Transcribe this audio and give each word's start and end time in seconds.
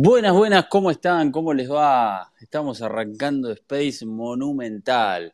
Buenas, 0.00 0.32
buenas, 0.32 0.66
¿cómo 0.66 0.92
están? 0.92 1.32
¿Cómo 1.32 1.52
les 1.52 1.68
va? 1.68 2.32
Estamos 2.40 2.82
arrancando 2.82 3.50
Space 3.50 4.06
Monumental. 4.06 5.32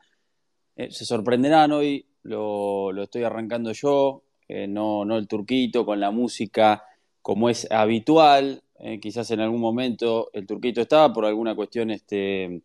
Eh, 0.74 0.90
se 0.90 1.04
sorprenderán 1.04 1.70
hoy, 1.72 2.06
lo, 2.22 2.90
estoy 3.02 3.24
arrancando 3.24 3.72
yo, 3.72 4.22
eh, 4.48 4.66
no, 4.66 5.04
no 5.04 5.18
el 5.18 5.28
turquito, 5.28 5.84
con 5.84 6.00
la 6.00 6.10
música 6.10 6.82
como 7.20 7.50
es 7.50 7.70
habitual. 7.70 8.62
Eh, 8.78 8.98
quizás 9.00 9.30
en 9.32 9.40
algún 9.40 9.60
momento 9.60 10.30
el 10.32 10.46
turquito 10.46 10.80
estaba 10.80 11.12
por 11.12 11.26
alguna 11.26 11.54
cuestión 11.54 11.90
este, 11.90 12.62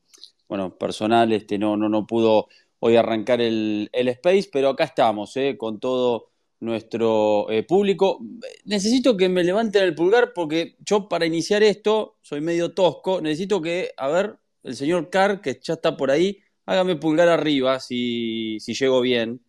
bueno, 0.47 0.77
personal, 0.77 1.33
este, 1.33 1.57
no, 1.57 1.75
no, 1.75 1.89
no 1.89 2.07
pudo 2.07 2.47
hoy 2.79 2.95
arrancar 2.95 3.41
el, 3.41 3.89
el 3.91 4.07
Space, 4.07 4.49
pero 4.49 4.69
acá 4.69 4.85
estamos, 4.85 5.33
con 5.57 5.81
todo 5.81 6.28
nuestro 6.59 7.49
eh, 7.49 7.63
público. 7.63 8.19
Necesito 8.65 9.17
que 9.17 9.29
me 9.29 9.43
levanten 9.43 9.83
el 9.83 9.95
pulgar 9.95 10.33
porque 10.33 10.75
yo 10.79 11.07
para 11.09 11.25
iniciar 11.25 11.63
esto 11.63 12.17
soy 12.21 12.41
medio 12.41 12.73
tosco. 12.73 13.21
Necesito 13.21 13.61
que, 13.61 13.91
a 13.97 14.07
ver, 14.09 14.37
el 14.63 14.75
señor 14.75 15.09
Carr, 15.09 15.41
que 15.41 15.59
ya 15.61 15.75
está 15.75 15.95
por 15.97 16.11
ahí, 16.11 16.39
hágame 16.65 16.95
pulgar 16.95 17.29
arriba 17.29 17.79
si, 17.79 18.59
si 18.59 18.73
llego 18.73 19.01
bien. 19.01 19.41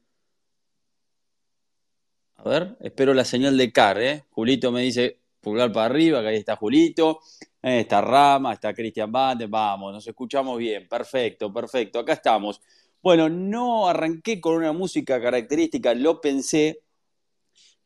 A 2.37 2.49
ver, 2.49 2.77
espero 2.81 3.13
la 3.13 3.25
señal 3.25 3.57
de 3.59 3.71
Carr, 3.71 4.01
¿eh? 4.01 4.25
Julito 4.31 4.73
me 4.73 4.81
dice 4.83 5.21
pulgar 5.41 5.73
para 5.73 5.87
arriba, 5.87 6.23
que 6.23 6.29
ahí 6.29 6.37
está 6.37 6.57
Julito, 6.57 7.21
eh, 7.63 7.81
está 7.81 8.01
Rama, 8.01 8.55
está 8.55 8.73
Cristian 8.73 9.13
Bande, 9.13 9.47
vamos, 9.47 9.93
nos 9.93 10.07
escuchamos 10.07 10.59
bien, 10.59 10.89
perfecto, 10.89 11.53
perfecto, 11.53 11.99
acá 11.99 12.15
estamos. 12.15 12.61
Bueno, 13.03 13.29
no 13.29 13.89
arranqué 13.89 14.41
con 14.41 14.57
una 14.57 14.73
música 14.73 15.21
característica, 15.21 15.95
lo 15.95 16.21
pensé, 16.21 16.81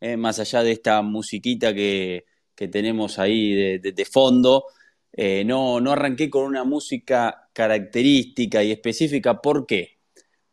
eh, 0.04 0.18
más 0.18 0.38
allá 0.38 0.62
de 0.62 0.72
esta 0.72 1.00
musiquita 1.00 1.72
que, 1.72 2.26
tenemos 2.70 3.18
ahí 3.18 3.78
de, 3.78 4.04
fondo. 4.04 4.66
Eh, 5.10 5.44
no, 5.46 5.80
no 5.80 5.92
arranqué 5.92 6.28
con 6.28 6.44
una 6.44 6.62
música 6.62 7.48
característica 7.54 8.62
y 8.62 8.70
específica. 8.70 9.40
¿Por 9.40 9.66
qué? 9.66 10.00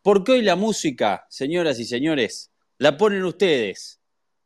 Porque 0.01 0.31
hoy 0.31 0.41
la 0.41 0.55
música, 0.55 1.25
señoras 1.29 1.79
y 1.81 1.85
señores, 1.85 2.53
la 2.77 2.95
ponen 2.95 3.25
ustedes. 3.25 3.99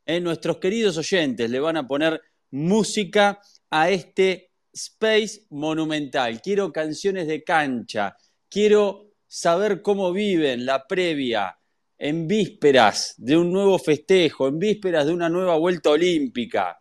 Eh, 0.08 0.20
nuestros 0.20 0.58
queridos 0.58 0.98
oyentes 0.98 1.52
le 1.52 1.60
van 1.60 1.78
a 1.78 1.88
poner 1.88 2.20
música 2.50 3.40
a 3.70 3.92
este 3.92 4.54
Space 4.74 5.46
Monumental. 5.52 6.42
Quiero 6.42 6.72
canciones 6.72 7.28
de 7.28 7.44
cancha. 7.44 8.18
Quiero 8.50 9.12
saber 9.28 9.84
cómo 9.84 10.12
viven 10.12 10.66
la 10.66 10.88
previa, 10.88 11.60
en 11.98 12.28
vísperas 12.28 13.16
de 13.18 13.38
un 13.38 13.52
nuevo 13.52 13.80
festejo, 13.80 14.48
en 14.48 14.60
vísperas 14.60 15.06
de 15.06 15.14
una 15.14 15.30
nueva 15.30 15.58
vuelta 15.58 15.92
olímpica, 15.92 16.80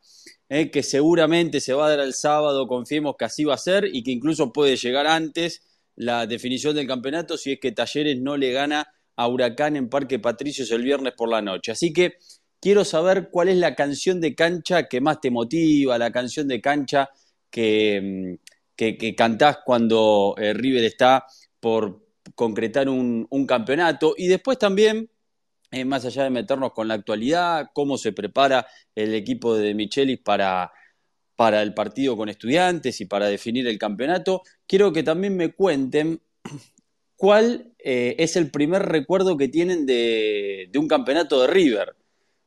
eh, 0.49 0.71
que 0.71 0.83
seguramente 0.83 1.61
se 1.61 1.73
va 1.75 1.87
a 1.87 1.91
dar 1.91 2.01
el 2.01 2.15
sábado, 2.15 2.67
confiemos 2.67 3.17
que 3.19 3.25
así 3.25 3.45
va 3.45 3.55
a 3.55 3.59
ser 3.59 3.89
y 3.93 4.03
que 4.03 4.11
incluso 4.11 4.53
puede 4.53 4.77
llegar 4.77 5.07
antes 5.07 5.63
la 5.97 6.27
definición 6.27 6.75
del 6.75 6.87
campeonato 6.87 7.37
si 7.37 7.53
es 7.53 7.61
que 7.61 7.73
Talleres 7.73 8.21
no 8.21 8.37
le 8.37 8.53
gana 8.53 8.87
a 9.17 9.29
Huracán 9.29 9.77
en 9.77 9.89
Parque 9.89 10.19
Patricios 10.19 10.71
el 10.71 10.83
viernes 10.83 11.15
por 11.17 11.29
la 11.29 11.41
noche. 11.41 11.73
Así 11.73 11.93
que 11.93 12.15
quiero 12.61 12.85
saber 12.85 13.29
cuál 13.31 13.49
es 13.49 13.57
la 13.57 13.75
canción 13.75 14.21
de 14.21 14.35
cancha 14.35 14.89
que 14.89 15.01
más 15.01 15.21
te 15.21 15.31
motiva, 15.31 15.99
la 15.99 16.11
canción 16.11 16.49
de 16.49 16.61
cancha 16.61 17.11
que, 17.51 18.01
mm, 18.03 18.35
que, 18.77 19.15
cantás 19.15 19.59
cuando 19.65 20.35
eh, 20.39 20.53
River 20.53 20.85
está 20.85 21.27
por, 21.61 22.04
concretar 22.35 22.89
un, 22.89 23.47
campeonato 23.47 24.15
y 24.17 24.29
después 24.29 24.59
también, 24.59 25.11
eh, 25.71 25.85
más 25.85 26.05
allá 26.05 26.25
de 26.25 26.31
meternos 26.31 26.73
con 26.73 26.89
la 26.89 26.95
actualidad, 26.95 27.71
cómo 27.73 27.99
se 27.99 28.13
prepara 28.13 28.67
el 28.95 29.15
equipo 29.15 29.57
de 29.57 29.75
Michelis 29.75 30.19
para, 30.19 30.73
para 31.37 31.63
el 31.63 31.75
partido 31.75 32.17
con 32.17 32.29
estudiantes 32.29 33.01
y 33.01 33.07
para 33.07 33.27
definir 33.27 33.67
el 33.67 33.79
campeonato, 33.79 34.43
quiero 34.67 34.93
que 34.93 35.03
también 35.03 35.37
me 35.37 35.53
cuenten 35.53 36.21
cuál 37.17 37.73
eh, 37.79 38.17
es 38.19 38.37
el 38.37 38.51
primer 38.51 38.83
recuerdo 38.83 39.37
que 39.37 39.49
tienen 39.49 39.87
de, 39.87 40.71
un 40.77 40.89
campeonato 40.89 41.41
de 41.43 41.49
River. 41.49 41.97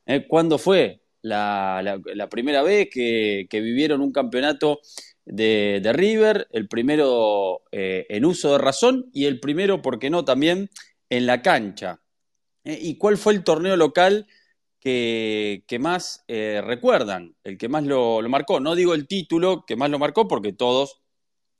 Eh, 0.06 0.26
¿Cuándo 0.26 0.58
fue 0.58 1.02
la, 1.22 2.28
primera 2.30 2.62
vez 2.62 2.88
que, 2.90 3.46
vivieron 3.52 4.00
un 4.00 4.12
campeonato 4.12 4.80
de, 5.28 5.92
River, 5.92 6.48
el 6.52 6.68
primero 6.68 7.62
eh, 7.70 8.06
en 8.08 8.24
uso 8.24 8.52
de 8.52 8.58
razón 8.58 9.10
y 9.12 9.26
el 9.26 9.40
primero, 9.40 9.82
¿por 9.82 9.98
qué 9.98 10.10
no?, 10.10 10.24
también 10.24 10.70
en 11.10 11.26
la 11.26 11.42
cancha. 11.42 12.00
Eh, 12.64 12.78
¿Y 12.80 12.96
cuál 12.96 13.18
fue 13.18 13.34
el 13.34 13.44
torneo 13.44 13.76
local 13.76 14.26
que, 14.80 15.62
más 15.78 16.24
eh, 16.28 16.62
recuerdan, 16.64 17.36
el 17.44 17.58
que 17.58 17.68
más 17.68 17.84
lo, 17.84 18.20
marcó? 18.28 18.58
No 18.58 18.74
digo 18.74 18.94
el 18.94 19.06
título 19.06 19.64
que 19.66 19.76
más 19.76 19.90
lo 19.90 19.98
marcó 19.98 20.26
porque 20.26 20.52
todos, 20.54 21.02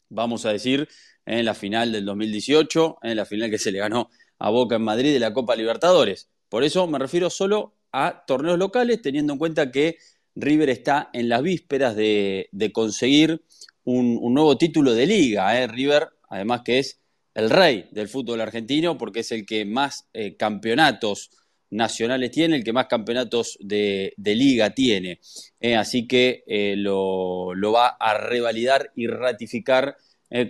vamos 0.09 0.47
a 0.47 0.53
decir, 0.53 0.89
en 1.27 1.45
la 1.45 1.55
final 1.55 1.93
del 1.93 2.06
2018, 2.06 2.99
en 3.03 3.17
la 3.17 3.27
final 3.27 3.50
que 3.50 3.59
se 3.59 3.71
le 3.71 3.81
ganó 3.81 4.09
a 4.39 4.49
Boca 4.49 4.77
en 4.77 4.83
Madrid 4.83 5.12
de 5.12 5.21
la 5.21 5.35
Copa 5.35 5.56
Libertadores. 5.56 6.31
Por 6.49 6.65
eso 6.65 6.87
me 6.87 6.99
refiero 6.99 7.29
solo 7.29 7.77
a 7.93 8.25
torneos 8.27 8.59
locales, 8.59 9.03
teniendo 9.03 9.35
en 9.35 9.39
cuenta 9.39 9.71
que 9.71 9.99
River 10.35 10.71
está 10.71 11.11
en 11.12 11.29
las 11.29 11.43
vísperas 11.43 11.97
de, 11.97 12.49
conseguir 12.73 13.43
un, 13.88 14.34
nuevo 14.34 14.56
título 14.59 14.93
de 14.94 15.06
liga. 15.06 15.59
¿eh? 15.59 15.66
River, 15.66 16.09
además 16.28 16.62
que 16.65 16.78
es 16.78 17.00
el 17.34 17.50
rey 17.50 17.88
del 17.91 18.09
fútbol 18.09 18.41
argentino, 18.41 18.99
porque 18.99 19.21
es 19.21 19.32
el 19.32 19.47
que 19.47 19.65
más 19.65 20.09
eh, 20.12 20.37
campeonatos 20.37 21.31
nacionales 21.71 22.31
tiene, 22.31 22.56
el 22.56 22.65
que 22.65 22.72
más 22.72 22.87
campeonatos 22.87 23.56
de, 23.60 24.12
liga 24.16 24.75
tiene. 24.75 25.21
¿eh? 25.60 25.76
así 25.76 26.06
que 26.06 26.44
lo, 26.76 27.54
va 27.72 27.88
a 27.88 28.15
revalidar 28.15 28.93
y 28.94 29.06
ratificar 29.06 29.97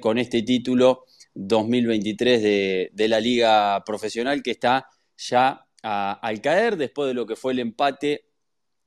con 0.00 0.18
este 0.18 0.42
título 0.42 1.04
2023 1.34 2.42
de, 2.92 3.08
la 3.08 3.20
liga 3.20 3.82
profesional 3.84 4.42
que 4.42 4.52
está 4.52 4.88
ya 5.16 5.64
al 5.82 6.40
caer 6.40 6.76
después 6.76 7.08
de 7.08 7.14
lo 7.14 7.26
que 7.26 7.36
fue 7.36 7.52
el 7.52 7.60
empate 7.60 8.26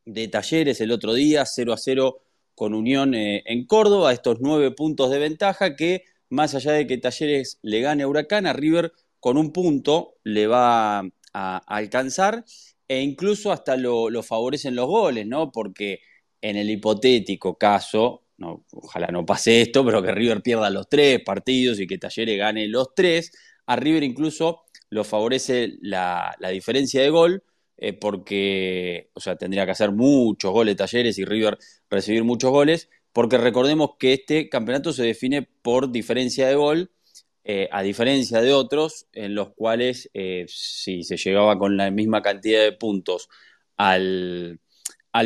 de 0.05 0.27
Talleres 0.29 0.81
el 0.81 0.91
otro 0.91 1.13
día, 1.13 1.45
0 1.45 1.73
a 1.73 1.77
0 1.77 2.21
con 2.55 2.73
Unión 2.73 3.13
eh, 3.13 3.43
en 3.45 3.65
Córdoba, 3.65 4.13
estos 4.13 4.37
nueve 4.41 4.71
puntos 4.71 5.09
de 5.09 5.19
ventaja 5.19 5.75
que 5.75 6.03
más 6.29 6.55
allá 6.55 6.71
de 6.71 6.87
que 6.87 6.97
Talleres 6.97 7.59
le 7.61 7.81
gane 7.81 8.03
a 8.03 8.07
Huracán, 8.07 8.47
a 8.47 8.53
River 8.53 8.93
con 9.19 9.37
un 9.37 9.51
punto 9.53 10.15
le 10.23 10.47
va 10.47 10.99
a, 11.33 11.57
alcanzar 11.67 12.43
e 12.87 13.01
incluso 13.01 13.51
hasta 13.51 13.77
lo, 13.77 14.09
favorecen 14.23 14.75
los 14.75 14.87
goles, 14.87 15.27
¿no? 15.27 15.51
Porque 15.51 16.01
en 16.41 16.57
el 16.57 16.69
hipotético 16.69 17.57
caso, 17.57 18.23
no, 18.37 18.65
ojalá 18.71 19.07
no 19.07 19.25
pase 19.25 19.61
esto, 19.61 19.85
pero 19.85 20.01
que 20.01 20.11
River 20.11 20.41
pierda 20.41 20.69
los 20.69 20.89
tres 20.89 21.21
partidos 21.23 21.79
y 21.79 21.87
que 21.87 21.97
Talleres 21.97 22.37
gane 22.37 22.67
los 22.67 22.95
tres, 22.95 23.31
a 23.67 23.75
River 23.75 24.03
incluso 24.03 24.63
lo 24.89 25.03
favorece 25.03 25.77
la, 25.81 26.35
la 26.39 26.49
diferencia 26.49 27.01
de 27.01 27.09
gol, 27.09 27.43
eh, 27.83 27.93
porque, 27.93 29.09
o 29.15 29.19
sea, 29.19 29.37
tendría 29.37 29.65
que 29.65 29.71
hacer 29.71 29.91
muchos 29.91 30.51
goles 30.51 30.75
talleres 30.75 31.17
y 31.17 31.25
River 31.25 31.57
recibir 31.89 32.23
muchos 32.23 32.51
goles, 32.51 32.89
porque 33.11 33.39
recordemos 33.39 33.91
que 33.97 34.13
este 34.13 34.49
campeonato 34.49 34.93
se 34.93 35.01
define 35.03 35.41
por 35.63 35.91
diferencia 35.91 36.47
de 36.47 36.53
gol, 36.53 36.91
eh, 37.43 37.67
a 37.71 37.81
diferencia 37.81 38.39
de 38.41 38.53
otros 38.53 39.07
en 39.13 39.33
los 39.33 39.53
cuales 39.55 40.11
eh, 40.13 40.45
si 40.47 41.01
se 41.01 41.17
llegaba 41.17 41.57
con 41.57 41.75
la 41.75 41.89
misma 41.89 42.21
cantidad 42.21 42.61
de 42.61 42.71
puntos 42.71 43.29
al, 43.77 44.59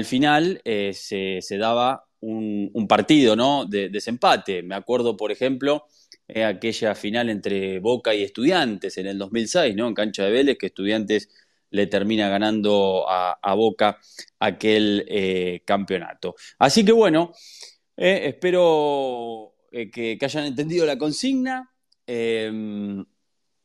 final, 0.06 0.62
se, 0.64 1.58
daba 1.60 2.06
un, 2.22 2.88
partido 2.88 3.36
¿no? 3.36 3.66
de 3.66 3.90
desempate. 3.90 4.64
Me 4.64 4.76
acuerdo, 4.76 5.18
por 5.18 5.30
ejemplo, 5.34 5.88
aquella 6.34 6.96
final 6.96 7.30
entre 7.30 7.80
Boca 7.80 8.16
y 8.16 8.24
Estudiantes 8.24 8.98
en 8.98 9.08
el 9.08 9.18
2006, 9.18 9.76
¿no? 9.76 9.90
en 9.90 9.94
cancha 9.94 10.24
de 10.24 10.32
Vélez, 10.32 10.58
que 10.58 10.68
Estudiantes 10.68 11.30
le 11.76 11.88
termina 11.88 12.30
ganando 12.30 13.06
a, 13.08 13.54
Boca 13.56 14.00
aquel 14.40 15.06
eh, 15.08 15.62
campeonato. 15.66 16.36
Así 16.60 16.84
que 16.84 16.92
bueno, 16.92 17.32
eh, 17.96 18.22
espero 18.26 19.54
eh, 19.72 19.90
que, 19.90 20.18
hayan 20.22 20.46
entendido 20.46 20.86
la 20.86 20.98
consigna. 20.98 21.72
Em, 22.08 23.04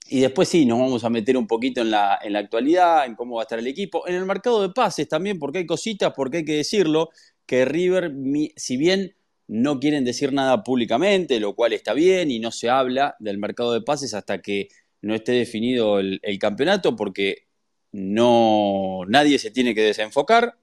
y 0.09 0.21
después 0.21 0.49
sí, 0.49 0.67
nos 0.67 0.79
vamos 0.79 1.05
a 1.05 1.11
meter 1.11 1.37
un 1.37 1.47
poquito 1.47 1.83
en 1.83 1.91
la, 1.91 2.19
en 2.23 2.33
la 2.33 2.41
actualidad, 2.41 3.07
en 3.07 3.15
cómo 3.15 3.37
va 3.37 3.43
a 3.43 3.45
estar 3.45 3.59
el 3.59 3.67
equipo, 3.67 4.07
en 4.09 4.17
el 4.17 4.27
mercado 4.27 4.63
de 4.63 4.71
pases 4.71 5.09
también, 5.09 5.39
porque 5.39 5.59
hay 5.59 5.67
cositas, 5.67 6.13
porque 6.15 6.39
hay 6.39 6.45
que 6.45 6.57
decirlo, 6.57 7.11
que 7.47 7.65
River, 7.65 8.13
si 8.57 8.77
bien 8.77 9.15
no 9.47 9.79
quieren 9.81 10.05
decir 10.05 10.33
nada 10.33 10.63
públicamente, 10.65 11.39
lo 11.41 11.55
cual 11.55 11.73
está 11.73 11.93
bien, 11.95 12.31
y 12.31 12.41
no 12.41 12.51
se 12.51 12.69
habla 12.71 13.17
del 13.21 13.39
mercado 13.39 13.73
de 13.73 13.83
pases 13.83 14.15
hasta 14.15 14.41
que 14.41 14.69
no 15.03 15.15
esté 15.15 15.33
definido 15.33 16.01
el 16.01 16.39
campeonato, 16.39 16.97
porque 16.97 17.50
no, 17.93 19.01
nadie 19.09 19.39
se 19.39 19.51
tiene 19.51 19.75
que 19.75 19.83
desenfocar. 19.83 20.57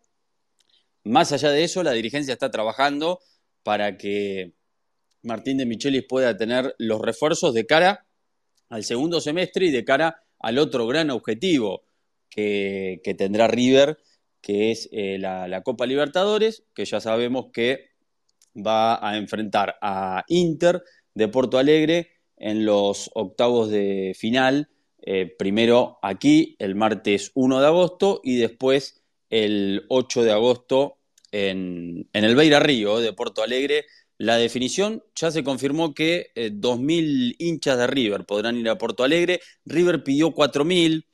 Más 1.03 1.31
allá 1.31 1.51
de 1.51 1.63
eso, 1.63 1.83
la 1.83 1.93
dirigencia 1.93 2.33
está 2.33 2.51
trabajando 2.51 3.19
para 3.63 3.97
que 3.97 4.53
Martín 5.23 5.57
de 5.57 5.65
Michelis 5.65 6.05
pueda 6.07 6.37
tener 6.37 6.75
los 6.77 7.01
refuerzos 7.01 7.53
de 7.53 7.65
cara 7.65 8.05
al 8.69 8.83
segundo 8.83 9.21
semestre 9.21 9.67
y 9.67 9.71
de 9.71 9.85
cara 9.85 10.23
al 10.39 10.57
otro 10.57 10.87
gran 10.87 11.09
objetivo 11.09 11.83
que, 12.29 13.15
tendrá 13.17 13.47
River, 13.47 13.97
que 14.41 14.71
es 14.71 14.89
eh, 14.91 15.17
la, 15.19 15.61
Copa 15.63 15.85
Libertadores, 15.85 16.63
que 16.73 16.85
ya 16.85 16.99
sabemos 16.99 17.47
que 17.51 17.89
va 18.55 19.07
a 19.07 19.17
enfrentar 19.17 19.75
a 19.81 20.23
Inter 20.27 20.83
de 21.13 21.27
Porto 21.27 21.57
Alegre 21.57 22.11
en 22.37 22.65
los 22.65 23.09
octavos 23.13 23.69
de 23.69 24.15
final. 24.17 24.69
Eh, 25.01 25.33
primero 25.37 25.99
aquí 26.01 26.55
el 26.59 26.75
martes 26.75 27.31
1 27.35 27.61
de 27.61 27.67
agosto 27.67 28.19
y 28.23 28.37
después 28.37 29.01
el 29.29 29.85
8 29.89 30.23
de 30.23 30.31
agosto 30.31 30.97
en, 31.31 32.09
el 32.13 32.35
Beira 32.35 32.59
Río 32.59 32.99
de 32.99 33.13
Porto 33.13 33.43
Alegre. 33.43 33.85
La 34.17 34.37
definición 34.37 35.03
ya 35.15 35.29
se 35.29 35.43
confirmó 35.43 35.93
que 35.93 36.31
2.000 36.35 37.31
eh, 37.31 37.35
hinchas 37.37 37.77
de 37.77 37.87
River 37.87 38.25
podrán 38.25 38.57
ir 38.57 38.67
a 38.69 38.77
Porto 38.77 39.03
Alegre. 39.03 39.41
River 39.65 40.03
pidió 40.03 40.33
4.000. 40.33 41.05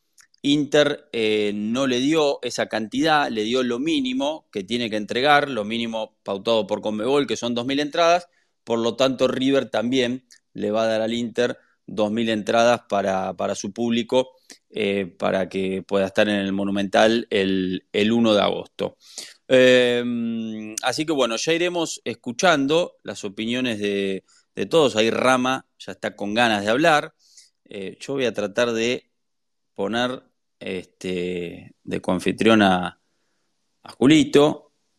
Inter 0.46 1.08
eh, 1.14 1.54
no 1.56 1.88
le 1.88 2.00
dio 2.02 2.40
esa 2.42 2.68
cantidad, 2.68 3.30
le 3.30 3.44
dio 3.44 3.64
lo 3.64 3.80
mínimo 3.80 4.46
que 4.52 4.64
tiene 4.64 4.90
que 4.90 4.98
entregar, 4.98 5.50
lo 5.50 5.64
mínimo 5.64 6.18
pautado 6.24 6.68
por 6.68 6.82
Conmebol, 6.82 7.28
que 7.28 7.38
son 7.38 7.56
2.000 7.56 7.80
entradas. 7.80 8.28
Por 8.66 8.80
lo 8.80 8.96
tanto, 8.98 9.30
River 9.30 9.70
también 9.70 10.26
le 10.54 10.72
va 10.72 10.84
a 10.84 10.88
dar 10.88 11.02
al 11.02 11.14
Inter 11.14 11.58
2.000 11.88 12.30
entradas 12.30 12.82
para, 12.90 13.56
su 13.56 13.74
público 13.74 14.32
eh, 14.70 15.06
para 15.06 15.50
que 15.50 15.84
pueda 15.84 16.08
estar 16.08 16.28
en 16.30 16.36
el 16.36 16.54
Monumental 16.54 17.28
el, 17.30 17.84
1 17.94 18.34
de 18.34 18.42
agosto. 18.42 18.98
Em, 19.48 20.76
así 20.84 21.06
que 21.06 21.14
bueno, 21.14 21.36
ya 21.36 21.54
iremos 21.54 22.02
escuchando 22.06 22.98
las 23.04 23.24
opiniones 23.24 23.80
de, 23.80 24.24
todos. 24.70 24.96
Ahí 24.96 25.10
Rama 25.10 25.68
ya 25.80 25.92
está 25.94 26.16
con 26.16 26.34
ganas 26.34 26.64
de 26.64 26.72
hablar. 26.72 27.14
Eh, 27.66 27.98
yo 28.00 28.14
voy 28.14 28.26
a 28.26 28.34
tratar 28.34 28.72
de 28.72 29.12
poner 29.74 30.24
este, 30.60 31.76
de 31.84 32.02
coanfitrión 32.02 32.62
a, 32.62 33.00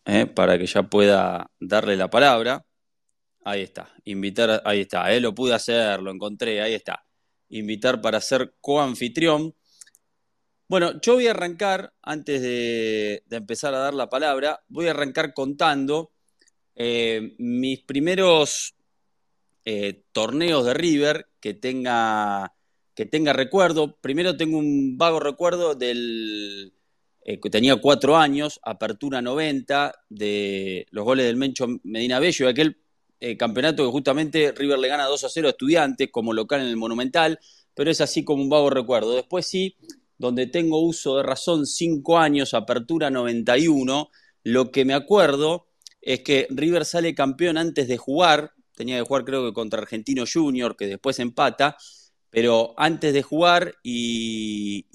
eh, 0.06 0.26
para 0.26 0.58
que 0.58 0.66
ya 0.66 0.82
pueda 0.84 1.50
darle 1.58 1.96
la 1.96 2.10
palabra. 2.10 2.64
Ahí 3.44 3.62
está, 3.62 3.92
invitar, 4.04 4.62
ahí 4.64 4.80
está, 4.80 5.12
eh, 5.12 5.20
lo 5.20 5.34
pude 5.34 5.54
hacer, 5.54 6.00
lo 6.00 6.10
encontré, 6.10 6.62
ahí 6.62 6.74
está. 6.74 7.06
Invitar 7.50 8.00
para 8.00 8.20
ser 8.20 8.54
coanfitrión. 8.60 9.54
Bueno, 10.66 11.00
yo 11.02 11.14
voy 11.14 11.26
a 11.26 11.32
arrancar, 11.32 11.92
antes 12.02 12.40
de, 12.40 13.22
empezar 13.30 13.74
a 13.74 13.78
dar 13.78 13.94
la 13.94 14.08
palabra, 14.08 14.64
voy 14.68 14.88
a 14.88 14.92
arrancar 14.92 15.34
contando 15.34 16.12
eh, 16.74 17.34
mis 17.38 17.82
primeros 17.82 18.74
torneos 20.12 20.66
de 20.66 20.74
River 20.74 21.26
que 21.40 21.54
tenga 21.54 22.54
que 22.94 23.06
tenga 23.06 23.32
recuerdo. 23.32 23.96
Primero 24.00 24.36
tengo 24.36 24.58
un 24.58 24.96
vago 24.96 25.20
recuerdo 25.20 25.74
del 25.74 26.74
eh, 27.22 27.40
que 27.40 27.50
tenía 27.50 27.76
cuatro 27.76 28.16
años, 28.16 28.60
apertura 28.62 29.20
90, 29.22 29.94
de 30.08 30.86
los 30.90 31.04
goles 31.04 31.26
del 31.26 31.36
Mencho 31.36 31.66
Medina 31.82 32.20
Bello, 32.20 32.48
aquel 32.48 32.83
eh, 33.20 33.36
campeonato 33.36 33.84
que 33.84 33.90
justamente 33.90 34.52
River 34.52 34.78
le 34.78 34.88
gana 34.88 35.06
2 35.06 35.24
a 35.24 35.28
0 35.28 35.48
a 35.48 35.50
Estudiantes 35.50 36.08
como 36.10 36.32
local 36.32 36.60
en 36.60 36.68
el 36.68 36.76
Monumental, 36.76 37.38
pero 37.74 37.90
es 37.90 38.00
así 38.00 38.24
como 38.24 38.42
un 38.42 38.48
vago 38.48 38.70
recuerdo. 38.70 39.14
Después 39.14 39.46
sí, 39.46 39.76
donde 40.18 40.46
tengo 40.46 40.80
uso 40.80 41.16
de 41.16 41.22
razón, 41.22 41.66
cinco 41.66 42.18
años, 42.18 42.54
apertura 42.54 43.10
91, 43.10 44.10
lo 44.44 44.70
que 44.70 44.84
me 44.84 44.94
acuerdo 44.94 45.68
es 46.00 46.20
que 46.20 46.46
River 46.50 46.84
sale 46.84 47.14
campeón 47.14 47.56
antes 47.56 47.88
de 47.88 47.96
jugar, 47.96 48.52
tenía 48.76 48.98
que 48.98 49.06
jugar 49.06 49.24
creo 49.24 49.46
que 49.46 49.54
contra 49.54 49.80
Argentino 49.80 50.24
Junior, 50.30 50.76
que 50.76 50.86
después 50.86 51.18
empata, 51.18 51.76
pero 52.30 52.74
antes 52.76 53.14
de 53.14 53.22
jugar 53.22 53.76
y, 53.82 54.86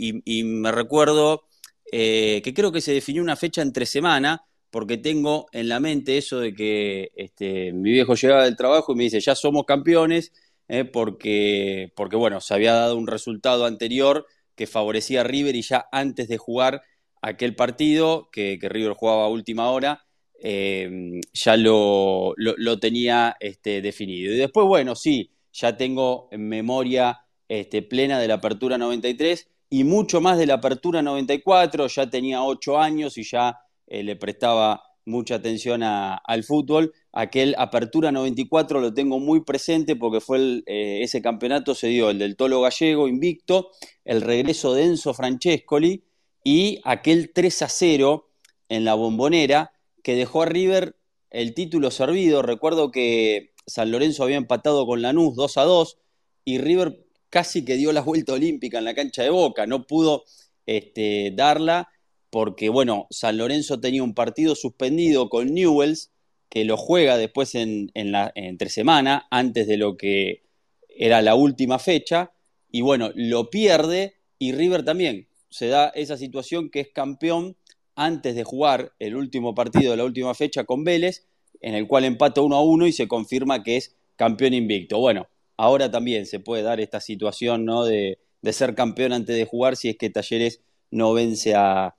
me 0.43 0.71
recuerdo 0.71 1.43
eh, 1.91 2.41
que 2.43 2.53
creo 2.53 2.71
que 2.71 2.81
se 2.81 2.93
definió 2.93 3.23
una 3.23 3.35
fecha 3.35 3.61
entre 3.61 3.85
semana, 3.85 4.43
porque 4.71 4.97
tengo 4.97 5.47
en 5.51 5.69
la 5.69 5.79
mente 5.79 6.17
eso 6.17 6.39
de 6.39 6.53
que 6.53 7.11
este, 7.15 7.73
mi 7.73 7.91
viejo 7.91 8.15
llegaba 8.15 8.45
del 8.45 8.55
trabajo 8.55 8.93
y 8.93 8.95
me 8.95 9.03
dice, 9.03 9.19
ya 9.19 9.35
somos 9.35 9.65
campeones, 9.65 10.31
eh, 10.67 10.85
porque, 10.85 11.91
porque 11.95 12.15
bueno, 12.15 12.41
se 12.41 12.53
había 12.53 12.73
dado 12.73 12.95
un 12.95 13.07
resultado 13.07 13.65
anterior 13.65 14.27
que 14.55 14.67
favorecía 14.67 15.21
a 15.21 15.23
River 15.23 15.55
y 15.55 15.63
ya 15.63 15.87
antes 15.91 16.27
de 16.27 16.37
jugar 16.37 16.83
aquel 17.21 17.55
partido, 17.55 18.29
que, 18.31 18.59
River 18.61 18.93
jugaba 18.93 19.25
a 19.25 19.29
última 19.29 19.69
hora, 19.71 20.05
eh, 20.41 21.19
ya 21.33 21.57
lo, 21.57 22.35
tenía 22.79 23.35
este, 23.39 23.81
definido. 23.81 24.33
Y 24.33 24.37
después, 24.37 24.67
bueno, 24.67 24.95
sí, 24.95 25.31
ya 25.51 25.75
tengo 25.75 26.27
en 26.31 26.47
memoria 26.47 27.21
este, 27.47 27.81
plena 27.81 28.19
de 28.19 28.27
la 28.27 28.35
Apertura 28.35 28.77
93 28.77 29.49
y 29.69 29.83
mucho 29.83 30.21
más 30.21 30.37
de 30.37 30.45
la 30.45 30.55
Apertura 30.55 31.01
94. 31.01 31.87
Ya 31.87 32.09
tenía 32.09 32.43
ocho 32.43 32.79
años 32.79 33.17
y 33.17 33.23
ya 33.23 33.57
eh, 33.89 34.03
le 34.03 34.15
prestaba 34.15 34.83
mucha 35.05 35.35
atención 35.35 35.81
al 35.83 36.43
fútbol. 36.43 36.93
Aquel 37.11 37.55
Apertura 37.57 38.11
94 38.11 38.79
lo 38.79 38.93
tengo 38.93 39.19
muy 39.19 39.41
presente 39.43 39.95
porque 39.95 40.21
fue 40.21 40.63
eh, 40.67 40.99
ese 41.01 41.21
campeonato 41.21 41.75
se 41.75 41.87
dio 41.87 42.09
el 42.11 42.19
del 42.19 42.37
Tolo 42.37 42.61
Gallego 42.61 43.07
invicto, 43.07 43.71
el 44.05 44.21
regreso 44.21 44.73
de 44.73 44.85
Enzo 44.85 45.13
Francescoli 45.13 46.03
y 46.43 46.79
aquel 46.85 47.31
3 47.33 47.63
a 47.63 47.69
0 47.69 48.29
en 48.69 48.85
la 48.85 48.93
bombonera 48.93 49.71
que 50.03 50.15
dejó 50.15 50.43
a 50.43 50.45
River 50.45 50.95
el 51.31 51.53
título 51.53 51.91
servido. 51.91 52.41
Recuerdo 52.43 52.91
que 52.91 53.53
San 53.65 53.91
Lorenzo 53.91 54.23
había 54.23 54.37
empatado 54.37 54.85
con 54.85 55.01
Lanús 55.01 55.35
2 55.35 55.57
a 55.57 55.63
2 55.63 55.97
y 56.45 56.59
River 56.59 57.05
casi 57.29 57.65
que 57.65 57.75
dio 57.75 57.91
la 57.91 58.01
vuelta 58.01 58.33
olímpica 58.33 58.77
en 58.77 58.85
la 58.85 58.93
cancha 58.93 59.23
de 59.23 59.29
Boca, 59.29 59.67
no 59.67 59.85
pudo 59.85 60.23
este, 60.65 61.31
darla 61.35 61.89
porque, 62.29 62.69
bueno, 62.69 63.07
San 63.09 63.37
Lorenzo 63.37 63.79
tenía 63.79 64.03
un 64.03 64.13
partido 64.13 64.55
suspendido 64.55 65.29
con 65.29 65.53
Newells, 65.53 66.11
que 66.49 66.65
lo 66.65 66.77
juega 66.77 67.17
después 67.17 67.55
en, 67.55 67.91
la, 67.93 68.31
entre 68.35 68.69
semana, 68.69 69.27
antes 69.29 69.67
de 69.67 69.77
lo 69.77 69.97
que 69.97 70.43
era 70.89 71.21
la 71.21 71.35
última 71.35 71.79
fecha, 71.79 72.31
y 72.71 72.81
bueno, 72.81 73.11
lo 73.15 73.49
pierde 73.49 74.15
y 74.37 74.51
River 74.53 74.83
también 74.83 75.27
se 75.49 75.67
da 75.67 75.89
esa 75.89 76.17
situación 76.17 76.69
que 76.69 76.81
es 76.81 76.89
campeón 76.89 77.57
antes 77.95 78.35
de 78.35 78.43
jugar 78.43 78.93
el 78.99 79.15
último 79.15 79.55
partido 79.55 79.91
de 79.91 79.97
la 79.97 80.05
última 80.05 80.33
fecha 80.33 80.63
con 80.63 80.83
Vélez, 80.83 81.27
en 81.61 81.73
el 81.73 81.87
cual 81.87 82.05
empata 82.05 82.41
1 82.41 82.55
a 82.55 82.61
1 82.61 82.87
y 82.87 82.93
se 82.93 83.07
confirma 83.07 83.63
que 83.63 83.77
es 83.77 83.95
campeón 84.15 84.53
invicto. 84.53 84.99
Bueno, 84.99 85.27
ahora 85.57 85.91
también 85.91 86.25
se 86.25 86.39
puede 86.39 86.63
dar 86.63 86.79
esta 86.79 87.01
situación 87.01 87.65
¿no? 87.65 87.83
de, 87.83 88.19
ser 88.51 88.75
campeón 88.75 89.11
antes 89.11 89.35
de 89.35 89.45
jugar 89.45 89.75
si 89.75 89.89
es 89.89 89.97
que 89.97 90.09
Talleres 90.09 90.61
no 90.91 91.13
vence 91.13 91.55
a, 91.55 91.95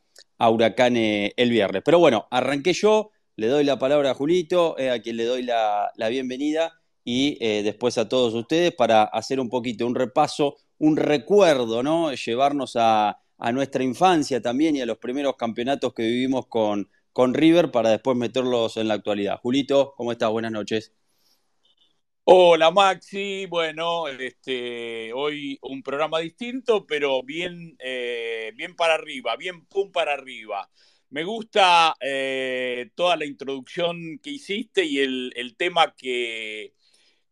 Huracán 0.48 0.96
eh, 0.96 1.34
el 1.36 1.50
viernes. 1.50 1.82
Pero 1.84 1.98
bueno, 1.98 2.26
arranqué 2.30 2.72
yo, 2.72 3.10
le 3.36 3.48
doy 3.48 3.64
la 3.64 3.78
palabra 3.78 4.12
a 4.12 4.14
Julito, 4.14 4.78
eh, 4.78 4.90
a 4.90 5.02
quien 5.02 5.16
le 5.16 5.24
doy 5.24 5.42
la, 5.42 5.92
bienvenida, 6.08 6.72
y 7.04 7.36
eh, 7.40 7.62
después 7.62 7.98
a 7.98 8.08
todos 8.08 8.32
ustedes 8.34 8.72
para 8.72 9.02
hacer 9.02 9.40
un 9.40 9.50
poquito 9.50 9.86
un 9.86 9.94
repaso, 9.94 10.56
un 10.78 10.96
recuerdo, 10.96 11.82
¿no? 11.82 12.12
Llevarnos 12.14 12.76
a, 12.76 13.18
nuestra 13.52 13.82
infancia 13.82 14.42
también 14.42 14.76
y 14.76 14.82
a 14.82 14.86
los 14.86 14.98
primeros 14.98 15.34
campeonatos 15.36 15.94
que 15.94 16.02
vivimos 16.02 16.46
con, 16.46 16.90
con 17.12 17.32
River 17.32 17.70
para 17.70 17.88
después 17.88 18.14
meterlos 18.14 18.76
en 18.76 18.88
la 18.88 18.94
actualidad. 18.94 19.38
Julito, 19.42 19.94
¿cómo 19.96 20.12
estás? 20.12 20.30
Buenas 20.30 20.52
noches. 20.52 20.92
Hola 22.24 22.70
Maxi, 22.70 23.46
bueno, 23.46 24.06
este, 24.06 25.12
hoy 25.12 25.58
un 25.62 25.82
programa 25.82 26.20
distinto, 26.20 26.86
pero 26.86 27.22
bien, 27.22 27.76
eh, 27.80 28.52
bien 28.54 28.76
para 28.76 28.94
arriba, 28.94 29.36
bien 29.36 29.64
pum 29.66 29.90
para 29.90 30.12
arriba. 30.12 30.70
Me 31.08 31.24
gusta 31.24 31.96
eh, 32.00 32.90
toda 32.94 33.16
la 33.16 33.24
introducción 33.24 34.18
que 34.22 34.30
hiciste 34.30 34.84
y 34.84 35.00
el, 35.00 35.54
tema 35.56 35.94
que, 35.96 36.74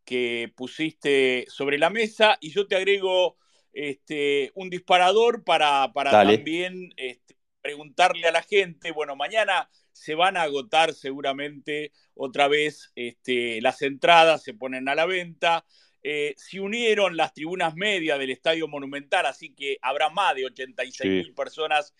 que, 0.04 0.52
pusiste 0.56 1.44
sobre 1.48 1.78
la 1.78 1.90
mesa 1.90 2.38
y 2.40 2.50
yo 2.50 2.66
te 2.66 2.76
agrego 2.76 3.36
este, 3.72 4.50
un 4.54 4.70
disparador 4.70 5.44
para, 5.44 5.92
para 5.92 6.10
también 6.10 6.92
este, 6.96 7.36
preguntarle 7.60 8.26
a 8.26 8.32
la 8.32 8.42
gente, 8.42 8.90
bueno, 8.92 9.14
mañana 9.14 9.68
se 9.98 10.14
van 10.14 10.36
a 10.36 10.42
agotar 10.42 10.94
seguramente 10.94 11.92
otra 12.14 12.46
vez 12.46 12.92
este, 12.94 13.60
las 13.60 13.82
entradas, 13.82 14.44
se 14.44 14.54
ponen 14.54 14.88
a 14.88 14.94
la 14.94 15.06
venta. 15.06 15.64
Eh, 16.02 16.34
se 16.36 16.60
unieron 16.60 17.16
las 17.16 17.34
tribunas 17.34 17.74
medias 17.74 18.18
del 18.18 18.30
Estadio 18.30 18.68
Monumental, 18.68 19.26
así 19.26 19.52
que 19.54 19.76
habrá 19.82 20.08
más 20.08 20.36
de 20.36 20.46
86 20.46 21.10
mil 21.10 21.34
personas 21.34 21.92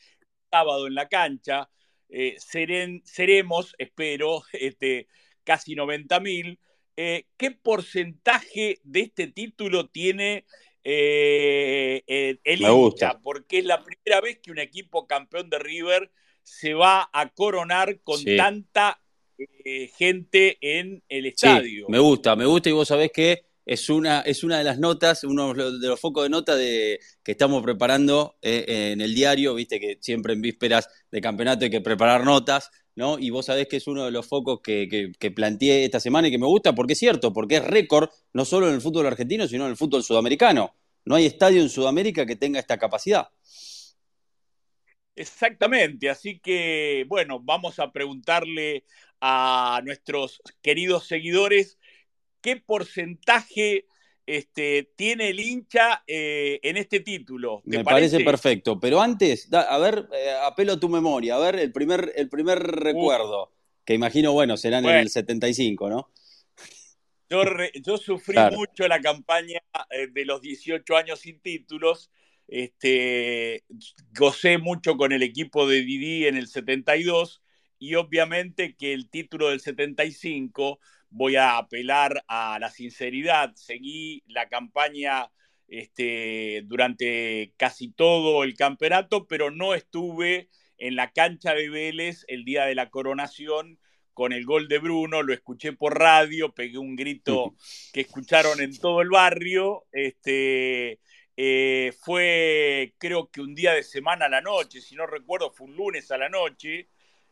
sábado 0.51 0.87
en 0.87 0.95
la 0.95 1.09
cancha. 1.09 1.69
Eh, 2.09 2.37
seremos, 2.39 3.75
espero, 3.79 4.43
este, 4.53 5.09
casi 5.43 5.75
90 5.75 6.21
mil. 6.21 6.61
Eh, 6.97 7.27
¿Qué 7.37 7.51
porcentaje 7.51 8.79
de 8.85 9.01
este 9.01 9.27
título 9.27 9.89
tiene 9.89 10.45
el 10.85 12.03
hincha? 12.47 13.19
Porque 13.21 13.59
es 13.59 13.65
la 13.65 13.83
primera 13.85 14.21
vez 14.21 14.39
que 14.39 14.53
un 14.53 14.61
equipo 14.61 15.09
campeón 15.09 15.51
de 15.51 15.59
River 15.59 16.13
se 16.49 16.75
va 16.75 17.09
a 17.13 17.29
coronar 17.31 18.01
con 18.03 18.23
tanta 18.37 19.01
eh, 19.39 19.91
gente 19.97 20.59
en 20.61 21.03
el 21.09 21.27
estadio. 21.27 21.87
me 21.89 21.99
gusta, 21.99 22.35
me 22.35 22.47
gusta 22.47 22.71
y 22.71 22.73
vos 22.73 22.89
sabés 22.89 23.13
que 23.13 23.45
es 23.65 23.91
una, 23.91 24.23
es 24.23 24.43
una 24.45 24.59
de 24.59 24.65
las 24.65 24.79
notas, 24.79 25.25
uno 25.25 25.53
de 25.53 25.89
los 25.89 26.01
focos 26.01 26.23
de 26.23 26.31
nota 26.31 26.57
de, 26.57 26.99
que 27.23 27.33
estamos 27.33 27.63
preparando 27.63 28.39
eh, 28.41 28.93
en 28.93 29.03
el 29.03 29.15
diario, 29.15 29.55
viste 29.55 29.79
que 29.79 29.99
siempre 30.01 30.33
en 30.33 30.41
vísperas 30.41 30.89
de 31.13 31.21
campeonato 31.21 31.67
hay 31.67 31.71
que 31.71 31.83
preparar 31.83 32.25
notas. 32.25 32.71
¿no? 32.97 33.17
Y 33.17 33.31
vos 33.31 33.47
sabés 33.47 33.69
que 33.69 33.77
es 33.77 33.87
uno 33.87 34.07
de 34.07 34.11
los 34.11 34.27
focos 34.27 34.61
que, 34.61 35.13
que, 35.17 35.31
planteé 35.31 35.85
esta 35.85 36.01
semana 36.01 36.27
y 36.27 36.31
que 36.33 36.39
me 36.39 36.47
gusta 36.47 36.75
porque 36.75 36.95
es 36.95 36.99
cierto, 36.99 37.33
porque 37.33 37.59
es 37.59 37.65
récord 37.65 38.09
no 38.33 38.45
solo 38.45 38.69
en 38.69 38.75
el 38.75 38.81
fútbol 38.81 39.07
argentino, 39.07 39.47
sino 39.47 39.67
en 39.67 39.71
el 39.71 39.77
fútbol 39.77 40.03
sudamericano. 40.03 40.75
No 41.05 41.15
hay 41.15 41.27
estadio 41.27 41.63
en 41.63 41.69
Sudamérica 41.69 42.27
que 42.27 42.35
tenga 42.35 42.59
esta 42.59 42.77
capacidad. 42.77 43.29
Exactamente, 45.19 46.09
así 46.09 46.39
que 46.39 47.05
bueno, 47.09 47.41
vamos 47.41 47.81
a 47.81 47.91
preguntarle 47.91 48.85
a 49.21 49.81
nuestros 49.85 50.41
queridos 50.63 51.09
seguidores 51.09 51.77
qué 52.41 52.55
porcentaje 52.57 53.87
este, 54.27 54.93
tiene 54.95 55.31
el 55.31 55.41
hincha 55.41 56.05
eh, 56.07 56.61
en 56.63 56.77
este 56.77 57.01
título. 57.01 57.63
Me 57.65 57.83
parece? 57.83 58.21
perfecto, 58.21 58.79
pero 58.79 59.01
antes, 59.01 59.53
a 59.53 59.79
ver, 59.79 60.09
eh, 60.13 60.35
apelo 60.45 60.75
a 60.75 60.81
tu 60.81 60.89
memoria, 60.89 61.35
a 61.35 61.41
ver 61.41 61.57
el 61.57 61.73
primer, 61.73 62.13
el 62.15 62.29
primer 62.29 62.61
recuerdo, 62.61 63.51
que 63.85 63.95
imagino, 63.95 64.33
bueno, 64.33 64.57
será 64.57 64.79
en 64.79 64.87
el 64.87 65.11
75, 65.11 65.91
¿no? 65.91 66.11
Yo, 67.29 67.43
yo 67.83 67.97
sufrí 67.97 68.39
mucho 68.53 68.87
la 68.87 69.01
campaña 69.01 69.61
eh, 69.91 70.07
de 70.13 70.25
los 70.25 70.41
18 70.41 70.97
años 70.97 71.19
sin 71.19 71.41
títulos. 71.41 72.11
Este, 72.49 73.65
gocé 74.19 74.59
mucho 74.59 74.97
con 74.97 75.13
el 75.13 75.23
equipo 75.23 75.69
de 75.69 75.83
Didi 75.83 76.27
en 76.27 76.37
el 76.37 76.49
72 76.49 77.43
y 77.79 77.95
obviamente 77.95 78.75
que 78.75 78.95
el 78.95 79.11
título 79.11 79.51
del 79.51 79.61
75 79.61 80.81
voy 81.11 81.37
a 81.37 81.59
apelar 81.59 82.25
a 82.27 82.59
la 82.59 82.71
sinceridad. 82.71 83.55
Seguí 83.55 84.23
la 84.27 84.49
campaña 84.49 85.31
este, 85.69 86.63
durante 86.65 87.53
casi 87.57 87.93
todo 87.93 88.43
el 88.45 88.55
campeonato, 88.55 89.27
pero 89.27 89.51
no 89.51 89.75
estuve 89.75 90.49
en 90.79 90.97
la 90.97 91.13
cancha 91.13 91.55
de 91.55 91.69
Vélez 91.69 92.25
el 92.29 92.45
día 92.45 92.65
de 92.65 92.75
la 92.75 92.89
coronación 92.89 93.79
con 94.15 94.33
el 94.33 94.45
gol 94.45 94.67
de 94.67 94.79
Bruno, 94.79 95.23
lo 95.23 95.33
escuché 95.33 95.73
por 95.73 95.97
radio, 95.97 96.53
pegué 96.53 96.79
un 96.79 96.97
grito 96.97 97.55
que 97.93 98.01
escucharon 98.01 98.61
en 98.61 98.77
todo 98.77 99.01
el 99.01 99.11
barrio. 99.11 99.85
Este, 99.93 100.99
eh, 101.41 101.93
fue 102.01 102.95
creo 102.99 103.31
que 103.31 103.41
un 103.41 103.55
día 103.55 103.73
de 103.73 103.85
semana 103.85 104.27
a 104.27 104.29
la 104.29 104.41
noche, 104.41 104.81
si 104.81 104.97
no 104.97 105.07
recuerdo, 105.07 105.53
fue 105.53 105.69
un 105.69 105.77
lunes 105.77 106.11
a 106.11 106.19
la 106.19 106.29
noche. 106.29 106.89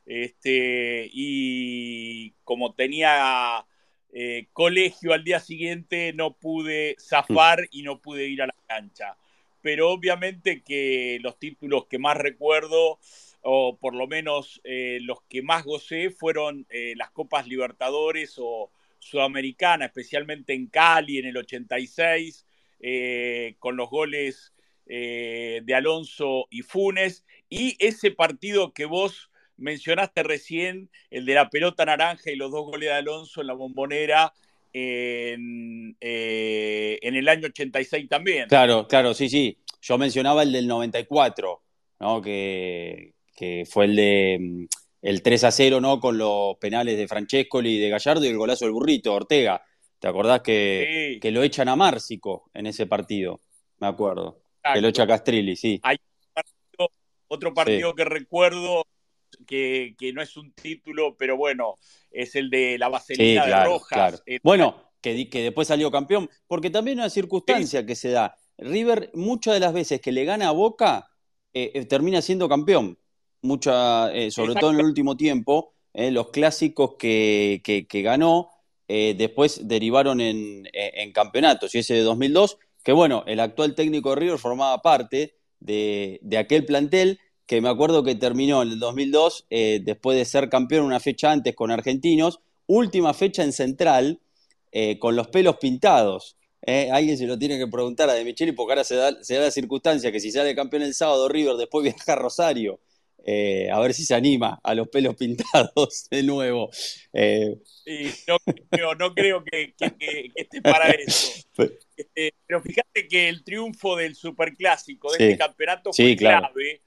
Este, 0.06 1.10
y 1.12 2.30
como 2.44 2.72
tenía 2.74 3.66
eh, 4.12 4.46
colegio 4.52 5.12
al 5.12 5.24
día 5.24 5.40
siguiente, 5.40 6.12
no 6.12 6.36
pude 6.36 6.94
zafar 7.00 7.66
y 7.72 7.82
no 7.82 8.00
pude 8.00 8.28
ir 8.28 8.42
a 8.42 8.46
la 8.46 8.54
cancha. 8.68 9.16
Pero 9.60 9.90
obviamente 9.90 10.62
que 10.62 11.18
los 11.20 11.36
títulos 11.40 11.86
que 11.86 11.98
más 11.98 12.16
recuerdo, 12.16 13.00
o 13.42 13.76
por 13.76 13.96
lo 13.96 14.06
menos 14.06 14.60
eh, 14.62 15.00
los 15.02 15.22
que 15.22 15.42
más 15.42 15.64
gocé, 15.64 16.10
fueron 16.10 16.64
las 16.94 17.10
Copas 17.10 17.48
Libertadores 17.48 18.36
o 18.38 18.70
Sudamericana, 19.00 19.86
especialmente 19.86 20.52
en 20.54 20.68
Cali 20.68 21.18
en 21.18 21.26
el 21.26 21.36
86, 21.38 22.45
con 23.58 23.76
los 23.76 23.90
goles 23.90 24.52
de 24.86 25.74
Alonso 25.74 26.46
y 26.50 26.62
Funes, 26.62 27.24
y 27.48 27.76
ese 27.78 28.10
partido 28.10 28.72
que 28.72 28.84
vos 28.84 29.30
mencionaste 29.56 30.22
recién 30.22 30.90
el 31.10 31.24
de 31.24 31.34
la 31.34 31.48
pelota 31.48 31.84
naranja 31.84 32.30
y 32.30 32.36
los 32.36 32.50
dos 32.50 32.66
goles 32.66 32.88
de 32.88 32.94
Alonso 32.94 33.40
en 33.40 33.46
la 33.46 33.54
bombonera 33.54 34.32
en, 34.72 35.96
eh, 36.00 36.98
en 37.00 37.14
el 37.14 37.28
año 37.28 37.46
86 37.46 38.08
también. 38.08 38.48
Claro, 38.48 38.86
claro, 38.86 39.14
sí, 39.14 39.28
sí. 39.28 39.58
Yo 39.80 39.96
mencionaba 39.96 40.42
el 40.42 40.52
del 40.52 40.66
94, 40.66 41.62
¿no? 42.00 42.20
que, 42.20 43.14
que 43.34 43.64
fue 43.66 43.86
el 43.86 43.96
de 43.96 44.68
el 45.02 45.22
3 45.22 45.44
a 45.44 45.50
0, 45.52 45.80
¿no? 45.80 46.00
Con 46.00 46.18
los 46.18 46.56
penales 46.56 46.98
de 46.98 47.06
Francescoli 47.06 47.76
y 47.76 47.78
de 47.78 47.90
Gallardo 47.90 48.24
y 48.24 48.28
el 48.28 48.36
golazo 48.36 48.64
del 48.64 48.72
burrito, 48.72 49.14
Ortega. 49.14 49.62
¿Te 49.98 50.08
acordás 50.08 50.40
que, 50.42 51.18
que 51.20 51.30
lo 51.30 51.42
echan 51.42 51.68
a 51.68 51.76
Márcico 51.76 52.50
en 52.54 52.66
ese 52.66 52.86
partido? 52.86 53.40
Me 53.78 53.86
acuerdo. 53.86 54.42
Que 54.74 54.80
lo 54.80 54.88
echa 54.88 55.06
Castrilli, 55.06 55.56
sí. 55.56 55.80
Hay 55.82 55.96
otro 57.28 57.54
partido 57.54 57.94
que 57.94 58.04
recuerdo 58.04 58.84
que, 59.46 59.94
no 60.14 60.22
es 60.22 60.36
un 60.36 60.52
título, 60.52 61.16
pero 61.16 61.36
bueno, 61.36 61.78
es 62.10 62.34
el 62.34 62.50
de 62.50 62.78
la 62.78 62.88
vaselina 62.88 63.46
de 63.46 63.64
Rojas. 63.64 64.22
Eh, 64.26 64.38
bueno, 64.42 64.92
que, 65.00 65.28
que, 65.28 65.42
después 65.42 65.68
salió 65.68 65.90
campeón, 65.90 66.30
porque 66.46 66.70
también 66.70 66.98
una 66.98 67.10
circunstancia 67.10 67.84
que 67.84 67.94
se 67.94 68.10
da. 68.10 68.36
River, 68.58 69.10
muchas 69.14 69.54
de 69.54 69.60
las 69.60 69.72
veces 69.72 70.00
que 70.00 70.12
le 70.12 70.24
gana 70.24 70.48
a 70.48 70.52
Boca, 70.52 71.10
eh, 71.52 71.72
eh, 71.74 71.84
termina 71.84 72.22
siendo 72.22 72.48
campeón. 72.48 72.98
Mucha, 73.42 74.10
sobre 74.30 74.54
todo 74.54 74.70
en 74.72 74.80
el 74.80 74.86
último 74.86 75.16
tiempo, 75.16 75.74
los 75.92 76.30
clásicos 76.30 76.94
que, 76.98 77.60
que, 77.62 78.02
ganó 78.02 78.50
después 78.88 79.66
derivaron 79.66 80.20
en, 80.20 80.64
campeonatos. 81.12 81.74
Y 81.74 81.78
ese 81.78 81.94
de 81.94 82.02
2002, 82.02 82.58
que 82.82 82.92
bueno, 82.92 83.24
el 83.26 83.40
actual 83.40 83.74
técnico 83.74 84.10
de 84.10 84.16
River 84.16 84.38
formaba 84.38 84.80
parte 84.82 85.34
de, 85.60 86.36
aquel 86.38 86.64
plantel 86.64 87.18
que 87.46 87.60
me 87.60 87.68
acuerdo 87.68 88.02
que 88.02 88.14
terminó 88.14 88.62
en 88.62 88.70
el 88.70 88.78
2002, 88.78 89.46
eh, 89.50 89.80
después 89.82 90.18
de 90.18 90.24
ser 90.24 90.48
campeón 90.48 90.84
una 90.84 91.00
fecha 91.00 91.30
antes 91.30 91.54
con 91.54 91.70
Argentinos, 91.70 92.40
última 92.66 93.14
fecha 93.14 93.44
en 93.44 93.52
Central, 93.52 94.20
eh, 94.72 94.98
con 94.98 95.14
los 95.14 95.28
pelos 95.28 95.56
pintados. 95.56 96.36
Eh, 96.62 96.90
alguien 96.90 97.16
se 97.16 97.26
lo 97.26 97.38
tiene 97.38 97.58
que 97.58 97.68
preguntar 97.68 98.10
a 98.10 98.14
De 98.14 98.24
Micheli, 98.24 98.50
porque 98.50 98.72
ahora 98.72 98.84
se 98.84 98.96
da, 98.96 99.12
la 99.12 99.50
circunstancia 99.52 100.10
que 100.10 100.18
si 100.18 100.32
sale 100.32 100.56
campeón 100.56 100.82
el 100.82 100.94
sábado 100.94 101.28
River, 101.28 101.56
después 101.56 101.84
viaja 101.84 102.14
a 102.14 102.16
Rosario. 102.16 102.80
A 103.72 103.80
ver 103.80 103.94
si 103.94 104.04
se 104.04 104.14
anima 104.14 104.60
a 104.62 104.74
los 104.74 104.88
pelos 104.88 105.16
pintados 105.16 106.06
de 106.10 106.22
nuevo. 106.22 106.70
no, 108.98 109.14
creo, 109.14 109.44
que, 109.44 109.74
esté 110.34 110.62
para 110.62 110.90
eso. 110.90 111.42
Este, 111.96 112.34
pero 112.46 112.60
fíjate 112.60 113.08
que 113.08 113.26
el 113.30 113.42
triunfo 113.42 113.96
del 113.96 114.14
Superclásico 114.14 115.10
de 115.12 115.30
este 115.30 115.38
campeonato 115.38 115.94
fue 115.94 116.14
clave 116.14 116.82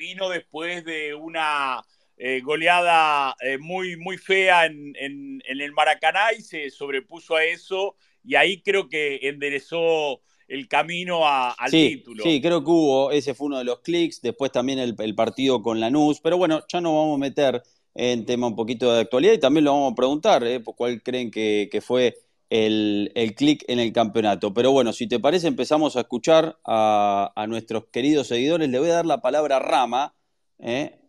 vino 0.00 0.30
después 0.30 0.82
de 0.86 1.14
una 1.14 1.82
eh, 2.16 2.40
goleada 2.40 3.36
eh, 3.40 3.58
muy, 3.58 3.98
muy 3.98 4.16
fea 4.16 4.64
en, 4.64 4.94
el 4.96 5.72
Maracaná 5.72 6.32
y 6.32 6.40
se 6.40 6.70
sobrepuso 6.70 7.36
a 7.36 7.44
eso 7.44 7.96
y 8.24 8.34
ahí 8.34 8.62
creo 8.62 8.88
que 8.88 9.20
enderezó 9.22 10.22
el 10.50 10.68
camino 10.68 11.26
al 11.26 11.70
título. 11.70 12.22
Sí, 12.24 12.40
creo 12.40 12.62
que 12.62 12.70
hubo, 12.70 13.10
ese 13.10 13.34
fue 13.34 13.46
uno 13.46 13.58
de 13.58 13.64
los 13.64 13.80
clics, 13.80 14.20
después 14.20 14.52
también 14.52 14.78
el, 14.78 15.14
partido 15.14 15.62
con 15.62 15.80
Lanús, 15.80 16.20
pero 16.20 16.36
bueno, 16.36 16.62
ya 16.68 16.80
nos 16.80 16.92
vamos 16.92 17.16
a 17.16 17.18
meter 17.18 17.62
en 17.94 18.26
tema 18.26 18.48
un 18.48 18.56
poquito 18.56 18.92
de 18.92 19.00
actualidad 19.00 19.32
y 19.32 19.38
también 19.38 19.64
lo 19.64 19.72
vamos 19.72 19.92
a 19.92 19.94
preguntar, 19.96 20.44
¿eh? 20.44 20.62
¿cuál 20.62 21.02
creen 21.02 21.30
que, 21.30 21.68
que 21.70 21.80
fue 21.80 22.16
el, 22.50 23.12
el 23.14 23.34
clic 23.34 23.64
en 23.68 23.78
el 23.78 23.92
campeonato. 23.92 24.52
Pero 24.52 24.72
bueno, 24.72 24.92
si 24.92 25.06
te 25.06 25.20
parece, 25.20 25.46
empezamos 25.46 25.96
a 25.96 26.00
escuchar 26.00 26.58
a, 26.64 27.46
nuestros 27.48 27.86
queridos 27.86 28.26
seguidores. 28.26 28.68
Le 28.68 28.78
voy 28.78 28.90
a 28.90 28.94
dar 28.94 29.06
la 29.06 29.22
palabra 29.22 29.56
a 29.56 29.60
Rama. 29.60 30.14
¿eh? 30.58 31.00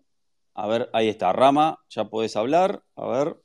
A 0.53 0.67
ver, 0.67 0.89
ahí 0.93 1.09
está, 1.09 1.33
Rama, 1.33 1.83
ya 1.89 2.05
podés 2.05 2.35
hablar. 2.35 2.83
A 2.95 3.07
ver 3.07 3.37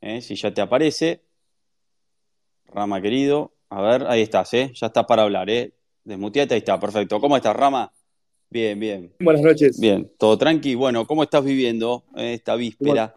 ¿eh? 0.00 0.20
si 0.20 0.34
ya 0.34 0.52
te 0.52 0.60
aparece. 0.60 1.24
Rama 2.66 3.00
querido, 3.00 3.55
a 3.68 3.82
ver, 3.82 4.06
ahí 4.06 4.22
estás, 4.22 4.52
¿eh? 4.54 4.70
ya 4.74 4.86
estás 4.88 5.04
para 5.06 5.22
hablar. 5.22 5.50
¿eh? 5.50 5.72
Desmuteate, 6.04 6.54
ahí 6.54 6.58
está, 6.58 6.78
perfecto. 6.78 7.20
¿Cómo 7.20 7.36
estás, 7.36 7.56
Rama? 7.56 7.92
Bien, 8.48 8.78
bien. 8.78 9.12
Buenas 9.18 9.42
noches. 9.42 9.80
Bien, 9.80 10.10
todo 10.18 10.38
tranqui. 10.38 10.74
Bueno, 10.74 11.06
¿cómo 11.06 11.22
estás 11.24 11.44
viviendo 11.44 12.04
esta 12.14 12.54
víspera? 12.54 13.16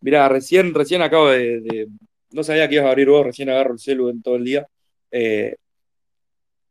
Mira, 0.00 0.28
recién, 0.28 0.72
recién 0.72 1.02
acabo 1.02 1.28
de, 1.28 1.88
no 2.30 2.42
sabía 2.42 2.68
que 2.68 2.76
ibas 2.76 2.86
a 2.86 2.90
abrir 2.90 3.08
vos, 3.08 3.26
recién 3.26 3.50
agarro 3.50 3.74
el 3.74 3.78
celu 3.78 4.08
en 4.08 4.22
todo 4.22 4.36
el 4.36 4.44
día. 4.44 4.66
Eh, 5.10 5.56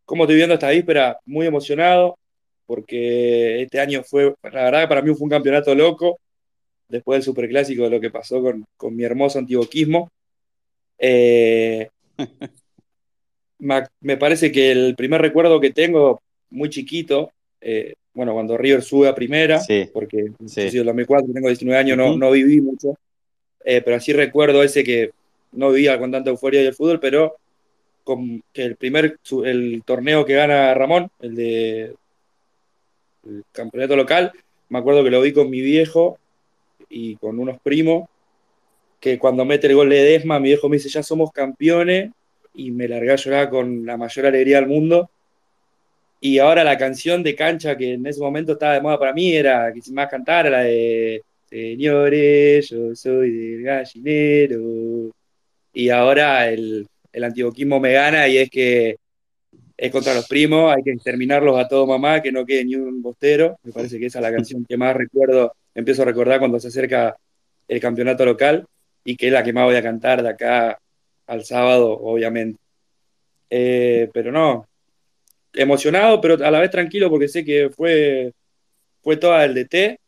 ¿Cómo 0.06 0.24
estoy 0.24 0.38
viendo 0.38 0.56
esta 0.56 0.72
víspera? 0.72 1.20
Muy 1.26 1.46
emocionado, 1.46 2.18
porque 2.66 3.62
este 3.62 3.80
año 3.80 4.04
fue, 4.04 4.34
la 4.44 4.64
verdad 4.64 4.82
que 4.82 4.88
para 4.88 5.02
mí 5.04 5.14
fue 5.14 5.26
un 5.26 5.30
campeonato 5.30 5.76
loco, 5.76 6.20
después 6.88 7.18
del 7.18 7.24
superclásico 7.24 7.84
de 7.84 7.90
lo 7.92 8.00
que 8.00 8.10
pasó 8.10 8.42
con, 8.42 8.96
mi 8.96 9.04
hermoso 9.04 9.38
antiboquismo. 9.38 10.12
Eh, 10.98 11.88
me 13.60 14.18
parece 14.18 14.52
que 14.52 14.72
el 14.72 14.96
primer 14.96 15.22
recuerdo 15.22 15.60
que 15.60 15.72
tengo, 15.72 16.22
muy 16.50 16.70
chiquito, 16.70 17.32
eh, 17.62 17.94
bueno, 18.14 18.34
cuando 18.34 18.58
River 18.58 18.82
sube 18.82 19.08
a 19.08 19.16
primera, 19.16 19.62
porque 19.94 20.32
sí. 20.46 20.62
en 20.62 20.86
2004, 20.86 21.34
tengo 21.34 21.48
19 21.48 21.80
años, 21.80 21.98
no, 21.98 22.18
no 22.18 22.32
viví 22.32 22.60
mucho, 22.62 22.96
pero 23.64 23.96
así 23.96 24.14
recuerdo 24.14 24.64
ese 24.64 24.84
que 24.84 25.12
no 25.52 25.72
vivía 25.72 25.98
con 26.00 26.12
tanta 26.12 26.30
euforia 26.30 26.62
del 26.62 26.74
fútbol, 26.74 27.00
pero 27.00 27.36
con 28.04 28.44
que 28.54 28.64
el 28.64 28.76
primer 28.76 29.20
el 29.46 29.84
torneo 29.86 30.26
que 30.26 30.34
gana 30.34 30.74
Ramón, 30.74 31.10
el 31.20 31.36
de 31.36 31.96
el 33.26 33.44
campeonato 33.52 33.96
local, 33.96 34.32
me 34.70 34.80
acuerdo 34.80 35.04
que 35.04 35.12
lo 35.12 35.22
vi 35.22 35.34
con 35.34 35.50
mi 35.50 35.62
viejo 35.62 36.18
y 36.90 37.16
con 37.18 37.40
unos 37.40 37.60
primos, 37.60 38.10
que 39.00 39.20
cuando 39.20 39.46
mete 39.46 39.68
el 39.68 39.76
gol 39.76 39.90
de 39.90 40.04
Desma, 40.04 40.40
mi 40.40 40.50
viejo 40.50 40.70
me 40.70 40.78
dice, 40.78 40.90
ya 40.90 41.04
somos 41.04 41.32
campeones, 41.32 42.12
y 42.60 42.72
me 42.72 42.88
largué 42.88 43.12
a 43.12 43.16
llorar 43.16 43.50
con 43.50 43.86
la 43.86 43.96
mayor 43.98 44.26
alegría 44.26 44.58
del 44.58 44.68
mundo. 44.68 45.10
Y 46.22 46.40
ahora 46.40 46.64
la 46.64 46.78
canción 46.78 47.24
de 47.24 47.36
cancha 47.36 47.78
que 47.78 47.94
en 47.94 48.06
ese 48.06 48.20
momento 48.20 48.54
estaba 48.54 48.74
de 48.74 48.82
moda 48.82 49.00
para 49.00 49.14
mí 49.14 49.34
era 49.34 49.72
que 49.74 49.80
más 49.94 50.10
cantar, 50.10 50.50
la 50.52 50.62
de 50.62 51.24
señores, 51.50 52.70
yo 52.70 52.94
soy 52.96 53.32
del 53.32 53.64
gallinero. 53.64 55.12
Y 55.74 55.90
ahora 55.90 56.50
el, 56.50 56.86
el 57.14 57.24
antioquismo 57.24 57.80
me 57.80 57.94
gana 57.94 58.28
y 58.28 58.38
es 58.38 58.50
que 58.50 58.98
es 59.78 59.92
contra 59.92 60.14
los 60.14 60.28
primos, 60.28 60.76
hay 60.76 60.84
que 60.84 60.92
exterminarlos 60.92 61.58
a 61.58 61.68
todo 61.68 61.88
mamá, 61.88 62.22
que 62.22 62.34
no 62.34 62.46
quede 62.46 62.66
ni 62.66 62.76
un 62.76 63.02
bostero. 63.02 63.58
Me 63.64 63.72
parece 63.72 63.98
que 63.98 64.08
esa 64.08 64.20
es 64.20 64.24
la 64.24 64.34
canción 64.34 64.66
que 64.68 64.76
más 64.76 64.94
recuerdo, 64.96 65.54
empiezo 65.74 66.02
a 66.02 66.06
recordar 66.06 66.40
cuando 66.40 66.60
se 66.60 66.68
acerca 66.68 67.16
el 67.70 67.80
campeonato 67.80 68.26
local 68.26 68.66
y 69.06 69.16
que 69.16 69.28
es 69.28 69.34
la 69.34 69.44
que 69.44 69.54
más 69.54 69.64
voy 69.64 69.78
a 69.78 69.84
cantar 69.84 70.22
de 70.22 70.30
acá 70.30 70.78
al 71.30 71.46
sábado, 71.46 71.92
obviamente. 71.92 72.60
Eh, 73.50 74.10
pero 74.14 74.32
no, 74.32 74.68
emocionado, 75.54 76.20
pero 76.22 76.44
a 76.46 76.52
la 76.52 76.60
vez 76.60 76.72
tranquilo 76.72 77.10
porque 77.10 77.28
sé 77.28 77.46
que 77.46 77.70
fue, 77.70 78.34
fue 79.02 79.18
toda 79.18 79.46
el 79.46 79.54
DT, 79.54 80.00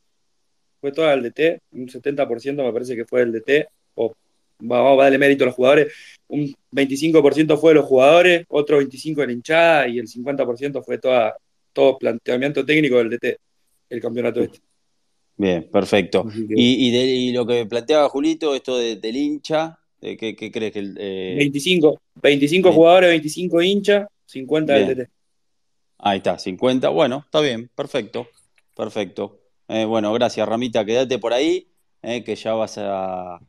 fue 0.79 0.91
toda 0.91 1.13
el 1.13 1.23
DT, 1.23 1.59
un 1.71 1.87
70% 1.87 2.63
me 2.63 2.73
parece 2.73 2.95
que 2.95 3.05
fue 3.05 3.21
el 3.21 3.31
DT, 3.31 3.67
o 3.95 4.13
vamos 4.59 4.99
a 4.99 5.03
darle 5.03 5.17
mérito 5.17 5.43
a 5.43 5.47
los 5.47 5.55
jugadores, 5.55 5.93
un 6.27 6.53
25% 6.71 7.57
fue 7.57 7.71
de 7.71 7.75
los 7.75 7.85
jugadores, 7.85 8.45
otro 8.49 8.79
25% 8.81 9.15
de 9.15 9.27
la 9.27 9.33
hinchada 9.33 9.87
y 9.87 9.99
el 9.99 10.07
50% 10.07 10.83
fue 10.83 10.97
toda, 10.97 11.35
todo 11.73 11.97
planteamiento 11.97 12.65
técnico 12.65 12.97
del 12.97 13.11
DT, 13.11 13.37
el 13.89 14.01
campeonato 14.01 14.41
este. 14.41 14.59
Bien, 15.37 15.67
perfecto. 15.71 16.27
Y, 16.49 17.31
lo 17.31 17.47
que 17.47 17.65
planteaba 17.65 18.09
Julito, 18.09 18.53
esto 18.53 18.77
del 18.77 19.15
hincha, 19.15 19.80
¿qué, 20.01 20.51
crees 20.51 20.73
que 20.73 20.79
el, 20.79 20.93
25, 20.95 22.01
25 22.15 22.71
jugadores, 22.71 23.09
25 23.11 23.61
hinchas, 23.61 24.07
50 24.25 24.73
del 24.73 24.97
DT. 24.97 25.09
Ahí 25.99 26.17
está, 26.17 26.39
50. 26.39 26.89
Bueno, 26.89 27.23
está 27.25 27.41
bien, 27.41 27.69
perfecto, 27.75 28.27
perfecto. 28.75 29.39
Eh, 29.67 29.85
bueno, 29.85 30.11
gracias 30.13 30.47
Ramita, 30.47 30.83
quédate 30.83 31.19
por 31.19 31.31
ahí, 31.31 31.67
eh, 32.01 32.23
que 32.23 32.35
ya 32.35 32.53
vas 32.53 32.77
a, 32.77 33.39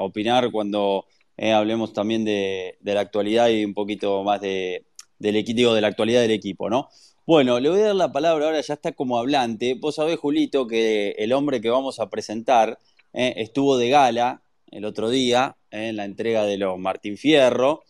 opinar 0.00 0.50
cuando 0.50 1.04
eh, 1.36 1.52
hablemos 1.52 1.92
también 1.92 2.24
de, 2.24 2.78
la 2.82 3.00
actualidad 3.00 3.48
y 3.50 3.64
un 3.64 3.74
poquito 3.74 4.24
más 4.24 4.40
de, 4.40 4.86
del 5.18 5.36
equipo, 5.36 5.74
de 5.74 5.80
la 5.80 5.88
actualidad 5.88 6.22
del 6.22 6.30
equipo, 6.30 6.70
¿no? 6.70 6.88
Bueno, 7.26 7.60
le 7.60 7.68
voy 7.68 7.80
a 7.80 7.84
dar 7.88 7.94
la 7.94 8.10
palabra 8.10 8.46
ahora, 8.46 8.60
ya 8.60 8.74
está 8.74 8.92
como 8.92 9.18
hablante. 9.18 9.74
Vos 9.74 9.94
sabés, 9.96 10.18
Julito, 10.18 10.66
que 10.66 11.10
el 11.18 11.32
hombre 11.32 11.60
que 11.60 11.70
vamos 11.70 12.00
a 12.00 12.10
presentar 12.10 12.78
estuvo 13.12 13.76
de 13.76 13.90
gala 13.90 14.41
el 14.72 14.84
otro 14.84 15.08
día 15.10 15.56
en 15.70 15.96
la 15.96 16.04
entrega 16.04 16.44
de 16.44 16.58
los 16.58 16.78
Martín 16.78 17.16
Fierro 17.16 17.84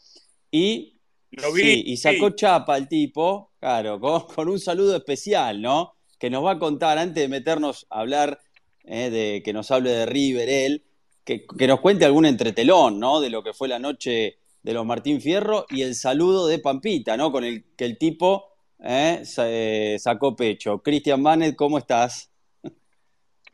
y 0.51 0.93
y 1.33 1.97
sacó 1.97 2.31
chapa 2.31 2.77
el 2.77 2.89
tipo, 2.89 3.53
claro, 3.59 4.01
con, 4.35 4.49
un 4.49 4.61
saludo 4.61 4.97
especial, 4.97 5.62
¿no? 5.62 5.95
Que 6.19 6.31
nos 6.31 6.45
va 6.45 6.53
a 6.53 6.59
contar, 6.59 6.99
antes 6.99 7.23
de 7.23 7.29
meternos 7.29 7.87
a 7.91 8.01
hablar, 8.01 8.41
eh, 8.85 9.11
de 9.11 9.43
que 9.43 9.53
nos 9.53 9.71
hable 9.71 9.91
de 9.91 10.07
River, 10.07 10.49
él, 10.49 10.85
que, 11.25 11.47
nos 11.67 11.81
cuente 11.81 12.05
algún 12.05 12.27
entretelón, 12.27 13.01
¿no? 13.01 13.21
De 13.21 13.31
lo 13.31 13.43
que 13.43 13.55
fue 13.55 13.69
la 13.69 13.79
noche 13.79 14.39
de 14.62 14.73
los 14.73 14.85
Martín 14.85 15.21
Fierro 15.21 15.67
y 15.71 15.83
el 15.83 15.95
saludo 15.95 16.47
de 16.47 16.59
Pampita, 16.59 17.17
¿no? 17.17 17.33
Con 17.33 17.45
el 17.45 17.65
que 17.77 17.85
el 17.85 17.97
tipo 17.97 18.45
eh, 18.79 19.23
eh, 19.39 19.97
sacó 19.99 20.37
pecho. 20.37 20.83
Cristian 20.83 21.23
Manet, 21.23 21.57
¿cómo 21.57 21.79
estás? 21.79 22.31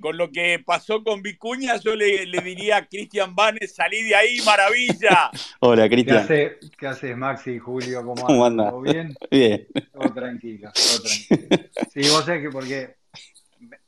Con 0.00 0.16
lo 0.16 0.30
que 0.30 0.62
pasó 0.64 1.02
con 1.02 1.22
Vicuña, 1.22 1.76
yo 1.76 1.94
le, 1.94 2.26
diría 2.42 2.78
a 2.78 2.86
Cristian 2.86 3.34
Vanes, 3.34 3.74
salí 3.74 4.02
de 4.04 4.14
ahí, 4.14 4.38
maravilla. 4.44 5.30
Hola, 5.60 5.88
Cristian. 5.88 6.26
¿Qué, 6.26 6.86
haces, 6.86 7.16
Maxi 7.16 7.52
y 7.52 7.58
Julio? 7.58 8.04
¿Cómo, 8.04 8.44
andas? 8.44 8.70
¿Todo 8.70 8.80
bien? 8.80 9.14
Bien. 9.30 9.66
Todo 9.92 10.12
tranquilo, 10.14 10.70
todo 10.72 11.02
tranquilo. 11.02 11.70
Sí, 11.92 12.00
vos 12.10 12.24
sabés 12.24 12.42
que 12.42 12.50
porque 12.50 12.96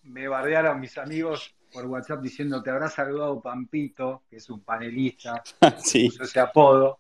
me 0.03 0.27
bardearon 0.29 0.81
mis 0.81 0.99
amigos 0.99 1.55
por 1.73 1.87
WhatsApp 1.87 2.21
diciendo 2.21 2.63
te 2.63 2.71
habrá 2.71 2.89
saludado 2.89 3.41
Pampito, 3.41 4.25
que 4.29 4.37
es 4.37 4.51
un 4.51 4.61
panelista, 4.61 5.43
sí. 5.79 6.11
ese 6.21 6.41
apodo, 6.41 6.99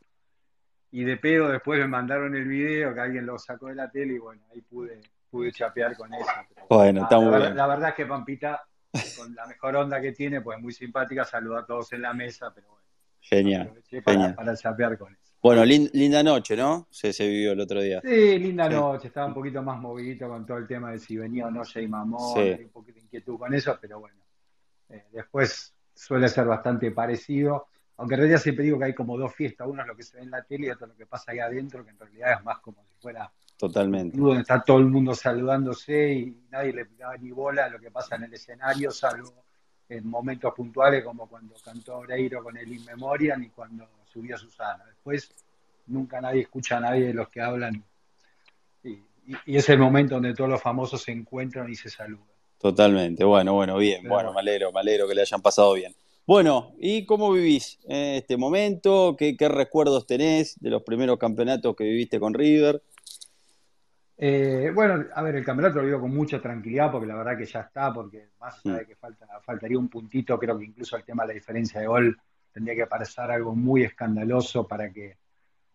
y 0.93 1.05
de 1.05 1.17
pedo 1.17 1.49
después 1.49 1.81
me 1.81 1.88
mandaron 1.88 2.35
el 2.37 2.47
video 2.47 2.94
que 2.94 3.01
alguien 3.01 3.27
lo 3.27 3.38
sacó 3.38 3.66
de 3.66 3.75
la 3.75 3.90
tele 3.90 4.14
y 4.14 4.18
bueno, 4.18 4.42
ahí 4.53 4.61
pude, 4.61 5.01
pude 5.31 5.53
chapear 5.53 5.96
con 5.96 6.12
eso. 6.14 6.27
bueno, 6.68 7.03
está 7.03 7.18
muy 7.18 7.37
bien. 7.37 7.57
La 7.57 7.66
verdad 7.66 7.90
es 7.90 7.94
que 7.96 8.07
Pampita 8.07 8.62
con 9.18 9.35
la 9.35 9.46
mejor 9.46 9.76
onda 9.76 10.00
que 10.00 10.12
tiene, 10.12 10.40
pues 10.40 10.59
muy 10.61 10.72
simpática, 10.72 11.24
saluda 11.24 11.61
a 11.61 11.66
todos 11.66 11.92
en 11.92 12.03
la 12.03 12.12
mesa, 12.12 12.53
pero 12.55 12.68
bueno. 12.68 12.87
Genial. 13.20 13.72
Para, 14.05 14.35
para 14.35 14.57
chapear 14.57 14.98
con 14.98 15.12
eso. 15.12 15.31
Bueno, 15.42 15.64
linda 15.64 16.22
noche, 16.22 16.55
¿no? 16.55 16.87
Se, 16.90 17.14
se 17.14 17.26
vivió 17.26 17.53
el 17.53 17.61
otro 17.61 17.81
día. 17.81 18.00
Sí, 18.03 18.38
linda 18.38 18.68
noche. 18.68 19.09
Estaba 19.09 19.26
un 19.26 19.35
poquito 19.35 19.62
más 19.62 19.81
movidito 19.81 20.29
con 20.29 20.44
todo 20.44 20.59
el 20.59 20.66
tema 20.66 20.92
de 20.92 20.98
si 20.98 21.16
venía 21.16 21.46
o 21.46 21.50
no 21.50 21.64
Jay 21.64 21.88
Mamón. 21.88 22.38
Hay 22.38 22.64
un 22.64 22.70
poquito 22.70 22.96
de 22.96 23.05
inquietud 23.05 23.38
con 23.38 23.55
eso, 23.55 23.79
pero 23.81 24.00
bueno. 24.00 24.22
Eh, 24.90 25.07
después 25.12 25.74
suele 25.94 26.29
ser 26.29 26.44
bastante 26.44 26.90
parecido. 26.90 27.68
Aunque 27.96 28.14
en 28.14 28.20
realidad 28.20 28.38
siempre 28.38 28.64
digo 28.64 28.79
que 28.79 28.87
hay 28.87 28.94
como 28.94 29.16
dos 29.16 29.35
fiestas. 29.35 29.66
Uno 29.66 29.81
es 29.81 29.88
lo 29.88 29.96
que 29.96 30.03
se 30.03 30.18
ve 30.18 30.24
en 30.24 30.31
la 30.31 30.42
tele 30.42 30.66
y 30.66 30.70
otro 30.70 30.87
es 30.87 30.92
lo 30.92 30.96
que 30.96 31.07
pasa 31.07 31.33
ahí 31.33 31.38
adentro, 31.38 31.85
que 31.85 31.90
en 31.90 31.98
realidad 31.98 32.33
es 32.38 32.44
más 32.44 32.59
como 32.59 32.85
si 32.85 32.94
fuera 33.00 33.33
Totalmente. 33.61 34.16
Donde 34.16 34.40
está 34.40 34.62
todo 34.62 34.79
el 34.79 34.87
mundo 34.87 35.14
saludándose 35.14 36.14
y 36.14 36.35
nadie 36.51 36.73
le 36.73 36.87
da 36.99 37.14
ni 37.18 37.31
bola 37.31 37.66
a 37.66 37.68
lo 37.68 37.79
que 37.79 37.90
pasa 37.90 38.16
en 38.16 38.25
el 38.25 38.33
escenario, 38.33 38.90
salvo 38.90 39.35
en 39.87 40.09
momentos 40.09 40.55
puntuales 40.55 41.05
como 41.05 41.29
cuando 41.29 41.55
cantó 41.62 41.99
Oreiro 41.99 42.42
con 42.42 42.57
el 42.57 42.73
In 42.73 42.87
Memoriam 42.87 43.42
y 43.42 43.51
cuando 43.51 43.87
subió 44.11 44.38
Susana. 44.38 44.83
Después 44.87 45.31
nunca 45.88 46.23
nadie 46.23 46.40
escucha 46.40 46.79
a 46.79 46.81
nadie 46.81 47.09
de 47.09 47.12
los 47.12 47.29
que 47.29 47.42
hablan 47.42 47.85
y, 48.83 48.99
es 49.44 49.68
el 49.68 49.79
momento 49.79 50.14
donde 50.14 50.33
todos 50.33 50.49
los 50.49 50.62
famosos 50.62 51.03
se 51.03 51.12
encuentran 51.12 51.70
y 51.70 51.75
se 51.75 51.90
saludan. 51.90 52.25
Totalmente, 52.57 53.25
bueno, 53.25 53.53
bueno, 53.53 53.77
bien, 53.77 54.09
bueno, 54.09 54.33
me 54.33 54.40
alegro, 54.40 54.73
me 54.73 54.81
alegro 54.81 55.07
que 55.07 55.14
le 55.14 55.20
hayan 55.20 55.42
pasado 55.42 55.75
bien. 55.75 55.94
Bueno, 56.27 56.73
¿y 56.79 57.05
cómo 57.05 57.31
vivís 57.33 57.79
este 57.87 58.38
momento? 58.38 59.16
¿Qué, 59.18 59.37
¿Qué 59.37 59.49
recuerdos 59.49 60.07
tenés 60.07 60.59
de 60.61 60.70
los 60.70 60.83
primeros 60.83 61.18
campeonatos 61.18 61.77
que 61.77 61.85
viviste 61.85 62.18
con 62.18 62.33
River? 62.33 62.83
Eh, 64.22 64.70
bueno, 64.74 65.06
a 65.14 65.22
ver, 65.22 65.37
el 65.37 65.44
campeonato 65.46 65.78
lo 65.78 65.87
vivo 65.87 66.00
con 66.00 66.14
mucha 66.14 66.42
tranquilidad 66.42 66.92
porque 66.92 67.06
la 67.06 67.16
verdad 67.16 67.38
que 67.38 67.46
ya 67.46 67.61
está, 67.61 67.90
porque 67.90 68.28
más 68.38 68.61
allá 68.62 68.76
de 68.76 68.83
mm. 68.83 68.87
que 68.87 68.94
falta, 68.94 69.26
faltaría 69.40 69.78
un 69.78 69.88
puntito, 69.88 70.38
creo 70.38 70.59
que 70.59 70.66
incluso 70.66 70.94
el 70.98 71.04
tema 71.04 71.22
de 71.22 71.28
la 71.28 71.35
diferencia 71.35 71.80
de 71.80 71.87
gol 71.87 72.20
tendría 72.52 72.76
que 72.76 72.87
parecer 72.87 73.30
algo 73.30 73.54
muy 73.54 73.83
escandaloso 73.83 74.68
para 74.68 74.92
que, 74.92 75.16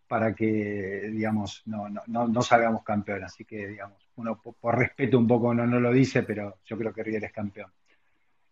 para 0.08 0.36
que 0.36 1.10
digamos, 1.12 1.64
no, 1.66 1.90
no, 1.90 2.28
no, 2.28 2.42
salgamos 2.44 2.84
campeón. 2.84 3.24
Así 3.24 3.46
que, 3.46 3.66
digamos, 3.66 4.12
uno 4.18 4.40
por, 4.40 4.78
respeto 4.78 5.18
un 5.18 5.28
poco 5.28 5.52
no, 5.52 5.66
no 5.66 5.80
lo 5.80 5.92
dice, 5.92 6.22
pero 6.22 6.60
yo 6.66 6.78
creo 6.78 6.94
que 6.94 7.02
River 7.02 7.24
es 7.24 7.34
campeón. 7.34 7.72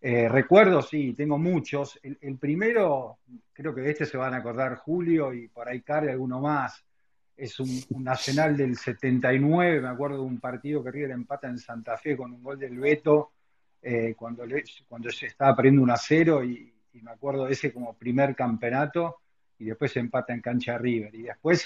Eh, 0.02 0.28
recuerdos, 0.28 0.90
sí, 0.90 1.14
tengo 1.14 1.38
muchos. 1.38 2.00
El, 2.02 2.18
el, 2.20 2.40
primero, 2.40 3.20
creo 3.54 3.76
que 3.76 3.82
de 3.82 3.92
este 3.92 4.08
se 4.08 4.18
van 4.18 4.34
a 4.34 4.38
acordar 4.38 4.76
Julio 4.78 5.32
y 5.36 5.50
por 5.50 5.70
ahí 5.70 5.82
Carly, 5.82 6.10
alguno 6.10 6.42
más 6.42 6.84
es 7.36 7.60
un, 7.60 7.70
nacional 8.04 8.56
del 8.56 8.78
79, 8.78 9.82
me 9.82 9.88
acuerdo 9.90 10.18
de 10.18 10.24
un 10.24 10.40
partido 10.40 10.84
que 10.84 10.92
River 10.92 11.12
empata 11.12 11.48
en 11.48 11.58
Santa 11.58 11.98
Fe 11.98 12.16
con 12.16 12.32
un 12.32 12.44
gol 12.44 12.60
del 12.60 12.80
Beto, 12.80 13.32
eh, 13.82 14.14
cuando, 14.16 14.46
cuando 14.88 15.10
se 15.10 15.28
estaba 15.28 15.56
perdiendo 15.56 15.82
un 15.82 15.92
a 15.92 15.98
0 15.98 16.44
y, 16.44 16.70
me 17.02 17.12
acuerdo 17.12 17.46
de 17.46 17.54
ese 17.54 17.74
como 17.74 17.96
primer 17.96 18.36
campeonato 18.36 19.18
y 19.58 19.66
después 19.66 19.92
se 19.92 20.00
empata 20.00 20.32
en 20.32 20.42
cancha 20.42 20.78
River. 20.78 21.14
Y 21.16 21.24
después 21.24 21.66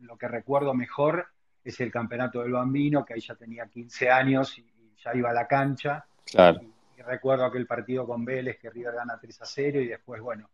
lo, 0.00 0.18
que 0.18 0.26
recuerdo 0.26 0.74
mejor 0.74 1.28
es 1.62 1.80
el 1.80 1.92
campeonato 1.92 2.42
del 2.42 2.52
Bambino, 2.52 3.04
que 3.04 3.14
ahí 3.14 3.20
ya 3.20 3.36
tenía 3.36 3.66
15 3.66 4.10
años 4.10 4.58
y, 4.58 4.66
ya 5.02 5.14
iba 5.14 5.30
a 5.30 5.32
la 5.32 5.46
cancha. 5.46 6.04
Y, 6.26 7.02
recuerdo 7.02 7.44
aquel 7.44 7.66
partido 7.66 8.04
con 8.06 8.24
Vélez 8.24 8.58
que 8.58 8.68
River 8.68 8.94
gana 8.94 9.18
3 9.18 9.42
a 9.42 9.46
0 9.46 9.80
y 9.80 9.86
después, 9.86 10.20
bueno, 10.20 10.50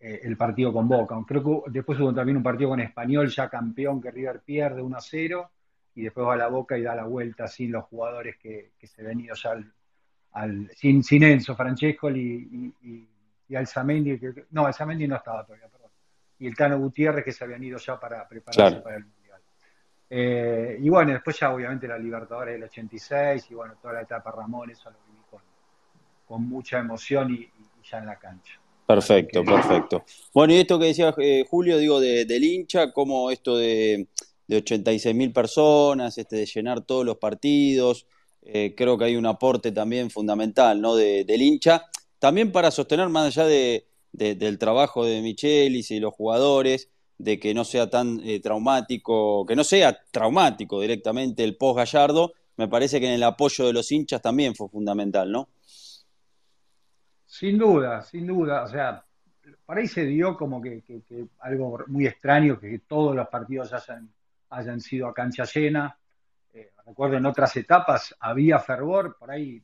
eh, 0.00 0.20
el 0.22 0.36
partido 0.36 0.72
con 0.72 0.86
Boca. 0.86 1.16
Creo 1.26 1.42
que 1.64 1.70
después 1.70 1.98
hubo 1.98 2.14
también 2.14 2.36
un 2.36 2.42
partido 2.42 2.70
con 2.70 2.80
Español, 2.80 3.28
ya 3.28 3.48
campeón, 3.48 4.00
que 4.00 4.10
River 4.10 4.42
pierde 4.44 4.80
1 4.80 4.96
a 4.96 5.00
0 5.00 5.50
y 5.96 6.02
después 6.02 6.26
va 6.26 6.34
a 6.34 6.36
la 6.36 6.48
Boca 6.48 6.78
y 6.78 6.82
da 6.82 6.94
la 6.94 7.04
vuelta 7.04 7.48
sin 7.48 7.72
los 7.72 7.84
jugadores 7.86 8.36
que, 8.36 8.70
se 8.80 9.02
ven 9.02 9.20
ido 9.20 9.34
ya 9.34 9.56
al, 10.32 10.70
sin, 10.76 11.02
sin, 11.02 11.24
Enzo, 11.24 11.56
Francesco 11.56 12.10
y, 12.10 12.72
y, 12.80 13.08
y 13.48 13.56
Alzamendi, 13.56 14.18
que, 14.20 14.46
no, 14.50 14.66
Alzamendi 14.66 15.08
no 15.08 15.16
estaba 15.16 15.44
todavía, 15.44 15.66
perdón, 15.68 15.90
y 16.38 16.46
el 16.46 16.54
Tano 16.54 16.78
Gutiérrez 16.78 17.24
que 17.24 17.32
se 17.32 17.42
habían 17.42 17.64
ido 17.64 17.78
ya 17.78 17.98
para 17.98 18.28
prepararse 18.28 18.80
para 18.80 18.96
el 18.96 19.04
Mundial. 19.04 19.40
Eh, 20.10 20.76
y 20.80 20.88
bueno, 20.88 21.12
después 21.12 21.38
ya 21.38 21.52
obviamente 21.52 21.88
la 21.88 21.98
Libertadores 21.98 22.54
del 22.54 22.62
86 22.64 23.50
y 23.50 23.54
bueno, 23.54 23.74
toda 23.82 23.94
la 23.94 24.02
etapa 24.02 24.30
Ramón, 24.30 24.70
eso 24.70 24.90
lo 24.90 24.98
viví 25.08 25.22
con, 25.28 25.40
con 26.24 26.48
mucha 26.48 26.78
emoción 26.78 27.32
y 27.32 27.50
ya 27.82 27.98
en 27.98 28.06
la 28.06 28.16
cancha. 28.16 28.60
Perfecto, 28.88 29.44
perfecto. 29.44 30.02
Bueno, 30.32 30.54
y 30.54 30.56
esto 30.56 30.78
que 30.78 30.86
decía 30.86 31.14
eh, 31.18 31.44
Julio, 31.46 31.76
digo, 31.76 32.00
de, 32.00 32.24
del 32.24 32.42
hincha, 32.42 32.90
como 32.90 33.30
esto 33.30 33.58
de, 33.58 34.08
de 34.46 34.56
86 34.56 35.14
mil 35.14 35.30
personas, 35.30 36.16
este, 36.16 36.36
de 36.36 36.46
llenar 36.46 36.80
todos 36.86 37.04
los 37.04 37.18
partidos, 37.18 38.06
eh, 38.40 38.72
creo 38.74 38.96
que 38.96 39.04
hay 39.04 39.16
un 39.16 39.26
aporte 39.26 39.72
también 39.72 40.08
fundamental, 40.08 40.80
¿no? 40.80 40.96
De, 40.96 41.24
del 41.24 41.42
hincha, 41.42 41.84
también 42.18 42.50
para 42.50 42.70
sostener 42.70 43.10
más 43.10 43.26
allá 43.26 43.46
de, 43.46 43.86
del 44.12 44.58
trabajo 44.58 45.04
de 45.04 45.20
Michelis 45.20 45.90
y 45.90 46.00
los 46.00 46.14
jugadores, 46.14 46.88
de 47.18 47.38
que 47.38 47.52
no 47.52 47.64
sea 47.64 47.90
tan 47.90 48.22
eh, 48.24 48.40
traumático, 48.40 49.44
que 49.44 49.54
no 49.54 49.64
sea 49.64 50.00
traumático 50.10 50.80
directamente 50.80 51.44
el 51.44 51.58
post 51.58 51.76
Gallardo, 51.76 52.32
me 52.56 52.68
parece 52.68 53.00
que 53.00 53.06
en 53.06 53.12
el 53.12 53.22
apoyo 53.22 53.66
de 53.66 53.74
los 53.74 53.92
hinchas 53.92 54.22
también 54.22 54.54
fue 54.54 54.70
fundamental, 54.70 55.30
¿no? 55.30 55.50
Sin 57.28 57.58
duda, 57.58 58.00
sin 58.00 58.26
duda. 58.26 58.62
O 58.62 58.68
sea, 58.68 59.04
para 59.66 59.80
ahí 59.80 59.86
se 59.86 60.06
dio 60.06 60.34
como 60.34 60.62
que, 60.62 60.82
algo 61.40 61.84
muy 61.88 62.06
extraño, 62.06 62.58
que 62.58 62.80
todos 62.80 63.14
los 63.14 63.28
partidos 63.28 63.70
hayan, 63.74 64.10
hayan 64.48 64.80
sido 64.80 65.06
a 65.06 65.14
cancha 65.14 65.44
llena. 65.44 65.94
Eh, 66.54 66.72
recuerdo 66.86 67.18
en 67.18 67.26
otras 67.26 67.54
etapas 67.58 68.16
había 68.18 68.58
fervor, 68.58 69.16
por 69.18 69.30
ahí 69.30 69.62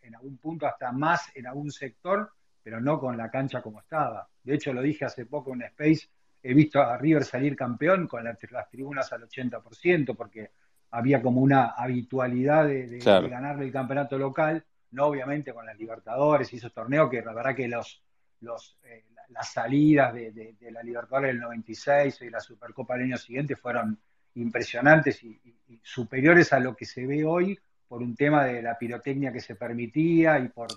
en 0.00 0.14
algún 0.14 0.38
punto 0.38 0.66
hasta 0.66 0.92
más 0.92 1.30
en 1.34 1.46
algún 1.46 1.70
sector, 1.70 2.32
pero 2.62 2.80
no 2.80 2.98
con 2.98 3.18
la 3.18 3.30
cancha 3.30 3.60
como 3.60 3.80
estaba. 3.80 4.26
De 4.42 4.54
hecho, 4.54 4.72
lo 4.72 4.80
dije 4.80 5.04
hace 5.04 5.26
poco 5.26 5.52
en 5.52 5.60
Space, 5.62 6.08
he 6.42 6.54
visto 6.54 6.80
a 6.80 6.96
River 6.96 7.24
salir 7.24 7.54
campeón 7.54 8.08
con 8.08 8.24
las, 8.24 8.38
tribunas 8.70 9.12
al 9.12 9.28
80%, 9.28 10.16
porque 10.16 10.52
había 10.90 11.20
como 11.20 11.42
una 11.42 11.74
habitualidad 11.76 12.66
de, 12.66 12.98
ganarle 12.98 13.66
el 13.66 13.72
campeonato 13.72 14.16
local, 14.16 14.64
no 14.94 15.06
obviamente 15.06 15.52
con 15.52 15.66
las 15.66 15.78
Libertadores 15.78 16.52
y 16.52 16.56
esos 16.56 16.72
torneos, 16.72 17.10
que 17.10 17.20
la 17.20 17.34
verdad 17.34 17.54
que 17.54 17.68
los, 17.68 18.02
los, 18.40 18.78
eh, 18.84 19.04
las 19.28 19.52
salidas 19.52 20.14
de, 20.14 20.56
la 20.70 20.82
Libertadores 20.82 21.32
del 21.32 21.40
96 21.40 22.22
y 22.22 22.30
la 22.30 22.40
Supercopa 22.40 22.94
del 22.94 23.04
año 23.04 23.16
siguiente 23.16 23.56
fueron 23.56 23.98
impresionantes 24.34 25.22
y, 25.22 25.40
superiores 25.82 26.52
a 26.52 26.60
lo 26.60 26.74
que 26.74 26.86
se 26.86 27.06
ve 27.06 27.24
hoy 27.24 27.58
por 27.88 28.00
un 28.00 28.14
tema 28.14 28.44
de 28.44 28.62
la 28.62 28.78
pirotecnia 28.78 29.32
que 29.32 29.40
se 29.40 29.54
permitía 29.54 30.38
y 30.38 30.48
por, 30.48 30.68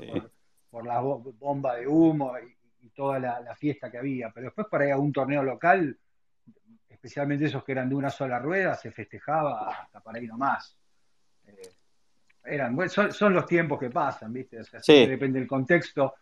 por, 0.69 0.86
la 0.86 0.99
bomba 0.99 1.75
de 1.75 1.88
humo 1.88 2.34
y, 2.39 2.89
toda 2.89 3.19
la, 3.19 3.56
fiesta 3.56 3.91
que 3.91 3.99
había. 3.99 4.32
Pero 4.32 4.45
después 4.45 4.67
para 4.67 4.88
ir 4.88 4.91
a 4.93 4.97
un 4.97 5.13
torneo 5.13 5.43
local, 5.43 5.97
especialmente 6.89 7.45
esos 7.45 7.63
que 7.63 7.73
eran 7.73 7.89
de 7.89 7.95
una 7.95 8.10
sola 8.10 8.39
rueda, 8.39 8.73
se 8.73 8.91
festejaba 8.91 9.69
hasta 9.69 10.01
para 10.01 10.19
ir 10.19 10.27
nomás. 10.27 10.75
Eh, 11.45 11.73
eran, 12.47 12.77
son, 12.89 13.33
los 13.33 13.45
tiempos 13.45 13.79
que 13.79 13.89
pasan, 13.89 14.33
¿viste? 14.33 14.60
O 14.60 14.63
sea, 14.63 14.79
depende 15.07 15.39
del 15.39 15.47
contexto. 15.47 16.15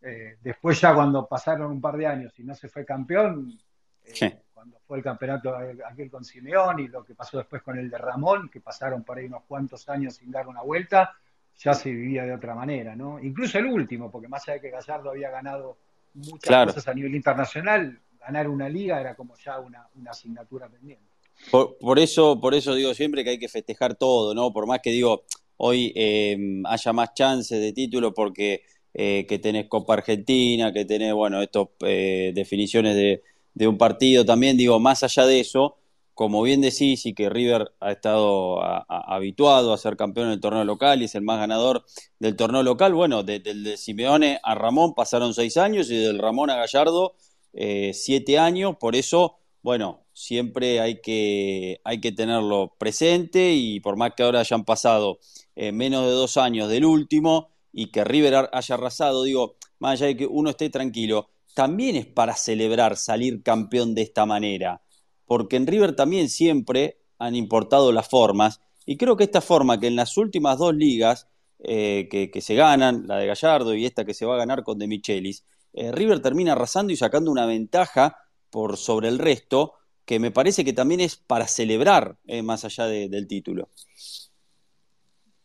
Eh, 0.00 0.36
después 0.40 0.80
ya 0.80 0.94
cuando 0.94 1.26
pasaron 1.26 1.72
un 1.72 1.80
par 1.80 1.96
de 1.96 2.06
años 2.06 2.32
y 2.38 2.44
no 2.44 2.54
se 2.54 2.68
fue 2.68 2.84
campeón, 2.84 3.58
eh, 4.04 4.38
cuando 4.54 4.78
fue 4.86 4.98
el 4.98 5.04
campeonato 5.04 5.54
aquel 5.86 6.10
con 6.10 6.24
Simeón 6.24 6.78
y 6.80 6.88
lo 6.88 7.04
que 7.04 7.14
pasó 7.14 7.38
después 7.38 7.62
con 7.62 7.78
el 7.78 7.90
de 7.90 7.98
Ramón, 7.98 8.48
que 8.48 8.60
pasaron 8.60 9.04
por 9.04 9.18
ahí 9.18 9.26
unos 9.26 9.42
cuantos 9.46 9.88
años 9.88 10.14
sin 10.14 10.30
dar 10.30 10.48
una 10.48 10.62
vuelta, 10.62 11.16
ya 11.58 11.74
se 11.74 11.90
vivía 11.90 12.24
de 12.24 12.34
otra 12.34 12.54
manera, 12.54 12.94
¿no? 12.94 13.18
Incluso 13.18 13.58
el 13.58 13.66
último, 13.66 14.10
porque 14.10 14.28
más 14.28 14.42
allá 14.44 14.54
de 14.54 14.60
que 14.60 14.70
Gallardo 14.70 15.10
había 15.10 15.30
ganado 15.30 15.76
muchas 16.14 16.66
cosas 16.66 16.88
a 16.88 16.94
nivel 16.94 17.14
internacional, 17.14 17.98
ganar 18.20 18.48
una 18.48 18.68
liga 18.68 19.00
era 19.00 19.14
como 19.14 19.36
ya 19.36 19.58
una, 19.58 19.88
asignatura 20.08 20.68
pendiente. 20.68 21.04
Por, 21.50 21.98
eso, 21.98 22.40
por 22.40 22.54
eso 22.54 22.74
digo 22.74 22.94
siempre 22.94 23.22
que 23.22 23.30
hay 23.30 23.38
que 23.38 23.48
festejar 23.48 23.94
todo, 23.94 24.34
¿no? 24.34 24.52
Por 24.52 24.66
más 24.66 24.80
que 24.82 24.90
digo, 24.90 25.24
hoy 25.58 25.92
eh, 25.94 26.36
haya 26.64 26.92
más 26.92 27.14
chances 27.14 27.60
de 27.60 27.72
título 27.72 28.14
porque 28.14 28.62
eh, 28.94 29.26
que 29.28 29.38
tenés 29.38 29.68
Copa 29.68 29.94
Argentina, 29.94 30.72
que 30.72 30.84
tenés, 30.84 31.12
bueno, 31.14 31.42
estas 31.42 31.68
eh, 31.80 32.32
definiciones 32.34 32.96
de, 32.96 33.22
de, 33.54 33.68
un 33.68 33.78
partido 33.78 34.24
también, 34.24 34.56
digo, 34.56 34.80
más 34.80 35.02
allá 35.04 35.26
de 35.26 35.40
eso, 35.40 35.76
como 36.14 36.42
bien 36.42 36.60
decís, 36.60 37.06
y 37.06 37.14
que 37.14 37.30
River 37.30 37.70
ha 37.78 37.92
estado 37.92 38.60
habituado 38.88 39.72
a 39.72 39.78
ser 39.78 39.96
campeón 39.96 40.26
en 40.26 40.32
el 40.32 40.40
torneo 40.40 40.64
local 40.64 41.00
y 41.00 41.04
es 41.04 41.14
el 41.14 41.22
más 41.22 41.38
ganador 41.38 41.84
del 42.18 42.34
torneo 42.34 42.64
local, 42.64 42.92
bueno, 42.92 43.22
del 43.22 43.62
de, 43.62 43.76
Simeone 43.76 44.40
a 44.42 44.56
Ramón 44.56 44.94
pasaron 44.94 45.32
seis 45.32 45.56
años 45.56 45.88
y 45.92 45.96
del 45.96 46.18
Ramón 46.18 46.50
a 46.50 46.56
Gallardo 46.56 47.14
eh, 47.52 47.92
siete 47.94 48.36
años, 48.36 48.76
por 48.80 48.96
eso, 48.96 49.38
bueno, 49.62 50.06
siempre 50.18 50.80
hay 50.80 51.00
que, 51.00 51.80
hay 51.84 52.00
que 52.00 52.12
tenerlo 52.12 52.74
presente 52.78 53.52
y 53.54 53.80
por 53.80 53.96
más 53.96 54.12
que 54.16 54.22
ahora 54.22 54.40
hayan 54.40 54.64
pasado 54.64 55.18
menos 55.56 56.04
de 56.04 56.12
dos 56.12 56.36
años 56.36 56.68
del 56.68 56.84
último, 56.84 57.48
y 57.72 57.90
que 57.90 58.04
River 58.04 58.48
haya 58.52 58.74
arrasado, 58.74 59.22
digo, 59.22 59.56
más 59.78 59.92
allá 59.92 60.06
de 60.06 60.16
que 60.16 60.26
uno 60.26 60.50
esté 60.50 60.70
tranquilo, 60.70 61.30
también 61.54 61.96
es 61.96 62.06
para 62.06 62.34
celebrar 62.34 62.96
salir 62.96 63.42
campeón 63.42 63.94
de 63.94 64.02
esta 64.02 64.26
manera, 64.26 64.82
porque 65.26 65.56
en 65.56 65.66
River 65.66 65.94
también 65.94 66.28
siempre 66.28 66.98
han 67.18 67.34
importado 67.34 67.92
las 67.92 68.08
formas, 68.08 68.60
y 68.86 68.96
creo 68.96 69.16
que 69.16 69.24
esta 69.24 69.40
forma 69.40 69.78
que 69.78 69.86
en 69.86 69.96
las 69.96 70.16
últimas 70.16 70.58
dos 70.58 70.74
ligas 70.74 71.28
eh, 71.60 72.08
que, 72.10 72.40
se 72.40 72.54
ganan, 72.54 73.06
la 73.06 73.16
de 73.16 73.26
Gallardo 73.26 73.74
y 73.74 73.84
esta 73.84 74.04
que 74.04 74.14
se 74.14 74.24
va 74.24 74.34
a 74.34 74.38
ganar 74.38 74.62
con 74.62 74.78
De 74.78 74.86
Michelis, 74.86 75.44
eh, 75.72 75.92
River 75.92 76.20
termina 76.20 76.52
arrasando 76.52 76.92
y 76.92 76.96
sacando 76.96 77.30
una 77.30 77.46
ventaja 77.46 78.16
por 78.50 78.76
sobre 78.76 79.08
el 79.08 79.18
resto, 79.18 79.74
que 80.08 80.18
me 80.18 80.30
parece 80.30 80.64
que 80.64 80.72
también 80.72 81.00
es 81.00 81.16
para 81.16 81.46
celebrar 81.46 82.16
eh, 82.26 82.42
más 82.42 82.64
allá 82.64 82.86
del 82.86 83.26
título. 83.26 83.68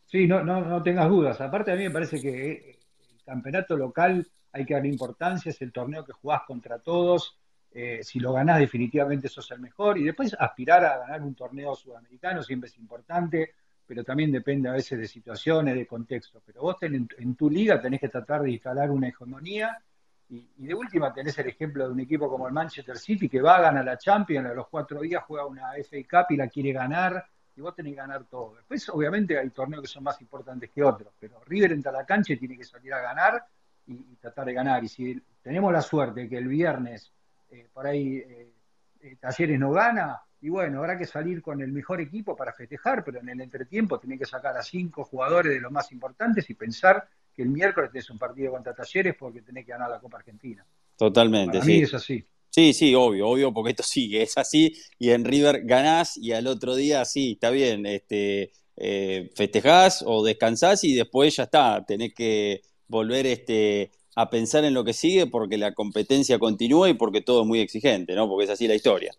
Sí, 0.06 0.26
no, 0.26 0.42
no, 0.42 0.62
no 0.62 0.82
tengas 0.82 1.06
dudas. 1.10 1.38
Aparte 1.42 1.70
a 1.70 1.76
mí 1.76 1.82
me 1.82 1.90
parece 1.90 2.18
que 2.18 2.78
el 3.10 3.22
campeonato 3.26 3.76
local 3.76 4.26
hay 4.52 4.64
que 4.64 4.72
dar 4.72 4.86
importancia, 4.86 5.50
es 5.50 5.60
el 5.60 5.70
torneo 5.70 6.02
que 6.02 6.14
jugás 6.14 6.44
contra 6.46 6.78
todos. 6.78 7.38
Eh, 7.72 8.00
si 8.02 8.20
lo 8.20 8.32
ganás 8.32 8.58
definitivamente 8.58 9.28
sos 9.28 9.50
el 9.50 9.60
mejor. 9.60 9.98
Y 9.98 10.04
después 10.04 10.34
aspirar 10.38 10.82
a 10.82 10.96
ganar 10.96 11.20
un 11.20 11.34
torneo 11.34 11.74
sudamericano 11.74 12.42
siempre 12.42 12.70
es 12.70 12.78
importante, 12.78 13.56
pero 13.86 14.02
también 14.02 14.32
depende 14.32 14.70
a 14.70 14.72
veces 14.72 14.98
de 14.98 15.06
situaciones, 15.06 15.74
de 15.74 15.86
contexto. 15.86 16.40
Pero 16.46 16.62
vos 16.62 16.76
en, 16.80 17.36
tu 17.36 17.50
liga 17.50 17.82
tenés 17.82 18.00
que 18.00 18.08
tratar 18.08 18.40
de 18.40 18.52
instalar 18.52 18.90
una 18.90 19.08
hegemonía 19.08 19.76
y, 20.34 20.66
de 20.66 20.74
última 20.74 21.12
tenés 21.12 21.38
el 21.38 21.48
ejemplo 21.48 21.86
de 21.86 21.92
un 21.92 22.00
equipo 22.00 22.28
como 22.28 22.46
el 22.46 22.52
Manchester 22.52 22.98
City 22.98 23.28
que 23.28 23.40
va 23.40 23.56
a 23.56 23.62
ganar 23.62 23.84
la 23.84 23.96
Champions, 23.96 24.48
a 24.48 24.54
los 24.54 24.68
cuatro 24.68 25.00
días 25.00 25.22
juega 25.26 25.46
una 25.46 25.72
FA 25.72 25.96
Cup 26.10 26.26
y 26.30 26.36
la 26.36 26.48
quiere 26.48 26.72
ganar 26.72 27.24
y 27.56 27.60
vos 27.60 27.74
tenés 27.74 27.92
que 27.92 27.96
ganar 27.96 28.24
todo. 28.24 28.56
Después, 28.56 28.88
obviamente, 28.88 29.38
hay 29.38 29.50
torneos 29.50 29.82
que 29.82 29.88
son 29.88 30.02
más 30.02 30.20
importantes 30.20 30.70
que 30.70 30.82
otros, 30.82 31.12
pero 31.18 31.40
River 31.46 31.72
entra 31.72 31.90
a 31.92 31.94
la 31.94 32.04
cancha 32.04 32.34
tiene 32.36 32.56
que 32.56 32.64
salir 32.64 32.92
a 32.92 33.00
ganar 33.00 33.46
y, 33.86 34.16
tratar 34.16 34.46
de 34.46 34.54
ganar. 34.54 34.82
Y 34.82 34.88
si 34.88 35.22
tenemos 35.42 35.72
la 35.72 35.80
suerte 35.80 36.28
que 36.28 36.38
el 36.38 36.48
viernes 36.48 37.12
eh, 37.50 37.68
por 37.72 37.86
ahí 37.86 38.16
eh, 38.16 38.52
eh, 39.00 39.16
Talleres 39.20 39.58
no 39.58 39.70
gana, 39.70 40.20
y 40.40 40.50
bueno, 40.50 40.80
habrá 40.80 40.98
que 40.98 41.06
salir 41.06 41.40
con 41.40 41.60
el 41.62 41.72
mejor 41.72 42.00
equipo 42.00 42.36
para 42.36 42.52
festejar, 42.52 43.04
pero 43.04 43.20
en 43.20 43.28
el 43.28 43.40
entretiempo 43.40 43.98
tiene 43.98 44.18
que 44.18 44.26
sacar 44.26 44.56
a 44.56 44.62
cinco 44.62 45.04
jugadores 45.04 45.52
de 45.52 45.60
los 45.60 45.72
más 45.72 45.90
importantes 45.92 46.50
y 46.50 46.54
pensar 46.54 47.08
que 47.34 47.42
el 47.42 47.48
miércoles 47.48 47.90
es 47.94 48.08
un 48.10 48.18
partido 48.18 48.52
contra 48.52 48.74
Talleres 48.74 49.14
porque 49.18 49.42
tenés 49.42 49.64
que 49.64 49.72
ganar 49.72 49.90
la 49.90 50.00
Copa 50.00 50.18
Argentina. 50.18 50.64
Totalmente. 50.96 51.58
Para 51.58 51.64
mí 51.64 51.82
es 51.82 51.94
así. 51.94 52.24
Sí, 52.50 52.72
sí, 52.72 52.94
obvio, 52.94 53.28
obvio, 53.28 53.52
porque 53.52 53.70
esto 53.70 53.82
sigue, 53.82 54.22
es 54.22 54.38
así, 54.38 54.72
y 54.96 55.10
en 55.10 55.24
River 55.24 55.62
ganás 55.64 56.16
y 56.16 56.30
al 56.30 56.46
otro 56.46 56.76
día 56.76 57.04
sí, 57.04 57.32
está 57.32 57.50
bien, 57.50 57.84
este, 57.84 58.52
eh, 58.76 59.28
festejás 59.34 60.04
o 60.06 60.24
descansás 60.24 60.84
y 60.84 60.94
después 60.94 61.34
ya 61.34 61.42
está, 61.44 61.84
tenés 61.84 62.14
que 62.14 62.62
volver 62.86 63.26
este, 63.26 63.90
a 64.14 64.30
pensar 64.30 64.64
en 64.64 64.72
lo 64.72 64.84
que 64.84 64.92
sigue 64.92 65.26
porque 65.26 65.58
la 65.58 65.74
competencia 65.74 66.38
continúa 66.38 66.88
y 66.88 66.94
porque 66.94 67.22
todo 67.22 67.42
es 67.42 67.46
muy 67.48 67.58
exigente, 67.58 68.14
¿no? 68.14 68.28
Porque 68.28 68.44
es 68.44 68.50
así 68.50 68.68
la 68.68 68.76
historia. 68.76 69.12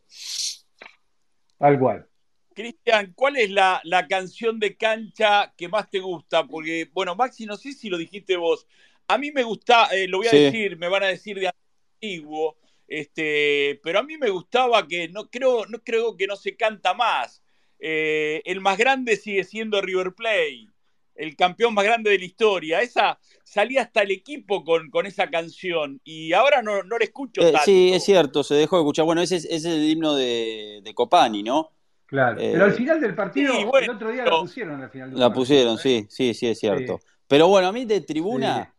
Tal 1.58 1.78
cual. 1.78 2.08
Cristian, 2.56 3.14
¿cuál 3.16 3.38
es 3.38 3.52
la, 3.52 3.82
canción 4.10 4.60
de 4.60 4.78
cancha 4.78 5.54
que 5.56 5.68
más 5.68 5.90
te 5.90 6.00
gusta? 6.00 6.48
Porque, 6.48 6.90
bueno, 6.94 7.16
Maxi, 7.16 7.46
no 7.46 7.58
sé 7.58 7.74
si 7.74 7.90
lo 7.90 7.98
dijiste 7.98 8.38
vos. 8.38 8.66
A 9.08 9.18
mí 9.18 9.32
me 9.32 9.44
gusta, 9.44 9.90
eh, 9.92 10.08
lo 10.08 10.18
voy 10.20 10.28
a 10.28 10.32
decir, 10.32 10.78
me 10.78 10.88
van 10.88 11.04
a 11.04 11.08
decir 11.08 11.40
de 11.40 11.50
antiguo, 11.50 12.58
este, 12.88 13.80
pero 13.84 14.00
a 14.00 14.04
mí 14.04 14.18
me 14.18 14.30
gustaba 14.30 14.88
que 14.88 15.10
no 15.10 15.30
creo, 15.30 15.66
no 15.68 15.84
creo 15.84 16.16
que 16.18 16.28
no 16.28 16.36
se 16.36 16.56
canta 16.56 16.94
más. 16.94 17.44
Eh, 17.78 18.42
el 18.46 18.62
más 18.62 18.78
grande 18.78 19.18
sigue 19.18 19.44
siendo 19.44 19.82
River 19.82 20.14
Plate, 20.14 20.70
el 21.14 21.36
campeón 21.36 21.74
más 21.74 21.86
grande 21.86 22.10
de 22.10 22.20
la 22.20 22.26
historia. 22.26 22.82
Esa 22.82 23.20
salía 23.44 23.82
hasta 23.84 24.02
el 24.02 24.12
equipo 24.12 24.64
con, 24.64 24.90
con 24.90 25.06
esa 25.06 25.30
canción 25.30 26.00
y 26.04 26.34
ahora 26.34 26.62
no, 26.62 26.84
no 26.84 26.98
la 26.98 27.04
escucho 27.04 27.42
eh, 27.42 27.52
tanto. 27.52 27.66
Sí, 27.66 27.92
es 27.94 28.04
cierto, 28.04 28.44
se 28.44 28.56
dejó 28.56 28.78
de 28.78 28.84
escuchar. 28.84 29.06
Bueno, 29.06 29.22
ese 29.22 29.36
es, 29.36 29.66
el 29.66 29.90
himno 29.90 30.16
de, 30.16 30.82
de, 30.84 30.94
Copani, 30.94 31.44
¿no? 31.44 31.72
Claro, 32.06 32.40
eh, 32.40 32.52
pero 32.54 32.66
al 32.66 32.74
final 32.74 33.02
del 33.02 33.16
partido, 33.16 33.54
el 33.80 33.90
otro 33.90 34.12
día 34.12 34.26
la 34.26 34.40
pusieron 34.40 34.82
al 34.82 34.90
final 34.90 35.20
La 35.20 35.34
pusieron, 35.34 35.78
sí, 35.78 36.06
sí, 36.10 36.34
sí, 36.34 36.48
es 36.48 36.60
cierto. 36.60 37.00
Pero 37.28 37.48
bueno, 37.48 37.68
a 37.68 37.72
mí 37.72 37.86
de 37.86 38.02
tribuna, 38.02 38.74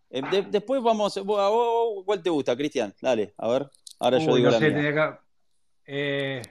después 0.51 0.83
vamos, 0.83 1.21
¿cuál 2.05 2.23
te 2.23 2.31
gusta, 2.31 2.57
Cristian? 2.57 2.95
Dale, 3.01 3.35
a 3.37 3.49
ver. 3.49 3.69
Ahora 3.99 4.19
yo 4.19 4.37
digo 4.37 4.51
no 4.51 4.59
sé, 4.59 4.95
eh, 5.87 6.43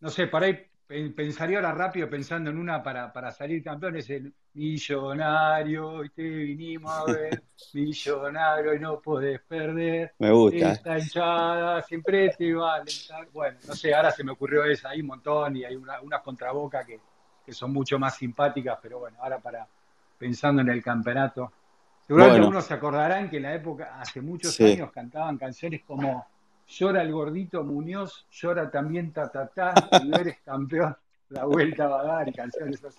no 0.00 0.08
sé, 0.08 0.26
para 0.26 0.46
ahí 0.46 0.66
pensaría 1.14 1.58
ahora 1.58 1.72
rápido 1.72 2.08
pensando 2.08 2.50
en 2.50 2.58
una 2.58 2.82
para, 2.82 3.12
para 3.12 3.30
salir 3.30 3.62
campeón, 3.62 3.96
es 3.96 4.10
el 4.10 4.32
millonario, 4.54 6.04
y 6.04 6.10
te 6.10 6.22
vinimos 6.22 6.92
a 6.92 7.04
ver, 7.04 7.42
millonario 7.72 8.74
y 8.74 8.78
no 8.78 9.00
podés 9.00 9.40
perder. 9.42 10.14
Me 10.18 10.30
gusta. 10.30 10.72
Esta 10.72 10.98
hinchada 10.98 11.82
siempre 11.82 12.30
te 12.36 12.52
va 12.54 12.72
a 12.72 12.76
alentar. 12.76 13.28
Bueno, 13.32 13.58
no 13.66 13.74
sé, 13.74 13.94
ahora 13.94 14.10
se 14.10 14.24
me 14.24 14.32
ocurrió 14.32 14.64
esa, 14.64 14.90
hay 14.90 15.00
un 15.00 15.06
montón 15.08 15.56
y 15.56 15.64
hay 15.64 15.76
unas 15.76 16.02
una 16.02 16.20
contrabocas 16.20 16.86
que, 16.86 17.00
que 17.44 17.52
son 17.52 17.72
mucho 17.72 17.98
más 17.98 18.16
simpáticas, 18.16 18.78
pero 18.82 18.98
bueno, 18.98 19.18
ahora 19.20 19.38
para 19.38 19.66
pensando 20.18 20.62
en 20.62 20.68
el 20.68 20.82
campeonato. 20.82 21.52
Seguramente 22.06 22.40
algunos 22.40 22.64
se 22.64 22.74
acordarán 22.74 23.30
que 23.30 23.38
en 23.38 23.42
la 23.44 23.54
época, 23.54 23.98
hace 24.00 24.20
muchos 24.20 24.60
años, 24.60 24.90
cantaban 24.92 25.38
canciones 25.38 25.82
como 25.84 26.26
llora 26.78 27.02
el 27.02 27.12
gordito 27.12 27.62
Muñoz, 27.62 28.26
llora 28.30 28.70
también 28.70 29.12
Tatatá, 29.12 29.74
y 30.02 30.08
no 30.08 30.16
eres 30.16 30.38
campeón, 30.44 30.96
la 31.28 31.44
vuelta 31.44 31.86
va 31.86 32.00
a 32.00 32.04
dar 32.04 32.28
y 32.28 32.32
canciones 32.32 32.82
así. 32.84 32.98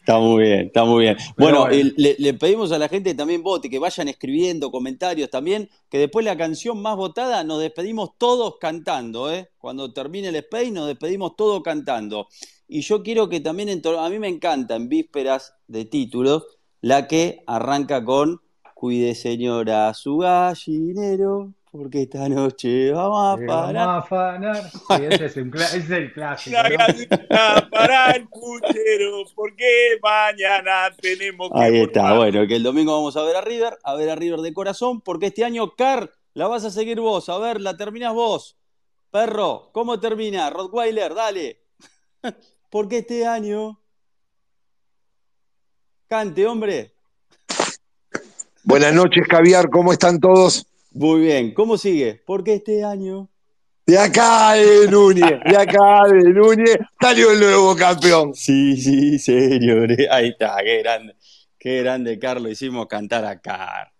Está 0.00 0.18
muy 0.18 0.44
bien, 0.44 0.60
está 0.66 0.84
muy 0.84 1.04
bien. 1.04 1.16
Bueno, 1.36 1.68
le, 1.68 2.34
pedimos 2.34 2.72
a 2.72 2.78
la 2.78 2.88
gente 2.88 3.10
que 3.10 3.16
también 3.16 3.42
vote, 3.42 3.68
que 3.68 3.78
vayan 3.78 4.08
escribiendo 4.08 4.70
comentarios 4.70 5.28
también, 5.28 5.68
que 5.90 5.98
después 5.98 6.24
la 6.24 6.36
canción 6.36 6.80
más 6.80 6.96
votada 6.96 7.44
nos 7.44 7.60
despedimos 7.60 8.16
todos 8.16 8.56
cantando, 8.58 9.30
¿eh? 9.30 9.50
Cuando 9.58 9.92
termine 9.92 10.28
el 10.28 10.36
space 10.36 10.70
nos 10.70 10.86
despedimos 10.86 11.36
todos 11.36 11.62
cantando. 11.62 12.28
Y 12.66 12.80
yo 12.80 13.02
quiero 13.02 13.28
que 13.28 13.40
también, 13.40 13.82
a 13.84 14.08
mí 14.08 14.18
me 14.18 14.28
encanta 14.28 14.76
en 14.76 14.88
vísperas 14.88 15.54
de 15.68 15.84
títulos, 15.84 16.46
la 16.80 17.06
que 17.06 17.42
arranca 17.46 18.02
con 18.02 18.40
Cuide 18.74 19.14
señora 19.14 19.92
su 19.92 20.16
gallinero, 20.16 21.52
porque 21.70 22.02
esta 22.02 22.28
noche 22.28 22.90
vamos 22.90 23.40
a 23.40 23.46
parar. 23.46 23.74
Vamos 23.74 23.94
a 23.94 23.98
afanar. 23.98 24.70
Sí, 24.90 25.04
ese, 25.08 25.24
es 25.26 25.36
ese, 25.36 25.76
es 25.76 25.90
el 25.90 26.12
clásico. 26.12 26.56
La 26.56 26.68
gallina 26.68 27.68
para 27.70 28.10
el 28.12 28.28
puchero, 28.28 29.24
porque 29.34 29.98
mañana 30.02 30.94
tenemos 31.00 31.50
que. 31.50 31.60
Ahí 31.60 31.80
está, 31.82 32.14
bueno, 32.14 32.46
que 32.46 32.56
el 32.56 32.62
domingo 32.62 32.92
vamos 32.92 33.16
a 33.16 33.22
ver 33.22 33.36
a 33.36 33.40
River, 33.40 33.78
a 33.84 33.94
ver 33.94 34.10
a 34.10 34.16
River 34.16 34.40
de 34.40 34.52
corazón, 34.52 35.00
porque 35.00 35.26
este 35.26 35.44
año, 35.44 35.74
Car, 35.76 36.10
la 36.34 36.48
vas 36.48 36.64
a 36.64 36.70
seguir 36.70 36.98
vos, 37.00 37.28
a 37.28 37.38
ver, 37.38 37.60
la 37.60 37.76
terminás 37.76 38.14
vos. 38.14 38.56
Perro, 39.10 39.70
¿cómo 39.72 39.98
termina? 40.00 40.50
Rottweiler, 40.50 41.14
dale. 41.14 41.62
porque 42.70 42.98
este 42.98 43.26
año. 43.26 43.80
Cante, 46.08 46.46
hombre. 46.46 46.94
Buenas 48.64 48.92
noches, 48.92 49.26
Caviar, 49.28 49.70
¿cómo 49.70 49.92
están 49.92 50.18
todos? 50.18 50.69
Muy 50.92 51.20
bien, 51.20 51.54
¿cómo 51.54 51.78
sigue? 51.78 52.22
Porque 52.26 52.54
este 52.54 52.84
año. 52.84 53.28
De 53.86 53.98
acá 53.98 54.52
de 54.54 54.88
Núñez, 54.88 55.40
de 55.44 55.56
acá 55.56 56.02
de 56.08 56.30
Núñez, 56.32 56.78
salió 57.00 57.30
el 57.32 57.40
nuevo 57.40 57.74
campeón. 57.76 58.34
Sí, 58.34 58.76
sí, 58.76 59.18
señores. 59.18 60.06
Ahí 60.10 60.28
está, 60.28 60.56
qué 60.64 60.78
grande. 60.78 61.16
Qué 61.58 61.82
grande, 61.82 62.18
Carlos. 62.18 62.52
Hicimos 62.52 62.86
cantar 62.86 63.24
acá. 63.24 63.92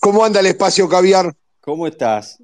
¿Cómo 0.00 0.24
anda 0.24 0.40
el 0.40 0.46
espacio, 0.46 0.88
Caviar? 0.88 1.32
¿Cómo 1.60 1.86
estás? 1.86 2.42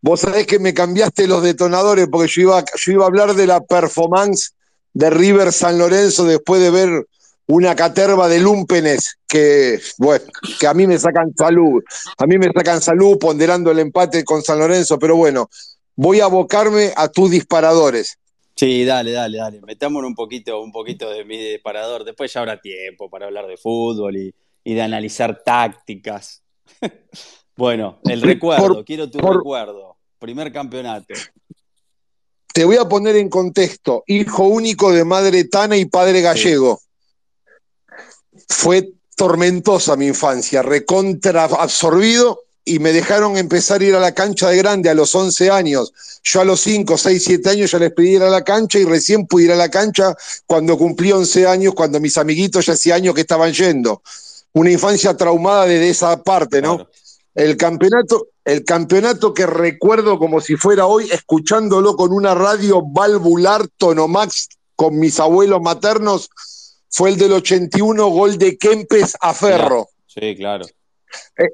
Vos 0.00 0.20
sabés 0.20 0.46
que 0.46 0.58
me 0.58 0.74
cambiaste 0.74 1.26
los 1.26 1.42
detonadores 1.42 2.08
porque 2.10 2.28
yo 2.28 2.42
iba, 2.42 2.64
yo 2.76 2.92
iba 2.92 3.04
a 3.04 3.08
hablar 3.08 3.34
de 3.34 3.46
la 3.46 3.60
performance 3.60 4.54
de 4.92 5.10
River 5.10 5.52
San 5.52 5.78
Lorenzo 5.78 6.24
después 6.24 6.60
de 6.60 6.70
ver 6.70 7.06
una 7.46 7.76
caterva 7.76 8.28
de 8.28 8.40
lumpenes 8.40 9.18
que, 9.26 9.78
bueno, 9.98 10.24
que 10.58 10.66
a 10.66 10.74
mí 10.74 10.86
me 10.86 10.98
sacan 10.98 11.32
salud, 11.36 11.82
a 12.18 12.26
mí 12.26 12.38
me 12.38 12.50
sacan 12.52 12.80
salud 12.80 13.18
ponderando 13.18 13.70
el 13.70 13.78
empate 13.78 14.24
con 14.24 14.42
San 14.42 14.58
Lorenzo, 14.58 14.98
pero 14.98 15.16
bueno, 15.16 15.48
voy 15.94 16.20
a 16.20 16.24
abocarme 16.24 16.92
a 16.96 17.08
tus 17.08 17.30
disparadores. 17.30 18.18
Sí, 18.56 18.84
dale, 18.84 19.12
dale, 19.12 19.38
dale. 19.38 19.60
Metámonos 19.60 20.08
un 20.08 20.14
poquito, 20.14 20.62
un 20.62 20.72
poquito 20.72 21.10
de 21.10 21.24
mi 21.26 21.36
disparador. 21.36 22.04
Después 22.04 22.32
ya 22.32 22.40
habrá 22.40 22.58
tiempo 22.58 23.10
para 23.10 23.26
hablar 23.26 23.46
de 23.46 23.58
fútbol 23.58 24.16
y, 24.16 24.34
de 24.64 24.82
analizar 24.82 25.42
tácticas. 25.44 26.42
bueno, 27.56 28.00
el 28.04 28.22
recuerdo, 28.22 28.82
quiero 28.82 29.10
tu 29.10 29.18
recuerdo. 29.18 29.96
Primer 30.18 30.50
campeonato. 30.52 31.12
Te 32.54 32.64
voy 32.64 32.76
a 32.76 32.88
poner 32.88 33.16
en 33.16 33.28
contexto. 33.28 34.02
Hijo 34.06 34.44
único 34.44 34.90
de 34.90 35.04
madre 35.04 35.44
tana 35.44 35.76
y 35.76 35.84
padre 35.84 36.22
gallego 36.22 36.80
fue 38.48 38.92
tormentosa 39.16 39.96
mi 39.96 40.06
infancia, 40.06 40.62
recontra 40.62 41.44
absorbido 41.44 42.40
y 42.68 42.80
me 42.80 42.92
dejaron 42.92 43.36
empezar 43.36 43.80
a 43.80 43.84
ir 43.84 43.94
a 43.94 44.00
la 44.00 44.12
cancha 44.12 44.48
de 44.48 44.56
grande 44.56 44.90
a 44.90 44.94
los 44.94 45.14
11 45.14 45.50
años. 45.50 45.92
Yo 46.24 46.40
a 46.40 46.44
los 46.44 46.60
5, 46.60 46.98
6, 46.98 47.24
7 47.24 47.50
años 47.50 47.70
ya 47.70 47.78
les 47.78 47.92
pedí 47.92 48.16
ir 48.16 48.22
a 48.24 48.28
la 48.28 48.42
cancha 48.42 48.78
y 48.80 48.84
recién 48.84 49.26
pude 49.26 49.44
ir 49.44 49.52
a 49.52 49.56
la 49.56 49.70
cancha 49.70 50.16
cuando 50.46 50.76
cumplí 50.76 51.12
11 51.12 51.46
años, 51.46 51.74
cuando 51.74 52.00
mis 52.00 52.18
amiguitos 52.18 52.66
ya 52.66 52.72
hacía 52.72 52.96
años 52.96 53.14
que 53.14 53.20
estaban 53.20 53.52
yendo. 53.52 54.02
Una 54.52 54.72
infancia 54.72 55.16
traumada 55.16 55.66
desde 55.66 55.90
esa 55.90 56.22
parte, 56.22 56.60
¿no? 56.60 56.88
El 57.36 57.56
campeonato, 57.56 58.28
el 58.44 58.64
campeonato 58.64 59.32
que 59.32 59.46
recuerdo 59.46 60.18
como 60.18 60.40
si 60.40 60.56
fuera 60.56 60.86
hoy, 60.86 61.08
escuchándolo 61.12 61.94
con 61.94 62.12
una 62.12 62.34
radio 62.34 62.82
valvular 62.82 63.68
Tonomax 63.76 64.48
con 64.74 64.98
mis 64.98 65.20
abuelos 65.20 65.62
maternos, 65.62 66.30
fue 66.88 67.10
el 67.10 67.18
del 67.18 67.32
81, 67.32 68.08
gol 68.08 68.38
de 68.38 68.56
Kempes 68.56 69.16
a 69.20 69.34
Ferro. 69.34 69.88
Sí, 70.06 70.34
claro. 70.36 70.66
Eh, 71.38 71.48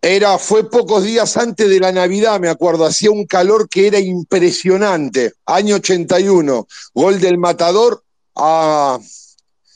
era, 0.00 0.38
fue 0.38 0.68
pocos 0.68 1.04
días 1.04 1.36
antes 1.36 1.68
de 1.68 1.80
la 1.80 1.90
Navidad, 1.90 2.38
me 2.38 2.48
acuerdo, 2.48 2.84
hacía 2.84 3.10
un 3.10 3.26
calor 3.26 3.68
que 3.68 3.86
era 3.86 3.98
impresionante. 3.98 5.32
Año 5.46 5.76
81, 5.76 6.66
gol 6.92 7.20
del 7.20 7.38
Matador 7.38 8.04
a, 8.36 8.98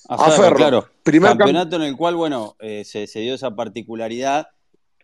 a, 0.09 0.31
Ferro, 0.33 0.57
Claro. 0.57 0.89
Primer 1.03 1.31
campeonato 1.31 1.77
en 1.77 1.83
el 1.83 1.97
cual, 1.97 2.17
bueno, 2.17 2.57
eh, 2.61 2.85
se, 2.85 3.07
dio 3.21 3.35
esa 3.35 3.57
particularidad 3.57 4.49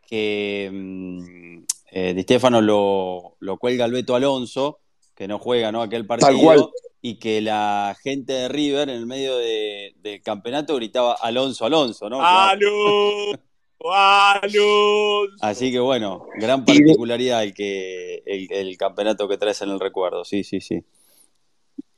que 0.07 0.71
mm, 0.71 1.59
eh, 1.93 2.13
Di 2.13 2.23
Stefano 2.23 2.61
lo, 2.61 3.37
lo 3.41 3.57
cuelga 3.57 3.87
al 3.87 3.93
Beto 3.93 4.15
Alonso, 4.15 4.81
que 5.15 5.27
no 5.27 5.39
juega 5.39 5.73
¿no? 5.73 5.81
aquel 5.81 6.07
partido. 6.07 6.29
Tal 6.29 6.39
cual 6.39 6.69
y 7.07 7.17
que 7.17 7.43
la 7.43 7.95
gente 8.03 8.33
de 8.33 8.49
River 8.49 8.89
en 8.89 8.97
el 8.97 9.05
medio 9.05 9.37
del 9.37 10.23
campeonato 10.23 10.77
gritaba 10.77 11.13
Alonso, 11.13 11.67
Alonso, 11.67 12.09
¿no? 12.09 12.25
¡Alonso! 12.25 13.39
¡Alonso! 13.93 15.37
Así 15.43 15.71
que 15.71 15.81
bueno, 15.81 16.25
gran 16.41 16.65
particularidad 16.65 17.45
el, 17.45 17.53
que, 17.53 18.23
el, 18.25 18.75
campeonato 18.79 19.29
que 19.29 19.37
traes 19.37 19.61
en 19.61 19.69
el 19.69 19.81
recuerdo, 19.81 20.25
sí, 20.25 20.45
sí, 20.45 20.63
sí. 20.63 20.83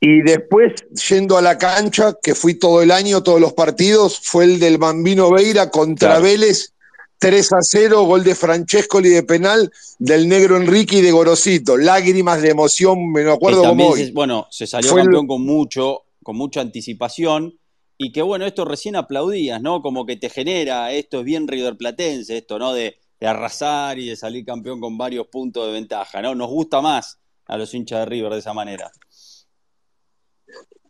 Y 0.01 0.23
después, 0.23 0.73
yendo 1.07 1.37
a 1.37 1.41
la 1.41 1.57
cancha, 1.57 2.17
que 2.21 2.35
fui 2.35 2.55
todo 2.55 2.81
el 2.81 2.91
año, 2.91 3.23
todos 3.23 3.39
los 3.39 3.53
partidos, 3.53 4.19
fue 4.21 4.43
el 4.43 4.59
del 4.59 4.77
Bambino 4.77 5.31
Veira 5.31 5.69
contra 5.69 6.19
Vélez 6.19 6.73
3 7.19 7.53
a 7.53 7.57
0, 7.61 8.03
gol 8.03 8.23
de 8.23 8.35
Francescoli 8.35 9.09
de 9.09 9.23
penal, 9.23 9.71
del 9.97 10.27
negro 10.27 10.57
Enrique 10.57 10.97
y 10.97 11.01
de 11.01 11.11
Gorosito. 11.11 11.77
Lágrimas 11.77 12.41
de 12.41 12.49
emoción, 12.49 13.11
me 13.11 13.23
lo 13.23 13.33
acuerdo 13.33 13.63
como 13.63 13.89
hoy. 13.89 14.11
bueno, 14.11 14.47
se 14.51 14.67
salió 14.67 14.93
campeón 14.95 15.27
con 15.27 15.43
mucho, 15.43 16.05
con 16.23 16.37
mucha 16.37 16.61
anticipación. 16.61 17.57
Y 17.97 18.11
que 18.11 18.21
bueno, 18.21 18.45
esto 18.45 18.63
recién 18.63 18.95
aplaudías, 18.95 19.59
¿no? 19.59 19.81
Como 19.81 20.05
que 20.05 20.17
te 20.17 20.29
genera, 20.29 20.91
esto 20.91 21.19
es 21.19 21.25
bien 21.25 21.47
riverplatense, 21.47 22.37
esto, 22.37 22.59
¿no? 22.59 22.71
De, 22.73 22.97
de 23.19 23.27
arrasar 23.27 23.97
y 23.97 24.09
de 24.09 24.15
salir 24.15 24.45
campeón 24.45 24.79
con 24.79 24.97
varios 24.97 25.27
puntos 25.27 25.65
de 25.65 25.73
ventaja, 25.73 26.21
¿no? 26.21 26.35
Nos 26.35 26.49
gusta 26.49 26.81
más 26.81 27.17
a 27.47 27.57
los 27.57 27.73
hinchas 27.73 28.01
de 28.01 28.05
River 28.05 28.33
de 28.33 28.39
esa 28.39 28.53
manera. 28.53 28.91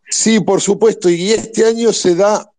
Sí, 0.09 0.39
por 0.39 0.61
supuesto, 0.61 1.09
y 1.09 1.31
este 1.31 1.65
año 1.65 1.91
se 1.93 2.15
da 2.15 2.51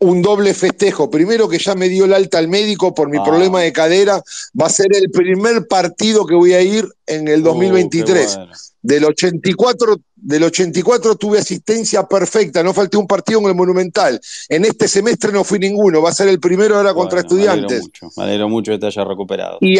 un 0.00 0.22
doble 0.22 0.54
festejo. 0.54 1.10
Primero 1.10 1.48
que 1.48 1.58
ya 1.58 1.74
me 1.74 1.88
dio 1.88 2.04
el 2.04 2.12
alta 2.12 2.38
al 2.38 2.48
médico 2.48 2.94
por 2.94 3.08
mi 3.08 3.18
ah. 3.18 3.24
problema 3.24 3.60
de 3.60 3.72
cadera. 3.72 4.22
Va 4.60 4.66
a 4.66 4.70
ser 4.70 4.94
el 4.94 5.10
primer 5.10 5.66
partido 5.66 6.26
que 6.26 6.34
voy 6.34 6.52
a 6.52 6.62
ir 6.62 6.86
en 7.06 7.28
el 7.28 7.42
2023. 7.42 8.36
Uh, 8.36 8.40
del, 8.82 9.04
84, 9.04 9.96
del 10.14 10.44
84 10.44 11.16
tuve 11.16 11.38
asistencia 11.38 12.06
perfecta, 12.06 12.62
no 12.62 12.72
falté 12.72 12.96
un 12.96 13.06
partido 13.06 13.40
en 13.40 13.46
el 13.46 13.54
Monumental. 13.54 14.20
En 14.48 14.64
este 14.64 14.86
semestre 14.86 15.32
no 15.32 15.42
fui 15.42 15.58
ninguno, 15.58 16.00
va 16.00 16.10
a 16.10 16.14
ser 16.14 16.28
el 16.28 16.38
primero 16.38 16.76
ahora 16.76 16.94
contra 16.94 17.20
estudiantes. 17.20 17.82
Me 18.16 18.22
alegro, 18.22 18.48
mucho, 18.48 18.72
que 18.72 18.78
te 18.78 18.86
haya 18.86 19.04
recuperado. 19.04 19.58
Y 19.60 19.78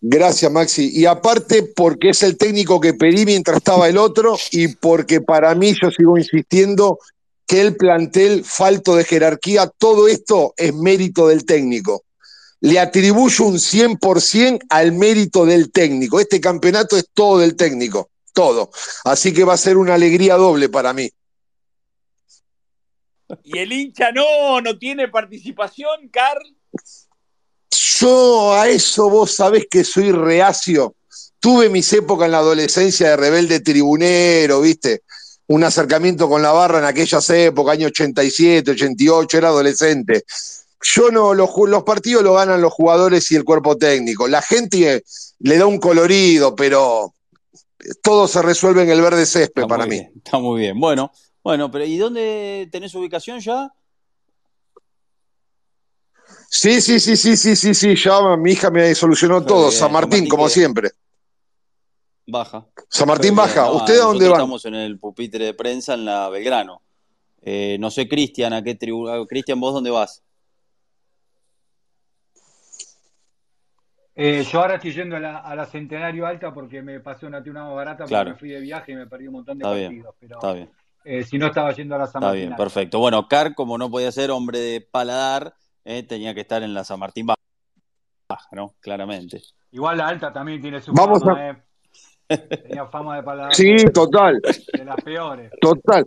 Gracias, 0.00 0.50
Maxi. 0.52 0.90
Y 0.92 1.06
aparte, 1.06 1.64
porque 1.74 2.10
es 2.10 2.22
el 2.22 2.36
técnico 2.36 2.80
que 2.80 2.94
pedí 2.94 3.24
mientras 3.24 3.56
estaba 3.56 3.88
el 3.88 3.98
otro 3.98 4.36
y 4.52 4.68
porque 4.68 5.20
para 5.20 5.54
mí, 5.56 5.74
yo 5.80 5.90
sigo 5.90 6.16
insistiendo, 6.16 6.98
que 7.48 7.62
el 7.62 7.76
plantel 7.76 8.44
falto 8.44 8.94
de 8.94 9.04
jerarquía, 9.04 9.72
todo 9.78 10.06
esto 10.06 10.52
es 10.58 10.74
mérito 10.74 11.28
del 11.28 11.46
técnico. 11.46 12.04
Le 12.60 12.78
atribuyo 12.78 13.46
un 13.46 13.54
100% 13.54 14.66
al 14.68 14.92
mérito 14.92 15.46
del 15.46 15.72
técnico. 15.72 16.20
Este 16.20 16.42
campeonato 16.42 16.98
es 16.98 17.06
todo 17.14 17.38
del 17.38 17.56
técnico, 17.56 18.10
todo. 18.34 18.70
Así 19.04 19.32
que 19.32 19.44
va 19.44 19.54
a 19.54 19.56
ser 19.56 19.78
una 19.78 19.94
alegría 19.94 20.34
doble 20.34 20.68
para 20.68 20.92
mí. 20.92 21.10
¿Y 23.44 23.58
el 23.58 23.72
hincha 23.72 24.12
no, 24.12 24.60
no 24.60 24.76
tiene 24.76 25.08
participación, 25.08 26.08
Carl? 26.10 26.54
Yo 27.70 28.52
a 28.52 28.68
eso 28.68 29.08
vos 29.08 29.34
sabés 29.34 29.66
que 29.70 29.84
soy 29.84 30.12
reacio. 30.12 30.96
Tuve 31.40 31.70
mis 31.70 31.90
épocas 31.94 32.26
en 32.26 32.32
la 32.32 32.38
adolescencia 32.38 33.08
de 33.08 33.16
rebelde 33.16 33.60
tribunero, 33.60 34.60
¿viste? 34.60 35.02
Un 35.48 35.64
acercamiento 35.64 36.28
con 36.28 36.42
la 36.42 36.52
barra 36.52 36.78
en 36.78 36.84
aquellas 36.84 37.28
épocas, 37.30 37.74
año 37.74 37.88
87, 37.88 38.70
88, 38.70 39.38
era 39.38 39.48
adolescente. 39.48 40.24
Yo 40.82 41.10
no, 41.10 41.34
los, 41.34 41.50
los 41.66 41.82
partidos 41.82 42.22
lo 42.22 42.34
ganan 42.34 42.60
los 42.60 42.72
jugadores 42.72 43.30
y 43.32 43.36
el 43.36 43.44
cuerpo 43.44 43.76
técnico. 43.76 44.28
La 44.28 44.42
gente 44.42 45.02
le 45.40 45.58
da 45.58 45.66
un 45.66 45.78
colorido, 45.78 46.54
pero 46.54 47.14
todo 48.02 48.28
se 48.28 48.42
resuelve 48.42 48.82
en 48.82 48.90
el 48.90 49.00
verde 49.00 49.24
césped 49.26 49.66
para 49.66 49.86
mí. 49.86 50.06
está 50.16 50.38
muy 50.38 50.60
bien. 50.60 50.78
Bueno, 50.78 51.10
bueno, 51.42 51.70
pero 51.70 51.84
¿y 51.84 51.96
dónde 51.96 52.68
tenés 52.70 52.94
ubicación 52.94 53.40
ya? 53.40 53.72
Sí, 56.50 56.80
sí, 56.80 57.00
sí, 57.00 57.16
sí, 57.16 57.36
sí, 57.36 57.56
sí, 57.56 57.74
sí, 57.74 57.94
ya 57.94 58.36
mi 58.36 58.52
hija 58.52 58.70
me 58.70 58.94
solucionó 58.94 59.44
todo. 59.44 59.70
San 59.70 59.92
Martín, 59.92 60.28
como 60.28 60.48
siempre. 60.48 60.90
Baja. 62.30 62.66
San 62.90 63.08
Martín 63.08 63.34
baja. 63.34 63.70
¿Usted 63.70 63.98
a 63.98 64.04
dónde 64.04 64.26
va? 64.28 64.34
Estamos 64.34 64.64
en 64.66 64.74
el 64.74 64.98
pupitre 64.98 65.46
de 65.46 65.54
prensa 65.54 65.94
en 65.94 66.04
la 66.04 66.28
Belgrano. 66.28 66.82
Eh, 67.40 67.78
no 67.80 67.90
sé, 67.90 68.06
Cristian, 68.06 68.52
¿a 68.52 68.62
qué 68.62 68.74
tribu? 68.74 69.26
Cristian, 69.26 69.58
¿vos 69.58 69.72
dónde 69.72 69.90
vas? 69.90 70.22
Eh, 74.14 74.44
yo 74.44 74.60
ahora 74.60 74.74
estoy 74.74 74.92
yendo 74.92 75.16
a 75.16 75.20
la, 75.20 75.66
Centenario 75.66 76.26
Alta 76.26 76.52
porque 76.52 76.82
me 76.82 77.00
pasé 77.00 77.24
una 77.24 77.42
tuna 77.42 77.66
barata 77.68 78.04
porque 78.04 78.30
me 78.30 78.34
fui 78.34 78.50
de 78.50 78.60
viaje 78.60 78.92
y 78.92 78.96
me 78.96 79.06
perdí 79.06 79.28
un 79.28 79.34
montón 79.34 79.58
de 79.58 79.64
partidos. 79.64 80.14
pero 80.20 80.34
está 80.34 80.52
bien. 80.52 80.70
Eh, 81.04 81.24
si 81.24 81.38
no 81.38 81.46
estaba 81.46 81.72
yendo 81.72 81.94
a 81.94 81.98
la 81.98 82.06
San 82.08 82.20
Martín. 82.20 82.40
Está 82.40 82.48
bien, 82.48 82.56
perfecto. 82.56 82.98
Bueno, 82.98 83.26
Car, 83.26 83.54
como 83.54 83.78
no 83.78 83.90
podía 83.90 84.12
ser 84.12 84.30
hombre 84.32 84.58
de 84.58 84.80
paladar, 84.82 85.54
eh, 85.84 86.02
tenía 86.02 86.34
que 86.34 86.40
estar 86.42 86.62
en 86.62 86.74
la 86.74 86.84
San 86.84 86.98
Martín 86.98 87.26
Baja, 87.26 88.48
¿no? 88.52 88.74
Claramente. 88.80 89.40
Igual 89.70 89.96
la 89.96 90.08
alta 90.08 90.30
también 90.30 90.60
tiene 90.60 90.80
su 90.80 90.92
Vamos 90.92 91.22
fama, 91.22 91.64
Tenía 92.28 92.86
fama 92.86 93.16
de 93.16 93.22
paladar. 93.22 93.54
Sí, 93.54 93.76
total. 93.92 94.40
De 94.72 94.84
las 94.84 94.96
peores. 95.02 95.50
Total. 95.60 96.04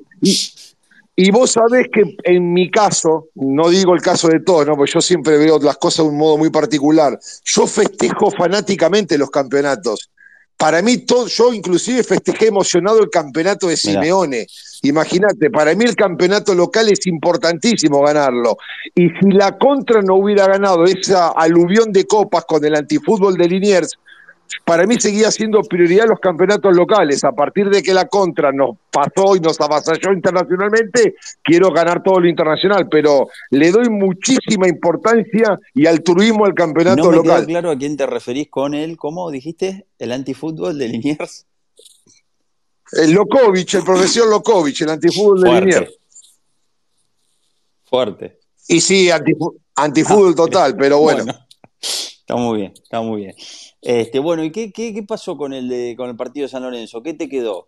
Y 1.16 1.30
vos 1.30 1.52
sabés 1.52 1.88
que 1.94 2.16
en 2.24 2.54
mi 2.54 2.72
caso, 2.72 3.28
no 3.36 3.70
digo 3.70 3.94
el 3.94 4.02
caso 4.02 4.28
de 4.28 4.40
todos, 4.40 4.66
¿no? 4.66 4.76
porque 4.76 4.94
yo 4.94 5.02
siempre 5.02 5.38
veo 5.38 5.60
las 5.60 5.78
cosas 5.78 6.06
de 6.06 6.12
un 6.12 6.18
modo 6.18 6.38
muy 6.38 6.50
particular. 6.50 7.20
Yo 7.44 7.68
festejo 7.68 8.32
fanáticamente 8.32 9.18
los 9.18 9.30
campeonatos. 9.30 10.10
Para 10.58 10.82
mí, 10.82 11.00
todo, 11.00 11.28
yo 11.28 11.54
inclusive 11.54 12.04
festejé 12.04 12.48
emocionado 12.48 13.00
el 13.00 13.10
campeonato 13.10 13.68
de 13.68 13.78
Simeone. 13.78 14.46
Imagínate, 14.84 15.50
para 15.50 15.74
mí 15.76 15.86
el 15.86 15.96
campeonato 15.96 16.54
local 16.54 16.88
es 16.92 17.06
importantísimo 17.08 18.02
ganarlo. 18.02 18.58
Y 18.96 19.10
si 19.10 19.32
la 19.32 19.58
contra 19.58 20.02
no 20.02 20.16
hubiera 20.16 20.48
ganado 20.48 20.86
esa 20.86 21.30
aluvión 21.30 21.92
de 21.92 22.06
copas 22.06 22.46
con 22.46 22.64
el 22.64 22.76
antifútbol 22.76 23.38
de 23.38 23.48
Liniers, 23.48 23.98
para 24.66 24.86
mí 24.86 25.00
seguía 25.00 25.32
siendo 25.32 25.62
prioridad 25.62 26.08
los 26.08 26.20
campeonatos 26.20 26.76
locales. 26.76 27.24
A 27.24 27.32
partir 27.32 27.70
de 27.70 27.82
que 27.82 27.94
la 27.94 28.08
contra 28.08 28.52
nos 28.52 28.78
pasó 28.92 29.36
y 29.36 29.40
nos 29.40 29.60
avasalló 29.60 30.14
internacionalmente, 30.14 31.16
quiero 31.44 31.72
ganar 31.72 32.04
todo 32.04 32.20
lo 32.20 32.28
internacional, 32.28 32.88
pero 32.90 33.28
le 33.50 33.72
doy 33.72 33.90
muchísima 33.90 34.68
importancia 34.68 35.60
y 35.74 35.86
altruismo 35.86 36.46
al 36.46 36.54
campeonato 36.54 37.04
no 37.04 37.10
me 37.10 37.18
local. 37.18 37.46
claro 37.46 37.72
a 37.72 37.78
quién 37.78 37.98
te 37.98 38.06
referís 38.06 38.50
con 38.50 38.74
él, 38.74 38.98
¿cómo 38.98 39.30
dijiste? 39.32 39.86
¿El 40.00 40.12
antifútbol 40.12 40.78
de 40.78 40.88
Liniers? 40.88 41.46
El 42.94 43.12
Lokovic, 43.14 43.74
el 43.76 43.84
profesor 43.84 44.30
Lokovic, 44.30 44.82
el 44.82 44.90
antifútbol 44.90 45.42
de 45.42 45.62
Liniers. 45.62 45.98
Fuerte. 47.86 48.40
Y 48.68 48.80
sí, 48.82 49.10
antifútbol 49.76 50.36
total, 50.36 50.76
pero 50.76 51.00
bueno. 51.00 51.26
Está 51.82 52.36
muy 52.36 52.60
bien, 52.60 52.74
está 52.76 53.02
muy 53.02 53.22
bien. 53.22 53.36
Este, 53.82 54.20
bueno, 54.20 54.44
¿y 54.44 54.52
qué, 54.52 54.72
qué, 54.72 55.04
pasó 55.08 55.36
con 55.36 55.54
el, 55.54 55.68
de, 55.68 55.96
con 55.98 56.10
el 56.10 56.16
partido 56.16 56.46
de 56.46 56.52
San 56.52 56.64
Lorenzo? 56.64 57.02
¿Qué 57.02 57.14
te 57.14 57.28
quedó? 57.28 57.68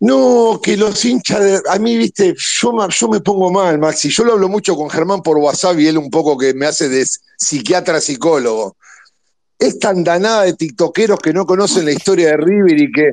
No, 0.00 0.60
que 0.60 0.76
los 0.76 1.04
hinchas 1.04 1.40
de. 1.40 1.60
A 1.68 1.78
mí, 1.78 1.96
viste, 1.96 2.34
yo, 2.36 2.88
yo 2.88 3.08
me 3.08 3.20
pongo 3.20 3.52
mal, 3.52 3.78
Maxi. 3.78 4.10
Yo 4.10 4.24
lo 4.24 4.32
hablo 4.32 4.48
mucho 4.48 4.74
con 4.74 4.90
Germán 4.90 5.22
por 5.22 5.38
WhatsApp 5.38 5.78
y 5.78 5.86
él 5.86 5.96
un 5.96 6.10
poco 6.10 6.36
que 6.36 6.54
me 6.54 6.66
hace 6.66 6.88
de 6.88 7.06
psiquiatra 7.38 8.00
psicólogo. 8.00 8.76
Es 9.56 9.78
tan 9.78 10.02
danada 10.02 10.42
de 10.42 10.54
tiktokeros 10.54 11.20
que 11.20 11.32
no 11.32 11.46
conocen 11.46 11.84
la 11.84 11.92
historia 11.92 12.30
de 12.30 12.36
River 12.38 12.80
y 12.80 12.90
que. 12.90 13.12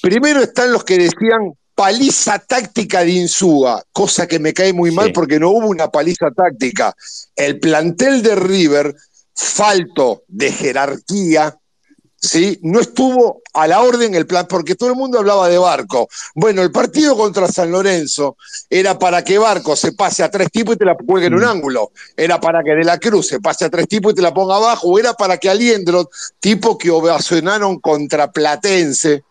Primero 0.00 0.40
están 0.40 0.72
los 0.72 0.84
que 0.84 0.98
decían 0.98 1.52
paliza 1.74 2.40
táctica 2.40 3.04
de 3.04 3.12
Insúa, 3.12 3.80
cosa 3.92 4.26
que 4.26 4.40
me 4.40 4.52
cae 4.52 4.72
muy 4.72 4.90
mal 4.90 5.12
porque 5.12 5.38
no 5.38 5.50
hubo 5.50 5.68
una 5.68 5.88
paliza 5.88 6.30
táctica. 6.32 6.92
El 7.36 7.60
plantel 7.60 8.20
de 8.22 8.34
River 8.34 8.96
falto 9.38 10.24
de 10.26 10.50
jerarquía, 10.50 11.56
¿sí? 12.16 12.58
no 12.62 12.80
estuvo 12.80 13.40
a 13.54 13.68
la 13.68 13.82
orden 13.82 14.14
el 14.16 14.26
plan, 14.26 14.46
porque 14.48 14.74
todo 14.74 14.90
el 14.90 14.96
mundo 14.96 15.18
hablaba 15.18 15.48
de 15.48 15.58
Barco. 15.58 16.08
Bueno, 16.34 16.60
el 16.62 16.72
partido 16.72 17.16
contra 17.16 17.46
San 17.46 17.70
Lorenzo 17.70 18.36
era 18.68 18.98
para 18.98 19.22
que 19.22 19.38
Barco 19.38 19.76
se 19.76 19.92
pase 19.92 20.24
a 20.24 20.30
tres 20.30 20.50
tipos 20.50 20.74
y 20.74 20.78
te 20.78 20.84
la 20.84 20.96
juegue 21.06 21.28
en 21.28 21.34
un 21.34 21.42
mm. 21.42 21.48
ángulo. 21.48 21.92
Era 22.16 22.40
para 22.40 22.64
que 22.64 22.72
De 22.72 22.82
la 22.82 22.98
Cruz 22.98 23.28
se 23.28 23.40
pase 23.40 23.64
a 23.64 23.70
tres 23.70 23.86
tipos 23.86 24.12
y 24.12 24.16
te 24.16 24.22
la 24.22 24.34
ponga 24.34 24.56
abajo. 24.56 24.88
O 24.88 24.98
era 24.98 25.14
para 25.14 25.38
que 25.38 25.48
Aliendro, 25.48 26.10
tipo 26.40 26.76
que 26.76 26.90
ovacionaron 26.90 27.78
contra 27.78 28.32
Platense, 28.32 29.22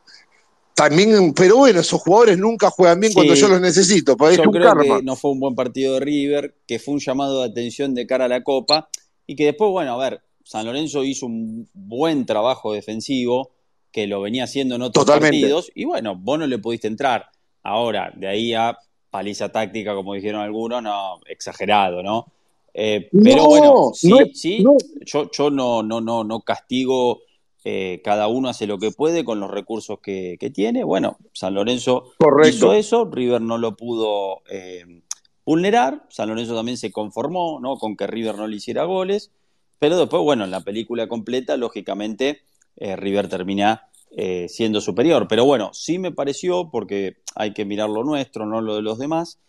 también, 0.73 1.33
pero 1.33 1.57
bueno, 1.57 1.79
esos 1.79 1.99
jugadores 1.99 2.37
nunca 2.37 2.69
juegan 2.69 2.99
bien 2.99 3.11
cuando 3.11 3.33
yo 3.33 3.47
los 3.49 3.59
necesito. 3.59 4.15
Yo 4.15 4.51
creo 4.51 4.75
que 4.77 5.03
no 5.03 5.15
fue 5.15 5.31
un 5.31 5.39
buen 5.39 5.55
partido 5.55 5.95
de 5.95 5.99
River, 5.99 6.53
que 6.67 6.77
fue 6.77 6.93
un 6.93 6.99
llamado 6.99 7.41
de 7.41 7.49
atención 7.49 7.95
de 7.95 8.05
cara 8.05 8.25
a 8.25 8.27
la 8.27 8.43
Copa 8.43 8.87
y 9.27 9.35
que 9.35 9.45
después, 9.45 9.69
bueno, 9.69 9.93
a 9.93 10.09
ver, 10.09 10.21
San 10.43 10.65
Lorenzo 10.65 11.03
hizo 11.03 11.25
un 11.25 11.69
buen 11.73 12.25
trabajo 12.25 12.73
defensivo 12.73 13.51
que 13.91 14.07
lo 14.07 14.21
venía 14.21 14.45
haciendo 14.45 14.75
en 14.75 14.81
otros 14.81 15.05
partidos 15.05 15.71
y 15.75 15.85
bueno, 15.85 16.15
vos 16.15 16.39
no 16.39 16.47
le 16.47 16.57
pudiste 16.57 16.87
entrar. 16.87 17.27
Ahora, 17.63 18.13
de 18.15 18.27
ahí 18.27 18.53
a 18.53 18.77
paliza 19.09 19.49
táctica, 19.49 19.93
como 19.93 20.13
dijeron 20.13 20.41
algunos, 20.41 20.81
no, 20.81 21.19
exagerado, 21.27 22.01
¿no? 22.01 22.27
Eh, 22.73 23.09
pero 23.23 23.45
bueno, 23.45 23.91
sí, 23.93 24.13
sí, 24.33 24.63
yo, 25.05 25.31
yo 25.31 25.49
no, 25.49 25.83
no, 25.83 25.99
no, 25.99 26.23
no 26.23 26.41
castigo, 26.41 27.21
eh, 27.63 28.01
cada 28.03 28.27
uno 28.27 28.49
hace 28.49 28.67
lo 28.67 28.77
que 28.77 28.91
puede 28.91 29.25
con 29.25 29.39
los 29.39 29.49
recursos 29.49 29.99
que, 29.99 30.37
tiene. 30.53 30.83
Bueno, 30.83 31.17
San 31.33 31.55
Lorenzo 31.55 32.13
hizo 32.47 32.73
eso, 32.73 33.09
River 33.11 33.41
no 33.41 33.57
lo 33.57 33.75
pudo 33.75 34.43
eh, 34.49 35.01
vulnerar. 35.47 36.05
San 36.10 36.27
Lorenzo 36.27 36.55
también 36.55 36.77
se 36.77 36.91
conformó 36.91 37.62
¿no? 37.62 37.77
con 37.77 37.95
que 37.95 38.05
River 38.05 38.36
no 38.36 38.47
le 38.47 38.57
hiciera 38.57 38.83
goles, 38.83 39.31
pero 39.79 39.97
después, 39.97 40.21
bueno, 40.21 40.43
en 40.43 40.51
la 40.51 40.60
película 40.60 41.07
completa, 41.07 41.55
lógicamente, 41.55 42.41
eh, 42.75 42.97
River 42.97 43.29
termina 43.29 43.88
eh, 44.12 44.47
siendo 44.49 44.81
superior. 44.81 45.27
Pero 45.29 45.45
bueno, 45.45 45.73
sí 45.73 45.99
me 45.99 46.12
pareció, 46.12 46.69
porque 46.69 47.19
hay 47.33 47.53
que 47.53 47.63
mirar 47.63 47.89
lo 47.89 48.03
nuestro, 48.03 48.45
no 48.45 48.60
lo 48.60 48.75
de 48.75 48.81
los 48.81 48.99
demás, 48.99 49.39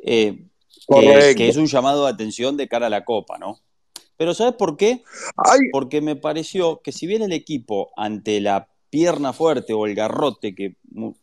eh, 0.00 0.48
que, 0.88 1.48
es 1.48 1.56
un 1.56 1.66
llamado 1.66 2.04
de 2.04 2.10
atención 2.10 2.56
de 2.56 2.66
cara 2.66 2.88
a 2.88 2.90
la 2.90 3.04
Copa, 3.04 3.38
¿no? 3.38 3.60
Pero 4.16 4.34
¿sabes 4.34 4.54
por 4.54 4.76
qué? 4.76 5.02
Porque 5.70 6.00
me 6.00 6.16
pareció 6.16 6.80
que 6.82 6.90
si 6.90 7.06
bien 7.06 7.22
el 7.22 7.32
equipo 7.32 7.92
ante 7.96 8.40
la 8.40 8.68
pierna 8.90 9.32
fuerte 9.32 9.72
o 9.72 9.86
el 9.86 9.94
garrote 9.94 10.54
que 10.54 10.76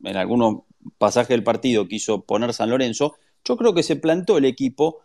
en 0.03 0.17
algunos 0.17 0.63
pasajes 0.97 1.29
del 1.29 1.43
partido 1.43 1.87
quiso 1.87 2.21
poner 2.21 2.53
San 2.53 2.69
Lorenzo, 2.69 3.15
yo 3.43 3.57
creo 3.57 3.73
que 3.73 3.83
se 3.83 3.95
plantó 3.95 4.37
el 4.37 4.45
equipo, 4.45 4.99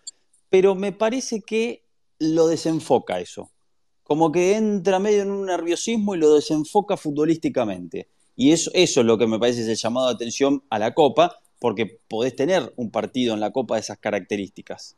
pero 0.51 0.75
me 0.75 0.92
parece 0.92 1.40
que 1.40 1.85
lo 2.18 2.46
desenfoca 2.49 3.20
eso. 3.20 3.51
Como 4.05 4.31
que 4.31 4.57
entra 4.57 4.99
medio 4.99 5.22
en 5.22 5.31
un 5.31 5.46
nerviosismo 5.46 6.14
y 6.14 6.18
lo 6.18 6.35
desenfoca 6.35 6.96
futbolísticamente. 6.96 8.09
Y 8.37 8.53
eso, 8.53 8.70
eso 8.75 9.01
es 9.01 9.07
lo 9.07 9.18
que 9.18 9.27
me 9.27 9.38
parece 9.38 9.62
es 9.62 9.68
el 9.68 9.77
llamado 9.77 10.09
de 10.09 10.14
atención 10.14 10.62
a 10.70 10.79
la 10.79 10.94
Copa, 10.94 11.38
porque 11.59 11.99
podés 12.09 12.37
tener 12.37 12.72
un 12.77 12.90
partido 12.90 13.35
en 13.35 13.40
la 13.40 13.51
Copa 13.51 13.75
de 13.75 13.81
esas 13.81 13.99
características. 13.99 14.94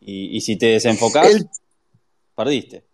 Y, 0.00 0.40
si 0.40 0.56
te 0.56 0.66
desenfocás, 0.66 1.44
perdiste. 2.36 2.84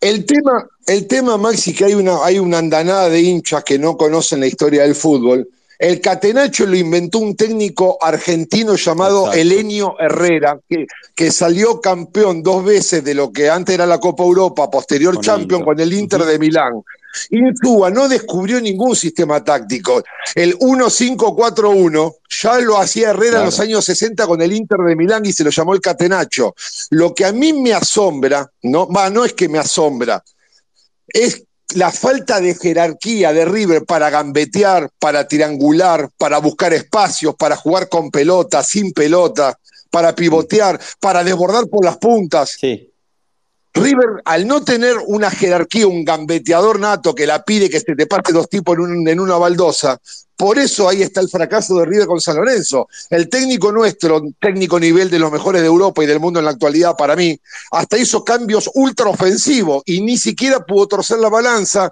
El 0.00 0.24
tema, 0.24 0.66
el 0.86 1.06
tema, 1.06 1.36
Maxi, 1.36 1.74
que 1.74 1.84
hay 1.84 1.94
una, 1.94 2.24
hay 2.24 2.38
una 2.38 2.58
andanada 2.58 3.10
de 3.10 3.20
hinchas 3.20 3.62
que 3.62 3.78
no 3.78 3.96
conocen 3.96 4.40
la 4.40 4.46
historia 4.46 4.82
del 4.82 4.94
fútbol 4.94 5.48
el 5.78 6.00
catenacho 6.00 6.66
lo 6.66 6.76
inventó 6.76 7.18
un 7.18 7.36
técnico 7.36 7.98
argentino 8.00 8.76
llamado 8.76 9.32
Elenio 9.32 9.94
Herrera, 9.98 10.58
que, 10.68 10.86
que, 11.14 11.30
salió 11.30 11.80
campeón 11.80 12.42
dos 12.42 12.64
veces 12.64 13.04
de 13.04 13.14
lo 13.14 13.32
que 13.32 13.50
antes 13.50 13.74
era 13.74 13.86
la 13.86 13.98
Copa 13.98 14.24
Europa, 14.24 14.70
posterior 14.70 15.20
champion 15.20 15.64
con 15.64 15.78
el 15.78 15.92
Inter 15.92 16.24
de 16.24 16.38
Milán. 16.38 16.82
Insúa 17.30 17.90
no 17.90 18.08
descubrió 18.08 18.60
ningún 18.60 18.94
sistema 18.94 19.42
táctico. 19.42 20.02
El 20.34 20.58
1-5-4-1 20.58 22.16
ya 22.28 22.58
lo 22.58 22.78
hacía 22.78 23.10
Herrera 23.10 23.38
en 23.38 23.46
los 23.46 23.60
años 23.60 23.84
60 23.84 24.26
con 24.26 24.42
el 24.42 24.52
Inter 24.52 24.78
de 24.86 24.96
Milán 24.96 25.24
y 25.24 25.32
se 25.32 25.44
lo 25.44 25.50
llamó 25.50 25.74
el 25.74 25.80
catenacho. 25.80 26.54
Lo 26.90 27.14
que 27.14 27.24
a 27.24 27.32
mí 27.32 27.52
me 27.52 27.72
asombra, 27.72 28.50
no, 28.62 28.88
no 29.10 29.24
es 29.24 29.32
que 29.32 29.48
me 29.48 29.58
asombra, 29.58 30.22
es 31.08 31.45
la 31.74 31.90
falta 31.90 32.40
de 32.40 32.54
jerarquía 32.54 33.32
de 33.32 33.44
River 33.44 33.84
para 33.84 34.10
gambetear, 34.10 34.90
para 34.98 35.26
triangular, 35.26 36.10
para 36.16 36.38
buscar 36.38 36.72
espacios, 36.72 37.34
para 37.34 37.56
jugar 37.56 37.88
con 37.88 38.10
pelota, 38.10 38.62
sin 38.62 38.92
pelota, 38.92 39.58
para 39.90 40.14
pivotear, 40.14 40.80
para 41.00 41.24
desbordar 41.24 41.66
por 41.68 41.84
las 41.84 41.96
puntas. 41.98 42.56
Sí. 42.58 42.92
River, 43.76 44.22
al 44.24 44.46
no 44.46 44.64
tener 44.64 44.96
una 45.06 45.30
jerarquía, 45.30 45.86
un 45.86 46.04
gambeteador 46.04 46.80
nato 46.80 47.14
que 47.14 47.26
la 47.26 47.44
pide 47.44 47.68
que 47.68 47.78
se 47.78 47.94
te 47.94 48.06
pase 48.06 48.32
dos 48.32 48.48
tipos 48.48 48.76
en, 48.78 49.06
en, 49.06 49.20
una 49.20 49.36
baldosa, 49.36 50.00
por 50.36 50.58
eso 50.58 50.88
ahí 50.88 51.02
está 51.02 51.20
el 51.20 51.28
fracaso 51.28 51.78
de 51.78 51.86
River 51.86 52.06
con 52.06 52.20
San 52.20 52.36
Lorenzo. 52.36 52.88
El 53.08 53.28
técnico 53.28 53.72
nuestro, 53.72 54.22
técnico 54.40 54.78
nivel 54.78 55.08
de 55.08 55.18
los 55.18 55.32
mejores 55.32 55.62
de 55.62 55.66
Europa 55.66 56.02
y 56.02 56.06
del 56.06 56.20
mundo 56.20 56.38
en 56.38 56.44
la 56.44 56.52
actualidad 56.52 56.96
para 56.96 57.16
mí, 57.16 57.38
hasta 57.70 57.96
hizo 57.96 58.24
cambios 58.24 58.70
ultra 58.74 59.08
ofensivos 59.08 59.82
y 59.86 60.02
ni 60.02 60.18
siquiera 60.18 60.64
pudo 60.64 60.88
torcer 60.88 61.18
la 61.18 61.30
balanza 61.30 61.90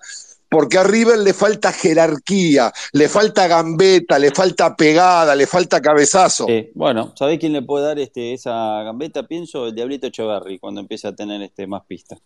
porque 0.49 0.79
a 0.79 0.85
River 0.85 1.19
le 1.19 1.35
falta 1.35 1.73
jerarquía, 1.73 2.73
le 2.93 3.09
falta 3.09 3.47
gambeta, 3.47 4.19
le 4.19 4.31
falta 4.31 4.77
pegada, 4.77 5.35
le 5.35 5.47
falta 5.47 5.81
cabezazo. 5.81 6.47
bueno, 6.75 7.13
¿sabés 7.17 7.39
quién 7.39 7.53
le 7.53 7.63
puede 7.63 7.87
dar 7.87 7.99
este, 7.99 8.33
esa 8.33 8.83
gambeta? 8.83 9.27
Pienso 9.27 9.67
el 9.67 9.75
Diablito 9.75 10.07
Echeverry 10.07 10.59
cuando 10.59 10.81
empiece 10.81 11.09
a 11.09 11.15
tener 11.15 11.43
este, 11.43 11.67
más 11.67 11.85
pistas. 11.87 12.21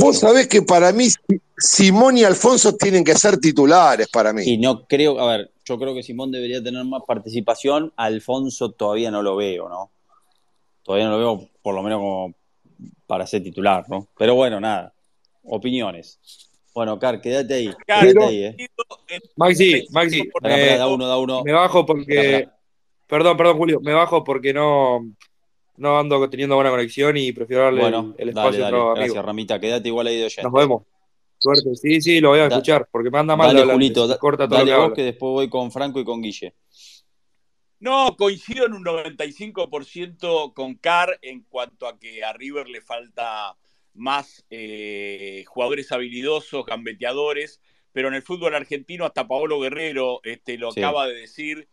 Vos 0.00 0.18
sabés 0.18 0.48
que 0.48 0.62
para 0.62 0.92
mí, 0.92 1.06
Simón 1.56 2.16
y 2.18 2.24
Alfonso 2.24 2.74
tienen 2.76 3.04
que 3.04 3.14
ser 3.14 3.38
titulares 3.38 4.08
para 4.08 4.32
mí. 4.32 4.42
Y 4.44 4.58
no 4.58 4.86
creo, 4.86 5.20
a 5.20 5.36
ver, 5.36 5.50
yo 5.64 5.78
creo 5.78 5.94
que 5.94 6.02
Simón 6.02 6.32
debería 6.32 6.62
tener 6.62 6.84
más 6.84 7.02
participación. 7.06 7.92
Alfonso 7.96 8.72
todavía 8.72 9.10
no 9.10 9.22
lo 9.22 9.36
veo, 9.36 9.68
¿no? 9.68 9.90
Todavía 10.82 11.06
no 11.06 11.12
lo 11.12 11.18
veo, 11.18 11.48
por 11.62 11.74
lo 11.74 11.82
menos 11.82 11.98
como 11.98 12.34
para 13.06 13.26
ser 13.26 13.42
titular, 13.42 13.84
¿no? 13.88 14.08
Pero 14.18 14.34
bueno, 14.34 14.60
nada. 14.60 14.92
Opiniones. 15.48 16.20
Bueno, 16.74 16.98
Car, 16.98 17.20
quédate 17.20 17.54
ahí. 17.54 17.70
quédate 17.86 18.24
ahí, 18.24 18.44
¿eh? 18.44 18.56
Maxi, 19.36 19.86
Maxi. 19.90 20.28
da 20.42 20.86
uno, 20.88 21.06
da 21.06 21.16
uno. 21.16 21.42
Me 21.42 21.52
bajo 21.52 21.86
porque. 21.86 22.48
Perdón, 23.06 23.36
perdón, 23.36 23.56
Julio. 23.56 23.80
Me 23.80 23.94
bajo 23.94 24.22
porque 24.22 24.52
no, 24.52 25.06
no 25.76 25.98
ando 25.98 26.28
teniendo 26.28 26.54
buena 26.56 26.70
conexión 26.70 27.16
y 27.16 27.32
prefiero 27.32 27.64
darle 27.64 27.86
el, 28.18 28.28
espacio 28.28 28.60
dale, 28.62 28.76
dale. 28.76 28.94
Gracias, 28.96 29.24
Ramita. 29.24 29.60
Quédate 29.60 29.88
igual 29.88 30.08
ahí 30.08 30.16
de 30.16 30.24
oyente. 30.26 30.42
Nos 30.42 30.52
vemos. 30.52 30.82
Suerte. 31.38 31.74
Sí, 31.76 32.00
sí, 32.00 32.20
lo 32.20 32.30
voy 32.30 32.40
a 32.40 32.46
escuchar 32.46 32.88
porque 32.90 33.10
me 33.10 33.18
anda 33.18 33.36
mal. 33.36 33.54
Dale, 33.54 33.72
Julito, 33.72 34.18
corta 34.18 34.48
todo 34.48 34.58
dale 34.58 34.76
vos 34.76 34.92
que 34.92 35.02
después 35.02 35.32
voy 35.32 35.48
con 35.48 35.70
Franco 35.70 36.00
y 36.00 36.04
con 36.04 36.20
Guille. 36.20 36.54
No, 37.78 38.16
coincido 38.16 38.66
en 38.66 38.72
un 38.72 38.84
95% 38.84 40.54
con 40.54 40.74
Car 40.76 41.18
en 41.20 41.42
cuanto 41.42 41.86
a 41.86 41.98
que 41.98 42.24
a 42.24 42.32
River 42.32 42.68
le 42.68 42.80
falta 42.80 43.56
más 43.96 44.44
eh, 44.50 45.44
jugadores 45.46 45.90
habilidosos, 45.92 46.66
gambeteadores, 46.66 47.60
pero 47.92 48.08
en 48.08 48.14
el 48.14 48.22
fútbol 48.22 48.54
argentino 48.54 49.04
hasta 49.04 49.26
Paolo 49.26 49.60
Guerrero 49.60 50.20
este, 50.22 50.58
lo 50.58 50.70
acaba 50.70 51.06
de 51.06 51.14
decir, 51.14 51.68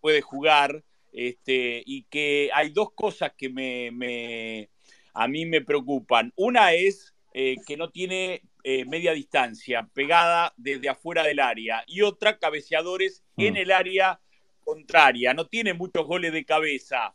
puede 0.00 0.20
jugar, 0.20 0.84
este, 1.12 1.82
y 1.84 2.04
que 2.04 2.50
hay 2.54 2.70
dos 2.70 2.92
cosas 2.92 3.32
que 3.36 3.48
me, 3.48 4.70
a 5.14 5.28
mí 5.28 5.46
me 5.46 5.60
preocupan. 5.62 6.32
Una 6.36 6.72
es 6.72 7.14
eh, 7.34 7.56
que 7.66 7.76
no 7.76 7.90
tiene 7.90 8.42
eh, 8.62 8.84
media 8.84 9.12
distancia, 9.12 9.88
pegada 9.92 10.54
desde 10.56 10.88
afuera 10.88 11.24
del 11.24 11.40
área, 11.40 11.82
y 11.86 12.02
otra, 12.02 12.38
cabeceadores 12.38 13.24
en 13.36 13.54
mm. 13.54 13.56
el 13.56 13.72
área 13.72 14.20
contraria, 14.60 15.34
no 15.34 15.46
tiene 15.46 15.74
muchos 15.74 16.06
goles 16.06 16.32
de 16.32 16.44
cabeza. 16.44 17.14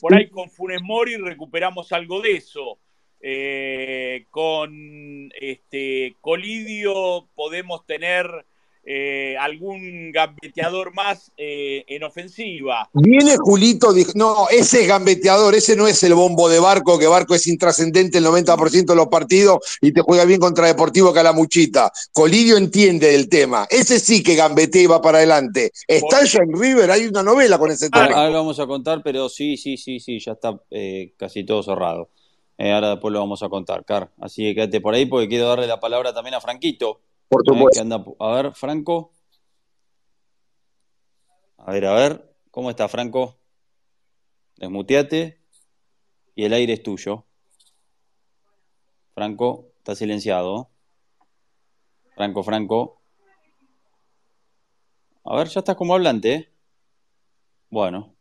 por 0.00 0.14
ahí 0.14 0.30
con 0.30 0.48
Funes 0.50 0.80
Mori 0.80 1.16
recuperamos 1.16 1.92
algo 1.92 2.20
de 2.20 2.32
eso. 2.32 2.78
Eh, 3.20 4.26
con 4.30 5.30
este 5.40 6.16
Colidio 6.20 7.26
podemos 7.34 7.86
tener 7.86 8.44
eh, 8.88 9.36
algún 9.40 10.12
gambeteador 10.12 10.94
más 10.94 11.32
eh, 11.36 11.84
en 11.88 12.04
ofensiva. 12.04 12.88
Viene 12.92 13.36
Julito, 13.36 13.92
no, 14.14 14.48
ese 14.48 14.82
es 14.82 14.86
gambeteador, 14.86 15.56
ese 15.56 15.74
no 15.74 15.88
es 15.88 16.00
el 16.04 16.14
bombo 16.14 16.48
de 16.48 16.60
Barco, 16.60 16.96
que 16.96 17.08
Barco 17.08 17.34
es 17.34 17.48
intrascendente 17.48 18.18
el 18.18 18.26
90% 18.26 18.86
de 18.86 18.94
los 18.94 19.08
partidos 19.08 19.58
y 19.80 19.92
te 19.92 20.02
juega 20.02 20.24
bien 20.24 20.38
contra 20.38 20.68
Deportivo 20.68 21.12
Calamuchita. 21.12 21.90
Colidio 22.12 22.56
entiende 22.56 23.10
del 23.10 23.28
tema, 23.28 23.66
ese 23.70 23.98
sí 23.98 24.22
que 24.22 24.36
gambetea 24.36 24.82
y 24.82 24.86
va 24.86 25.02
para 25.02 25.18
adelante. 25.18 25.72
Está 25.88 26.24
ya 26.24 26.44
en 26.44 26.52
River, 26.56 26.88
hay 26.90 27.06
una 27.06 27.24
novela 27.24 27.58
con 27.58 27.72
ese 27.72 27.90
tema. 27.90 28.04
Ahora, 28.04 28.28
vamos 28.28 28.60
a 28.60 28.68
contar, 28.68 29.00
pero 29.02 29.28
sí, 29.28 29.56
sí, 29.56 29.76
sí, 29.76 29.98
sí, 29.98 30.20
ya 30.20 30.32
está 30.32 30.56
casi 31.18 31.42
todo 31.42 31.64
cerrado. 31.64 32.10
Eh, 32.58 32.72
ahora 32.72 32.90
después 32.90 33.12
lo 33.12 33.20
vamos 33.20 33.42
a 33.42 33.48
contar, 33.48 33.84
Car. 33.84 34.10
Así 34.18 34.42
que 34.42 34.54
quédate 34.54 34.80
por 34.80 34.94
ahí 34.94 35.06
porque 35.06 35.28
quiero 35.28 35.48
darle 35.48 35.66
la 35.66 35.78
palabra 35.78 36.14
también 36.14 36.34
a 36.34 36.40
Franquito. 36.40 37.00
Por 37.28 37.42
eh, 37.42 37.52
supuesto. 37.52 38.16
a 38.18 38.34
ver, 38.34 38.54
Franco. 38.54 39.12
A 41.58 41.72
ver, 41.72 41.86
a 41.86 41.92
ver. 41.92 42.34
¿Cómo 42.50 42.70
está, 42.70 42.88
Franco? 42.88 43.36
Desmuteate. 44.56 45.40
Y 46.34 46.44
el 46.44 46.52
aire 46.52 46.74
es 46.74 46.82
tuyo. 46.82 47.24
Franco, 49.14 49.72
está 49.78 49.94
silenciado. 49.94 50.70
Franco, 52.14 52.42
Franco. 52.42 53.00
A 55.24 55.36
ver, 55.36 55.48
ya 55.48 55.60
estás 55.60 55.76
como 55.76 55.94
hablante. 55.94 56.34
¿eh? 56.34 56.52
Bueno, 57.68 58.15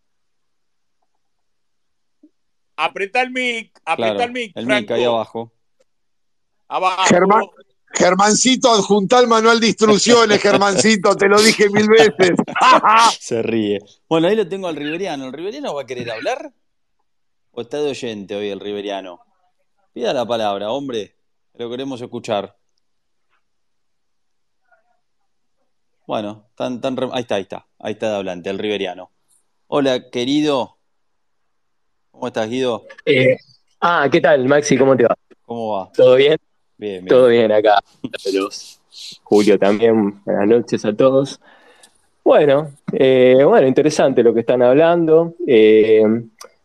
Apretá 2.78 3.21
el 3.21 3.32
mic, 3.32 3.80
apretá 3.86 4.26
el 4.26 4.32
mic. 4.32 4.51
El 4.55 4.65
mic 4.65 4.91
ahí 4.91 5.03
abajo. 5.03 5.51
Abajo. 6.67 7.53
Germancito, 7.95 8.69
adjunta 8.71 9.19
el 9.19 9.28
manual 9.28 9.59
de 9.59 9.67
instrucciones, 9.67 10.41
Germancito, 10.41 11.15
te 11.15 11.30
lo 11.30 11.41
dije 11.41 11.69
mil 11.69 11.88
veces. 11.88 12.32
Se 13.19 13.41
ríe. 13.41 13.80
Bueno, 14.09 14.28
ahí 14.28 14.36
lo 14.36 14.47
tengo 14.47 14.67
al 14.67 14.76
Riveriano. 14.76 15.26
¿El 15.26 15.34
Riveriano 15.34 15.73
va 15.73 15.84
a 15.84 15.86
querer 15.86 16.11
hablar? 16.11 16.51
¿O 17.51 17.61
está 17.61 17.78
de 17.82 17.91
oyente 17.91 18.36
hoy 18.36 18.49
el 18.49 18.59
Riveriano? 18.59 19.21
Pida 19.93 20.13
la 20.13 20.26
palabra, 20.26 20.71
hombre. 20.71 21.15
Lo 21.53 21.69
queremos 21.69 22.01
escuchar. 22.01 22.57
Bueno, 26.05 26.49
tan, 26.55 26.82
tan, 26.82 26.97
ahí 27.13 27.21
está, 27.21 27.36
ahí 27.36 27.43
está. 27.43 27.65
Ahí 27.80 27.93
está 27.93 28.09
de 28.09 28.15
hablante, 28.17 28.49
el 28.49 28.59
Riveriano. 28.59 29.11
Hola, 29.67 30.09
querido. 30.09 30.74
¿Cómo 32.16 32.28
estás, 32.28 32.49
Guido? 32.49 32.86
Eh, 33.05 33.36
ah, 33.82 34.07
¿qué 34.09 34.22
tal, 34.22 34.47
Maxi? 34.47 34.78
¿Cómo 34.78 34.95
te 34.95 35.03
va? 35.03 35.18
¿Cómo 35.45 35.74
va? 35.74 35.91
¿Todo 35.91 36.16
bien? 36.16 36.38
Bien, 36.78 37.03
bien. 37.03 37.07
Todo 37.07 37.28
bien 37.28 37.51
acá. 37.51 37.78
Julio 39.24 39.59
también, 39.59 40.24
buenas 40.24 40.47
noches 40.47 40.86
a 40.86 40.95
todos. 40.95 41.41
Bueno, 42.24 42.72
eh, 42.93 43.43
bueno, 43.43 43.68
interesante 43.68 44.24
lo 44.24 44.34
que 44.34 44.39
están 44.39 44.63
hablando. 44.63 45.36
Eh, 45.45 46.03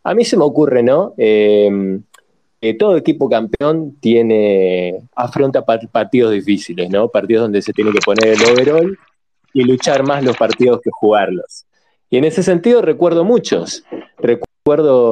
a 0.04 0.14
mí 0.14 0.24
se 0.24 0.36
me 0.36 0.44
ocurre, 0.44 0.84
¿no? 0.84 1.14
que 1.16 2.74
todo 2.78 2.96
equipo 2.96 3.28
campeón 3.28 3.96
tiene 4.00 5.00
afronta 5.16 5.64
partidos 5.64 6.32
difíciles, 6.32 6.90
¿no? 6.90 7.08
Partidos 7.08 7.44
donde 7.44 7.62
se 7.62 7.72
tiene 7.72 7.90
que 7.90 8.00
poner 8.00 8.28
el 8.28 8.42
overall 8.42 8.98
y 9.52 9.64
luchar 9.64 10.04
más 10.04 10.22
los 10.22 10.36
partidos 10.36 10.80
que 10.80 10.90
jugarlos. 10.92 11.64
Y 12.08 12.18
en 12.18 12.24
ese 12.24 12.42
sentido 12.42 12.82
recuerdo 12.82 13.24
muchos. 13.24 13.82
Recuerdo 14.18 14.49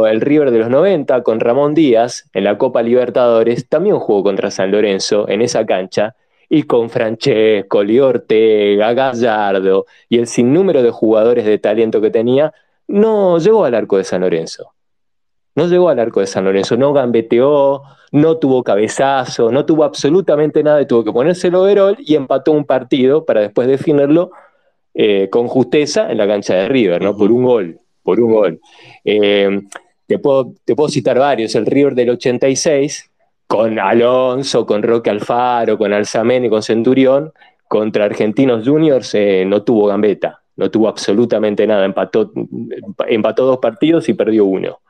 el 0.07 0.21
River 0.21 0.51
de 0.51 0.59
los 0.59 0.69
90 0.69 1.23
con 1.23 1.41
Ramón 1.41 1.75
Díaz 1.75 2.29
en 2.33 2.45
la 2.45 2.59
Copa 2.59 2.83
Libertadores, 2.83 3.69
también 3.69 3.99
jugó 3.99 4.23
contra 4.23 4.51
San 4.51 4.71
Lorenzo 4.71 5.29
en 5.29 5.43
esa 5.43 5.67
cancha, 5.67 6.15
y 6.49 6.63
con 6.63 6.89
Francesco, 6.91 7.79
Ortega, 7.79 8.95
Gallardo 8.95 9.87
y 10.09 10.19
el 10.19 10.27
sinnúmero 10.27 10.83
de 10.83 10.91
jugadores 10.91 11.45
de 11.45 11.59
talento 11.59 12.01
que 12.01 12.11
tenía, 12.11 12.53
no 12.87 13.39
llegó 13.39 13.65
al 13.65 13.75
arco 13.75 13.99
de 13.99 14.05
San 14.05 14.23
Lorenzo. 14.23 14.73
No 15.55 15.67
llegó 15.67 15.89
al 15.89 15.99
arco 15.99 16.21
de 16.21 16.27
San 16.27 16.45
Lorenzo, 16.45 16.77
no 16.77 16.93
gambeteó, 16.93 17.83
no 18.13 18.39
tuvo 18.39 18.63
cabezazo, 18.63 19.51
no 19.51 19.67
tuvo 19.67 19.85
absolutamente 19.85 20.63
nada, 20.63 20.87
tuvo 20.87 21.05
que 21.05 21.13
ponerse 21.13 21.49
el 21.49 21.57
overall 21.57 21.97
y 21.99 22.15
empató 22.15 22.53
un 22.53 22.65
partido 22.65 23.25
para 23.25 23.41
después 23.41 23.67
definirlo 23.67 24.31
eh, 24.95 25.29
con 25.31 25.49
justeza 25.49 26.11
en 26.11 26.19
la 26.19 26.27
cancha 26.27 26.55
de 26.55 26.69
River, 26.69 27.03
¿no? 27.03 27.17
Por 27.17 27.31
un 27.33 27.45
gol 27.45 27.81
por 28.09 28.21
un 28.21 28.33
gol. 28.33 28.61
Eh, 29.05 29.61
te, 30.07 30.19
puedo, 30.19 30.55
te 30.65 30.75
puedo 30.75 30.89
citar 30.89 31.19
varios, 31.19 31.55
el 31.57 31.67
River 31.67 31.95
del 31.95 32.09
86, 32.09 33.11
con 33.47 33.79
Alonso, 33.79 34.65
con 34.65 34.83
Roque 34.83 35.11
Alfaro, 35.11 35.77
con 35.77 35.93
Alzamen 35.93 36.47
y 36.47 36.49
con 36.49 36.63
Centurión, 36.63 37.33
contra 37.69 38.07
Argentinos 38.07 38.67
Juniors 38.67 39.15
eh, 39.15 39.45
no 39.47 39.63
tuvo 39.63 39.89
gambeta, 39.89 40.41
no 40.57 40.71
tuvo 40.71 40.89
absolutamente 40.89 41.67
nada, 41.67 41.85
empató, 41.85 42.33
empató 43.07 43.45
dos 43.45 43.59
partidos 43.59 44.09
y 44.09 44.15
perdió 44.15 44.47
uno. 44.47 44.81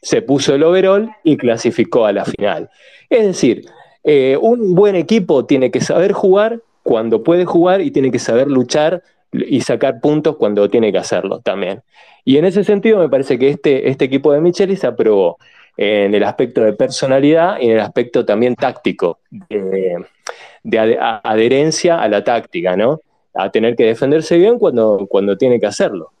Se 0.00 0.22
puso 0.22 0.54
el 0.54 0.62
overall 0.62 1.10
y 1.24 1.36
clasificó 1.36 2.06
a 2.06 2.12
la 2.12 2.24
final. 2.24 2.70
Es 3.10 3.26
decir, 3.26 3.66
eh, 4.02 4.38
un 4.40 4.74
buen 4.74 4.96
equipo 4.96 5.44
tiene 5.44 5.70
que 5.70 5.82
saber 5.82 6.12
jugar 6.12 6.62
cuando 6.82 7.22
puede 7.22 7.44
jugar 7.44 7.82
y 7.82 7.90
tiene 7.90 8.10
que 8.10 8.18
saber 8.18 8.48
luchar 8.48 9.02
y 9.48 9.60
sacar 9.60 10.00
puntos 10.00 10.36
cuando 10.36 10.68
tiene 10.68 10.92
que 10.92 10.98
hacerlo 10.98 11.40
también. 11.40 11.82
Y 12.24 12.38
en 12.38 12.44
ese 12.44 12.64
sentido 12.64 12.98
me 12.98 13.08
parece 13.08 13.38
que 13.38 13.48
este, 13.48 13.88
este 13.88 14.06
equipo 14.06 14.32
de 14.32 14.40
Micheli 14.40 14.76
se 14.76 14.86
aprobó 14.86 15.38
en 15.76 16.14
el 16.14 16.24
aspecto 16.24 16.62
de 16.62 16.72
personalidad 16.72 17.58
y 17.60 17.66
en 17.66 17.72
el 17.72 17.80
aspecto 17.80 18.24
también 18.24 18.56
táctico, 18.56 19.20
de, 19.30 20.98
adherencia 21.22 22.00
a 22.00 22.08
la 22.08 22.24
táctica, 22.24 22.76
¿no? 22.76 23.00
A 23.34 23.50
tener 23.50 23.76
que 23.76 23.84
defenderse 23.84 24.38
bien 24.38 24.58
cuando, 24.58 25.06
cuando 25.08 25.36
tiene 25.36 25.60
que 25.60 25.66
hacerlo. 25.66 26.12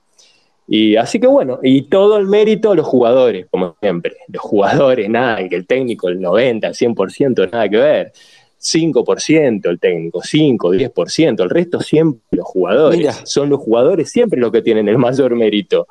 Y 0.68 0.96
así 0.96 1.20
que 1.20 1.26
bueno, 1.26 1.60
y 1.62 1.82
todo 1.82 2.18
el 2.18 2.26
mérito 2.26 2.72
a 2.72 2.74
los 2.74 2.86
jugadores, 2.86 3.46
como 3.50 3.76
siempre. 3.80 4.16
Los 4.28 4.42
jugadores, 4.42 5.08
nada, 5.08 5.48
que 5.48 5.56
el 5.56 5.66
técnico, 5.66 6.08
el 6.08 6.20
90, 6.20 6.66
el 6.66 6.74
100%, 6.74 7.50
nada 7.52 7.68
que 7.68 7.76
ver. 7.76 8.12
5% 8.60 9.68
el 9.68 9.78
técnico, 9.78 10.20
5, 10.22 10.74
10%, 10.74 11.42
el 11.42 11.50
resto 11.50 11.80
siempre 11.80 12.22
los 12.30 12.46
jugadores. 12.46 13.22
Son 13.24 13.48
los 13.48 13.60
jugadores 13.60 14.10
siempre 14.10 14.40
los 14.40 14.50
que 14.50 14.62
tienen 14.62 14.88
el 14.88 14.98
mayor 14.98 15.34
mérito 15.36 15.86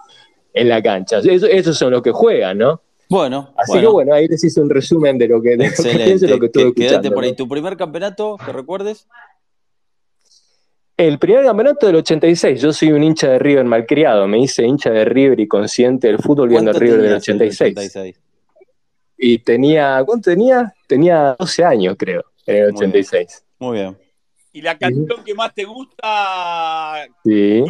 en 0.53 0.70
la 0.70 0.82
cancha. 0.82 1.20
esos 1.20 1.78
son 1.78 1.91
los 1.91 2.01
que 2.01 2.11
juegan, 2.11 2.57
¿no? 2.57 2.82
Bueno. 3.09 3.53
Así 3.55 3.80
que 3.80 3.88
bueno, 3.88 4.13
ahí 4.13 4.28
les 4.28 4.43
hice 4.43 4.61
un 4.61 4.70
resumen 4.70 5.18
de 5.18 5.28
lo 5.28 5.41
que, 5.41 5.51
de 5.57 6.28
lo 6.28 6.39
que, 6.39 6.45
estuve 6.47 6.74
Quédate 6.74 7.11
por 7.11 7.24
ahí. 7.24 7.36
¿Tu 7.36 7.47
primer 7.47 7.78
campeonato 7.78 8.38
que 8.43 8.51
recuerdes? 8.51 9.07
El 10.97 11.20
primer 11.20 11.43
campeonato 11.43 11.88
del 11.88 11.97
86, 11.97 12.61
yo 12.61 12.72
soy 12.72 12.93
un 12.93 13.03
hincha 13.03 13.30
de 13.30 13.39
River 13.39 13.66
malcriado, 13.66 14.28
me 14.28 14.39
hice 14.39 14.66
hincha 14.66 14.91
de 14.91 15.03
River 15.03 15.41
y 15.41 15.47
consciente 15.47 16.07
del 16.07 16.20
fútbol 16.20 16.47
viendo 16.47 16.72
River 16.72 17.01
del 17.01 17.13
86. 17.16 17.76
Y 19.18 19.39
tenía, 19.39 20.01
¿cuánto 20.05 20.32
tenía? 20.32 20.74
Tenía 20.88 21.36
12 21.38 21.63
años, 21.66 21.95
creo. 21.97 22.24
En 22.46 22.56
el 22.56 22.76
86. 22.76 23.46
Muy 23.60 23.78
bien. 23.78 23.98
¿Y 24.52 24.62
la 24.62 24.78
canción 24.78 25.24
que 25.26 25.34
más 25.34 25.54
te 25.54 25.66
gusta, 25.66 27.08
sí. 27.26 27.64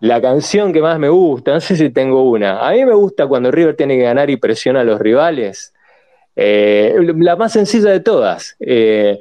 La 0.00 0.20
canción 0.20 0.72
que 0.72 0.80
más 0.80 0.98
me 0.98 1.08
gusta, 1.08 1.54
no 1.54 1.60
sé 1.60 1.74
si 1.74 1.90
tengo 1.90 2.22
una. 2.30 2.66
A 2.66 2.72
mí 2.72 2.84
me 2.84 2.94
gusta 2.94 3.26
cuando 3.26 3.50
River 3.50 3.74
tiene 3.74 3.96
que 3.96 4.02
ganar 4.02 4.30
y 4.30 4.36
presiona 4.36 4.82
a 4.82 4.84
los 4.84 5.00
rivales. 5.00 5.74
Eh, 6.36 6.94
la 7.16 7.34
más 7.34 7.54
sencilla 7.54 7.90
de 7.90 8.00
todas. 8.00 8.56
Eh, 8.60 9.20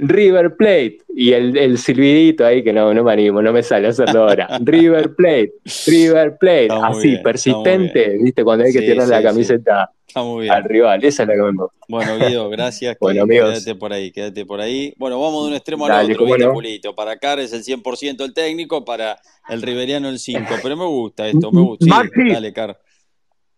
River 0.00 0.56
Plate 0.56 0.98
y 1.14 1.32
el, 1.32 1.56
el, 1.56 1.78
silbidito 1.78 2.46
ahí 2.46 2.62
que 2.62 2.72
no, 2.72 2.94
no 2.94 3.02
me 3.02 3.12
animo, 3.12 3.42
no 3.42 3.52
me 3.52 3.62
sale 3.62 3.88
a 3.88 3.90
hacerlo 3.90 4.28
ahora. 4.28 4.48
River 4.62 5.14
Plate, 5.14 5.52
River 5.86 6.36
Plate, 6.38 6.68
así, 6.70 7.16
persistente, 7.18 8.16
¿viste? 8.20 8.44
Cuando 8.44 8.64
hay 8.64 8.72
que 8.72 8.80
tirar 8.82 9.08
la 9.08 9.22
camiseta 9.22 9.90
al 10.14 10.64
rival, 10.64 11.04
esa 11.04 11.24
es 11.24 11.28
la 11.28 11.34
que 11.34 11.42
me 11.42 11.52
gusta. 11.52 11.76
Bueno, 11.88 12.18
Guido, 12.18 12.48
gracias. 12.50 12.96
bueno, 13.00 13.26
Quédate 13.26 13.74
por 13.74 13.92
ahí, 13.92 14.12
quédate 14.12 14.46
por 14.46 14.60
ahí. 14.60 14.94
Bueno, 14.96 15.20
vamos 15.20 15.44
de 15.44 15.48
un 15.48 15.54
extremo 15.54 15.86
al 15.86 16.10
otro, 16.10 16.24
¿viste, 16.24 16.46
Julito? 16.46 16.94
Para 16.94 17.16
Car 17.18 17.40
es 17.40 17.52
el 17.52 17.64
100% 17.64 18.24
el 18.24 18.32
técnico, 18.32 18.84
para 18.84 19.16
el 19.48 19.60
Riveriano 19.60 20.08
el 20.08 20.20
5, 20.20 20.44
pero 20.62 20.76
me 20.76 20.86
gusta 20.86 21.26
esto, 21.26 21.50
me 21.50 21.60
gusta. 21.62 22.04
dale, 22.32 22.52
Car. 22.52 22.78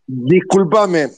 Disculpame, 0.06 1.08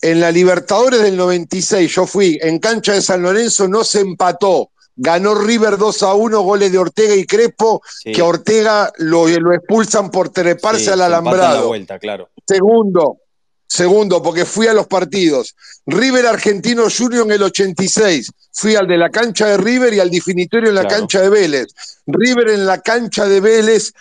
en 0.00 0.20
la 0.20 0.30
Libertadores 0.30 1.02
del 1.02 1.16
96, 1.16 1.92
yo 1.92 2.06
fui 2.06 2.38
en 2.40 2.58
cancha 2.58 2.92
de 2.92 3.02
San 3.02 3.22
Lorenzo, 3.22 3.68
no 3.68 3.84
se 3.84 4.00
empató. 4.00 4.70
Ganó 5.00 5.36
River 5.36 5.78
2 5.78 6.02
a 6.02 6.14
1, 6.14 6.40
goles 6.40 6.72
de 6.72 6.78
Ortega 6.78 7.14
y 7.14 7.24
Crespo, 7.24 7.80
que 8.02 8.20
Ortega 8.20 8.92
lo, 8.98 9.28
lo, 9.28 9.54
expulsan 9.54 10.10
por 10.10 10.30
treparse 10.30 10.90
al 10.90 11.02
alambrado. 11.02 11.68
vuelta, 11.68 12.00
claro. 12.00 12.30
Segundo, 12.44 13.18
segundo, 13.64 14.20
porque 14.20 14.44
fui 14.44 14.66
a 14.66 14.72
los 14.72 14.88
partidos. 14.88 15.54
River 15.86 16.26
Argentino 16.26 16.88
Junior 16.90 17.24
en 17.26 17.32
el 17.32 17.42
86. 17.44 18.32
Fui 18.52 18.74
al 18.74 18.88
de 18.88 18.98
la 18.98 19.10
cancha 19.10 19.46
de 19.46 19.56
River 19.56 19.94
y 19.94 20.00
al 20.00 20.10
definitorio 20.10 20.68
en 20.68 20.74
la 20.74 20.88
cancha 20.88 21.20
de 21.20 21.28
Vélez. 21.28 21.68
River 22.06 22.50
en 22.50 22.66
la 22.66 22.80
cancha 22.80 23.26
de 23.26 23.40
Vélez 23.40 23.92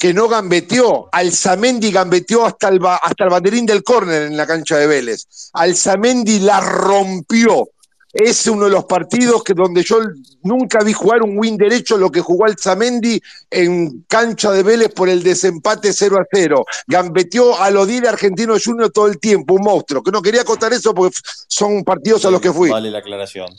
que 0.00 0.14
no 0.14 0.28
gambeteó. 0.28 1.10
Alzamendi 1.12 1.92
gambeteó 1.92 2.46
hasta 2.46 2.68
el, 2.68 2.80
hasta 2.82 3.24
el 3.24 3.30
banderín 3.30 3.66
del 3.66 3.82
córner 3.82 4.22
en 4.22 4.36
la 4.36 4.46
cancha 4.46 4.78
de 4.78 4.86
Vélez. 4.86 5.26
Alzamendi 5.52 6.38
la 6.38 6.58
rompió. 6.58 7.68
Es 8.10 8.46
uno 8.46 8.64
de 8.64 8.70
los 8.70 8.86
partidos 8.86 9.44
que 9.44 9.52
donde 9.52 9.82
yo 9.82 9.98
nunca 10.42 10.82
vi 10.82 10.94
jugar 10.94 11.22
un 11.22 11.38
win 11.38 11.58
derecho 11.58 11.98
lo 11.98 12.10
que 12.10 12.22
jugó 12.22 12.46
Alzamendi 12.46 13.20
en 13.50 14.04
cancha 14.08 14.50
de 14.52 14.62
Vélez 14.62 14.88
por 14.88 15.10
el 15.10 15.22
desempate 15.22 15.92
0 15.92 16.16
a 16.18 16.24
0. 16.32 16.64
Gambeteó 16.86 17.60
a 17.60 17.70
Lodire 17.70 18.08
Argentino 18.08 18.54
Junior 18.58 18.90
todo 18.90 19.06
el 19.06 19.20
tiempo, 19.20 19.52
un 19.52 19.62
monstruo. 19.62 20.02
Que 20.02 20.10
no 20.10 20.22
quería 20.22 20.40
acotar 20.40 20.72
eso 20.72 20.94
porque 20.94 21.18
son 21.46 21.84
partidos 21.84 22.24
a 22.24 22.30
los 22.30 22.40
que 22.40 22.54
fui. 22.54 22.70
Vale 22.70 22.90
la 22.90 23.00
aclaración. 23.00 23.50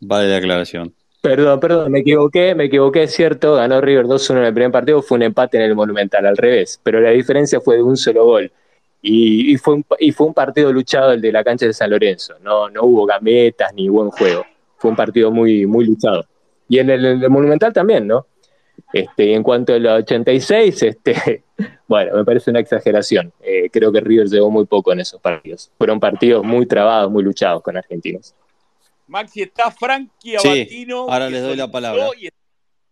Vale 0.00 0.30
la 0.30 0.38
aclaración. 0.38 0.94
Perdón, 1.24 1.58
perdón, 1.58 1.90
me 1.90 2.00
equivoqué, 2.00 2.54
me 2.54 2.64
equivoqué, 2.64 3.04
es 3.04 3.14
cierto, 3.14 3.54
ganó 3.54 3.80
River 3.80 4.04
2-1 4.04 4.40
en 4.40 4.44
el 4.44 4.52
primer 4.52 4.70
partido, 4.70 5.00
fue 5.00 5.16
un 5.16 5.22
empate 5.22 5.56
en 5.56 5.62
el 5.62 5.74
Monumental, 5.74 6.26
al 6.26 6.36
revés, 6.36 6.78
pero 6.82 7.00
la 7.00 7.12
diferencia 7.12 7.62
fue 7.62 7.76
de 7.76 7.82
un 7.82 7.96
solo 7.96 8.26
gol. 8.26 8.52
Y, 9.00 9.56
fue, 9.56 9.76
un, 9.76 9.86
y 10.00 10.12
partido 10.34 10.70
luchado 10.70 11.12
el 11.12 11.22
de 11.22 11.32
la 11.32 11.42
cancha 11.42 11.64
de 11.64 11.72
San 11.72 11.88
Lorenzo, 11.88 12.34
no, 12.42 12.68
no 12.68 12.82
hubo 12.82 13.06
gametas 13.06 13.72
ni 13.72 13.88
buen 13.88 14.10
juego, 14.10 14.44
fue 14.76 14.90
un 14.90 14.96
partido 14.98 15.30
muy, 15.30 15.64
muy 15.64 15.86
luchado. 15.86 16.26
Y 16.68 16.78
en 16.78 16.90
el, 16.90 17.30
Monumental 17.30 17.72
también, 17.72 18.06
¿no? 18.06 18.26
Este, 18.92 19.32
en 19.32 19.42
cuanto 19.42 19.72
al 19.72 19.86
86, 19.86 20.82
este, 20.82 21.44
bueno, 21.88 22.16
me 22.16 22.24
parece 22.26 22.50
una 22.50 22.60
exageración. 22.60 23.32
Eh, 23.40 23.70
creo 23.72 23.90
que 23.90 24.02
River 24.02 24.28
llegó 24.28 24.50
muy 24.50 24.66
poco 24.66 24.92
en 24.92 25.00
esos 25.00 25.22
partidos. 25.22 25.72
Fueron 25.78 25.98
partidos 25.98 26.44
muy 26.44 26.66
trabados, 26.66 27.10
muy 27.10 27.22
luchados 27.22 27.62
con 27.62 27.78
argentinos. 27.78 28.34
Maxi, 29.06 29.42
está 29.42 29.70
Frankie 29.70 30.36
Abatino. 30.36 31.02
ahora 31.10 31.30
les 31.30 31.42
doy 31.42 31.56
la 31.56 31.70
palabra. 31.70 32.08
Y 32.18 32.28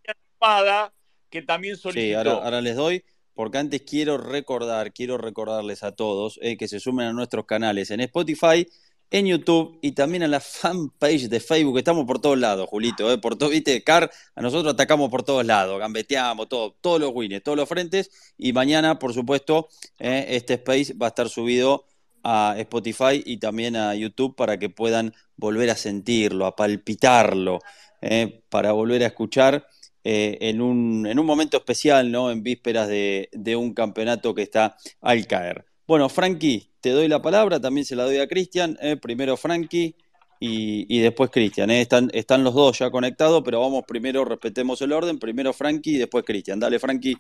Espada, 0.05 0.93
que 1.31 1.43
también 1.43 1.77
solicitó. 1.77 2.23
Sí, 2.23 2.29
ahora, 2.29 2.61
les 2.61 2.77
doy, 2.77 3.05
porque 3.35 3.59
antes 3.59 3.83
quiero 3.83 4.19
recordar, 4.19 4.93
quiero 4.93 5.19
recordarles 5.19 5.83
a 5.83 5.93
todos 5.93 6.39
eh, 6.43 6.57
que 6.57 6.69
se 6.69 6.81
sumen 6.81 7.07
a 7.07 7.13
nuestros 7.13 7.47
canales 7.47 7.91
en 7.91 8.01
Spotify, 8.01 8.67
en 9.13 9.27
YouTube 9.27 9.79
y 9.83 9.93
también 9.93 10.23
a 10.23 10.29
la 10.29 10.41
fanpage 10.41 11.29
de 11.29 11.39
Facebook. 11.39 11.79
Estamos 11.79 12.07
por 12.07 12.21
todos 12.21 12.39
lados, 12.39 12.69
Julito, 12.69 13.13
eh, 13.13 13.19
por 13.19 13.37
todo, 13.37 13.51
viste, 13.51 13.85
Car, 13.85 14.11
a 14.35 14.43
nosotros 14.43 14.75
atacamos 14.75 15.11
por 15.11 15.23
todos 15.23 15.45
lados, 15.45 15.79
gambeteamos, 15.79 16.49
todo, 16.49 16.77
todos 16.81 17.01
los 17.01 17.13
wins, 17.15 17.43
todos 17.43 17.57
los 17.57 17.69
frentes. 17.69 18.11
Y 18.37 18.53
mañana, 18.53 18.99
por 18.99 19.15
supuesto, 19.15 19.69
eh, 19.99 20.27
este 20.31 20.55
space 20.55 20.95
va 20.95 21.07
a 21.07 21.11
estar 21.11 21.29
subido 21.29 21.85
a 22.23 22.55
Spotify 22.59 23.23
y 23.25 23.39
también 23.39 23.77
a 23.77 23.95
YouTube 23.95 24.37
para 24.37 24.59
que 24.59 24.69
puedan 24.71 25.15
volver 25.37 25.71
a 25.71 25.77
sentirlo, 25.77 26.47
a 26.47 26.57
palpitarlo, 26.57 27.61
eh, 28.01 28.43
para 28.49 28.73
volver 28.73 29.03
a 29.03 29.07
escuchar 29.07 29.67
eh, 30.05 30.39
en, 30.41 30.61
un, 30.61 31.07
en, 31.07 31.19
un, 31.19 31.27
momento 31.27 31.57
especial, 31.57 32.11
¿no? 32.11 32.31
En 32.31 32.43
vísperas 32.43 32.89
de, 32.89 33.57
un 33.57 33.73
campeonato 33.73 34.35
que 34.35 34.43
está 34.43 34.77
al 35.01 35.27
caer. 35.27 35.65
Bueno, 35.87 36.09
Frankie, 36.09 36.71
te 36.81 36.91
doy 36.91 37.07
la 37.07 37.23
palabra, 37.23 37.61
también 37.61 37.85
se 37.85 37.95
la 37.95 38.05
doy 38.05 38.19
a 38.19 38.27
Cristian. 38.27 38.77
Eh, 38.81 38.97
primero 38.97 39.37
Frankie 39.37 39.95
y, 40.41 40.99
después 40.99 41.31
Cristian. 41.31 41.71
Están, 41.71 42.11
están 42.13 42.43
los 42.43 42.55
dos 42.55 42.81
ya 42.81 42.91
conectados, 42.91 43.43
pero 43.45 43.61
vamos 43.61 43.85
primero, 43.87 44.25
respetemos 44.25 44.83
el 44.83 44.93
orden. 44.93 45.21
Primero 45.21 45.53
Frankie 45.53 45.95
y 45.95 45.99
después 45.99 46.25
Cristian. 46.25 46.59
Dale, 46.59 46.81
Frankie. 46.81 47.17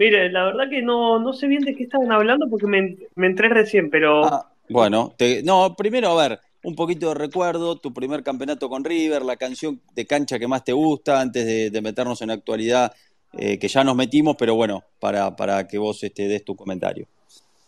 Mire, 0.00 0.30
la 0.30 0.44
verdad 0.44 0.70
que 0.70 0.80
no, 0.80 1.18
no 1.18 1.34
sé 1.34 1.46
bien 1.46 1.62
de 1.62 1.76
qué 1.76 1.82
estaban 1.82 2.10
hablando 2.10 2.48
porque 2.48 2.66
me, 2.66 2.96
entré 3.26 3.50
recién, 3.50 3.90
pero... 3.90 4.24
Ah, 4.24 4.50
bueno, 4.70 5.14
no, 5.44 5.76
primero 5.76 6.18
a 6.18 6.26
ver, 6.26 6.40
un 6.62 6.74
poquito 6.74 7.10
de 7.10 7.16
recuerdo, 7.16 7.76
tu 7.76 7.92
primer 7.92 8.22
campeonato 8.22 8.70
con 8.70 8.82
River, 8.82 9.20
la 9.20 9.36
canción 9.36 9.78
de 9.94 10.06
cancha 10.06 10.38
que 10.38 10.48
más 10.48 10.64
te 10.64 10.72
gusta, 10.72 11.20
antes 11.20 11.70
de, 11.70 11.82
meternos 11.82 12.22
en 12.22 12.28
la 12.28 12.34
actualidad, 12.34 12.90
eh, 13.34 13.58
que 13.58 13.68
ya 13.68 13.84
nos 13.84 13.94
metimos, 13.94 14.36
pero 14.38 14.54
bueno, 14.54 14.82
para, 14.98 15.36
para 15.36 15.68
que 15.68 15.76
vos 15.76 16.02
este, 16.02 16.28
des 16.28 16.46
tu 16.46 16.56
comentario. 16.56 17.06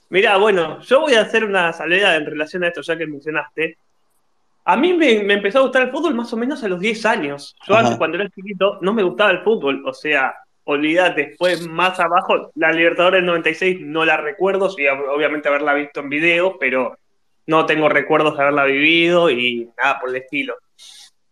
Mira, 0.09 0.39
bueno, 0.39 0.81
yo 0.81 1.03
voy 1.03 1.13
a 1.13 1.21
hacer 1.21 1.45
una 1.45 1.71
salida 1.75 2.17
en 2.17 2.25
relación 2.25 2.65
a 2.65 2.69
esto 2.69 2.81
ya 2.81 2.97
que 2.97 3.07
mencionaste. 3.07 3.77
A 4.65 4.79
mí 4.79 4.95
me, 4.95 5.17
empezó 5.35 5.59
a 5.59 5.63
gustar 5.65 5.83
el 5.83 5.91
fútbol 5.91 6.15
más 6.15 6.33
o 6.33 6.39
menos 6.39 6.65
a 6.65 6.69
los 6.69 6.81
10 6.81 7.05
años. 7.05 7.55
Yo 7.69 7.77
antes, 7.77 7.99
cuando 7.99 8.17
era 8.17 8.31
chiquito, 8.31 8.79
no 8.81 8.95
me 8.95 9.03
gustaba 9.03 9.33
el 9.33 9.41
fútbol. 9.41 9.87
O 9.87 9.93
sea, 9.93 10.33
olvídate, 10.65 11.27
después 11.27 11.67
más 11.67 11.99
abajo, 12.01 12.53
la 12.55 12.73
Libertadores 12.73 13.19
del 13.19 13.27
96 13.27 13.81
no 13.81 14.05
la 14.05 14.17
recuerdo, 14.17 14.71
sí, 14.71 14.87
obviamente 14.87 15.49
haberla 15.49 15.75
visto 15.75 16.01
en 16.01 16.09
video, 16.09 16.59
pero 16.59 16.97
no 17.47 17.67
tengo 17.67 17.89
recuerdos 17.89 18.37
de 18.37 18.43
haberla 18.43 18.65
vivido 18.65 19.31
y 19.31 19.69
nada 19.77 19.99
por 19.99 20.11
el 20.11 20.17
estilo. 20.17 20.57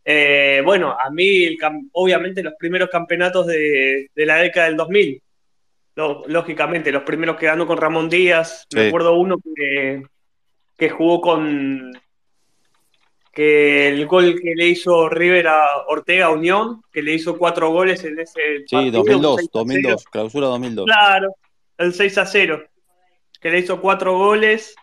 Eh, 0.05 0.63
bueno, 0.65 0.97
a 0.99 1.11
mí, 1.11 1.57
obviamente, 1.93 2.43
los 2.43 2.55
primeros 2.59 2.89
campeonatos 2.89 3.47
de, 3.47 4.11
la 4.15 4.37
década 4.37 4.67
del 4.67 4.77
2000, 4.77 5.23
lógicamente, 6.27 6.91
los 6.91 7.03
primeros 7.03 7.37
que 7.37 7.47
ganó 7.47 7.67
con 7.67 7.77
Ramón 7.77 8.09
Díaz, 8.09 8.67
me 8.75 8.89
acuerdo 8.89 9.15
uno 9.15 9.37
que, 9.39 10.03
que 10.77 10.91
jugó 10.91 11.21
con, 11.21 11.93
que 13.41 13.89
el 13.89 14.07
gol 14.07 14.39
que 14.39 14.55
le 14.55 14.69
hizo 14.69 15.09
River 15.09 15.49
a 15.49 15.87
Ortega 15.89 16.29
Unión, 16.29 16.83
que 16.93 17.01
le 17.01 17.15
hizo 17.15 17.39
cuatro 17.39 17.71
goles 17.71 18.05
en 18.05 18.19
ese. 18.21 18.39
Sí, 18.67 18.91
2002, 18.91 19.49
2002, 19.51 20.05
clausura 20.05 20.47
2002. 20.49 20.85
Claro, 20.85 21.35
el 21.79 21.95
6 21.95 22.19
a 22.19 22.27
0, 22.27 22.63
que 23.41 23.51
le 23.51 23.61
hizo 23.61 23.81
cuatro 23.81 24.19
goles. 24.19 24.75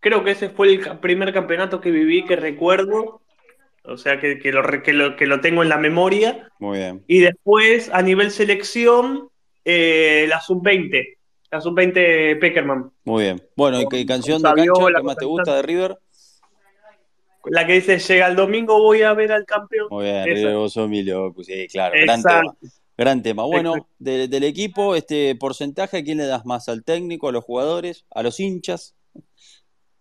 Creo 0.00 0.22
que 0.22 0.32
ese 0.32 0.50
fue 0.50 0.68
el 0.68 0.98
primer 0.98 1.32
campeonato 1.32 1.80
que 1.80 1.90
viví 1.90 2.26
que 2.26 2.36
recuerdo. 2.36 3.22
O 3.84 3.96
sea, 3.96 4.20
que, 4.20 4.38
que, 4.38 4.52
lo, 4.52 4.62
que, 4.82 4.92
lo, 4.92 5.16
que 5.16 5.24
lo 5.24 5.40
tengo 5.40 5.62
en 5.62 5.70
la 5.70 5.78
memoria. 5.78 6.50
Muy 6.58 6.76
bien. 6.76 7.02
Y 7.06 7.20
después, 7.20 7.88
a 7.90 8.02
nivel 8.02 8.32
selección, 8.32 9.30
eh, 9.64 10.26
la 10.28 10.42
sub-20. 10.42 11.16
La 11.50 11.62
sub-20 11.62 12.38
Peckerman. 12.38 12.90
Muy 13.04 13.24
bien. 13.24 13.42
Bueno, 13.56 13.80
¿y 13.80 13.88
qué 13.88 14.04
canción 14.04 14.42
de 14.42 14.50
cancha 14.50 14.72
que 14.94 15.02
más 15.02 15.16
te 15.16 15.24
gusta 15.24 15.56
de 15.56 15.62
River? 15.62 15.98
La 17.50 17.66
que 17.66 17.74
dice, 17.74 17.98
llega 17.98 18.26
el 18.28 18.36
domingo, 18.36 18.80
voy 18.80 19.02
a 19.02 19.12
ver 19.14 19.32
al 19.32 19.44
campeón. 19.44 19.88
Muy 19.90 20.04
bien, 20.04 20.54
vos 20.54 20.72
sos 20.72 20.88
mi 20.88 21.02
loco, 21.02 21.42
sí, 21.42 21.66
claro, 21.68 21.94
gran 22.00 22.22
tema. 22.22 22.56
Gran 22.98 23.22
tema. 23.22 23.44
Bueno, 23.44 23.88
del 23.98 24.42
equipo, 24.42 24.96
este 24.96 25.36
porcentaje, 25.36 25.98
¿a 25.98 26.02
quién 26.02 26.18
le 26.18 26.26
das 26.26 26.44
más? 26.44 26.68
¿Al 26.68 26.82
técnico, 26.82 27.28
a 27.28 27.32
los 27.32 27.44
jugadores, 27.44 28.04
a 28.10 28.24
los 28.24 28.40
hinchas? 28.40 28.96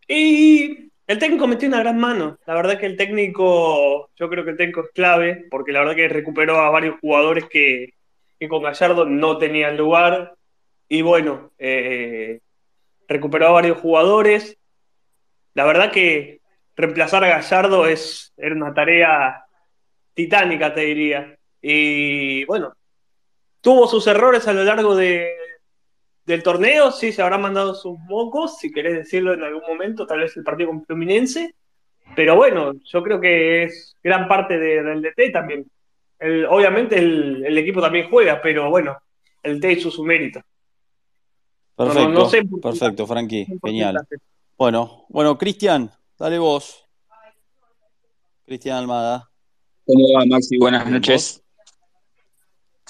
Y 0.07 0.89
el 1.05 1.19
técnico 1.19 1.45
metió 1.45 1.67
una 1.67 1.79
gran 1.79 1.99
mano. 1.99 2.39
La 2.47 2.55
verdad 2.55 2.79
que 2.79 2.87
el 2.87 2.97
técnico, 2.97 4.09
yo 4.15 4.29
creo 4.29 4.43
que 4.43 4.51
el 4.51 4.57
técnico 4.57 4.81
es 4.81 4.89
clave, 4.95 5.45
porque 5.51 5.71
la 5.71 5.81
verdad 5.81 5.95
que 5.95 6.09
recuperó 6.09 6.59
a 6.59 6.71
varios 6.71 6.99
jugadores 6.99 7.45
que, 7.45 7.93
con 8.49 8.63
Gallardo 8.63 9.05
no 9.05 9.37
tenían 9.37 9.77
lugar. 9.77 10.35
Y 10.89 11.03
bueno, 11.03 11.51
eh, 11.59 12.39
recuperó 13.07 13.47
a 13.47 13.51
varios 13.51 13.77
jugadores. 13.79 14.57
La 15.53 15.65
verdad 15.65 15.91
que 15.91 16.36
reemplazar 16.77 17.23
a 17.23 17.29
Gallardo 17.29 17.87
es, 17.87 18.31
era 18.37 18.55
una 18.55 18.73
tarea 18.73 19.43
titánica, 20.13 20.73
te 20.73 20.81
diría. 20.81 21.37
Y 21.61 22.45
bueno, 22.45 22.73
tuvo 23.61 23.87
sus 23.87 24.05
errores 24.07 24.47
a 24.47 24.53
lo 24.53 24.63
largo 24.63 24.95
de, 24.95 25.33
del 26.25 26.43
torneo, 26.43 26.91
sí, 26.91 27.11
se 27.11 27.21
habrá 27.21 27.37
mandado 27.37 27.73
sus 27.73 27.97
mocos, 27.99 28.59
si 28.59 28.71
querés 28.71 28.93
decirlo 28.93 29.33
en 29.33 29.43
algún 29.43 29.63
momento, 29.67 30.05
tal 30.05 30.19
vez 30.19 30.37
el 30.37 30.43
partido 30.43 30.69
con 30.69 30.85
Fluminense. 30.85 31.55
Pero 32.15 32.35
bueno, 32.35 32.73
yo 32.85 33.03
creo 33.03 33.19
que 33.19 33.63
es 33.63 33.95
gran 34.01 34.27
parte 34.27 34.57
del 34.57 35.01
DT 35.01 35.31
también. 35.33 35.65
obviamente 36.49 36.97
el, 36.97 37.57
equipo 37.57 37.81
también 37.81 38.09
juega, 38.09 38.39
pero 38.41 38.69
bueno, 38.69 38.97
el 39.43 39.59
DT 39.59 39.71
hizo 39.71 39.91
su 39.91 40.03
mérito. 40.03 40.41
Perfecto, 41.75 42.59
perfecto, 42.61 43.07
Frankie, 43.07 43.47
genial. 43.63 43.99
Bueno, 44.57 45.05
bueno, 45.09 45.37
Cristian, 45.37 45.91
dale 46.17 46.39
vos. 46.39 46.83
Cristian 48.45 48.77
Almada. 48.77 49.29
¿Cómo 49.85 50.05
va, 50.13 50.25
Maxi? 50.25 50.57
Buenas 50.57 50.89
noches. 50.89 51.43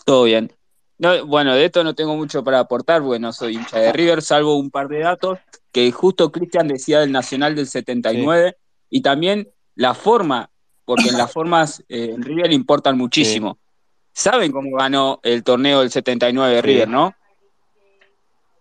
Todo 0.06 0.24
bien. 0.24 0.52
No, 1.00 1.26
bueno, 1.28 1.54
de 1.54 1.66
esto 1.66 1.84
no 1.84 1.94
tengo 1.94 2.16
mucho 2.16 2.44
para 2.44 2.60
aportar, 2.60 3.04
porque 3.04 3.20
no 3.20 3.32
soy 3.32 3.56
hincha 3.56 3.78
de 3.78 3.94
River, 3.94 4.22
salvo 4.22 4.56
un 4.56 4.72
par 4.72 4.88
de 4.88 5.00
datos 5.00 5.40
que 5.72 5.92
justo 5.92 6.32
Cristian 6.32 6.68
decía 6.68 7.02
del 7.02 7.12
Nacional 7.12 7.56
del 7.56 7.68
79 7.68 8.58
y 8.90 9.02
también 9.02 9.50
la 9.76 9.94
forma, 9.94 10.50
porque 10.86 11.10
en 11.10 11.18
las 11.18 11.32
formas 11.32 11.84
eh, 11.88 12.14
en 12.16 12.24
River 12.24 12.52
importan 12.52 12.98
muchísimo. 12.98 13.60
Saben 14.12 14.52
cómo 14.52 14.76
ganó 14.76 15.20
el 15.22 15.44
torneo 15.44 15.82
del 15.82 15.92
79 15.92 16.62
River, 16.64 16.88
¿no? 16.88 17.14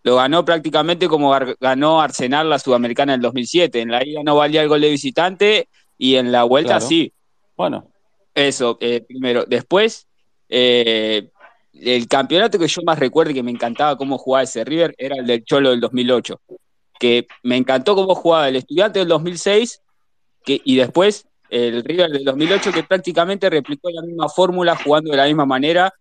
Lo 0.07 0.15
ganó 0.15 0.45
prácticamente 0.45 1.09
como 1.09 1.37
ganó 1.59 2.01
Arsenal 2.01 2.49
la 2.49 2.61
Sudamericana 2.61 3.15
en 3.15 3.19
el 3.19 3.23
2007. 3.23 3.81
En 3.81 3.91
la 3.91 4.07
ida 4.07 4.21
no 4.23 4.37
valía 4.37 4.63
el 4.63 4.69
gol 4.69 4.81
de 4.81 4.91
visitante 4.91 5.69
y 5.99 6.15
en 6.15 6.31
la 6.31 6.45
vuelta 6.45 6.81
sí. 6.81 7.13
Bueno. 7.57 7.91
Eso, 8.33 8.79
eh, 8.81 9.01
primero. 9.01 9.45
Después, 9.47 10.07
eh, 10.49 11.29
el 11.73 12.07
campeonato 12.07 12.57
que 12.57 12.69
yo 12.69 12.83
más 12.87 13.01
recuerdo 13.01 13.33
y 13.33 13.35
que 13.35 13.43
me 13.43 13.51
encantaba 13.51 13.99
cómo 13.99 14.17
jugaba 14.17 14.45
ese 14.45 14.63
River 14.63 14.95
era 14.97 15.17
el 15.17 15.27
del 15.27 15.45
Cholo 15.45 15.71
del 15.71 15.81
2008. 15.81 16.41
Que 17.01 17.27
me 17.43 17.57
encantó 17.57 17.97
cómo 17.97 18.15
jugaba 18.15 18.49
el 18.49 18.55
Estudiante 18.55 19.01
del 19.01 19.09
2006 19.09 19.83
que, 20.45 20.61
y 20.63 20.77
después 20.77 21.27
el 21.51 21.83
River 21.83 22.11
del 22.11 22.25
2008 22.25 22.71
que 22.71 22.85
prácticamente 22.85 23.51
replicó 23.51 23.91
la 23.91 24.03
misma 24.03 24.29
fórmula 24.29 24.77
jugando 24.77 25.11
de 25.11 25.17
la 25.17 25.27
misma 25.27 25.47
manera. 25.47 25.93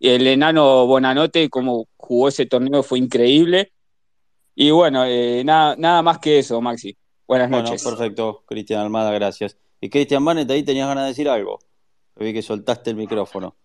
El 0.00 0.26
enano 0.26 0.86
Bonanote, 0.86 1.48
como 1.48 1.88
jugó 1.96 2.28
ese 2.28 2.46
torneo, 2.46 2.82
fue 2.82 2.98
increíble. 2.98 3.72
Y 4.54 4.70
bueno, 4.70 5.04
eh, 5.04 5.42
nada, 5.44 5.76
nada 5.76 6.02
más 6.02 6.18
que 6.18 6.38
eso, 6.38 6.60
Maxi. 6.60 6.96
Buenas 7.26 7.50
noches. 7.50 7.82
Bueno, 7.82 7.98
perfecto, 7.98 8.44
Cristian 8.46 8.80
Almada, 8.80 9.10
gracias. 9.12 9.56
Y 9.80 9.90
Cristian 9.90 10.22
Manet, 10.22 10.50
ahí 10.50 10.62
tenías 10.62 10.88
ganas 10.88 11.04
de 11.04 11.08
decir 11.08 11.28
algo. 11.28 11.58
Vi 12.16 12.32
que 12.32 12.42
soltaste 12.42 12.90
el 12.90 12.96
micrófono. 12.96 13.56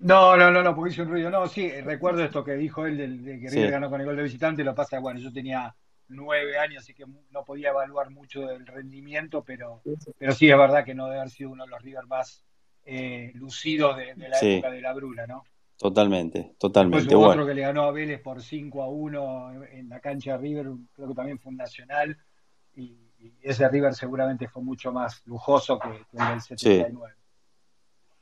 No, 0.00 0.36
no, 0.36 0.50
no, 0.50 0.62
no, 0.62 0.74
porque 0.74 0.92
hizo 0.92 1.02
un 1.02 1.08
ruido. 1.10 1.30
No, 1.30 1.46
sí, 1.46 1.70
recuerdo 1.82 2.24
esto 2.24 2.42
que 2.42 2.54
dijo 2.54 2.86
él 2.86 2.96
de, 3.24 3.38
que 3.38 3.50
River 3.50 3.70
ganó 3.70 3.90
con 3.90 4.00
el 4.00 4.06
gol 4.06 4.16
de 4.16 4.22
visitante. 4.22 4.64
Lo 4.64 4.74
pasa, 4.74 4.98
bueno, 4.98 5.20
yo 5.20 5.32
tenía 5.32 5.74
nueve 6.08 6.58
años, 6.58 6.82
así 6.82 6.94
que 6.94 7.04
no 7.30 7.44
podía 7.44 7.70
evaluar 7.70 8.10
mucho 8.10 8.46
del 8.46 8.66
rendimiento, 8.66 9.44
pero, 9.44 9.82
pero 10.18 10.32
sí 10.32 10.50
es 10.50 10.58
verdad 10.58 10.84
que 10.84 10.94
no 10.94 11.06
debe 11.06 11.20
haber 11.20 11.30
sido 11.30 11.50
uno 11.50 11.64
de 11.64 11.70
los 11.70 11.82
River 11.82 12.06
más 12.06 12.44
eh, 12.84 13.32
lucidos 13.34 13.96
de, 13.96 14.14
la 14.16 14.38
época 14.40 14.70
de 14.70 14.80
la 14.80 14.92
Bruna, 14.92 15.26
¿no? 15.26 15.44
Totalmente, 15.76 16.52
totalmente. 16.58 17.06
Después 17.06 17.16
hubo 17.16 17.30
otro 17.30 17.46
que 17.46 17.54
le 17.54 17.62
ganó 17.62 17.84
a 17.84 17.90
Vélez 17.90 18.20
por 18.20 18.42
5 18.42 18.82
a 18.82 18.88
1 18.88 19.64
en 19.72 19.88
la 19.88 20.00
cancha 20.00 20.32
de 20.32 20.38
River, 20.38 20.66
creo 20.92 21.08
que 21.08 21.14
también 21.14 21.38
fue 21.38 21.50
un 21.50 21.56
nacional, 21.56 22.18
y, 22.76 22.96
ese 23.42 23.68
River 23.68 23.94
seguramente 23.94 24.48
fue 24.48 24.62
mucho 24.62 24.92
más 24.92 25.22
lujoso 25.26 25.78
que, 25.78 25.88
el 25.88 26.28
del 26.28 26.40
79. 26.40 27.14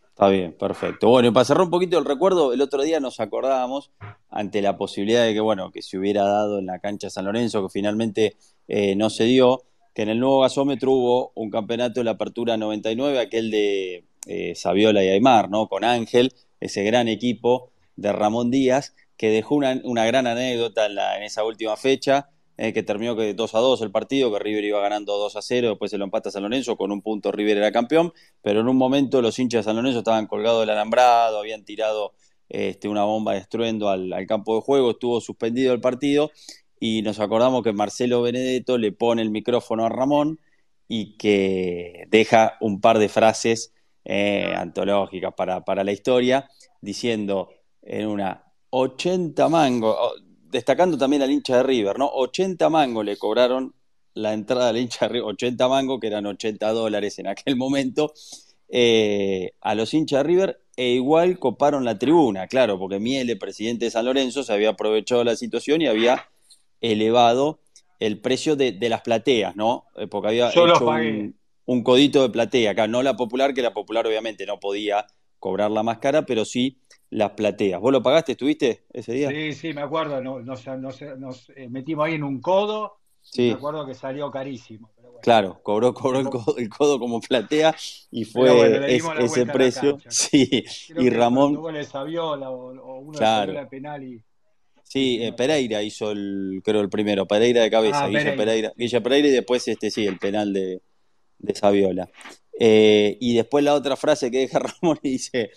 Está 0.08 0.28
bien, 0.28 0.52
perfecto. 0.58 1.08
Bueno, 1.08 1.28
y 1.28 1.30
para 1.30 1.44
cerrar 1.44 1.62
un 1.62 1.70
poquito 1.70 1.96
el 1.96 2.04
recuerdo, 2.04 2.52
el 2.52 2.60
otro 2.60 2.82
día 2.82 2.98
nos 2.98 3.20
acordábamos 3.20 3.92
ante 4.28 4.60
la 4.60 4.76
posibilidad 4.76 5.24
de 5.24 5.34
que, 5.34 5.38
bueno, 5.38 5.70
que 5.70 5.82
se 5.82 5.96
hubiera 5.96 6.24
dado 6.24 6.58
en 6.58 6.66
la 6.66 6.80
cancha 6.80 7.08
San 7.08 7.26
Lorenzo, 7.26 7.62
que 7.62 7.68
finalmente 7.68 8.36
eh, 8.66 8.96
no 8.96 9.10
se 9.10 9.24
dio, 9.24 9.62
que 9.94 10.02
en 10.02 10.08
el 10.08 10.18
nuevo 10.18 10.40
gasómetro 10.40 10.90
hubo 10.90 11.32
un 11.36 11.50
campeonato 11.50 12.00
de 12.00 12.04
la 12.04 12.10
Apertura 12.12 12.56
99, 12.56 13.20
aquel 13.20 13.52
de 13.52 14.07
eh, 14.26 14.54
Saviola 14.54 15.04
y 15.04 15.08
Aymar, 15.08 15.50
¿no? 15.50 15.68
Con 15.68 15.84
Ángel, 15.84 16.32
ese 16.60 16.82
gran 16.84 17.08
equipo 17.08 17.70
de 17.96 18.12
Ramón 18.12 18.50
Díaz, 18.50 18.94
que 19.16 19.30
dejó 19.30 19.56
una, 19.56 20.06
gran 20.06 20.26
anécdota 20.26 20.86
en 20.86 21.22
esa 21.22 21.44
última 21.44 21.76
fecha, 21.76 22.30
eh, 22.56 22.72
que 22.72 22.82
terminó 22.82 23.16
que 23.16 23.34
2 23.34 23.54
a 23.54 23.58
2 23.58 23.82
el 23.82 23.90
partido, 23.90 24.32
que 24.32 24.38
River 24.38 24.64
iba 24.64 24.80
ganando 24.80 25.16
2 25.16 25.36
a 25.36 25.42
0, 25.42 25.68
después 25.70 25.90
se 25.90 25.98
lo 25.98 26.04
empata 26.04 26.30
San 26.30 26.42
Lorenzo, 26.42 26.76
con 26.76 26.90
un 26.90 27.02
punto 27.02 27.30
River 27.30 27.58
era 27.58 27.70
campeón, 27.70 28.12
pero 28.42 28.60
en 28.60 28.68
un 28.68 28.76
momento 28.76 29.22
los 29.22 29.38
hinchas 29.38 29.64
de 29.64 29.70
San 29.70 29.76
Lorenzo 29.76 29.98
estaban 30.00 30.26
colgados 30.26 30.60
del 30.60 30.70
alambrado, 30.70 31.38
habían 31.38 31.64
tirado 31.64 32.14
este, 32.48 32.88
una 32.88 33.04
bomba 33.04 33.34
de 33.34 33.38
estruendo 33.38 33.90
al, 33.90 34.26
campo 34.26 34.56
de 34.56 34.62
juego, 34.62 34.92
estuvo 34.92 35.20
suspendido 35.20 35.72
el 35.72 35.80
partido 35.80 36.30
y 36.80 37.02
nos 37.02 37.20
acordamos 37.20 37.62
que 37.62 37.72
Marcelo 37.72 38.22
Benedetto 38.22 38.78
le 38.78 38.92
pone 38.92 39.22
el 39.22 39.30
micrófono 39.30 39.84
a 39.84 39.88
Ramón 39.88 40.40
y 40.88 41.16
que 41.16 42.06
deja 42.08 42.56
un 42.60 42.80
par 42.80 42.98
de 42.98 43.08
frases 43.08 43.72
eh, 44.10 44.54
antológicas 44.56 45.34
para, 45.34 45.62
para 45.62 45.84
la 45.84 45.92
historia, 45.92 46.48
diciendo 46.80 47.50
en 47.82 48.06
una 48.06 48.42
80 48.70 49.50
mangos, 49.50 49.96
destacando 50.50 50.96
también 50.96 51.20
al 51.20 51.30
hincha 51.30 51.58
de 51.58 51.62
River, 51.62 51.98
¿no? 51.98 52.06
80 52.06 52.70
mangos 52.70 53.04
le 53.04 53.18
cobraron 53.18 53.74
la 54.14 54.32
entrada 54.32 54.70
al 54.70 54.78
hincha 54.78 55.06
de 55.06 55.12
River, 55.12 55.28
80 55.28 55.68
mangos, 55.68 56.00
que 56.00 56.06
eran 56.06 56.24
80 56.24 56.72
dólares 56.72 57.18
en 57.18 57.26
aquel 57.26 57.56
momento, 57.56 58.14
eh, 58.70 59.52
a 59.60 59.74
los 59.74 59.92
hinchas 59.92 60.20
de 60.20 60.24
River, 60.24 60.60
e 60.74 60.88
igual 60.92 61.38
coparon 61.38 61.84
la 61.84 61.98
tribuna, 61.98 62.46
claro, 62.46 62.78
porque 62.78 62.98
Miele, 62.98 63.36
presidente 63.36 63.84
de 63.84 63.90
San 63.90 64.06
Lorenzo, 64.06 64.42
se 64.42 64.54
había 64.54 64.70
aprovechado 64.70 65.22
la 65.22 65.36
situación 65.36 65.82
y 65.82 65.86
había 65.86 66.30
elevado 66.80 67.60
el 68.00 68.22
precio 68.22 68.56
de, 68.56 68.74
las 68.88 69.02
plateas, 69.02 69.54
¿no? 69.54 69.84
Eh, 69.96 70.06
porque 70.06 70.28
había 70.28 70.48
hecho 70.48 70.64
un, 70.64 71.34
un, 71.68 71.82
codito 71.82 72.22
de 72.22 72.30
platea, 72.30 72.72
acá 72.72 72.86
no 72.88 73.02
la 73.02 73.16
popular, 73.16 73.54
que 73.54 73.62
la 73.62 73.72
popular 73.72 74.06
obviamente 74.06 74.46
no 74.46 74.58
podía 74.58 75.06
cobrar 75.38 75.70
la 75.70 75.82
más 75.82 75.98
cara, 75.98 76.26
pero 76.26 76.44
sí 76.44 76.78
las 77.10 77.32
plateas. 77.32 77.80
¿Vos 77.80 77.92
lo 77.92 78.02
pagaste? 78.02 78.32
¿Estuviste 78.32 78.84
ese 78.92 79.12
día? 79.12 79.28
Sí, 79.30 79.52
sí, 79.52 79.72
me 79.72 79.82
acuerdo. 79.82 80.20
Nos, 80.20 80.66
eh, 80.66 81.68
metimos 81.68 82.06
ahí 82.06 82.14
en 82.14 82.24
un 82.24 82.40
codo. 82.40 82.98
Sí. 83.20 83.48
Me 83.48 83.52
acuerdo 83.52 83.86
que 83.86 83.94
salió 83.94 84.30
carísimo. 84.30 84.90
Claro, 85.22 85.60
cobró, 85.62 85.94
cobró 85.94 86.20
el, 86.20 86.68
codo, 86.68 86.98
como 86.98 87.20
platea 87.20 87.74
y 88.10 88.24
fue 88.24 88.94
ese 88.94 89.46
precio. 89.46 89.98
Sí, 90.08 90.64
y 90.96 91.10
Ramón. 91.10 91.56
o, 91.56 92.98
uno 93.00 93.18
claro. 93.18 93.68
penal 93.68 94.02
y. 94.04 94.22
Sí, 94.84 95.18
eh, 95.20 95.34
Pereira 95.34 95.82
hizo 95.82 96.12
el, 96.12 96.62
creo 96.64 96.80
el 96.80 96.88
primero, 96.88 97.26
Pereira 97.26 97.60
de 97.60 97.70
cabeza, 97.70 98.04
ah, 98.04 98.06
Pereira. 98.06 98.72
Pereira, 98.74 99.02
Pereira 99.02 99.28
y 99.28 99.32
después 99.32 99.68
este 99.68 99.90
sí, 99.90 100.06
el 100.06 100.18
penal 100.18 100.54
de, 100.54 100.80
de 101.38 101.54
Saviola. 101.54 102.10
Eh, 102.60 103.16
y 103.20 103.34
después 103.36 103.62
la 103.64 103.74
otra 103.74 103.96
frase 103.96 104.30
que 104.30 104.38
deja 104.38 104.58
Ramón 104.82 104.98
y 105.02 105.10
dice, 105.10 105.50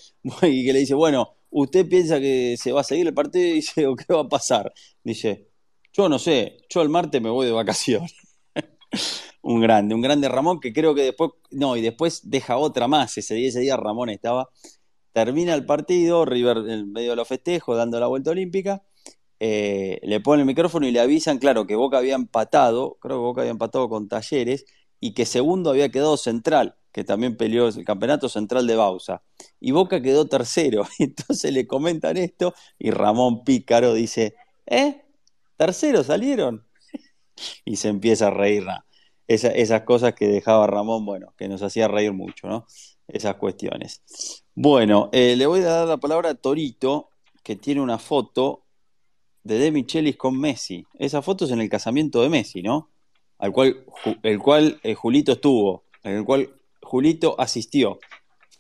y 0.44 0.66
que 0.66 0.74
le 0.74 0.80
dice, 0.80 0.94
bueno, 0.94 1.36
¿usted 1.50 1.88
piensa 1.88 2.20
que 2.20 2.56
se 2.58 2.72
va 2.72 2.82
a 2.82 2.84
seguir 2.84 3.08
el 3.08 3.14
partido? 3.14 3.48
Y 3.48 3.54
dice, 3.54 3.88
¿o 3.88 3.96
qué 3.96 4.14
va 4.14 4.22
a 4.22 4.30
pasar? 4.30 4.72
Dice, 5.04 5.50
yo 5.94 6.10
no 6.10 6.20
sé, 6.20 6.58
yo 6.70 6.82
el 6.82 6.90
martes 6.90 7.22
me 7.22 7.30
voy 7.30 7.48
de 7.48 7.52
vacaciones. 7.52 8.14
un 9.42 9.62
grande, 9.62 9.96
un 9.96 10.02
grande 10.02 10.30
Ramón 10.30 10.60
que 10.60 10.74
creo 10.74 10.94
que 10.96 11.04
después, 11.04 11.32
no, 11.52 11.76
y 11.78 11.82
después 11.82 12.30
deja 12.30 12.58
otra 12.58 12.88
más. 12.88 13.18
Ese 13.18 13.36
día, 13.36 13.50
ese 13.50 13.62
día 13.62 13.78
Ramón 13.78 14.10
estaba, 14.10 14.50
termina 15.14 15.54
el 15.56 15.66
partido, 15.66 16.26
River 16.26 16.58
en 16.70 16.92
medio 16.92 17.12
de 17.12 17.16
los 17.18 17.28
festejos, 17.28 17.78
dando 17.78 18.00
la 18.00 18.08
vuelta 18.08 18.32
olímpica. 18.32 18.84
Eh, 19.40 20.00
le 20.04 20.20
pone 20.20 20.44
el 20.44 20.46
micrófono 20.48 20.88
y 20.88 20.92
le 20.92 21.00
avisan, 21.00 21.40
claro, 21.40 21.66
que 21.66 21.76
Boca 21.76 21.98
había 21.98 22.16
empatado, 22.16 22.98
creo 23.02 23.18
que 23.18 23.22
Boca 23.24 23.42
había 23.42 23.52
empatado 23.52 23.90
con 23.90 24.08
Talleres, 24.08 24.66
y 25.02 25.14
que 25.14 25.26
segundo 25.26 25.72
había 25.72 25.90
quedado 25.90 26.16
central 26.16 26.78
que 26.92 27.04
también 27.04 27.38
peleó 27.38 27.68
el 27.68 27.86
campeonato 27.86 28.30
central 28.30 28.68
de 28.68 28.76
Bausa. 28.76 29.24
Y 29.60 29.72
Boca 29.72 30.02
quedó 30.02 30.28
tercero. 30.28 30.86
Entonces 31.00 31.52
le 31.54 31.68
comentan 31.68 32.18
esto 32.18 32.54
y 32.78 32.92
Ramón 32.92 33.44
Pícaro 33.44 33.94
dice, 33.94 34.36
¿eh? 34.66 35.04
¿Tercero 35.58 36.04
salieron? 36.04 36.66
y 37.66 37.78
se 37.78 37.90
empieza 37.90 38.28
a 38.28 38.32
reír. 38.32 38.66
esas 39.28 39.82
cosas 39.84 40.14
que 40.14 40.28
dejaba 40.28 40.68
Ramón, 40.68 41.06
bueno, 41.06 41.34
que 41.38 41.48
nos 41.48 41.62
hacía 41.62 41.88
reír 41.88 42.14
mucho, 42.14 42.48
¿no? 42.48 42.66
Esas 43.08 43.36
cuestiones. 43.36 44.02
Bueno, 44.56 45.10
eh, 45.12 45.36
le 45.36 45.46
voy 45.46 45.62
a 45.62 45.66
dar 45.66 45.88
la 45.88 45.98
palabra 45.98 46.30
a 46.30 46.36
Torito, 46.36 47.10
que 47.44 47.56
tiene 47.56 47.82
una 47.82 47.98
foto 47.98 48.66
de 49.44 49.58
De 49.58 49.72
Michelis 49.72 50.18
con 50.18 50.40
Messi. 50.40 50.86
Esa 51.00 51.22
foto 51.22 51.46
es 51.46 51.52
en 51.52 51.62
el 51.62 51.70
casamiento 51.70 52.22
de 52.22 52.30
Messi, 52.30 52.62
¿no? 52.62 52.90
Al 53.42 53.52
cual, 53.52 53.84
el 54.22 54.38
cual 54.38 54.80
eh, 54.84 54.94
Julito 54.94 55.32
estuvo, 55.32 55.84
en 56.04 56.18
el 56.18 56.24
cual 56.24 56.50
Julito 56.82 57.36
asistió. 57.40 58.00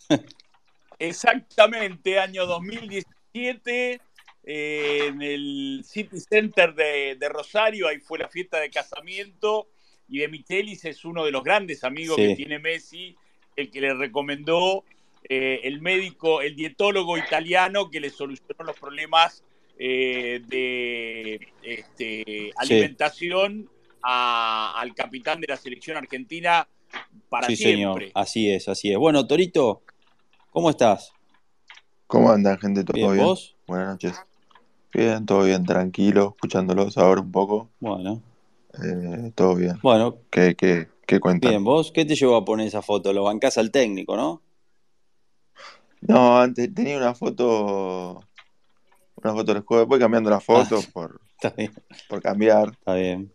Exactamente, 0.99 2.19
año 2.19 2.47
2017, 2.47 4.01
eh, 4.43 5.05
en 5.07 5.21
el 5.21 5.83
City 5.85 6.19
Center 6.19 6.73
de, 6.73 7.29
Rosario, 7.29 7.87
ahí 7.87 7.99
fue 7.99 8.17
la 8.17 8.27
fiesta 8.27 8.59
de 8.59 8.71
casamiento, 8.71 9.67
y 10.09 10.17
de 10.17 10.27
Michelis 10.27 10.83
es 10.85 11.05
uno 11.05 11.25
de 11.25 11.31
los 11.31 11.43
grandes 11.43 11.83
amigos 11.83 12.17
que 12.17 12.35
tiene 12.35 12.57
Messi, 12.57 13.15
el 13.55 13.69
que 13.69 13.81
le 13.81 13.93
recomendó 13.93 14.83
eh, 15.29 15.59
el 15.63 15.79
médico, 15.79 16.41
el 16.41 16.55
dietólogo 16.55 17.19
italiano 17.19 17.91
que 17.91 17.99
le 17.99 18.09
solucionó 18.09 18.63
los 18.65 18.79
problemas 18.79 19.43
eh, 19.77 20.41
de 20.47 21.39
este, 21.61 22.51
alimentación 22.57 23.69
al 24.03 24.93
capitán 24.95 25.39
de 25.41 25.47
la 25.47 25.57
selección 25.57 25.97
argentina, 25.97 26.67
para 27.29 27.47
sí, 27.47 27.55
siempre. 27.55 28.07
Señor. 28.07 28.11
Así 28.15 28.49
es, 28.49 28.67
así 28.67 28.91
es. 28.91 28.97
Bueno, 28.97 29.25
Torito, 29.27 29.83
¿cómo 30.49 30.69
estás? 30.69 31.13
¿Cómo 32.07 32.31
andan, 32.31 32.57
gente? 32.59 32.83
¿Todo 32.83 32.97
bien? 32.97 33.13
bien? 33.13 33.25
¿Vos? 33.25 33.55
Buenas 33.67 33.89
noches. 33.89 34.21
Bien, 34.93 35.25
todo 35.25 35.43
bien, 35.43 35.63
tranquilo, 35.63 36.33
escuchándolos 36.35 36.97
ahora 36.97 37.21
un 37.21 37.31
poco. 37.31 37.69
Bueno. 37.79 38.21
Eh, 38.83 39.31
todo 39.35 39.55
bien. 39.55 39.79
Bueno. 39.81 40.17
¿Qué, 40.29 40.55
qué, 40.55 40.89
qué 41.07 41.19
cuentan? 41.21 41.51
Bien, 41.51 41.63
¿vos 41.63 41.91
qué 41.93 42.03
te 42.03 42.15
llevó 42.15 42.35
a 42.35 42.43
poner 42.43 42.67
esa 42.67 42.81
foto? 42.81 43.13
Lo 43.13 43.23
bancás 43.23 43.57
al 43.57 43.71
técnico, 43.71 44.17
¿no? 44.17 44.41
No, 46.01 46.39
antes 46.39 46.73
tenía 46.73 46.97
una 46.97 47.13
foto. 47.13 48.21
Una 49.15 49.33
foto 49.33 49.53
del 49.53 49.63
juego. 49.63 49.85
Voy 49.85 49.99
cambiando 49.99 50.29
la 50.29 50.39
foto 50.39 50.79
Ah, 50.79 50.87
por, 50.93 51.21
Está 51.35 51.51
bien. 51.51 51.71
por 52.09 52.21
cambiar. 52.21 52.71
Está 52.71 52.95
bien. 52.95 53.31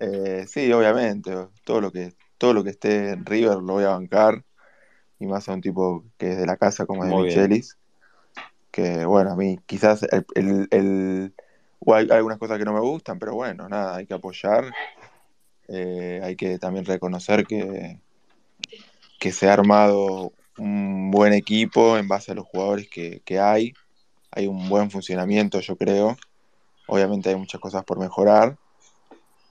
Eh, 0.00 0.46
sí, 0.48 0.72
obviamente. 0.72 1.32
Todo 1.64 1.80
lo 1.80 1.92
que, 1.92 2.14
todo 2.38 2.54
lo 2.54 2.64
que 2.64 2.70
esté 2.70 3.10
en 3.10 3.24
River 3.24 3.58
lo 3.58 3.74
voy 3.74 3.84
a 3.84 3.90
bancar. 3.90 4.42
Y 5.18 5.26
más 5.26 5.48
a 5.48 5.52
un 5.52 5.60
tipo 5.60 6.04
que 6.18 6.32
es 6.32 6.38
de 6.38 6.46
la 6.46 6.56
casa 6.56 6.86
como 6.86 7.04
es 7.04 7.10
de. 7.10 7.16
Michelis. 7.16 7.76
Que 8.70 9.04
bueno, 9.04 9.32
a 9.32 9.36
mí 9.36 9.58
quizás 9.66 10.02
el, 10.34 10.66
el- 10.70 11.34
hay 11.86 12.08
algunas 12.10 12.38
cosas 12.38 12.58
que 12.58 12.64
no 12.64 12.72
me 12.72 12.80
gustan, 12.80 13.18
pero 13.18 13.34
bueno, 13.34 13.68
nada, 13.68 13.96
hay 13.96 14.06
que 14.06 14.14
apoyar. 14.14 14.64
Eh, 15.68 16.20
hay 16.22 16.36
que 16.36 16.58
también 16.58 16.84
reconocer 16.84 17.46
que, 17.46 18.00
que 19.18 19.32
se 19.32 19.48
ha 19.48 19.52
armado 19.52 20.32
un 20.56 21.10
buen 21.10 21.32
equipo 21.32 21.96
en 21.96 22.08
base 22.08 22.32
a 22.32 22.34
los 22.34 22.46
jugadores 22.46 22.88
que, 22.88 23.22
que 23.24 23.38
hay. 23.38 23.72
Hay 24.30 24.46
un 24.46 24.68
buen 24.68 24.90
funcionamiento, 24.90 25.60
yo 25.60 25.76
creo. 25.76 26.16
Obviamente 26.86 27.28
hay 27.30 27.36
muchas 27.36 27.60
cosas 27.60 27.84
por 27.84 27.98
mejorar, 27.98 28.56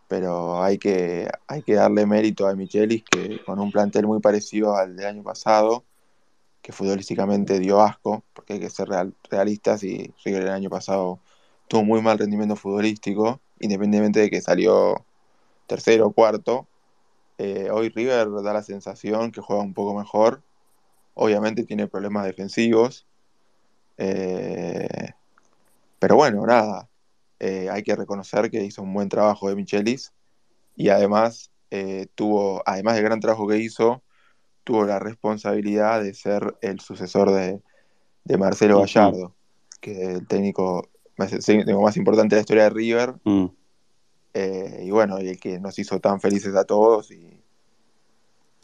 pero 0.09 0.63
hay 0.63 0.79
que, 0.79 1.29
hay 1.47 1.63
que 1.63 1.75
darle 1.75 2.07
mérito 2.07 2.47
a 2.47 2.55
Michelis 2.55 3.03
que 3.05 3.39
con 3.45 3.59
un 3.61 3.71
plantel 3.71 4.07
muy 4.07 4.21
parecido 4.21 4.75
al 4.77 4.97
del 4.97 5.07
año 5.07 5.23
pasado, 5.23 5.85
que 6.61 6.71
futbolísticamente 6.73 7.59
dio 7.59 7.81
asco, 7.81 8.25
porque 8.33 8.53
hay 8.53 8.59
que 8.59 8.69
ser 8.69 8.89
real- 8.89 9.15
realistas 9.29 9.83
y 9.83 10.13
River 10.25 10.43
el 10.43 10.49
año 10.49 10.69
pasado 10.69 11.19
tuvo 11.67 11.83
muy 11.85 12.01
mal 12.01 12.17
rendimiento 12.19 12.55
futbolístico, 12.55 13.41
independientemente 13.59 14.19
de 14.21 14.29
que 14.29 14.41
salió 14.41 15.05
tercero 15.67 16.07
o 16.07 16.13
cuarto. 16.13 16.67
Eh, 17.39 17.69
hoy 17.71 17.89
River 17.89 18.29
da 18.43 18.53
la 18.53 18.63
sensación 18.63 19.31
que 19.31 19.41
juega 19.41 19.63
un 19.63 19.73
poco 19.73 19.97
mejor. 19.99 20.43
Obviamente 21.15 21.65
tiene 21.65 21.87
problemas 21.87 22.25
defensivos. 22.25 23.07
Eh, 23.97 24.87
pero 25.99 26.15
bueno, 26.15 26.45
nada. 26.45 26.88
Eh, 27.39 27.69
hay 27.71 27.83
que 27.83 27.95
reconocer 27.95 28.51
que 28.51 28.63
hizo 28.63 28.81
un 28.81 28.93
buen 28.93 29.09
trabajo 29.09 29.49
de 29.49 29.55
Michelis. 29.55 30.13
Y 30.75 30.89
además 30.89 31.51
eh, 31.71 32.07
tuvo, 32.15 32.63
además 32.65 32.95
del 32.95 33.03
gran 33.03 33.19
trabajo 33.19 33.47
que 33.47 33.57
hizo, 33.57 34.01
tuvo 34.63 34.85
la 34.85 34.99
responsabilidad 34.99 36.01
de 36.01 36.13
ser 36.13 36.55
el 36.61 36.79
sucesor 36.79 37.31
de, 37.31 37.61
de 38.23 38.37
Marcelo. 38.37 38.79
Gallardo, 38.79 39.33
que 39.81 39.91
es 39.91 40.09
el 40.09 40.27
técnico 40.27 40.89
más, 41.17 41.31
técnico 41.45 41.81
más 41.81 41.97
importante 41.97 42.35
de 42.35 42.39
la 42.39 42.41
historia 42.41 42.63
de 42.63 42.69
River. 42.69 43.15
Mm. 43.23 43.45
Eh, 44.33 44.83
y 44.85 44.91
bueno, 44.91 45.19
y 45.21 45.27
el 45.27 45.39
que 45.39 45.59
nos 45.59 45.79
hizo 45.79 45.99
tan 45.99 46.21
felices 46.21 46.55
a 46.55 46.63
todos 46.63 47.11
y, 47.11 47.41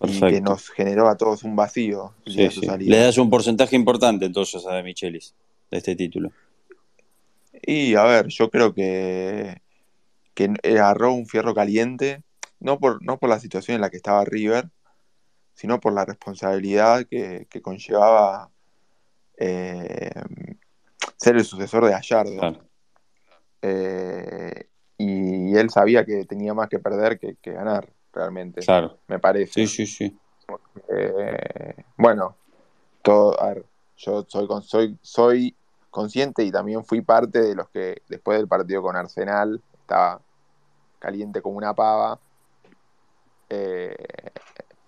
y 0.04 0.20
que 0.20 0.42
nos 0.42 0.70
generó 0.70 1.08
a 1.10 1.18
todos 1.18 1.44
un 1.44 1.56
vacío 1.56 2.14
Sí, 2.26 2.50
sí. 2.50 2.68
Le 2.80 2.98
das 2.98 3.18
un 3.18 3.30
porcentaje 3.30 3.76
importante 3.76 4.26
entonces 4.26 4.66
a 4.68 4.82
Michelis 4.84 5.34
de 5.72 5.78
este 5.78 5.96
título. 5.96 6.32
Y 7.62 7.96
a 7.96 8.04
ver, 8.04 8.28
yo 8.28 8.50
creo 8.50 8.74
que, 8.74 9.62
que 10.34 10.54
agarró 10.64 11.14
un 11.14 11.26
fierro 11.28 11.54
caliente, 11.54 12.24
no 12.60 12.80
por, 12.80 13.04
no 13.04 13.18
por 13.18 13.30
la 13.30 13.40
situación 13.40 13.76
en 13.76 13.82
la 13.82 13.90
que 13.90 13.98
estaba 13.98 14.26
River, 14.26 14.70
sino 15.54 15.80
por 15.80 15.94
la 15.94 16.06
responsabilidad 16.06 17.06
que, 17.10 17.48
que 17.50 17.62
conllevaba 17.62 18.50
eh, 19.38 20.12
ser 21.18 21.36
el 21.36 21.46
sucesor 21.46 21.86
de 21.86 21.92
Gallardo. 21.92 22.38
Claro. 22.38 22.66
Eh, 23.62 24.68
y 24.98 25.56
él 25.56 25.70
sabía 25.70 26.06
que 26.06 26.26
tenía 26.26 26.54
más 26.54 26.70
que 26.70 26.80
perder 26.80 27.20
que, 27.20 27.36
que 27.42 27.52
ganar, 27.52 27.92
realmente, 28.14 28.62
Claro. 28.62 29.00
me 29.08 29.20
parece. 29.20 29.54
Sí, 29.54 29.68
sí, 29.68 29.88
sí. 29.88 30.18
Eh, 30.90 31.76
bueno, 31.98 32.38
todo, 33.02 33.42
a 33.42 33.54
ver, 33.54 33.66
yo 33.98 34.26
soy, 34.28 34.48
soy, 34.62 34.98
soy 35.02 35.56
consciente 35.96 36.44
y 36.44 36.52
también 36.52 36.84
fui 36.84 37.00
parte 37.00 37.42
de 37.42 37.56
los 37.56 37.70
que 37.70 38.02
después 38.10 38.38
del 38.38 38.50
partido 38.50 38.82
con 38.82 38.98
Arsenal 38.98 39.64
estaba 39.80 40.22
caliente 41.00 41.42
como 41.42 41.56
una 41.58 41.74
pava. 41.74 42.20
Eh, 43.50 43.96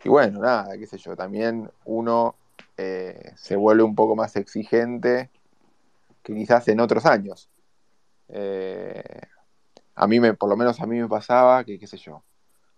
y 0.04 0.10
bueno, 0.10 0.42
nada, 0.42 0.78
qué 0.78 0.86
sé 0.86 0.98
yo, 0.98 1.16
también 1.16 1.72
uno 1.86 2.36
eh, 2.76 3.32
se 3.38 3.56
vuelve 3.56 3.84
un 3.84 3.96
poco 3.96 4.18
más 4.18 4.36
exigente 4.36 5.30
que 6.24 6.36
quizás 6.36 6.68
en 6.68 6.82
otros 6.82 7.06
años. 7.06 7.50
Eh, 8.28 9.22
a 9.96 10.08
mí 10.08 10.20
me, 10.20 10.34
por 10.34 10.50
lo 10.50 10.58
menos 10.58 10.82
a 10.82 10.86
mí 10.86 11.00
me 11.00 11.08
pasaba 11.08 11.64
que, 11.64 11.80
qué 11.80 11.88
sé 11.88 11.96
yo, 11.96 12.22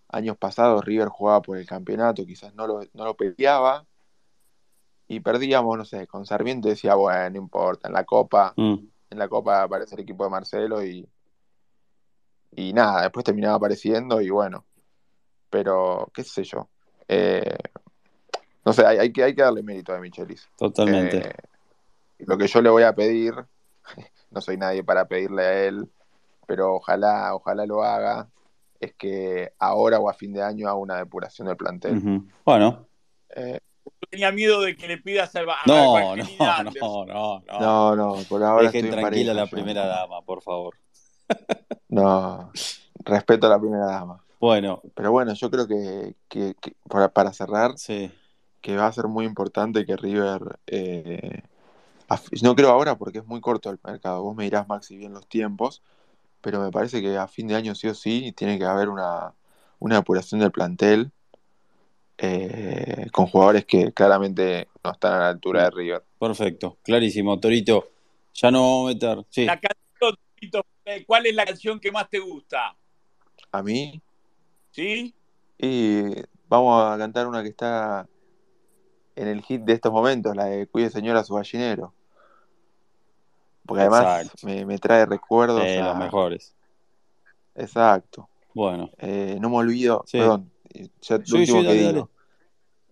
años 0.08 0.36
pasados 0.36 0.84
River 0.84 1.08
jugaba 1.08 1.42
por 1.42 1.58
el 1.58 1.66
campeonato, 1.66 2.24
quizás 2.24 2.54
no 2.54 2.68
lo, 2.68 2.80
no 2.94 3.04
lo 3.04 3.16
peleaba 3.16 3.84
y 5.12 5.18
perdíamos, 5.18 5.76
no 5.76 5.84
sé, 5.84 6.06
con 6.06 6.24
Sarmiento 6.24 6.68
decía, 6.68 6.94
bueno, 6.94 7.30
no 7.30 7.36
importa, 7.38 7.88
en 7.88 7.94
la 7.94 8.04
Copa, 8.04 8.54
Mm. 8.56 8.74
en 9.10 9.18
la 9.18 9.26
Copa 9.26 9.64
aparece 9.64 9.96
el 9.96 10.02
equipo 10.02 10.22
de 10.22 10.30
Marcelo 10.30 10.84
y, 10.84 11.04
y 12.52 12.72
nada, 12.72 13.02
después 13.02 13.24
terminaba 13.24 13.56
apareciendo 13.56 14.20
y 14.20 14.30
bueno, 14.30 14.64
pero 15.50 16.08
qué 16.14 16.22
sé 16.22 16.44
yo, 16.44 16.68
eh, 17.08 17.56
no 18.64 18.72
sé, 18.72 18.86
hay, 18.86 18.98
hay 18.98 19.12
que, 19.12 19.24
hay 19.24 19.34
que 19.34 19.42
darle 19.42 19.64
mérito 19.64 19.92
a 19.92 19.98
Michelis. 19.98 20.48
Totalmente. 20.56 21.18
Eh, 21.28 21.34
lo 22.20 22.38
que 22.38 22.46
yo 22.46 22.62
le 22.62 22.70
voy 22.70 22.84
a 22.84 22.94
pedir, 22.94 23.34
no 24.30 24.40
soy 24.40 24.58
nadie 24.58 24.84
para 24.84 25.06
pedirle 25.06 25.42
a 25.42 25.64
él, 25.64 25.90
pero 26.46 26.76
ojalá, 26.76 27.34
ojalá 27.34 27.66
lo 27.66 27.82
haga, 27.82 28.28
es 28.78 28.94
que 28.94 29.54
ahora 29.58 29.98
o 29.98 30.08
a 30.08 30.14
fin 30.14 30.32
de 30.32 30.42
año 30.44 30.68
haga 30.68 30.76
una 30.76 30.96
depuración 30.98 31.48
del 31.48 31.56
plantel. 31.56 32.22
Bueno. 32.44 32.86
Eh, 33.30 33.58
Tenía 34.10 34.32
miedo 34.32 34.60
de 34.60 34.76
que 34.76 34.88
le 34.88 34.98
pidas 34.98 35.34
a, 35.36 35.40
a 35.40 35.44
No, 35.66 36.16
no, 36.16 36.16
no, 36.16 37.04
no, 37.06 37.42
no. 37.46 37.60
no, 37.60 37.96
no, 37.96 38.14
por 38.28 38.42
ahora 38.42 38.66
Dejen 38.66 38.86
estoy 38.86 39.00
tranquila 39.00 39.34
la 39.34 39.46
yo. 39.46 39.50
primera 39.50 39.86
dama, 39.86 40.22
por 40.22 40.42
favor. 40.42 40.74
No, 41.88 42.50
respeto 43.04 43.46
a 43.46 43.50
la 43.50 43.60
primera 43.60 43.86
dama. 43.86 44.24
Bueno, 44.40 44.82
Pero 44.94 45.12
bueno, 45.12 45.34
yo 45.34 45.50
creo 45.50 45.66
que, 45.68 46.16
que- 46.28 46.54
que 46.60 46.74
para, 46.88 47.08
para 47.12 47.32
cerrar, 47.32 47.76
sí. 47.76 48.10
que 48.60 48.76
va 48.76 48.86
a 48.86 48.92
ser 48.92 49.06
muy 49.08 49.24
importante 49.26 49.86
que 49.86 49.96
River, 49.96 50.58
eh, 50.66 51.42
no 52.42 52.54
creo 52.54 52.70
ahora 52.70 52.96
porque 52.98 53.18
es 53.18 53.26
muy 53.26 53.40
corto 53.40 53.70
el 53.70 53.78
mercado, 53.84 54.22
vos 54.22 54.36
me 54.36 54.44
dirás 54.44 54.68
Maxi 54.68 54.96
bien 54.96 55.12
los 55.14 55.26
tiempos, 55.28 55.82
pero 56.40 56.60
me 56.60 56.70
parece 56.70 57.02
que 57.02 57.16
a 57.18 57.28
fin 57.28 57.48
de 57.48 57.56
año 57.56 57.74
sí 57.74 57.88
o 57.88 57.94
sí 57.94 58.32
tiene 58.36 58.58
que 58.58 58.64
haber 58.66 58.88
una, 58.88 59.34
una 59.80 59.96
depuración 59.96 60.40
del 60.40 60.52
plantel 60.52 61.12
eh, 62.22 63.06
con 63.12 63.26
jugadores 63.26 63.64
que 63.64 63.92
claramente 63.92 64.68
no 64.84 64.92
están 64.92 65.14
a 65.14 65.18
la 65.20 65.28
altura 65.30 65.64
de 65.64 65.70
River. 65.70 66.04
Perfecto, 66.18 66.76
clarísimo. 66.82 67.40
Torito, 67.40 67.88
ya 68.34 68.50
no 68.50 68.60
vamos 68.60 68.84
a 68.90 68.94
meter. 68.94 69.24
Sí, 69.30 69.44
La 69.46 69.58
canción, 69.58 70.62
eh, 70.84 71.04
¿cuál 71.06 71.26
es 71.26 71.34
la 71.34 71.44
canción 71.46 71.80
que 71.80 71.90
más 71.90 72.08
te 72.10 72.18
gusta? 72.18 72.76
A 73.52 73.62
mí, 73.62 74.00
¿Sí? 74.70 75.14
y 75.58 76.02
vamos 76.48 76.84
a 76.84 76.96
cantar 76.98 77.26
una 77.26 77.42
que 77.42 77.48
está 77.48 78.06
en 79.16 79.28
el 79.28 79.42
hit 79.42 79.62
de 79.62 79.72
estos 79.72 79.92
momentos, 79.92 80.34
la 80.36 80.44
de 80.46 80.66
Cuide 80.66 80.90
Señora 80.90 81.24
su 81.24 81.34
gallinero. 81.34 81.92
Porque 83.66 83.82
además 83.82 84.30
me, 84.42 84.64
me 84.66 84.78
trae 84.78 85.06
recuerdos 85.06 85.62
eh, 85.66 85.80
a- 85.80 85.86
los 85.88 85.96
mejores. 85.96 86.54
Exacto. 87.54 88.28
Bueno, 88.54 88.90
Eh, 88.98 89.36
no 89.40 89.48
me 89.50 89.56
olvido, 89.56 90.02
Sí. 90.06 90.18
perdón, 90.18 90.50
ya 91.00 91.18
lo 91.18 91.24
Sí, 91.24 91.36
último 91.38 91.60
sí, 91.60 91.66
que 91.66 91.74
dale, 91.74 91.92
digo. 91.92 92.10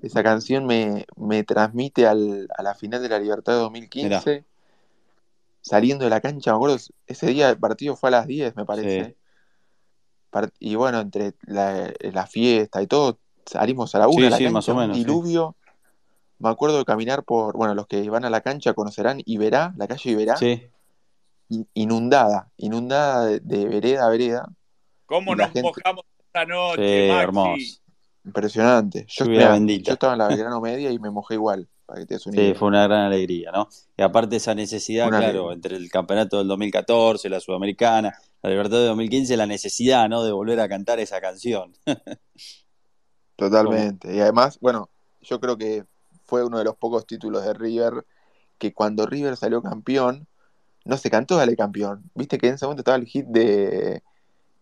Esa 0.02 0.22
canción 0.22 0.64
me, 0.66 1.06
me 1.16 1.42
transmite 1.44 2.06
al, 2.06 2.48
a 2.56 2.62
la 2.62 2.74
final 2.74 3.02
de 3.02 3.08
la 3.08 3.18
Libertad 3.18 3.54
de 3.54 3.58
2015, 3.60 4.44
saliendo 5.60 6.04
de 6.04 6.10
la 6.10 6.20
cancha, 6.20 6.52
me 6.52 6.56
acuerdo, 6.56 6.76
ese 7.06 7.26
día 7.26 7.50
el 7.50 7.58
partido 7.58 7.96
fue 7.96 8.08
a 8.08 8.12
las 8.12 8.26
10, 8.26 8.54
me 8.56 8.64
parece. 8.64 9.04
Sí. 9.06 10.48
Y 10.60 10.74
bueno, 10.76 11.00
entre 11.00 11.34
la, 11.46 11.92
la 12.00 12.26
fiesta 12.26 12.80
y 12.80 12.86
todo, 12.86 13.18
salimos 13.44 13.94
a 13.94 13.98
la 13.98 14.08
una 14.08 14.16
Sí, 14.16 14.22
de 14.22 14.30
la 14.30 14.36
sí, 14.36 14.44
cancha, 14.44 14.54
más 14.54 14.68
o 14.68 14.72
un 14.74 14.78
menos, 14.78 14.96
sí. 14.96 15.02
diluvio. 15.02 15.56
Me 16.38 16.48
acuerdo 16.50 16.78
de 16.78 16.84
caminar 16.84 17.24
por, 17.24 17.56
bueno, 17.56 17.74
los 17.74 17.88
que 17.88 18.08
van 18.08 18.24
a 18.24 18.30
la 18.30 18.40
cancha 18.42 18.74
conocerán 18.74 19.20
Iberá, 19.24 19.74
la 19.76 19.88
calle 19.88 20.10
Iberá, 20.12 20.36
sí. 20.36 20.68
inundada, 21.74 22.50
inundada 22.56 23.24
de, 23.26 23.40
de 23.40 23.64
vereda 23.66 24.06
a 24.06 24.10
vereda. 24.10 24.48
¿Cómo 25.06 25.34
nos 25.34 25.46
gente- 25.46 25.62
mojamos 25.62 26.04
esta 26.43 26.53
Sí, 26.74 26.82
noche, 26.82 27.03
Maxi? 27.03 27.22
hermoso. 27.24 27.82
Impresionante. 28.24 29.07
Yo, 29.09 29.26
bendita. 29.26 29.91
yo 29.91 29.95
estaba 29.95 30.12
en 30.14 30.18
la 30.20 30.28
Belgrano 30.28 30.61
Media 30.61 30.91
y 30.91 30.99
me 30.99 31.11
mojé 31.11 31.34
igual, 31.34 31.68
para 31.86 32.01
que 32.01 32.07
te 32.07 32.14
des 32.14 32.26
una 32.26 32.36
Sí, 32.36 32.41
idea. 32.41 32.55
fue 32.55 32.68
una 32.68 32.84
gran 32.86 33.01
alegría, 33.07 33.51
¿no? 33.53 33.68
Y 33.97 34.03
aparte 34.03 34.36
esa 34.36 34.55
necesidad, 34.55 35.09
Una 35.09 35.18
claro, 35.18 35.51
alegría. 35.51 35.53
entre 35.53 35.76
el 35.76 35.91
campeonato 35.91 36.39
del 36.39 36.49
2014, 36.49 37.28
la 37.30 37.41
Sudamericana, 37.41 38.14
la 38.43 38.51
Libertad 38.51 38.78
de 38.78 38.86
2015, 38.86 39.36
la 39.36 39.47
necesidad, 39.47 40.09
¿no? 40.09 40.22
De 40.24 40.32
volver 40.32 40.61
a 40.61 40.68
cantar 40.68 41.01
esa 41.01 41.20
canción. 41.20 41.74
Totalmente. 43.36 44.14
Y 44.14 44.20
además, 44.20 44.59
bueno, 44.61 44.91
yo 45.22 45.41
creo 45.41 45.57
que 45.57 45.84
fue 46.24 46.45
uno 46.45 46.59
de 46.59 46.64
los 46.64 46.76
pocos 46.76 47.07
títulos 47.07 47.45
de 47.45 47.55
River 47.55 48.05
que 48.59 48.72
cuando 48.74 49.07
River 49.07 49.36
salió 49.36 49.62
campeón, 49.62 50.26
no 50.84 50.97
se 50.97 51.11
cantó 51.11 51.36
Dale 51.36 51.57
campeón. 51.57 52.11
Viste 52.14 52.39
que 52.39 52.49
en 52.49 52.55
ese 52.55 52.66
momento 52.66 52.80
estaba 52.80 52.97
el 52.97 53.07
hit 53.07 53.26
de, 53.26 54.03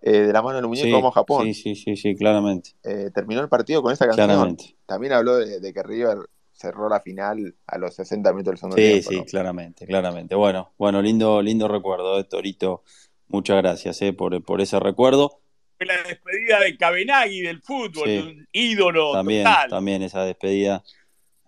eh, 0.06 0.28
de 0.28 0.32
la 0.32 0.40
mano 0.40 0.58
del 0.58 0.68
muñeco 0.68 0.96
como 0.96 1.10
Japón. 1.10 1.46
Sí, 1.46 1.54
sí, 1.54 1.74
sí, 1.74 1.96
sí, 1.96 2.14
claramente. 2.14 2.70
Eh, 2.84 3.10
terminó 3.12 3.40
el 3.40 3.48
partido 3.48 3.82
con 3.82 3.92
esa 3.92 4.06
canción. 4.06 4.56
También 4.86 5.12
habló 5.12 5.36
de, 5.36 5.72
que 5.72 5.82
River 5.82 6.18
cerró 6.52 6.88
la 6.88 7.00
final 7.00 7.56
a 7.66 7.76
los 7.76 7.96
60 7.96 8.30
minutos 8.30 8.52
del 8.52 8.58
segundo 8.58 8.76
tiempo. 8.76 9.10
Sí, 9.10 9.16
sí, 9.16 9.24
claramente, 9.24 9.84
claramente. 9.84 10.36
Bueno, 10.36 10.72
bueno, 10.78 11.02
lindo, 11.02 11.42
lindo 11.42 11.66
recuerdo, 11.66 12.18
de 12.18 12.22
Torito. 12.22 12.84
Muchas 13.26 13.56
gracias 13.56 14.00
eh, 14.02 14.12
por, 14.12 14.40
por 14.44 14.60
ese 14.60 14.78
recuerdo. 14.78 15.40
La 15.80 16.00
despedida 16.04 16.60
de 16.60 16.76
Cabenagui 16.76 17.40
del 17.40 17.60
fútbol, 17.60 18.08
un 18.08 18.46
ídolo 18.52 19.12
también, 19.12 19.42
total. 19.42 19.70
También 19.70 20.02
esa 20.02 20.24
despedida 20.24 20.84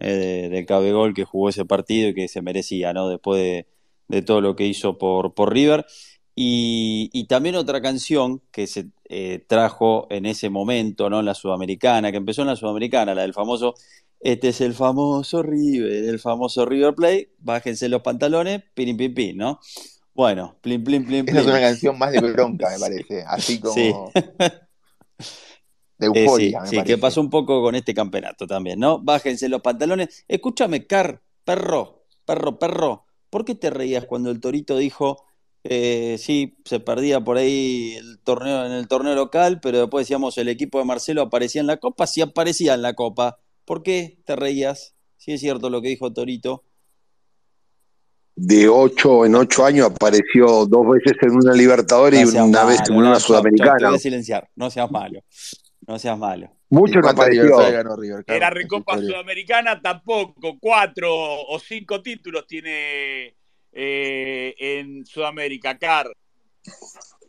eh, 0.00 0.48
del 0.50 0.66
Cabegol 0.66 1.14
que 1.14 1.24
jugó 1.24 1.48
ese 1.48 1.64
partido 1.64 2.08
y 2.08 2.14
que 2.14 2.26
se 2.26 2.42
merecía, 2.42 2.92
¿no? 2.92 3.08
Después 3.08 3.64
de, 4.08 4.22
todo 4.22 4.40
lo 4.40 4.56
que 4.56 4.66
hizo 4.66 4.98
por, 4.98 5.32
por 5.32 5.52
River. 5.54 5.86
Y, 6.40 7.24
también 7.24 7.56
otra 7.56 7.82
canción 7.82 8.40
que 8.52 8.68
se 8.68 8.86
eh, 9.08 9.44
trajo 9.48 10.06
en 10.08 10.24
ese 10.24 10.50
momento, 10.50 11.10
¿no? 11.10 11.18
En 11.18 11.26
la 11.26 11.34
Sudamericana, 11.34 12.12
que 12.12 12.16
empezó 12.16 12.42
en 12.42 12.48
la 12.48 12.54
Sudamericana, 12.54 13.12
la 13.12 13.22
del 13.22 13.34
famoso 13.34 13.74
este 14.20 14.48
es 14.48 14.60
el 14.60 14.74
famoso 14.74 15.42
River, 15.42 15.90
el 15.90 16.20
famoso 16.20 16.64
River 16.64 16.94
Play, 16.94 17.28
bájense 17.38 17.88
los 17.88 18.02
pantalones, 18.02 18.62
pin, 18.72 18.96
pin, 18.96 19.14
pin, 19.14 19.36
¿no? 19.36 19.58
Bueno, 20.14 20.56
plin, 20.60 20.84
plin, 20.84 21.04
plin, 21.04 21.24
plin. 21.24 21.38
Esa 21.38 21.48
es 21.48 21.52
una 21.52 21.60
canción 21.60 21.98
más 21.98 22.12
de 22.12 22.20
bronca, 22.20 22.70
me 22.70 22.78
parece, 22.80 23.24
así 23.26 23.58
como... 23.58 23.74
Sí. 23.74 23.92
De 25.98 26.06
eh, 26.06 26.10
euforia, 26.14 26.66
sí, 26.66 26.80
que 26.84 26.98
pasó 26.98 27.20
un 27.20 27.30
poco 27.30 27.60
con 27.62 27.74
este 27.74 27.94
campeonato 27.94 28.46
también, 28.46 28.78
¿no? 28.78 29.00
Bájense 29.00 29.48
los 29.48 29.60
pantalones. 29.60 30.24
Escúchame, 30.28 30.86
Car, 30.86 31.20
perro, 31.44 32.04
perro, 32.24 32.60
perro, 32.60 33.06
¿por 33.28 33.44
qué 33.44 33.56
te 33.56 33.70
reías 33.70 34.04
cuando 34.04 34.30
el 34.30 34.38
Torito 34.38 34.76
dijo, 34.76 35.27
eh, 35.64 36.16
sí, 36.18 36.56
se 36.64 36.80
perdía 36.80 37.20
por 37.20 37.36
ahí 37.36 37.94
el 37.96 38.18
torneo 38.20 38.64
en 38.64 38.72
el 38.72 38.88
torneo 38.88 39.14
local, 39.14 39.60
pero 39.60 39.80
después 39.80 40.06
decíamos 40.06 40.38
el 40.38 40.48
equipo 40.48 40.78
de 40.78 40.84
Marcelo 40.84 41.22
aparecía 41.22 41.60
en 41.60 41.66
la 41.66 41.78
Copa, 41.78 42.06
sí 42.06 42.20
aparecía 42.20 42.74
en 42.74 42.82
la 42.82 42.94
Copa. 42.94 43.38
¿Por 43.64 43.82
qué 43.82 44.18
te 44.24 44.36
reías? 44.36 44.94
Si 45.16 45.32
es 45.32 45.40
cierto 45.40 45.68
lo 45.68 45.82
que 45.82 45.88
dijo 45.88 46.12
Torito. 46.12 46.64
De 48.36 48.68
ocho 48.68 49.26
en 49.26 49.34
ocho 49.34 49.64
años 49.64 49.90
apareció 49.90 50.64
dos 50.66 50.86
veces 50.88 51.18
en 51.22 51.32
una 51.32 51.52
Libertadores 51.52 52.32
y 52.32 52.38
una 52.38 52.64
vez 52.64 52.80
en 52.88 52.96
una 52.96 53.18
Sudamericana. 53.18 53.76
te 53.78 53.86
voy 53.86 53.96
a 53.96 53.98
silenciar, 53.98 54.48
no 54.54 54.70
seas 54.70 54.90
malo. 54.90 55.20
No 55.86 55.98
seas 55.98 56.18
malo. 56.18 56.48
Mucho 56.70 57.00
no 57.00 57.08
apareció. 57.08 57.60
Era 58.26 58.50
Recopa 58.50 58.98
Sudamericana 58.98 59.80
tampoco. 59.80 60.58
Cuatro 60.60 61.10
o 61.10 61.58
cinco 61.58 62.00
títulos 62.02 62.46
tiene 62.46 63.37
eh, 63.72 64.54
en 64.58 65.04
Sudamérica, 65.06 65.78
Car. 65.78 66.10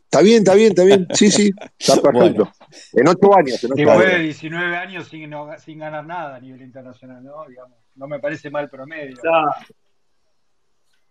Está 0.04 0.22
bien, 0.22 0.38
está 0.38 0.54
bien, 0.54 0.70
está 0.70 0.84
bien. 0.84 1.06
Sí, 1.14 1.30
sí, 1.30 1.50
está 1.78 2.00
perfecto. 2.02 2.50
En 2.92 3.08
ocho 3.08 3.36
años. 3.36 3.62
En 3.62 3.70
Después 3.70 4.12
de 4.12 4.18
19 4.18 4.76
años 4.76 5.08
sin, 5.08 5.32
sin, 5.64 5.78
ganar 5.78 6.04
nada 6.04 6.36
a 6.36 6.40
nivel 6.40 6.62
internacional, 6.62 7.22
¿no? 7.22 7.46
Digamos, 7.48 7.78
no 7.94 8.08
me 8.08 8.18
parece 8.18 8.50
mal 8.50 8.68
promedio. 8.68 9.16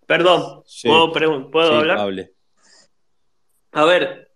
Perdón, 0.05 0.63
¿puedo, 0.83 1.51
¿puedo 1.51 1.73
hablar? 1.75 1.99
Hable. 1.99 2.33
A 3.71 3.85
ver, 3.85 4.31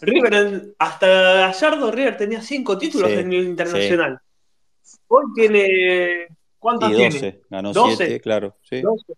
River, 0.00 0.74
hasta 0.78 1.06
Gallardo 1.06 1.90
River 1.90 2.16
tenía 2.16 2.40
cinco 2.40 2.78
títulos 2.78 3.10
en 3.10 3.28
nivel 3.28 3.46
internacional. 3.46 4.18
Hoy 5.08 5.24
tiene. 5.34 6.26
¿Cuántos 6.58 6.90
y 6.90 6.92
12, 6.94 7.10
tiene? 7.10 7.40
Ganó 7.50 7.72
7, 7.72 8.20
claro. 8.20 8.56
Sí. 8.62 8.80
12. 8.80 9.12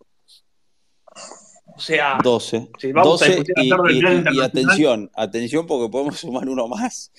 O 1.75 1.79
sea, 1.79 2.17
12. 2.23 2.69
12 2.93 3.43
y, 3.57 4.41
atención, 4.41 5.11
atención 5.13 5.67
porque 5.67 5.91
podemos 5.91 6.17
sumar 6.17 6.47
uno 6.47 6.67
más. 6.67 7.11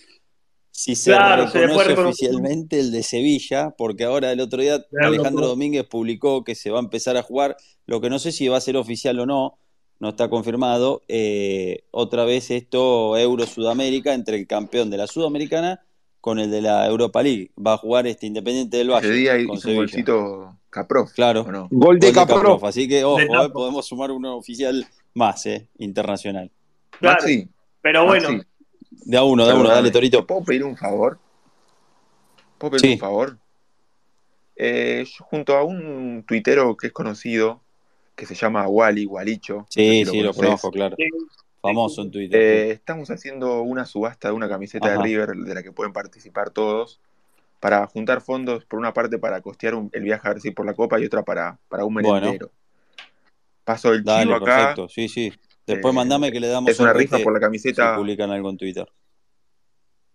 Si 0.70 0.94
se 0.94 1.18
reconoce 1.18 1.92
oficialmente 1.92 2.80
el 2.80 2.92
de 2.92 3.02
Sevilla, 3.02 3.74
porque 3.76 4.04
ahora 4.04 4.32
el 4.32 4.40
otro 4.40 4.60
día 4.60 4.84
Alejandro 5.02 5.46
Domínguez 5.46 5.84
publicó 5.84 6.44
que 6.44 6.54
se 6.54 6.70
va 6.70 6.78
a 6.78 6.82
empezar 6.82 7.16
a 7.16 7.22
jugar, 7.22 7.56
lo 7.86 8.00
que 8.00 8.10
no 8.10 8.18
sé 8.18 8.32
si 8.32 8.48
va 8.48 8.58
a 8.58 8.60
ser 8.60 8.76
oficial 8.76 9.18
o 9.20 9.26
no, 9.26 9.58
no 10.00 10.10
está 10.10 10.28
confirmado, 10.28 11.02
eh, 11.08 11.84
otra 11.90 12.24
vez 12.24 12.50
esto 12.50 13.16
Euro 13.16 13.46
Sudamérica 13.46 14.12
entre 14.12 14.36
el 14.36 14.46
campeón 14.46 14.90
de 14.90 14.98
la 14.98 15.06
Sudamericana 15.06 15.85
con 16.26 16.40
el 16.40 16.50
de 16.50 16.60
la 16.60 16.84
Europa 16.88 17.22
League. 17.22 17.52
Va 17.56 17.74
a 17.74 17.76
jugar 17.76 18.04
este 18.08 18.26
Independiente 18.26 18.78
del 18.78 18.90
Valle. 18.90 19.06
Ese 19.06 19.16
día 19.16 19.38
hizo 19.38 19.68
un 19.68 19.76
golcito 19.76 20.56
Caprof. 20.70 21.12
Claro. 21.12 21.68
Gol 21.70 22.00
de, 22.00 22.12
Caprof. 22.12 22.64
Así 22.64 22.88
que, 22.88 23.04
ojo, 23.04 23.20
eh, 23.20 23.50
podemos 23.52 23.86
sumar 23.86 24.10
uno 24.10 24.36
oficial 24.36 24.84
más, 25.14 25.46
eh, 25.46 25.68
internacional. 25.78 26.50
Claro. 26.98 27.24
Pero 27.80 28.06
bueno. 28.06 28.40
De 28.90 29.16
a 29.16 29.22
uno, 29.22 29.46
de 29.46 29.52
a 29.52 29.54
uno, 29.54 29.68
dale, 29.68 29.92
Torito. 29.92 30.26
¿Puedo 30.26 30.42
pedir 30.42 30.64
un 30.64 30.76
favor? 30.76 31.16
¿Puedo 32.58 32.72
pedir 32.72 32.94
un 32.94 32.98
favor? 32.98 33.38
Eh, 34.56 35.06
yo 35.06 35.24
junto 35.26 35.56
a 35.56 35.62
un 35.62 36.24
tuitero 36.26 36.76
que 36.76 36.88
es 36.88 36.92
conocido, 36.92 37.60
que 38.16 38.26
se 38.26 38.34
llama 38.34 38.66
Wally, 38.66 39.06
Walicho. 39.06 39.64
Sí, 39.70 40.04
sí, 40.04 40.22
lo, 40.22 40.34
conozco, 40.34 40.72
claro. 40.72 40.96
Famoso 41.66 42.02
en 42.02 42.10
Twitter. 42.10 42.40
Eh, 42.40 42.70
estamos 42.70 43.10
haciendo 43.10 43.62
una 43.62 43.84
subasta 43.84 44.28
de 44.28 44.34
una 44.34 44.48
camiseta 44.48 44.90
de 44.90 45.02
River 45.02 45.30
de 45.30 45.54
la 45.54 45.62
que 45.62 45.72
pueden 45.72 45.92
participar 45.92 46.50
todos 46.50 47.00
para 47.60 47.86
juntar 47.86 48.20
fondos, 48.20 48.64
por 48.64 48.78
una 48.78 48.92
parte 48.92 49.18
para 49.18 49.40
costear 49.40 49.74
el 49.92 50.02
viaje 50.02 50.28
a 50.28 50.32
ver 50.32 50.40
si 50.40 50.50
por 50.50 50.66
la 50.66 50.74
Copa 50.74 51.00
y 51.00 51.06
otra 51.06 51.24
para, 51.24 51.58
para 51.68 51.84
un 51.84 51.94
merendero. 51.94 52.50
Paso 53.64 53.92
el 53.92 54.04
chivo 54.04 54.34
acá. 54.34 54.44
Perfecto, 54.44 54.88
sí, 54.88 55.08
sí. 55.08 55.32
Después 55.66 55.92
eh, 55.92 55.96
mandame 55.96 56.30
que 56.30 56.38
le 56.38 56.48
damos 56.48 56.70
Es 56.70 56.78
una 56.78 56.92
rifa 56.92 57.18
por 57.18 57.32
la 57.32 57.40
camiseta. 57.40 57.94
Si 57.94 57.98
publican 57.98 58.30
algo 58.30 58.50
en 58.50 58.56
Twitter. 58.56 58.86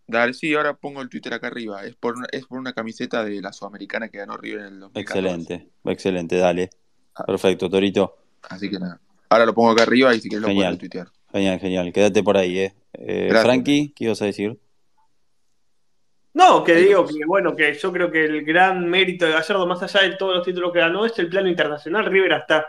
Dale, 0.07 0.33
sí, 0.33 0.53
ahora 0.53 0.73
pongo 0.73 1.01
el 1.01 1.09
Twitter 1.09 1.33
acá 1.33 1.47
arriba. 1.47 1.83
Es 1.83 1.95
por, 1.95 2.15
es 2.31 2.45
por 2.45 2.57
una 2.57 2.73
camiseta 2.73 3.23
de 3.23 3.41
la 3.41 3.51
Sudamericana 3.51 4.09
que 4.09 4.17
ganó 4.17 4.37
River 4.37 4.61
en 4.61 4.73
el 4.73 4.79
2014. 4.79 5.01
Excelente, 5.01 5.71
excelente, 5.85 6.37
dale. 6.37 6.69
Ah. 7.15 7.25
Perfecto, 7.25 7.69
Torito. 7.69 8.17
Así 8.43 8.69
que 8.69 8.79
nada. 8.79 8.99
Ahora 9.29 9.45
lo 9.45 9.53
pongo 9.53 9.71
acá 9.71 9.83
arriba 9.83 10.13
y 10.13 10.19
si 10.19 10.29
quieres 10.29 10.47
lo 10.47 10.63
en 10.63 10.77
Twitter. 10.77 11.07
Genial, 11.31 11.59
genial. 11.59 11.93
Quédate 11.93 12.23
por 12.23 12.37
ahí, 12.37 12.59
¿eh? 12.59 12.73
eh 12.93 13.29
Frankie, 13.41 13.93
¿qué 13.95 14.05
ibas 14.05 14.21
a 14.21 14.25
decir? 14.25 14.57
No, 16.33 16.63
que 16.63 16.75
digo 16.75 17.05
que 17.05 17.25
bueno, 17.25 17.55
que 17.55 17.73
yo 17.73 17.91
creo 17.91 18.09
que 18.09 18.23
el 18.23 18.45
gran 18.45 18.89
mérito 18.89 19.25
de 19.25 19.33
Gallardo, 19.33 19.67
más 19.67 19.83
allá 19.83 20.09
de 20.09 20.15
todos 20.15 20.35
los 20.35 20.45
títulos 20.45 20.71
que 20.71 20.79
ganó, 20.79 21.05
es 21.05 21.17
el 21.19 21.29
plano 21.29 21.49
internacional. 21.49 22.05
River 22.05 22.33
hasta, 22.33 22.67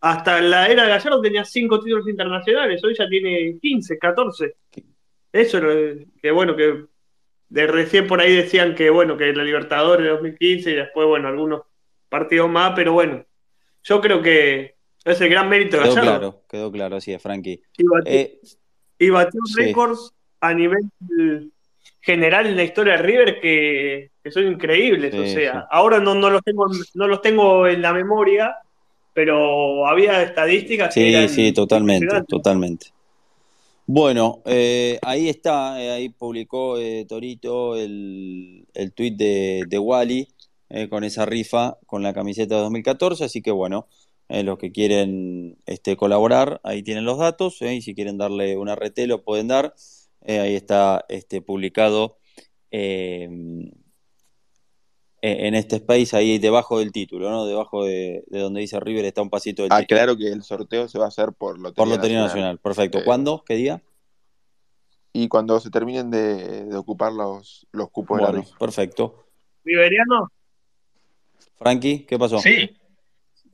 hasta 0.00 0.40
la 0.40 0.66
era 0.68 0.84
de 0.84 0.90
Gallardo 0.90 1.20
tenía 1.20 1.44
cinco 1.44 1.78
títulos 1.80 2.08
internacionales, 2.08 2.82
hoy 2.82 2.94
ya 2.96 3.06
tiene 3.08 3.58
15, 3.60 3.98
14. 3.98 4.56
Eso 5.32 5.60
que 6.22 6.30
bueno, 6.30 6.56
que 6.56 6.86
de 7.48 7.66
recién 7.66 8.06
por 8.06 8.20
ahí 8.20 8.34
decían 8.34 8.74
que 8.74 8.88
bueno, 8.88 9.16
que 9.16 9.32
la 9.32 9.44
Libertadores 9.44 10.04
de 10.04 10.10
2015 10.12 10.70
y 10.70 10.74
después, 10.74 11.06
bueno, 11.06 11.28
algunos 11.28 11.62
partidos 12.08 12.48
más, 12.48 12.72
pero 12.74 12.92
bueno, 12.92 13.24
yo 13.82 14.00
creo 14.00 14.22
que 14.22 14.75
es 15.06 15.20
el 15.20 15.28
gran 15.28 15.48
mérito 15.48 15.76
de 15.76 15.84
quedó 15.84 15.94
Gallardo. 15.94 16.18
Claro, 16.18 16.42
quedó 16.48 16.72
claro, 16.72 16.96
así 16.96 17.12
es, 17.12 17.22
Frankie. 17.22 17.62
Y 18.98 19.08
batió, 19.10 19.40
eh, 19.40 19.54
récords 19.54 20.12
a 20.40 20.52
nivel 20.52 20.90
general 22.00 22.46
en 22.46 22.56
la 22.56 22.64
historia 22.64 22.96
de 22.96 23.02
River 23.02 23.40
que, 23.40 24.10
son 24.30 24.46
increíbles. 24.48 25.14
o 25.14 25.26
sea, 25.26 25.66
ahora 25.70 26.00
no, 26.00 26.14
no, 26.16 26.28
los 26.28 26.42
tengo, 26.42 26.66
no 26.94 27.06
los 27.06 27.22
tengo 27.22 27.68
en 27.68 27.82
la 27.82 27.92
memoria, 27.92 28.56
pero 29.14 29.86
había 29.86 30.22
estadísticas 30.22 30.92
sí, 30.92 31.12
que 31.12 31.28
Sí, 31.28 31.52
totalmente, 31.52 32.22
totalmente. 32.26 32.88
Bueno, 33.86 34.42
eh, 34.44 34.98
ahí 35.02 35.28
está, 35.28 35.80
eh, 35.80 35.92
ahí 35.92 36.08
publicó 36.08 36.76
Torito 37.06 37.76
el, 37.76 38.66
el 38.74 38.92
tweet 38.92 39.12
de, 39.12 39.62
de 39.68 39.78
Wally 39.78 40.26
con 40.90 41.04
esa 41.04 41.24
rifa 41.24 41.78
con 41.86 42.02
la 42.02 42.12
camiseta 42.12 42.56
de 42.56 42.62
2014, 42.62 43.24
así 43.24 43.40
que 43.40 43.52
bueno, 43.52 43.86
eh, 44.28 44.42
los 44.42 44.58
que 44.58 44.72
quieren 44.72 45.58
este, 45.66 45.96
colaborar, 45.96 46.60
ahí 46.64 46.82
tienen 46.82 47.04
los 47.04 47.18
datos, 47.18 47.62
eh, 47.62 47.74
y 47.74 47.82
si 47.82 47.94
quieren 47.94 48.18
darle 48.18 48.56
una 48.56 48.74
RT 48.74 49.06
lo 49.06 49.22
pueden 49.22 49.48
dar. 49.48 49.74
Eh, 50.24 50.40
ahí 50.40 50.56
está 50.56 51.04
este, 51.08 51.40
publicado 51.40 52.18
en 52.70 53.72
este 55.54 55.76
space, 55.76 56.16
ahí 56.16 56.38
debajo 56.38 56.80
del 56.80 56.92
título, 56.92 57.30
¿no? 57.30 57.46
Debajo 57.46 57.84
de, 57.84 58.24
donde 58.28 58.60
dice 58.60 58.78
River 58.80 59.04
está 59.04 59.22
un 59.22 59.30
pasito 59.30 59.62
del 59.62 59.72
ah, 59.72 59.84
claro 59.84 60.16
que 60.16 60.28
el 60.28 60.42
sorteo 60.42 60.88
se 60.88 60.98
va 60.98 61.06
a 61.06 61.08
hacer 61.08 61.32
por 61.32 61.58
Lotería, 61.58 61.74
por 61.74 61.88
Lotería 61.88 62.20
Nacional. 62.20 62.58
Perfecto. 62.58 63.00
¿Cuándo? 63.04 63.42
¿Qué 63.46 63.54
día? 63.54 63.82
Y 65.12 65.28
cuando 65.28 65.58
se 65.60 65.70
terminen 65.70 66.10
de, 66.10 66.68
ocupar 66.76 67.12
los, 67.12 67.66
los 67.72 67.90
cupos 67.90 68.18
de 68.18 68.24
la. 68.24 68.44
Perfecto. 68.58 69.26
¿Riveriano? 69.64 70.30
Frankie, 71.56 72.04
¿qué 72.04 72.18
pasó? 72.18 72.38
Sí. 72.38 72.76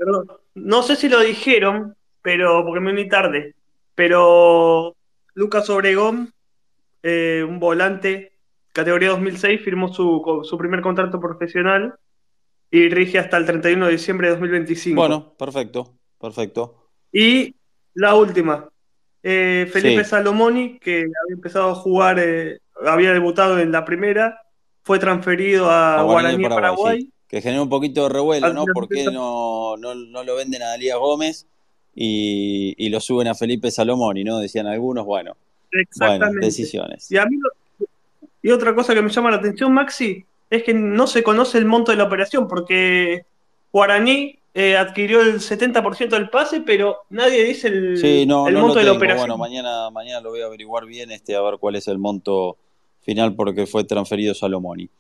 Perdón 0.05 0.43
no 0.55 0.83
sé 0.83 0.97
si 0.97 1.09
lo 1.09 1.21
dijeron, 1.21 1.97
pero 2.21 2.65
porque 2.65 2.81
me 2.81 2.93
uní 2.93 3.09
tarde, 3.09 3.55
pero 3.95 4.97
Lucas 5.35 5.69
Obregón, 5.71 6.33
eh, 7.03 7.45
un 7.47 7.59
volante 7.59 8.33
categoría 8.73 9.11
2006, 9.11 9.61
firmó 9.61 9.93
su, 9.93 10.43
su 10.45 10.59
primer 10.59 10.81
contrato 10.81 11.21
profesional 11.21 11.95
y 12.71 12.89
rige 12.89 13.19
hasta 13.19 13.37
el 13.37 13.45
31 13.45 13.87
de 13.87 13.93
diciembre 13.93 14.29
de 14.29 14.35
2025. 14.35 14.99
Bueno, 14.99 15.35
perfecto, 15.35 15.99
perfecto. 16.19 16.89
Y 17.13 17.55
la 17.95 18.15
última, 18.15 18.69
eh, 19.23 19.69
Felipe 19.71 20.05
Salomoni, 20.05 20.79
que 20.79 21.01
había 21.01 21.35
empezado 21.35 21.71
a 21.71 21.75
jugar, 21.75 22.19
eh, 22.19 22.61
había 22.87 23.13
debutado 23.13 23.59
en 23.59 23.73
la 23.73 23.85
primera, 23.85 24.41
fue 24.83 24.99
transferido 24.99 25.71
a, 25.71 26.03
Guaraní, 26.03 26.49
Paraguay. 26.49 27.11
Que 27.33 27.41
generó 27.41 27.63
un 27.63 27.71
poquito 27.71 28.03
de 28.03 28.09
revuelo, 28.11 28.53
¿no? 28.53 28.67
¿Por 28.75 28.89
qué 28.89 29.07
no, 29.07 29.79
no, 29.79 29.95
lo 29.95 30.37
venden 30.37 30.63
a 30.63 30.69
Dalía 30.69 30.97
Gómez 30.97 31.47
y, 31.95 32.89
lo 32.91 33.01
suben 33.01 33.27
a 33.27 33.35
Felipe 33.35 33.71
Salomoni, 33.71 34.23
¿no? 34.23 34.39
Decían 34.39 34.67
algunos, 34.67 35.07
bueno. 35.07 35.35
Exactamente. 35.73 36.45
decisiones. 36.45 37.11
Y, 37.11 37.17
a 37.17 37.25
mí, 37.25 37.39
y 38.43 38.51
otra 38.51 38.75
cosa 38.75 38.95
que 38.95 39.01
me 39.01 39.09
llama 39.09 39.31
la 39.31 39.39
atención, 39.39 39.73
Maxi, 39.73 40.27
es 40.51 40.63
que 40.63 40.75
no 40.75 41.07
se 41.07 41.23
conoce 41.23 41.57
el 41.57 41.65
monto 41.65 41.91
de 41.91 41.97
la 41.97 42.05
operación, 42.05 42.47
porque 42.47 43.25
Guaraní 43.73 44.39
eh, 44.53 44.77
adquirió 44.77 45.23
el 45.23 45.41
70% 45.41 46.11
del 46.11 46.29
pase, 46.29 46.61
pero 46.61 46.99
nadie 47.09 47.43
dice 47.45 47.69
el, 47.69 48.27
monto 48.29 48.79
de 48.79 48.85
la 48.85 48.93
operación. 48.93 49.29
Bueno, 49.29 49.39
mañana, 49.39 49.89
mañana 49.89 50.21
lo 50.21 50.29
voy 50.29 50.43
a 50.43 50.45
averiguar 50.45 50.85
bien, 50.85 51.11
este, 51.11 51.35
a 51.35 51.41
ver 51.41 51.57
cuál 51.59 51.77
es 51.77 51.89
el 51.89 51.97
monto 51.97 52.59
final, 53.01 53.35
porque 53.35 53.67
fue 53.67 53.85
transferido 53.85 54.35
Salomoni. 54.35 54.91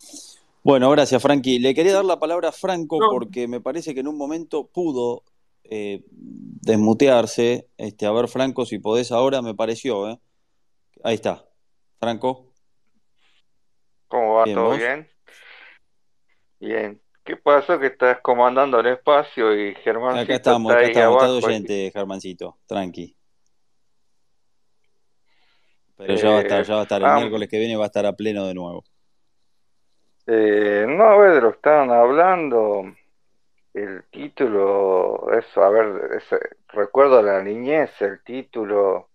Bueno, 0.64 0.90
gracias, 0.90 1.20
Frankie. 1.20 1.58
Le 1.58 1.74
quería 1.74 1.94
dar 1.94 2.04
la 2.04 2.20
palabra 2.20 2.50
a 2.50 2.52
Franco 2.52 2.98
porque 3.10 3.48
me 3.48 3.60
parece 3.60 3.94
que 3.94 4.00
en 4.00 4.08
un 4.08 4.16
momento 4.16 4.68
pudo 4.68 5.24
eh, 5.64 6.04
desmutearse. 6.08 7.68
Este, 7.76 8.06
a 8.06 8.12
ver, 8.12 8.28
Franco, 8.28 8.64
si 8.64 8.78
podés 8.78 9.10
ahora, 9.10 9.42
me 9.42 9.54
pareció. 9.54 10.08
¿eh? 10.08 10.20
Ahí 11.02 11.14
está. 11.14 11.44
Franco. 11.98 12.52
¿Cómo 14.06 14.34
va? 14.34 14.44
¿Todo 14.44 14.76
bien? 14.76 15.08
Bien. 16.60 17.02
¿Qué 17.24 17.36
pasó 17.36 17.78
que 17.78 17.86
estás 17.86 18.20
comandando 18.20 18.80
el 18.80 18.86
espacio 18.86 19.54
y 19.56 19.74
Germán 19.76 20.18
Acá 20.18 20.34
estamos, 20.34 20.72
acá 20.72 20.82
estamos, 20.82 21.22
está 21.22 21.46
oyente, 21.46 21.90
Germancito, 21.92 22.58
tranqui. 22.66 23.16
Pero 25.96 26.14
ya 26.16 26.30
va 26.30 26.38
a 26.38 26.40
estar, 26.40 26.60
eh, 26.60 26.64
ya 26.64 26.74
va 26.74 26.80
a 26.80 26.82
estar, 26.82 27.02
el 27.02 27.14
miércoles 27.14 27.48
que 27.48 27.58
viene 27.58 27.76
va 27.76 27.84
a 27.84 27.86
estar 27.86 28.04
a 28.06 28.12
pleno 28.14 28.44
de 28.46 28.54
nuevo. 28.54 28.82
Eh, 30.26 30.86
no, 30.88 31.04
a 31.04 31.16
ver, 31.16 31.34
de 31.34 31.40
lo 31.40 31.50
que 31.50 31.56
estaban 31.56 31.90
hablando, 31.90 32.84
el 33.74 34.04
título, 34.10 35.28
eso, 35.32 35.62
a 35.62 35.70
ver, 35.70 36.12
ese, 36.16 36.38
recuerdo 36.68 37.22
la 37.22 37.42
niñez, 37.42 37.90
el 38.00 38.22
título, 38.22 39.10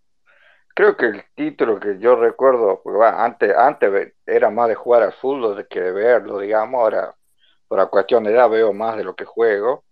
creo 0.75 0.97
que 0.97 1.05
el 1.07 1.23
título 1.35 1.79
que 1.79 1.97
yo 1.99 2.15
recuerdo, 2.15 2.81
porque 2.83 3.05
antes, 3.05 3.55
antes 3.55 4.13
era 4.25 4.49
más 4.49 4.67
de 4.69 4.75
jugar 4.75 5.03
al 5.03 5.13
fútbol 5.13 5.67
que 5.69 5.81
de 5.81 5.91
verlo, 5.91 6.39
digamos, 6.39 6.79
ahora 6.81 7.15
por 7.67 7.77
la 7.79 7.87
cuestión 7.87 8.23
de 8.23 8.31
edad 8.31 8.49
veo 8.49 8.73
más 8.73 8.97
de 8.97 9.03
lo 9.03 9.15
que 9.15 9.25
juego. 9.25 9.83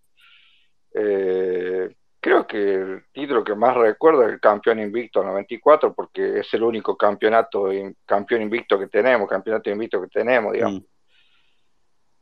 Eh, 0.93 1.93
creo 2.19 2.47
que 2.47 2.57
el 2.57 3.05
título 3.11 3.43
que 3.43 3.53
más 3.53 3.75
recuerdo 3.75 4.23
es 4.23 4.33
el 4.33 4.39
campeón 4.39 4.79
invicto 4.79 5.23
94, 5.23 5.93
porque 5.93 6.39
es 6.39 6.53
el 6.53 6.63
único 6.63 6.95
campeonato, 6.97 7.69
campeón 8.05 8.41
invicto 8.43 8.79
que 8.79 8.87
tenemos, 8.87 9.29
campeonato 9.29 9.69
invicto 9.69 10.01
que 10.01 10.07
tenemos, 10.07 10.53
digamos. 10.53 10.81
Mm. 10.81 10.94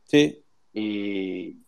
Sí. 0.04 0.42
Y, 0.72 1.58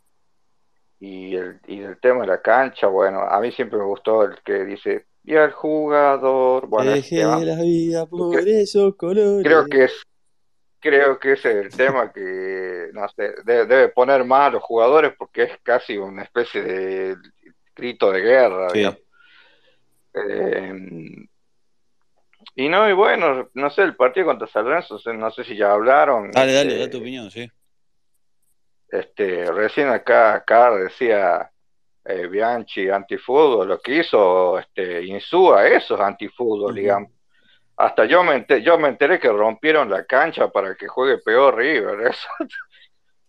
y, 1.00 1.34
el, 1.34 1.60
y 1.66 1.80
el 1.80 1.98
tema 2.00 2.22
de 2.22 2.28
la 2.28 2.42
cancha, 2.42 2.86
bueno, 2.86 3.20
a 3.20 3.40
mí 3.40 3.52
siempre 3.52 3.78
me 3.78 3.84
gustó 3.84 4.24
el 4.24 4.40
que 4.42 4.64
dice, 4.64 5.06
y 5.24 5.34
al 5.34 5.52
jugador, 5.52 6.66
bueno, 6.68 6.92
la 6.92 7.62
vida 7.62 8.06
por 8.06 8.48
esos 8.48 8.94
colores. 8.96 9.44
Creo 9.44 9.66
que 9.66 9.84
es 9.84 9.92
creo 10.78 11.18
que 11.18 11.32
ese 11.32 11.50
es 11.50 11.56
el 11.66 11.76
tema 11.76 12.12
que 12.12 12.90
no 12.92 13.08
sé, 13.08 13.34
debe, 13.44 13.88
poner 13.88 14.24
más 14.24 14.48
a 14.48 14.50
los 14.50 14.62
jugadores 14.62 15.12
porque 15.18 15.44
es 15.44 15.50
casi 15.62 15.96
una 15.96 16.22
especie 16.22 16.62
de 16.62 17.16
grito 17.74 18.12
de 18.12 18.20
guerra. 18.20 18.68
Eh, 20.14 21.26
y 22.54 22.68
no, 22.68 22.88
y 22.88 22.92
bueno, 22.92 23.50
no 23.52 23.70
sé, 23.70 23.82
el 23.82 23.96
partido 23.96 24.26
contra 24.26 24.46
San 24.46 24.64
Lorenzo, 24.64 24.98
no 25.12 25.30
sé 25.30 25.44
si 25.44 25.56
ya 25.56 25.72
hablaron. 25.72 26.30
Dale, 26.30 26.52
dale, 26.52 26.72
este, 26.72 26.86
da 26.86 26.90
tu 26.90 26.98
opinión, 26.98 27.30
sí. 27.30 27.50
Este, 28.88 29.50
recién 29.50 29.88
acá, 29.88 30.34
acá 30.34 30.74
decía 30.74 31.50
eh, 32.04 32.26
Bianchi 32.28 32.88
antifútbol, 32.88 33.68
lo 33.68 33.80
que 33.80 33.96
hizo 33.96 34.58
este, 34.58 35.04
Insúa, 35.04 35.66
eso 35.66 35.94
es 35.94 36.00
antifútbol, 36.00 36.74
digamos 36.74 37.16
hasta 37.76 38.06
yo 38.06 38.24
me, 38.24 38.36
enteré, 38.36 38.62
yo 38.62 38.78
me 38.78 38.88
enteré 38.88 39.20
que 39.20 39.28
rompieron 39.28 39.90
la 39.90 40.04
cancha 40.04 40.48
para 40.48 40.74
que 40.74 40.88
juegue 40.88 41.18
peor 41.18 41.56
River. 41.56 42.00
Eso. 42.10 42.28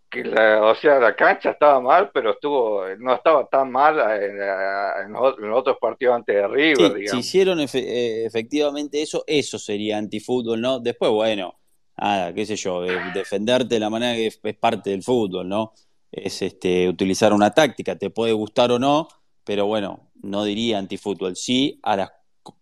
que 0.10 0.24
la, 0.24 0.64
o 0.64 0.74
sea, 0.76 0.99
la 0.99 1.16
cancha 1.16 1.51
estaba 1.51 1.82
mal, 1.82 2.12
pero 2.14 2.32
estuvo 2.32 2.86
no 2.97 3.14
estaba 3.14 3.45
tan 3.47 3.70
mal 3.70 3.99
en, 4.22 4.39
en, 4.41 5.51
otros 5.51 5.78
partidos 5.82 6.16
antes 6.16 6.34
de 6.34 6.47
River. 6.47 7.10
Si 7.10 7.18
hicieron 7.18 7.60
eh, 7.60 8.26
efectivamente 8.26 9.01
eso, 9.01 9.26
eso 9.28 9.60
sería 9.60 9.97
antifútbol, 9.97 10.62
¿no? 10.62 10.80
Después, 10.80 11.12
bueno, 11.12 11.60
nada, 11.98 12.34
qué 12.34 12.45
sé 12.45 12.56
yo, 12.56 12.82
defenderte 13.14 13.76
de 13.76 13.80
la 13.80 13.89
manera 13.89 14.16
que 14.16 14.28
es, 14.28 14.39
parte 14.58 14.91
del 14.91 15.04
fútbol, 15.04 15.48
¿no? 15.48 15.74
Es 16.12 16.41
este, 16.41 16.88
utilizar 16.88 17.34
una 17.34 17.52
táctica, 17.52 17.98
te 17.98 18.10
puede 18.10 18.34
gustar 18.34 18.72
o 18.72 18.80
no, 18.80 19.08
pero 19.43 19.66
bueno, 19.66 20.10
no 20.22 20.43
diría 20.43 20.78
antifútbol. 20.78 21.36
Sí 21.36 21.80
a 21.84 21.95
las 21.95 22.12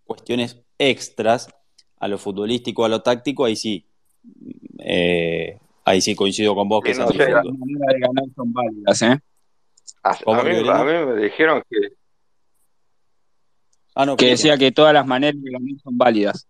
cuestiones 0.05 0.61
extras 0.77 1.49
a 1.99 2.07
lo 2.07 2.17
futbolístico, 2.17 2.85
a 2.85 2.89
lo 2.89 3.01
táctico, 3.01 3.45
ahí 3.45 3.55
sí. 3.55 3.85
Eh, 4.79 5.59
ahí 5.83 6.01
sí 6.01 6.15
coincido 6.15 6.55
con 6.55 6.67
vos 6.67 6.83
que, 6.83 6.93
no, 6.93 7.07
sé, 7.07 7.17
las 7.17 7.45
maneras 7.45 7.87
de 7.93 7.99
ganar 7.99 8.25
son 8.35 8.53
válidas, 8.53 9.01
¿eh? 9.01 9.19
A, 10.03 10.43
mí, 10.43 10.91
me 11.05 11.21
dijeron 11.23 11.63
que. 11.69 11.77
Ah, 13.95 14.05
no, 14.05 14.17
que 14.17 14.27
decía 14.27 14.57
que 14.57 14.71
todas 14.71 14.93
las 14.93 15.05
maneras 15.05 15.41
de 15.41 15.51
ganar 15.51 15.79
son 15.83 15.97
válidas. 15.97 16.47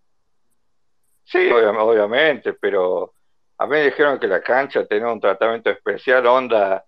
Sí, 1.25 1.49
obviamente, 1.51 2.53
pero 2.53 3.13
a 3.57 3.65
mí 3.65 3.71
me 3.71 3.85
dijeron 3.85 4.19
que 4.19 4.27
la 4.27 4.41
cancha 4.41 4.85
tenía 4.85 5.07
un 5.07 5.19
tratamiento 5.19 5.71
especial, 5.71 6.25
onda 6.27 6.85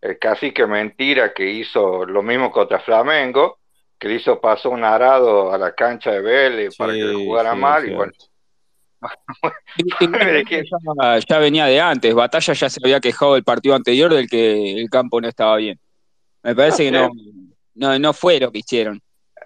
el 0.00 0.18
cacique 0.18 0.66
mentira 0.66 1.34
que 1.34 1.50
hizo 1.50 2.06
lo 2.06 2.22
mismo 2.22 2.50
contra 2.50 2.80
Flamengo, 2.80 3.58
que 3.98 4.08
le 4.08 4.14
hizo 4.14 4.40
paso 4.40 4.70
un 4.70 4.82
arado 4.82 5.52
a 5.52 5.58
la 5.58 5.74
cancha 5.74 6.12
de 6.12 6.22
Vélez 6.22 6.76
para 6.76 6.94
que 6.94 7.12
jugara 7.12 7.54
mal 7.54 7.86
y 7.86 7.94
bueno. 7.94 8.12
ya, 11.26 11.38
venía 11.38 11.66
de 11.66 11.80
antes, 11.80 12.14
Batalla 12.14 12.52
ya 12.52 12.70
se 12.70 12.80
había 12.82 13.00
quejado 13.00 13.34
del 13.34 13.44
partido 13.44 13.74
anterior 13.74 14.12
del 14.12 14.28
que 14.28 14.80
el 14.80 14.88
campo 14.88 15.20
no 15.20 15.28
estaba 15.28 15.56
bien. 15.56 15.78
Me 16.42 16.54
parece 16.54 16.84
que 16.84 16.92
no, 16.92 17.10
no, 17.74 17.98
no 17.98 18.12
fue 18.12 18.38
lo 18.38 18.52
que 18.52 18.58
hicieron. 18.58 19.02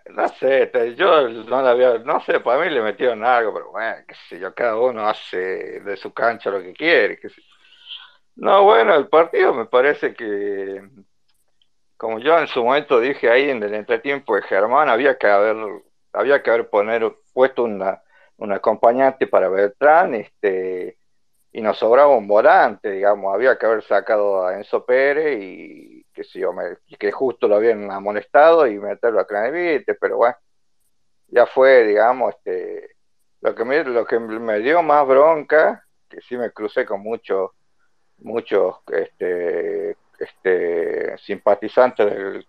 No 0.06 0.28
sé, 0.28 0.70
yo 0.96 1.28
no 1.28 1.62
la 1.62 1.70
había, 1.70 1.98
no 1.98 2.20
sé, 2.20 2.40
para 2.40 2.62
mí 2.62 2.70
le 2.70 2.82
metieron 2.82 3.24
algo, 3.24 3.54
pero 3.54 3.70
bueno, 3.70 3.96
qué 4.06 4.14
sé 4.28 4.38
yo, 4.38 4.54
cada 4.54 4.76
uno 4.78 5.08
hace 5.08 5.80
de 5.80 5.96
su 5.96 6.12
cancha 6.12 6.50
lo 6.50 6.60
que 6.62 6.74
quiere. 6.74 7.18
No, 8.36 8.64
bueno, 8.64 8.94
el 8.94 9.08
partido 9.08 9.54
me 9.54 9.66
parece 9.66 10.14
que 10.14 10.82
como 11.96 12.18
yo 12.18 12.38
en 12.38 12.48
su 12.48 12.62
momento 12.64 13.00
dije 13.00 13.30
ahí 13.30 13.48
en 13.50 13.62
el 13.62 13.74
entretiempo 13.74 14.36
de 14.36 14.42
Germán, 14.42 14.88
había 14.88 15.16
que 15.16 15.26
haber, 15.26 15.56
había 16.12 16.42
que 16.42 16.50
haber 16.50 16.68
poner, 16.68 17.14
puesto 17.32 17.64
una, 17.64 18.02
un 18.36 18.52
acompañante 18.52 19.26
para 19.26 19.48
Beltrán, 19.48 20.14
este, 20.14 20.98
y 21.52 21.62
nos 21.62 21.78
sobraba 21.78 22.16
un 22.16 22.26
volante, 22.26 22.90
digamos, 22.90 23.34
había 23.34 23.56
que 23.58 23.66
haber 23.66 23.82
sacado 23.84 24.46
a 24.46 24.56
Enzo 24.56 24.84
Pérez 24.84 25.38
y 25.40 25.93
que 26.14 26.24
sé 26.24 26.38
yo, 26.38 26.52
que 26.98 27.12
justo 27.12 27.48
lo 27.48 27.56
habían 27.56 27.90
amonestado 27.90 28.66
y 28.66 28.78
meterlo 28.78 29.20
a 29.20 29.26
Cranevite, 29.26 29.94
pero 29.94 30.16
bueno, 30.16 30.36
ya 31.28 31.46
fue, 31.46 31.84
digamos, 31.84 32.34
este, 32.34 32.96
lo 33.40 33.54
que 33.54 33.64
me, 33.64 33.84
lo 33.84 34.06
que 34.06 34.18
me 34.18 34.60
dio 34.60 34.82
más 34.82 35.06
bronca, 35.06 35.84
que 36.08 36.20
sí 36.20 36.36
me 36.36 36.50
crucé 36.52 36.86
con 36.86 37.00
muchos, 37.00 37.50
muchos, 38.18 38.76
este, 38.92 39.96
este, 40.18 41.18
simpatizante 41.18 42.04
del, 42.04 42.46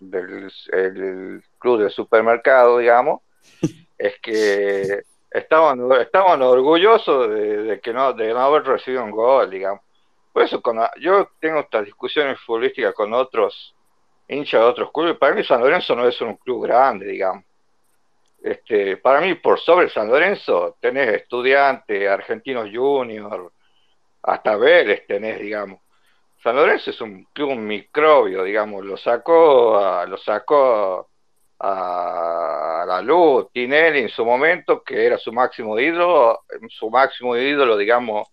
del 0.00 1.42
club 1.58 1.82
de 1.82 1.90
supermercado, 1.90 2.78
digamos, 2.78 3.22
es 3.98 4.20
que 4.20 5.02
estaban, 5.30 5.90
estaban 6.00 6.42
orgullosos 6.42 7.30
de, 7.30 7.80
que 7.82 7.92
no, 7.92 8.12
de 8.12 8.32
no 8.32 8.40
haber 8.40 8.64
recibido 8.64 9.04
un 9.04 9.10
gol, 9.10 9.50
digamos. 9.50 9.82
Por 10.36 10.42
eso 10.42 10.60
yo 11.00 11.30
tengo 11.40 11.60
estas 11.60 11.86
discusiones 11.86 12.38
futbolísticas 12.40 12.92
con 12.92 13.14
otros 13.14 13.74
hinchas 14.28 14.60
de 14.60 14.66
otros 14.66 14.92
clubes. 14.92 15.16
Para 15.16 15.34
mí 15.34 15.42
San 15.42 15.62
Lorenzo 15.62 15.96
no 15.96 16.06
es 16.06 16.20
un 16.20 16.36
club 16.36 16.64
grande, 16.66 17.06
digamos. 17.06 17.42
Este, 18.42 18.98
para 18.98 19.22
mí, 19.22 19.36
por 19.36 19.58
sobre 19.58 19.88
San 19.88 20.08
Lorenzo, 20.08 20.76
tenés 20.78 21.22
estudiantes, 21.22 22.06
argentinos 22.06 22.68
juniors, 22.70 23.50
hasta 24.24 24.58
Vélez 24.58 25.06
tenés, 25.06 25.40
digamos. 25.40 25.80
San 26.42 26.54
Lorenzo 26.54 26.90
es 26.90 27.00
un 27.00 27.24
club 27.32 27.56
microbio, 27.56 28.44
digamos, 28.44 28.84
lo 28.84 28.98
sacó, 28.98 29.78
a, 29.78 30.04
lo 30.04 30.18
sacó 30.18 31.08
a, 31.60 32.84
la 32.86 33.00
luz 33.00 33.50
Tinelli 33.52 34.00
en 34.00 34.10
su 34.10 34.22
momento, 34.22 34.82
que 34.82 35.06
era 35.06 35.16
su 35.16 35.32
máximo 35.32 35.78
ídolo, 35.78 36.42
su 36.68 36.90
máximo 36.90 37.38
ídolo, 37.38 37.78
digamos, 37.78 38.28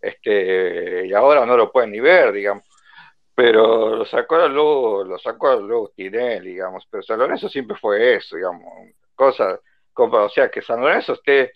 este, 0.00 1.06
y 1.06 1.12
ahora 1.12 1.44
no 1.44 1.56
lo 1.56 1.70
pueden 1.70 1.92
ni 1.92 2.00
ver, 2.00 2.32
digamos. 2.32 2.64
Pero 3.34 3.96
lo 3.96 4.04
sacó 4.04 4.46
luego, 4.48 5.04
lo 5.04 5.18
sacó 5.18 5.56
luego 5.56 5.92
Tinel, 5.94 6.44
digamos. 6.44 6.86
Pero 6.90 7.02
San 7.02 7.18
Lorenzo 7.18 7.48
siempre 7.48 7.76
fue 7.76 8.16
eso, 8.16 8.36
digamos. 8.36 8.64
Cosa, 9.14 9.58
o 9.94 10.28
sea, 10.28 10.50
que 10.50 10.62
San 10.62 10.80
Lorenzo 10.80 11.14
esté 11.14 11.52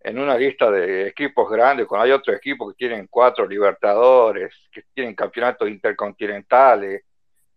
en 0.00 0.18
una 0.18 0.36
lista 0.36 0.70
de 0.70 1.08
equipos 1.08 1.50
grandes, 1.50 1.86
cuando 1.86 2.04
hay 2.04 2.12
otros 2.12 2.36
equipos 2.36 2.72
que 2.72 2.76
tienen 2.76 3.08
cuatro 3.10 3.46
Libertadores, 3.46 4.54
que 4.70 4.82
tienen 4.92 5.14
campeonatos 5.14 5.68
intercontinentales, 5.68 7.02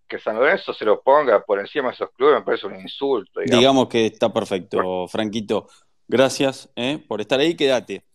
que 0.07 0.17
San 0.17 0.37
Lorenzo 0.37 0.73
se 0.73 0.85
lo 0.85 1.01
ponga 1.01 1.43
por 1.43 1.59
encima 1.59 1.89
de 1.89 1.95
esos 1.95 2.11
clubes 2.11 2.35
me 2.35 2.41
parece 2.43 2.67
un 2.67 2.79
insulto. 2.79 3.41
Digamos, 3.41 3.89
que 3.89 4.05
está 4.05 4.31
perfecto, 4.31 5.07
Franquito. 5.09 5.67
Gracias 6.07 6.71
¿eh? 6.77 7.03
por 7.05 7.19
estar 7.19 7.39
ahí, 7.39 7.55
quédate. 7.55 8.05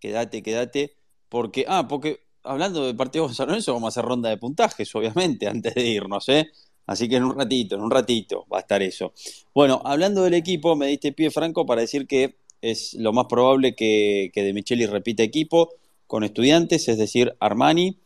Quédate, 0.00 0.42
quédate. 0.42 1.01
Porque, 1.32 1.64
ah, 1.66 1.88
porque 1.88 2.20
hablando 2.42 2.84
de 2.84 2.92
partidos 2.92 3.30
de 3.30 3.34
San 3.34 3.48
Lorenzo, 3.48 3.72
vamos 3.72 3.86
a 3.86 3.88
hacer 3.88 4.04
ronda 4.06 4.28
de 4.28 4.36
puntajes, 4.36 4.94
obviamente, 4.94 5.48
antes 5.48 5.74
de 5.74 5.86
irnos, 5.86 6.28
¿eh? 6.28 6.50
Así 6.84 7.08
que 7.08 7.16
en 7.16 7.24
un 7.24 7.34
ratito, 7.34 7.74
en 7.74 7.80
un 7.80 7.90
ratito 7.90 8.44
va 8.52 8.58
a 8.58 8.60
estar 8.60 8.82
eso. 8.82 9.14
Bueno, 9.54 9.80
hablando 9.82 10.24
del 10.24 10.34
equipo, 10.34 10.76
me 10.76 10.88
diste 10.88 11.12
pie, 11.12 11.30
Franco, 11.30 11.64
para 11.64 11.80
decir 11.80 12.06
que 12.06 12.36
es 12.60 12.92
lo 12.98 13.14
más 13.14 13.28
probable 13.30 13.74
que, 13.74 14.30
que 14.34 14.42
De 14.42 14.52
Micheli 14.52 14.84
repita 14.84 15.22
equipo 15.22 15.70
con 16.06 16.22
estudiantes, 16.22 16.86
es 16.88 16.98
decir, 16.98 17.34
Armani, 17.40 17.96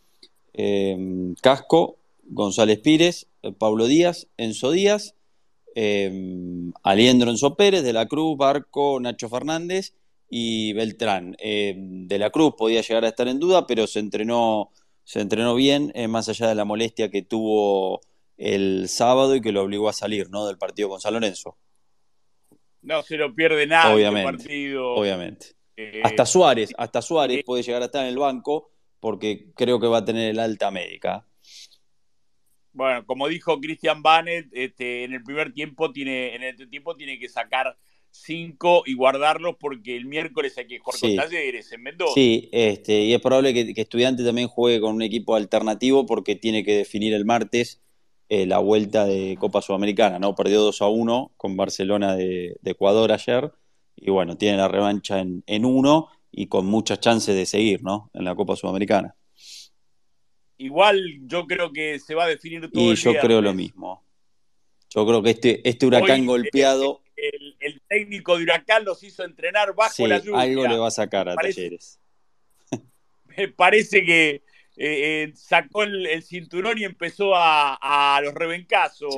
eh, 0.54 1.34
Casco, 1.42 1.96
González 2.28 2.78
Pires, 2.78 3.26
eh, 3.42 3.50
Pablo 3.50 3.86
Díaz, 3.88 4.28
Enzo 4.36 4.70
Díaz, 4.70 5.16
eh, 5.74 6.70
Aliendro 6.84 7.32
Enzo 7.32 7.56
Pérez, 7.56 7.82
De 7.82 7.92
la 7.92 8.06
Cruz, 8.06 8.38
Barco, 8.38 9.00
Nacho 9.00 9.28
Fernández 9.28 9.94
y 10.28 10.72
Beltrán. 10.72 11.36
Eh, 11.38 11.74
de 11.76 12.18
la 12.18 12.30
Cruz 12.30 12.54
podía 12.56 12.80
llegar 12.80 13.04
a 13.04 13.08
estar 13.08 13.28
en 13.28 13.38
duda, 13.38 13.66
pero 13.66 13.86
se 13.86 14.00
entrenó, 14.00 14.70
se 15.04 15.20
entrenó 15.20 15.54
bien, 15.54 15.92
más 16.08 16.28
allá 16.28 16.48
de 16.48 16.54
la 16.54 16.64
molestia 16.64 17.10
que 17.10 17.22
tuvo 17.22 18.00
el 18.36 18.88
sábado 18.88 19.34
y 19.34 19.40
que 19.40 19.52
lo 19.52 19.62
obligó 19.62 19.88
a 19.88 19.92
salir 19.92 20.28
¿no? 20.30 20.46
del 20.46 20.58
partido 20.58 20.88
con 20.88 21.00
San 21.00 21.14
Lorenzo. 21.14 21.56
No 22.82 23.02
se 23.02 23.16
lo 23.16 23.34
pierde 23.34 23.66
nada 23.66 23.94
obviamente, 23.94 24.32
partido. 24.32 24.94
Obviamente. 24.94 25.56
hasta 26.02 26.26
Suárez, 26.26 26.72
hasta 26.76 27.02
Suárez 27.02 27.42
puede 27.44 27.62
llegar 27.62 27.82
a 27.82 27.86
estar 27.86 28.02
en 28.02 28.10
el 28.10 28.18
banco 28.18 28.70
porque 29.00 29.52
creo 29.54 29.80
que 29.80 29.86
va 29.86 29.98
a 29.98 30.04
tener 30.04 30.30
el 30.30 30.38
alta 30.38 30.70
médica 30.70 31.26
bueno, 32.76 33.06
como 33.06 33.26
dijo 33.26 33.58
Christian 33.58 34.02
Banet, 34.02 34.48
este, 34.52 35.04
en 35.04 35.14
el 35.14 35.22
primer 35.22 35.54
tiempo 35.54 35.92
tiene, 35.92 36.34
en 36.34 36.42
el 36.42 36.68
tiempo 36.68 36.94
tiene 36.94 37.18
que 37.18 37.30
sacar 37.30 37.78
cinco 38.10 38.82
y 38.86 38.94
guardarlos 38.94 39.56
porque 39.58 39.96
el 39.96 40.06
miércoles 40.06 40.56
hay 40.58 40.66
que 40.66 40.78
jugar 40.78 41.00
con 41.00 41.16
Talleres 41.16 41.70
en 41.72 41.82
Mendoza. 41.82 42.14
Sí, 42.14 42.48
este, 42.52 43.04
y 43.04 43.14
es 43.14 43.20
probable 43.20 43.54
que, 43.54 43.74
que, 43.74 43.80
Estudiante 43.80 44.24
también 44.24 44.48
juegue 44.48 44.80
con 44.80 44.94
un 44.94 45.02
equipo 45.02 45.34
alternativo 45.34 46.06
porque 46.06 46.36
tiene 46.36 46.64
que 46.64 46.76
definir 46.76 47.14
el 47.14 47.24
martes 47.24 47.82
eh, 48.28 48.44
la 48.44 48.58
vuelta 48.58 49.04
de 49.04 49.36
Copa 49.38 49.62
Sudamericana, 49.62 50.18
¿no? 50.18 50.34
Perdió 50.34 50.60
2 50.60 50.82
a 50.82 50.88
1 50.88 51.32
con 51.36 51.56
Barcelona 51.56 52.16
de, 52.16 52.58
Ecuador 52.64 53.12
ayer 53.12 53.52
y 53.94 54.10
bueno, 54.10 54.36
tiene 54.36 54.56
la 54.56 54.66
revancha 54.66 55.20
en, 55.20 55.44
en 55.46 55.64
uno 55.64 56.08
y 56.32 56.48
con 56.48 56.66
muchas 56.66 56.98
chances 56.98 57.36
de 57.36 57.46
seguir, 57.46 57.84
¿no? 57.84 58.10
En 58.14 58.24
la 58.24 58.34
Copa 58.34 58.56
Sudamericana. 58.56 59.14
Igual 60.58 61.20
yo 61.26 61.46
creo 61.46 61.72
que 61.72 62.00
se 62.00 62.16
va 62.16 62.24
a 62.24 62.28
definir 62.28 62.68
todo. 62.70 62.92
Y 62.92 62.96
yo 62.96 63.14
creo 63.20 63.40
lo 63.40 63.54
mismo. 63.54 64.02
Yo 64.90 65.06
creo 65.06 65.22
que 65.22 65.30
este, 65.30 65.68
este 65.68 65.86
huracán 65.86 66.22
eh, 66.22 66.26
golpeado. 66.26 67.02
Técnico 67.88 68.36
de 68.36 68.44
huracán 68.44 68.84
los 68.84 69.02
hizo 69.02 69.24
entrenar 69.24 69.74
bajo 69.74 70.06
la 70.06 70.18
lluvia. 70.18 70.40
Algo 70.40 70.66
le 70.66 70.78
va 70.78 70.88
a 70.88 70.90
sacar 70.90 71.28
a 71.28 71.34
Talleres. 71.34 72.00
Me 73.36 73.48
parece 73.48 74.04
que 74.04 74.30
eh, 74.30 74.42
eh, 74.76 75.32
sacó 75.34 75.82
el, 75.82 76.22
cinturón 76.22 76.78
y 76.78 76.84
empezó 76.84 77.32
a, 77.34 78.20
los 78.22 78.34
rebencazos. 78.34 79.14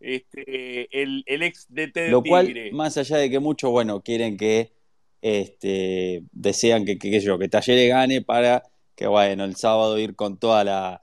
Este, 0.00 0.88
el, 1.02 1.24
ex 1.26 1.66
DT 1.68 1.94
de 1.94 2.10
Lo 2.10 2.22
cual, 2.22 2.54
más 2.72 2.96
allá 2.96 3.16
de 3.16 3.30
que 3.30 3.40
muchos, 3.40 3.70
bueno, 3.70 4.00
quieren 4.00 4.36
que 4.36 4.72
este, 5.22 6.22
desean 6.30 6.84
que, 6.84 6.98
que, 6.98 7.10
que, 7.10 7.20
yo, 7.20 7.38
que 7.38 7.48
Talleres 7.48 7.88
gane 7.88 8.22
para 8.22 8.62
que 8.98 9.06
bueno, 9.06 9.44
el 9.44 9.54
sábado 9.54 9.96
ir 9.98 10.16
con 10.16 10.38
toda 10.38 10.64
la, 10.64 11.00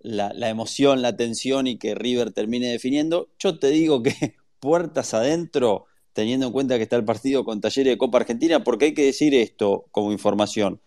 la, 0.00 0.48
emoción, 0.48 1.02
la 1.02 1.16
tensión 1.16 1.68
y 1.68 1.78
que 1.78 1.94
River 1.94 2.32
termine 2.32 2.68
definiendo. 2.68 3.30
Yo 3.38 3.60
te 3.60 3.68
digo 3.68 4.02
que 4.02 4.12
puertas 4.60 5.14
adentro, 5.14 5.86
teniendo 6.18 6.46
en 6.46 6.52
cuenta 6.52 6.76
que 6.78 6.82
está 6.82 6.96
el 6.96 7.04
partido 7.04 7.44
con 7.44 7.60
Talleres 7.60 7.92
de 7.92 7.96
Copa 7.96 8.18
Argentina, 8.18 8.64
porque 8.64 8.86
hay 8.86 8.92
que 8.92 9.04
decir 9.04 9.36
esto 9.36 9.86
como 9.92 10.10
información. 10.10 10.80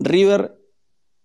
River 0.00 0.58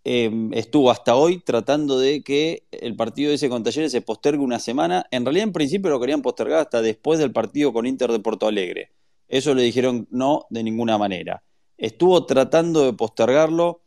em, 0.04 0.54
estuvo 0.54 0.92
hasta 0.92 1.16
hoy 1.16 1.42
tratando 1.44 1.98
de 1.98 2.22
que 2.22 2.68
el 2.70 2.96
partido 2.96 3.34
ese 3.34 3.50
con 3.50 3.64
Talleres 3.64 3.92
se 3.92 4.02
postergue 4.02 4.44
una 4.44 4.60
semana. 4.60 5.08
En 5.10 5.26
realidad, 5.26 5.48
en 5.48 5.52
principio 5.52 5.90
lo 5.90 6.00
querían 6.00 6.22
postergar 6.22 6.60
hasta 6.60 6.84
después 6.84 7.18
del 7.18 7.32
partido 7.32 7.74
con 7.74 7.88
Inter 7.88 8.12
de 8.12 8.20
Porto 8.20 8.48
Alegre. 8.48 8.92
Eso 9.28 9.56
le 9.56 9.64
dijeron 9.64 10.08
no 10.12 10.46
de 10.52 10.62
ninguna 10.62 11.00
manera. 11.00 11.42
Estuvo 11.76 12.28
tratando 12.28 12.86
de 12.86 12.94
postergarlo 12.94 13.82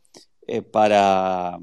eh, 0.48 0.62
para, 0.62 1.60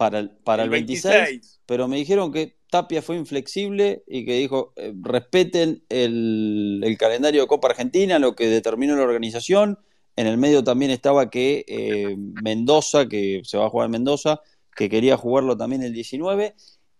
para, 0.00 0.30
para 0.44 0.62
el, 0.62 0.70
26, 0.70 1.60
pero 1.66 1.86
me 1.86 1.98
dijeron 1.98 2.32
que 2.32 2.56
Tapia 2.70 3.02
fue 3.02 3.18
inflexible 3.18 4.02
y 4.06 4.24
que 4.24 4.38
dijo 4.38 4.72
eh, 4.76 4.94
respeten 5.02 5.84
el, 5.90 6.96
calendario 6.98 7.42
de 7.42 7.46
Copa 7.46 7.68
Argentina, 7.68 8.18
lo 8.18 8.34
que 8.34 8.46
determinó 8.48 8.96
la 8.96 9.02
organización. 9.02 9.78
En 10.16 10.26
el 10.26 10.38
medio 10.38 10.64
también 10.64 10.90
estaba 10.90 11.28
que 11.28 11.66
eh, 11.68 12.16
Mendoza, 12.42 13.08
que 13.08 13.42
se 13.44 13.58
va 13.58 13.66
a 13.66 13.68
jugar 13.68 13.88
en 13.88 13.90
Mendoza, 13.90 14.40
que 14.74 14.88
quería 14.88 15.18
jugarlo 15.18 15.54
también 15.54 15.82
el 15.82 15.92
19. 15.92 16.54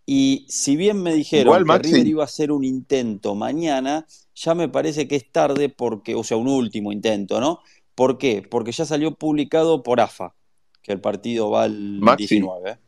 Y 0.05 0.45
si 0.51 0.77
bien 0.77 1.03
me 1.03 1.15
dijeron 1.15 1.65
que 1.65 1.79
River 1.79 2.07
iba 2.07 2.23
a 2.23 2.27
hacer 2.27 2.53
un 2.53 2.65
intento 2.65 3.35
mañana, 3.35 4.07
ya 4.35 4.55
me 4.55 4.69
parece 4.69 5.09
que 5.09 5.17
es 5.17 5.33
tarde 5.33 5.71
porque, 5.71 6.15
o 6.15 6.23
sea, 6.23 6.37
un 6.37 6.49
último 6.49 6.93
intento, 6.93 7.41
¿no? 7.41 7.61
¿Por 7.95 8.19
qué? 8.19 8.43
Porque 8.43 8.73
ya 8.73 8.85
salió 8.85 9.15
publicado 9.15 9.83
por 9.83 10.03
AFA 10.03 10.35
que 10.83 10.93
el 10.93 11.01
partido 11.01 11.51
va 11.51 11.65
al 11.65 12.01
19. 12.17 12.79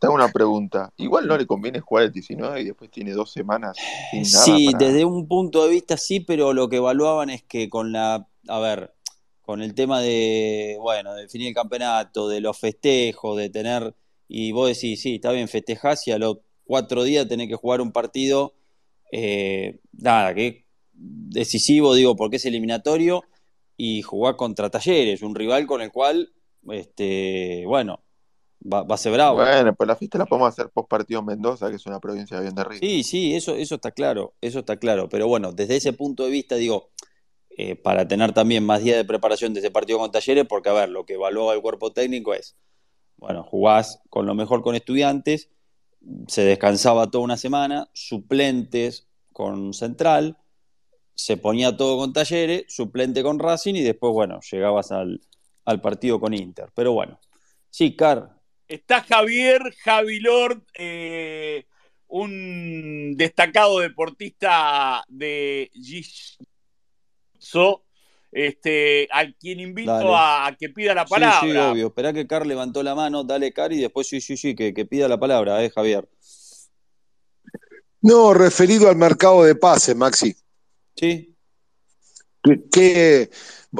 Tengo 0.00 0.14
una 0.14 0.28
pregunta. 0.28 0.92
Igual 0.96 1.26
no 1.26 1.36
le 1.36 1.46
conviene 1.46 1.80
jugar 1.80 2.04
el 2.04 2.12
19 2.12 2.62
y 2.62 2.64
después 2.64 2.90
tiene 2.90 3.12
dos 3.12 3.30
semanas 3.30 3.76
sin 4.10 4.22
nada. 4.22 4.44
Sí, 4.44 4.70
desde 4.78 5.04
un 5.04 5.28
punto 5.28 5.62
de 5.62 5.70
vista 5.70 5.96
sí, 5.96 6.20
pero 6.20 6.52
lo 6.52 6.68
que 6.68 6.76
evaluaban 6.76 7.30
es 7.30 7.42
que 7.42 7.68
con 7.68 7.92
la. 7.92 8.26
A 8.48 8.58
ver, 8.58 8.94
con 9.42 9.62
el 9.62 9.74
tema 9.74 10.00
de. 10.00 10.78
Bueno, 10.80 11.14
de 11.14 11.22
definir 11.22 11.48
el 11.48 11.54
campeonato, 11.54 12.28
de 12.28 12.40
los 12.40 12.58
festejos, 12.58 13.36
de 13.36 13.50
tener. 13.50 13.94
Y 14.26 14.52
vos 14.52 14.68
decís, 14.68 15.02
sí, 15.02 15.16
está 15.16 15.32
bien, 15.32 15.48
festejás 15.48 16.06
y 16.08 16.12
a 16.12 16.18
los 16.18 16.38
cuatro 16.64 17.02
días 17.02 17.28
tenés 17.28 17.48
que 17.48 17.56
jugar 17.56 17.80
un 17.80 17.92
partido. 17.92 18.54
Eh, 19.12 19.80
nada, 19.92 20.34
que 20.34 20.64
decisivo, 20.94 21.94
digo, 21.94 22.16
porque 22.16 22.36
es 22.36 22.46
eliminatorio 22.46 23.24
y 23.76 24.02
jugar 24.02 24.36
contra 24.36 24.70
Talleres, 24.70 25.22
un 25.22 25.34
rival 25.34 25.66
con 25.66 25.82
el 25.82 25.90
cual 25.90 26.32
este, 26.68 27.64
bueno, 27.66 28.00
va, 28.60 28.84
a 28.88 28.96
ser 28.96 29.12
bravo. 29.12 29.36
Bueno, 29.36 29.74
pues 29.74 29.86
la 29.86 29.96
fiesta 29.96 30.18
la 30.18 30.26
podemos 30.26 30.48
hacer 30.48 30.70
post 30.70 30.88
partido 30.88 31.20
en 31.20 31.26
Mendoza, 31.26 31.70
que 31.70 31.76
es 31.76 31.86
una 31.86 32.00
provincia 32.00 32.40
bien 32.40 32.54
de 32.54 32.64
río. 32.64 32.78
Sí, 32.80 33.02
sí, 33.02 33.34
eso, 33.34 33.54
eso 33.54 33.76
está 33.76 33.90
claro, 33.90 34.34
eso 34.40 34.60
está 34.60 34.76
claro. 34.76 35.08
Pero 35.08 35.28
bueno, 35.28 35.52
desde 35.52 35.76
ese 35.76 35.92
punto 35.92 36.24
de 36.24 36.30
vista, 36.30 36.56
digo, 36.56 36.90
eh, 37.50 37.76
para 37.76 38.06
tener 38.06 38.32
también 38.32 38.64
más 38.64 38.82
días 38.82 38.96
de 38.96 39.04
preparación 39.04 39.54
de 39.54 39.60
ese 39.60 39.70
partido 39.70 39.98
con 39.98 40.10
Talleres, 40.10 40.46
porque 40.46 40.68
a 40.68 40.72
ver, 40.72 40.88
lo 40.88 41.04
que 41.04 41.14
evalúa 41.14 41.54
el 41.54 41.62
cuerpo 41.62 41.92
técnico 41.92 42.34
es, 42.34 42.56
bueno, 43.16 43.42
jugás 43.42 44.00
con 44.08 44.26
lo 44.26 44.34
mejor 44.34 44.62
con 44.62 44.74
estudiantes, 44.74 45.50
se 46.28 46.42
descansaba 46.42 47.10
toda 47.10 47.24
una 47.24 47.36
semana, 47.36 47.90
suplentes 47.92 49.08
con 49.32 49.74
Central, 49.74 50.38
se 51.14 51.36
ponía 51.36 51.76
todo 51.76 51.98
con 51.98 52.12
Talleres, 52.12 52.64
suplente 52.68 53.22
con 53.22 53.38
Racing 53.38 53.74
y 53.74 53.82
después, 53.82 54.12
bueno, 54.12 54.40
llegabas 54.50 54.90
al, 54.90 55.20
al 55.66 55.80
partido 55.80 56.18
con 56.18 56.32
Inter. 56.32 56.70
Pero 56.74 56.92
bueno, 56.92 57.18
sí, 57.68 57.94
Car. 57.94 58.39
Está 58.70 59.02
Javier 59.02 59.74
Javilord, 59.82 60.62
eh, 60.74 61.66
un 62.06 63.16
destacado 63.16 63.80
deportista 63.80 65.04
de 65.08 65.72
Jiu-Jitsu, 65.74 66.38
este, 68.30 69.08
al 69.10 69.34
quien 69.34 69.58
invito 69.58 70.16
a, 70.16 70.56
que 70.56 70.68
pida 70.68 70.94
la 70.94 71.04
palabra. 71.04 71.40
Sí, 71.40 71.50
sí, 71.50 71.56
obvio. 71.56 71.88
Esperá 71.88 72.12
que 72.12 72.28
Car 72.28 72.46
levantó 72.46 72.84
la 72.84 72.94
mano, 72.94 73.24
dale 73.24 73.52
Car 73.52 73.72
y 73.72 73.80
después 73.80 74.06
sí, 74.06 74.20
sí, 74.20 74.36
sí, 74.36 74.54
que, 74.54 74.72
que 74.72 74.86
pida 74.86 75.08
la 75.08 75.18
palabra, 75.18 75.64
¿eh, 75.64 75.70
Javier? 75.70 76.08
No, 78.02 78.32
referido 78.34 78.88
al 78.88 78.94
mercado 78.94 79.42
de 79.42 79.56
pases, 79.56 79.96
Maxi. 79.96 80.36
Sí. 80.94 81.36
¿Qué, 82.70 83.30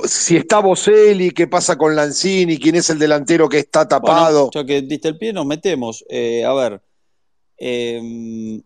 si 0.04 0.36
está 0.36 0.60
Boselli, 0.60 1.30
qué 1.30 1.46
pasa 1.46 1.76
con 1.76 1.96
Lanzini, 1.96 2.58
quién 2.58 2.76
es 2.76 2.90
el 2.90 2.98
delantero 2.98 3.48
que 3.48 3.58
está 3.58 3.88
tapado. 3.88 4.50
ya 4.52 4.64
que 4.64 4.82
diste 4.82 5.08
el 5.08 5.18
pie, 5.18 5.32
nos 5.32 5.46
metemos. 5.46 6.04
Eh, 6.08 6.44
a 6.44 6.52
ver, 6.54 6.80
em, 7.56 8.62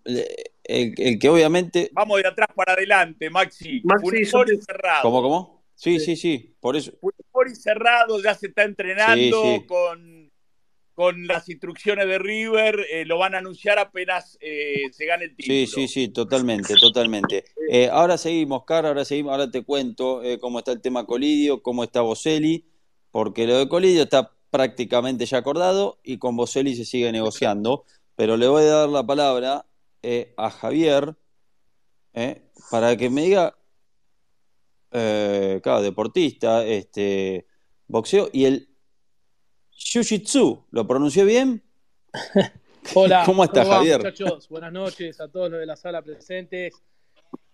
el, 0.64 1.18
que 1.18 1.28
obviamente. 1.28 1.90
Vamos 1.92 2.22
de 2.22 2.28
atrás 2.28 2.48
para 2.54 2.74
adelante, 2.74 3.30
Maxi. 3.30 3.80
Maxi 3.84 4.24
cerrado. 4.26 5.02
¿Cómo, 5.02 5.22
cómo? 5.22 5.64
Sí, 5.74 5.98
sí, 5.98 6.16
sí, 6.16 6.54
por 6.60 6.76
eso. 6.76 6.92
Mori 7.32 7.54
cerrado, 7.56 8.22
ya 8.22 8.34
se 8.34 8.46
está 8.46 8.62
entrenando 8.62 9.64
con, 9.66 10.23
con 10.94 11.26
las 11.26 11.48
instrucciones 11.48 12.06
de 12.06 12.18
River, 12.18 12.86
eh, 12.90 13.04
lo 13.04 13.18
van 13.18 13.34
a 13.34 13.38
anunciar 13.38 13.78
apenas 13.78 14.38
eh, 14.40 14.84
se 14.92 15.06
gane 15.06 15.24
el 15.24 15.36
título. 15.36 15.54
Sí, 15.54 15.66
sí, 15.66 15.88
sí, 15.88 16.08
totalmente, 16.08 16.74
totalmente. 16.76 17.44
ahora 17.90 18.16
seguimos, 18.16 18.64
Cara, 18.64 18.88
ahora 18.88 19.04
seguimos, 19.04 19.32
ahora 19.32 19.50
te 19.50 19.64
cuento 19.64 20.22
cómo 20.40 20.60
está 20.60 20.72
el 20.72 20.80
tema 20.80 21.06
Colidio, 21.06 21.62
cómo 21.62 21.84
está 21.84 22.00
Boselli, 22.00 22.64
porque 23.10 23.46
lo 23.46 23.58
de 23.58 23.68
Colidio 23.68 24.04
está 24.04 24.32
prácticamente 24.50 25.26
ya 25.26 25.38
acordado 25.38 25.98
y 26.02 26.18
con 26.18 26.36
Boselli 26.36 26.76
se 26.76 26.84
sigue 26.84 27.10
negociando, 27.10 27.84
pero 28.16 28.36
le 28.36 28.46
voy 28.46 28.62
a 28.62 28.66
dar 28.66 28.88
la 28.88 29.04
palabra 29.04 29.66
a 30.36 30.50
Javier 30.50 31.16
para 32.70 32.96
que 32.96 33.10
me 33.10 33.22
diga 33.22 33.56
eh, 34.96 35.58
claro, 35.60 35.82
deportista, 35.82 36.64
este, 36.64 37.48
boxeo, 37.88 38.30
y 38.32 38.44
el 38.44 38.68
Jiu-Jitsu, 39.76 40.64
¿lo 40.70 40.86
pronunció 40.86 41.24
bien? 41.24 41.62
Hola, 42.94 43.22
¿cómo 43.26 43.44
estás, 43.44 43.66
Javier? 43.66 43.98
Muchachos, 43.98 44.48
buenas 44.48 44.72
noches 44.72 45.20
a 45.20 45.28
todos 45.28 45.50
los 45.50 45.60
de 45.60 45.66
la 45.66 45.76
sala 45.76 46.02
presentes. 46.02 46.74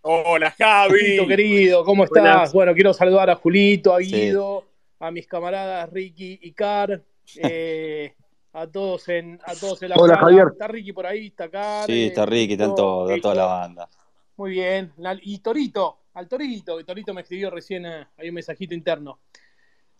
Hola, 0.03 0.51
Javi. 0.51 0.99
Julito, 0.99 1.27
querido, 1.27 1.85
¿cómo 1.85 2.05
estás? 2.05 2.53
Bueno, 2.53 2.75
quiero 2.75 2.93
saludar 2.93 3.31
a 3.31 3.37
Julito, 3.37 3.95
a 3.95 3.99
Guido, 3.99 4.65
a 4.99 5.11
mis 5.11 5.27
camaradas 5.27 5.89
Ricky 5.91 6.39
y 6.43 6.53
Car. 6.53 7.03
Eh, 7.37 8.17
a 8.53 8.67
todos 8.67 9.09
en 9.09 9.39
a 9.45 9.55
todos 9.55 9.81
en 9.85 9.91
la 9.91 9.95
Hola, 9.95 10.19
Javier. 10.19 10.49
Está 10.51 10.67
Ricky 10.67 10.93
por 10.93 11.07
ahí, 11.07 11.29
está 11.29 11.49
Car. 11.49 11.87
Sí, 11.87 12.07
está 12.07 12.27
Ricky, 12.27 12.55
está, 12.55 12.75
todo, 12.75 13.09
toda 13.21 13.35
la 13.37 13.45
banda. 13.45 13.89
Muy 14.37 14.51
bien. 14.51 14.93
Y 15.23 15.39
Torito, 15.39 15.99
al 16.15 16.27
Torito, 16.27 16.77
que 16.77 16.83
Torito 16.83 17.15
me 17.15 17.21
escribió 17.21 17.49
recién, 17.51 17.87
eh, 17.87 18.09
hay 18.17 18.31
un 18.31 18.35
mensajito 18.35 18.75
interno. 18.75 19.21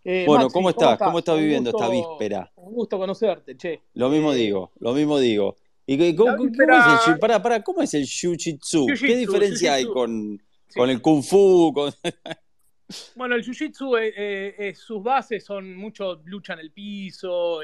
Eh, 0.03 0.25
bueno, 0.27 0.49
¿cómo, 0.49 0.69
estás? 0.69 0.97
¿cómo 0.97 1.19
estás? 1.19 1.37
viviendo 1.37 1.69
esta 1.69 1.89
víspera? 1.89 2.51
Un 2.55 2.73
gusto 2.73 2.97
conocerte, 2.97 3.55
che. 3.55 3.81
Lo 3.93 4.09
mismo 4.09 4.33
eh, 4.33 4.37
digo, 4.37 4.71
lo 4.79 4.93
mismo 4.93 5.19
digo. 5.19 5.55
¿Y 5.85 6.15
cómo, 6.15 6.45
es 6.45 7.07
el, 7.07 7.19
para, 7.19 7.41
para, 7.41 7.61
¿cómo 7.61 7.81
es 7.81 7.93
el 7.93 8.03
jiu-jitsu? 8.03 8.99
¿Qué 8.99 9.15
diferencia 9.15 9.73
hay 9.73 9.85
con, 9.85 10.41
con, 10.73 10.89
el 10.89 11.01
kung 11.01 11.23
fu? 11.23 11.73
Bueno, 13.15 13.35
el 13.35 13.43
jiu-jitsu, 13.43 14.75
sus 14.75 15.01
bases 15.01 15.45
son 15.45 15.75
mucho 15.77 16.21
lucha 16.25 16.53
en 16.53 16.59
el 16.59 16.71
piso, 16.71 17.59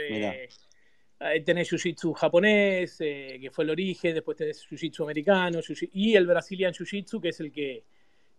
tenés 1.46 1.70
jiu-jitsu 1.70 2.14
japonés, 2.14 2.98
que 2.98 3.50
fue 3.52 3.66
el 3.66 3.72
origen, 3.72 4.14
después 4.14 4.38
tenés 4.38 4.66
jiu-jitsu 4.70 5.04
americano, 5.04 5.60
y 5.92 6.16
el 6.16 6.28
Brazilian 6.28 6.74
jiu-jitsu, 6.74 7.20
que 7.20 7.30
es 7.30 7.40
el 7.42 7.52
que 7.52 7.84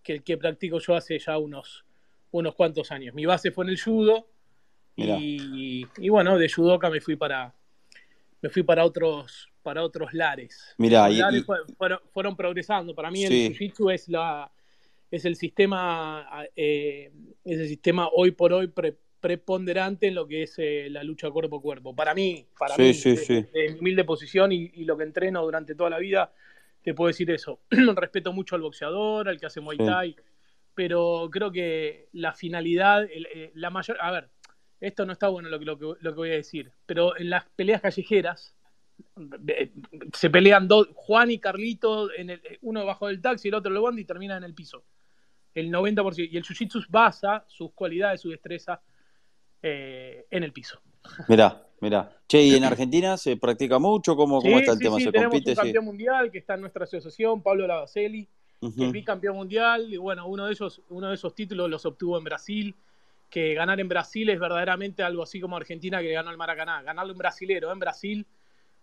que 0.03 0.15
el 0.15 0.23
que 0.23 0.39
practico 0.39 0.79
yo 0.79 0.95
hace 0.95 1.19
ya 1.19 1.37
unos, 1.39 1.85
unos 2.31 2.55
cuantos 2.55 2.91
años. 2.93 3.15
Mi 3.15 3.27
base 3.27 3.51
fue 3.51 3.65
en 3.65 3.71
el 3.71 3.81
judo 3.81 4.29
y, 4.97 6.09
bueno, 6.09 6.39
de 6.39 6.49
judoka 6.49 6.91
me 6.91 7.01
fui 7.01 7.17
para 7.17 7.55
me 8.41 8.49
fui 8.51 8.63
para 8.63 8.85
otros 8.85 9.49
para 9.63 9.83
otros 9.83 10.15
lares. 10.15 10.75
Mira, 10.79 11.09
fueron, 12.13 12.37
progresando. 12.37 12.95
Para 12.95 13.11
mí 13.11 13.25
el 13.25 13.55
jiu-jitsu 13.55 13.93
es 13.93 14.09
la 14.09 14.51
es 15.11 15.25
el 15.25 15.37
sistema 15.37 16.27
eh, 16.55 17.11
es 17.45 17.59
el 17.59 17.69
sistema 17.69 18.09
hoy 18.15 18.33
por 18.33 18.53
hoy 18.53 18.71
preponderante 19.21 20.09
en 20.09 20.15
lo 20.15 20.27
que 20.27 20.45
es 20.45 20.55
eh, 20.59 20.89
la 20.91 21.03
lucha 21.03 21.31
cuerpo 21.31 21.59
a 21.59 21.61
cuerpo. 21.63 21.95
Para 21.95 22.15
mí, 22.15 22.47
para 22.59 22.77
mí, 22.77 22.93
de, 22.93 23.47
mi 23.73 23.79
humilde 23.79 24.05
posición 24.05 24.53
y, 24.53 24.69
lo 24.85 24.97
que 24.97 25.05
entreno 25.05 25.43
durante 25.43 25.75
toda 25.75 25.91
la 25.91 25.99
vida, 25.99 26.33
te 26.83 26.95
puedo 26.95 27.09
decir 27.09 27.31
eso. 27.31 27.61
Respeto 27.71 28.33
mucho 28.33 28.55
al 28.55 28.63
boxeador, 28.63 29.29
al 29.29 29.39
que 29.39 29.47
hace 29.47 29.61
Muay 29.61 29.79
Thai, 29.79 30.17
pero 30.79 31.29
creo 31.33 31.51
que 31.51 32.09
la 32.13 32.35
finalidad, 32.35 33.03
eh, 33.03 33.51
la 33.57 33.69
mayor. 33.69 33.97
A 34.01 34.13
ver, 34.13 34.31
esto 34.81 35.05
no 35.05 35.13
está 35.13 35.27
bueno 35.27 35.49
lo 35.49 35.59
que, 35.59 35.65
lo, 35.65 35.77
que, 35.77 36.11
voy 36.13 36.31
a 36.31 36.35
decir, 36.35 36.71
pero 36.87 37.19
en 37.19 37.31
las 37.31 37.47
peleas 37.57 37.81
callejeras 37.81 38.55
eh, 39.49 39.73
se 40.15 40.31
pelean 40.31 40.69
dos, 40.69 40.91
Juan 40.95 41.33
y 41.33 41.41
Carlito, 41.41 42.13
en 42.13 42.31
el, 42.31 42.41
uno 42.61 42.87
bajo 42.87 43.09
del 43.09 43.21
taxi 43.21 43.49
el 43.49 43.55
otro 43.55 43.73
lo 43.73 43.81
bondi 43.81 44.03
y 44.03 44.05
termina 44.05 44.37
en 44.37 44.45
el 44.45 44.55
piso. 44.55 44.85
El 45.53 45.73
90%. 45.73 46.29
Y 46.31 46.37
el 46.37 46.45
jiu-jitsu 46.45 46.87
basa 46.89 47.45
sus 47.49 47.73
cualidades, 47.73 48.21
su 48.21 48.31
destreza 48.31 48.81
eh, 49.61 50.27
en 50.31 50.45
el 50.45 50.53
piso. 50.53 50.81
Mirá, 51.27 51.61
Mira, 51.81 52.17
che, 52.29 52.41
¿y 52.41 52.55
en 52.55 52.63
Argentina 52.73 53.17
se 53.17 53.37
practica 53.37 53.81
mucho? 53.81 54.15
¿Cómo, 54.15 54.41
cómo 54.41 54.61
está 54.61 54.75
el 54.75 54.79
tema? 54.79 55.01
¿Se 55.01 55.11
tenemos 55.11 55.35
un 55.45 55.55
campeón 55.55 55.85
mundial 55.87 56.31
que 56.31 56.39
está 56.39 56.55
en 56.55 56.61
nuestra 56.61 56.85
asociación, 56.85 57.43
Pablo 57.43 57.67
Lavacelli, 58.61 58.77
que 58.77 58.87
es 58.87 58.93
bicampeón 58.93 59.37
mundial. 59.37 59.93
Y 59.93 59.97
bueno, 59.97 60.27
uno 60.27 60.47
de, 60.47 60.53
esos, 60.53 60.83
uno 60.89 61.09
de 61.09 61.15
esos 61.15 61.35
títulos 61.35 61.69
los 61.71 61.85
obtuvo 61.87 62.19
en 62.19 62.25
Brasil. 62.25 62.77
Que 63.29 63.53
ganar 63.55 63.79
en 63.79 63.89
Brasil 63.89 64.29
es 64.31 64.41
verdaderamente 64.41 65.03
algo 65.03 65.23
así 65.23 65.41
como 65.41 65.57
Argentina 65.57 66.01
que 66.01 66.13
ganó 66.13 66.31
el 66.31 66.39
Maracaná. 66.39 66.83
Ganarle 66.83 67.13
un 67.13 67.19
brasilero 67.19 67.71
en 67.71 67.79
Brasil, 67.79 68.27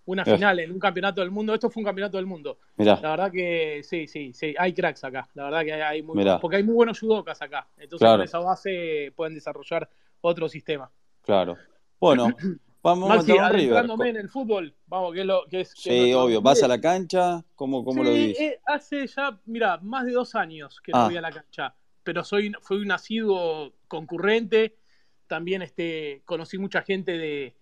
una 0.05 0.23
final 0.23 0.59
en 0.59 0.71
un 0.71 0.79
campeonato 0.79 1.21
del 1.21 1.31
mundo. 1.31 1.53
Esto 1.53 1.69
fue 1.69 1.81
un 1.81 1.85
campeonato 1.85 2.17
del 2.17 2.27
mundo. 2.27 2.59
La 2.77 2.95
verdad 2.95 3.31
que 3.31 3.81
sí, 3.83 4.07
sí, 4.07 4.33
sí. 4.33 4.53
Hay 4.57 4.73
cracks 4.73 5.03
acá. 5.03 5.27
La 5.33 5.45
verdad 5.45 5.63
que 5.63 5.73
hay, 5.73 6.03
muy 6.03 6.23
Porque 6.39 6.57
hay 6.57 6.63
muy 6.63 6.75
buenos 6.75 6.99
judokas 6.99 7.41
acá. 7.41 7.67
Entonces 7.77 8.07
con 8.07 8.21
esa 8.21 8.39
base 8.39 9.11
pueden 9.15 9.33
desarrollar 9.33 9.89
otro 10.21 10.47
sistema. 10.47 10.91
Claro. 11.23 11.57
Bueno, 11.99 12.27
Vamos 12.85 13.09
Maxi, 13.09 13.35
a 13.35 13.47
adentrándome 13.47 14.09
en 14.09 14.17
el 14.17 14.29
fútbol, 14.29 14.75
vamos, 14.85 15.11
que 15.11 15.21
es 15.21 15.25
lo 15.25 15.47
que 15.49 15.61
es. 15.61 15.73
Sí, 15.75 16.13
obvio. 16.13 16.39
¿Vas 16.39 16.61
a 16.61 16.67
la 16.67 16.79
cancha? 16.79 17.43
¿Cómo, 17.55 17.83
cómo 17.83 18.03
lo 18.03 18.13
vivís? 18.13 18.39
Eh, 18.39 18.61
hace 18.63 19.07
ya, 19.07 19.39
mira, 19.45 19.79
más 19.79 20.05
de 20.05 20.11
dos 20.11 20.35
años 20.35 20.79
que 20.81 20.91
no 20.91 20.99
ah. 20.99 21.05
voy 21.07 21.17
a 21.17 21.21
la 21.21 21.31
cancha, 21.31 21.75
pero 22.03 22.23
soy, 22.23 22.53
fui 22.61 22.77
un 22.77 22.89
nacido 22.89 23.73
concurrente. 23.87 24.77
También 25.25 25.63
este, 25.63 26.21
conocí 26.25 26.59
mucha 26.59 26.83
gente 26.83 27.17
de, 27.17 27.55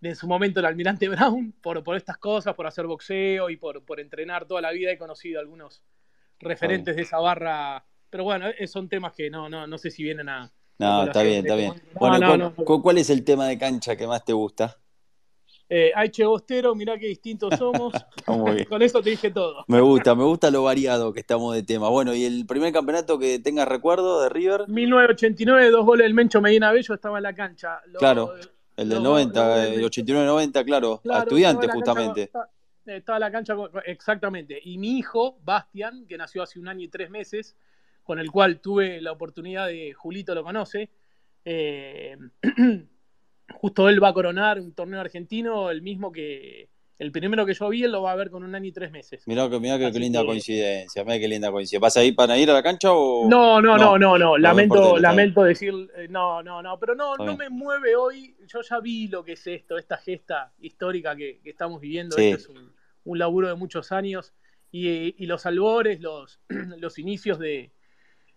en 0.00 0.16
su 0.16 0.26
momento 0.26 0.60
el 0.60 0.66
almirante 0.66 1.08
Brown 1.10 1.52
por, 1.60 1.84
por 1.84 1.98
estas 1.98 2.16
cosas, 2.16 2.54
por 2.54 2.66
hacer 2.66 2.86
boxeo 2.86 3.50
y 3.50 3.58
por, 3.58 3.84
por 3.84 4.00
entrenar 4.00 4.46
toda 4.46 4.62
la 4.62 4.70
vida. 4.70 4.90
He 4.90 4.96
conocido 4.96 5.40
algunos 5.40 5.82
referentes 6.38 6.96
de 6.96 7.02
esa 7.02 7.18
barra, 7.18 7.84
pero 8.08 8.24
bueno, 8.24 8.48
eh, 8.48 8.66
son 8.66 8.88
temas 8.88 9.12
que 9.12 9.28
no, 9.28 9.50
no, 9.50 9.66
no 9.66 9.76
sé 9.76 9.90
si 9.90 10.02
vienen 10.02 10.30
a 10.30 10.50
no, 10.78 11.04
está 11.04 11.22
bien, 11.22 11.38
está 11.44 11.56
bien. 11.56 11.74
Bueno, 11.94 12.54
¿cuál, 12.54 12.98
es 12.98 13.10
el 13.10 13.24
tema 13.24 13.46
de 13.46 13.58
cancha 13.58 13.96
que 13.96 14.06
más 14.06 14.24
te 14.24 14.32
gusta? 14.32 14.76
Eh, 15.68 15.92
Aiche 15.94 16.24
Bostero, 16.24 16.74
mirá 16.74 16.98
qué 16.98 17.06
distintos 17.06 17.54
somos. 17.58 17.92
Con 18.68 18.82
eso 18.82 19.02
te 19.02 19.10
dije 19.10 19.30
todo. 19.30 19.64
Me 19.66 19.80
gusta, 19.80 20.14
me 20.14 20.24
gusta 20.24 20.50
lo 20.50 20.62
variado 20.62 21.12
que 21.12 21.20
estamos 21.20 21.54
de 21.54 21.62
tema. 21.62 21.88
Bueno, 21.88 22.14
¿y 22.14 22.24
el 22.24 22.44
primer 22.46 22.72
campeonato 22.72 23.18
que 23.18 23.38
tengas 23.38 23.66
recuerdo 23.66 24.20
de 24.22 24.28
River? 24.28 24.68
1989, 24.68 25.70
dos 25.70 25.86
goles 25.86 26.04
del 26.04 26.14
Mencho 26.14 26.40
Medina 26.40 26.70
Bello, 26.70 26.94
estaba 26.94 27.18
en 27.18 27.22
la 27.22 27.34
cancha. 27.34 27.80
claro, 27.98 28.34
el 28.76 28.88
del 28.88 29.02
90, 29.02 29.68
el 29.68 29.84
89-90, 29.84 30.64
claro, 30.64 31.00
a 31.10 31.20
estudiantes 31.20 31.70
justamente. 31.72 32.30
estaba 32.86 33.16
en 33.16 33.20
la 33.20 33.30
cancha, 33.30 33.56
exactamente. 33.86 34.60
Y 34.62 34.78
mi 34.78 34.98
hijo, 34.98 35.38
Bastian, 35.44 36.06
que 36.06 36.18
nació 36.18 36.42
hace 36.42 36.58
un 36.58 36.68
año 36.68 36.84
y 36.84 36.88
tres 36.88 37.08
meses, 37.08 37.56
con 38.04 38.18
el 38.18 38.30
cual 38.30 38.60
tuve 38.60 39.00
la 39.00 39.12
oportunidad 39.12 39.66
de, 39.66 39.92
Julito 39.92 40.34
lo 40.34 40.44
conoce, 40.44 40.90
eh, 41.44 42.16
justo 43.54 43.88
él 43.88 44.02
va 44.02 44.08
a 44.08 44.14
coronar 44.14 44.60
un 44.60 44.72
torneo 44.72 45.00
argentino, 45.00 45.70
el 45.70 45.82
mismo 45.82 46.12
que 46.12 46.68
el 46.98 47.10
primero 47.10 47.44
que 47.44 47.54
yo 47.54 47.68
vi, 47.70 47.82
él 47.82 47.90
lo 47.90 48.02
va 48.02 48.12
a 48.12 48.16
ver 48.16 48.30
con 48.30 48.44
un 48.44 48.54
año 48.54 48.66
y 48.66 48.72
tres 48.72 48.92
meses. 48.92 49.26
Mirá, 49.26 49.50
que, 49.50 49.58
mirá 49.58 49.78
qué 49.78 49.98
linda 49.98 50.24
coincidencia, 50.24 51.02
mirá 51.02 51.18
qué 51.18 51.28
linda 51.28 51.50
coincidencia. 51.50 51.80
¿Vas 51.80 51.96
a 51.96 52.04
ir 52.04 52.14
para 52.14 52.38
ir 52.38 52.48
a 52.50 52.54
la 52.54 52.62
cancha 52.62 52.92
o...? 52.92 53.28
No, 53.28 53.60
no, 53.60 53.76
no, 53.76 53.98
no, 53.98 54.16
no, 54.16 54.38
lamento, 54.38 54.96
lamento 54.98 55.42
decir, 55.42 55.74
eh, 55.96 56.06
no, 56.08 56.42
no, 56.42 56.62
no, 56.62 56.78
pero 56.78 56.94
no, 56.94 57.16
no 57.16 57.36
me 57.36 57.48
mueve 57.50 57.96
hoy, 57.96 58.36
yo 58.46 58.60
ya 58.62 58.78
vi 58.78 59.08
lo 59.08 59.24
que 59.24 59.32
es 59.32 59.46
esto, 59.46 59.76
esta 59.76 59.96
gesta 59.96 60.52
histórica 60.60 61.16
que, 61.16 61.40
estamos 61.44 61.80
viviendo, 61.80 62.16
esto 62.16 62.52
es 62.52 62.58
un, 63.04 63.18
laburo 63.18 63.48
de 63.48 63.54
muchos 63.54 63.90
años, 63.90 64.32
y, 64.70 65.22
y 65.22 65.26
los 65.26 65.46
albores, 65.46 66.00
los, 66.00 66.40
los 66.78 66.98
inicios 66.98 67.38
de, 67.40 67.73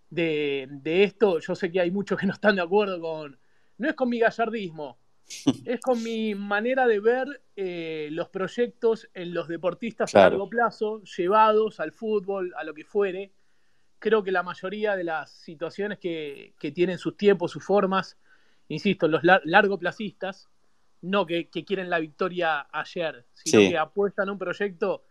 de, 0.10 1.04
esto, 1.04 1.40
yo 1.40 1.56
sé 1.56 1.72
que 1.72 1.82
hay 1.82 1.92
muchos 1.92 2.20
que 2.20 2.26
no 2.26 2.34
están 2.34 2.56
de 2.56 2.62
acuerdo 2.62 3.00
con, 3.02 3.38
no 3.78 3.90
es 3.90 3.96
con 3.96 4.10
mi 4.10 4.20
gallardismo, 4.20 4.98
es 5.66 5.80
con 5.82 6.02
mi 6.02 6.36
manera 6.36 6.88
de 6.88 7.00
ver 7.00 7.42
eh, 7.56 8.10
los 8.12 8.30
proyectos 8.30 9.10
en 9.14 9.34
los 9.34 9.48
deportistas 9.48 10.16
a 10.16 10.20
largo 10.20 10.50
plazo, 10.50 11.02
llevados 11.04 11.80
al 11.80 11.92
fútbol, 11.92 12.54
a 12.58 12.64
lo 12.64 12.74
que 12.74 12.86
fuere. 12.86 13.34
Creo 14.00 14.24
que 14.24 14.32
la 14.32 14.44
mayoría 14.44 14.96
de 14.96 15.04
las 15.04 15.32
situaciones 15.32 15.98
que, 16.00 16.54
tienen 16.74 17.00
sus 17.00 17.18
tiempos, 17.18 17.52
sus 17.52 17.64
formas, 17.64 18.18
insisto, 18.70 19.08
los 19.08 19.22
largoplacistas, 19.24 20.50
no 21.02 21.26
que, 21.26 21.50
quieren 21.50 21.90
la 21.90 22.00
victoria 22.00 22.68
ayer, 22.72 23.26
sino 23.34 23.70
que 23.70 23.78
apuestan 23.78 24.30
a 24.30 24.32
un 24.32 24.38
proyecto. 24.38 25.04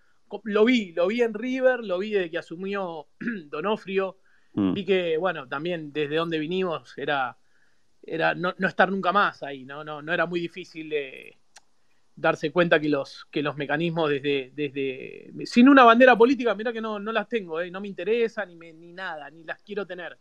Lo 0.45 0.65
vi, 0.65 0.93
lo 0.93 1.09
vi 1.09 1.23
en 1.23 1.35
River, 1.35 1.81
lo 1.81 1.99
vi 1.99 2.11
desde 2.11 2.31
que 2.31 2.39
asumió 2.39 3.09
Donofrio, 3.51 4.19
Mm. 4.57 4.73
Vi 4.73 4.85
que, 4.85 5.17
bueno, 5.19 5.47
también 5.47 5.93
desde 5.93 6.17
donde 6.17 6.39
vinimos 6.39 6.97
era, 6.99 7.37
era 8.03 8.35
no, 8.35 8.55
estar 8.59 8.91
nunca 8.91 9.13
más 9.13 9.43
ahí, 9.43 9.65
¿no? 9.65 9.85
No, 9.85 10.03
no 10.03 10.13
era 10.13 10.27
muy 10.27 10.41
difícil 10.41 10.89
de 10.89 11.37
darse 12.17 12.51
cuenta 12.51 12.81
que 12.81 12.89
los, 12.89 13.27
que 13.31 13.43
los 13.43 13.57
mecanismos 13.57 14.09
desde, 14.09 14.51
desde... 14.55 15.31
Sin 15.45 15.69
una 15.69 15.85
bandera 15.85 16.17
política, 16.17 16.55
mira 16.55 16.73
que 16.73 16.81
no, 16.81 16.99
no 16.99 17.13
las 17.13 17.29
tengo, 17.29 17.61
¿eh? 17.61 17.71
no 17.71 17.81
me 17.81 17.89
interesa 17.89 18.47
ni, 18.47 18.57
ni 18.57 18.93
nada, 18.93 19.31
ni 19.31 19.45
las 19.45 19.63
quiero 19.63 19.87
tener. 19.87 20.19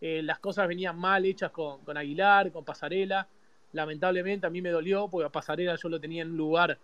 eh, 0.00 0.22
las 0.22 0.38
cosas 0.38 0.68
venían 0.68 0.96
mal 0.96 1.24
hechas 1.24 1.50
con, 1.50 1.96
Aguilar, 1.96 2.52
con 2.52 2.64
Pasarela. 2.64 3.26
Lamentablemente 3.72 4.46
a 4.46 4.50
mí 4.50 4.62
me 4.62 4.70
dolió 4.70 5.08
porque 5.08 5.26
a 5.26 5.30
Pasarela 5.30 5.74
yo 5.74 5.88
lo 5.88 6.00
tenía 6.00 6.22
en 6.22 6.30
un 6.30 6.36
lugar, 6.36 6.78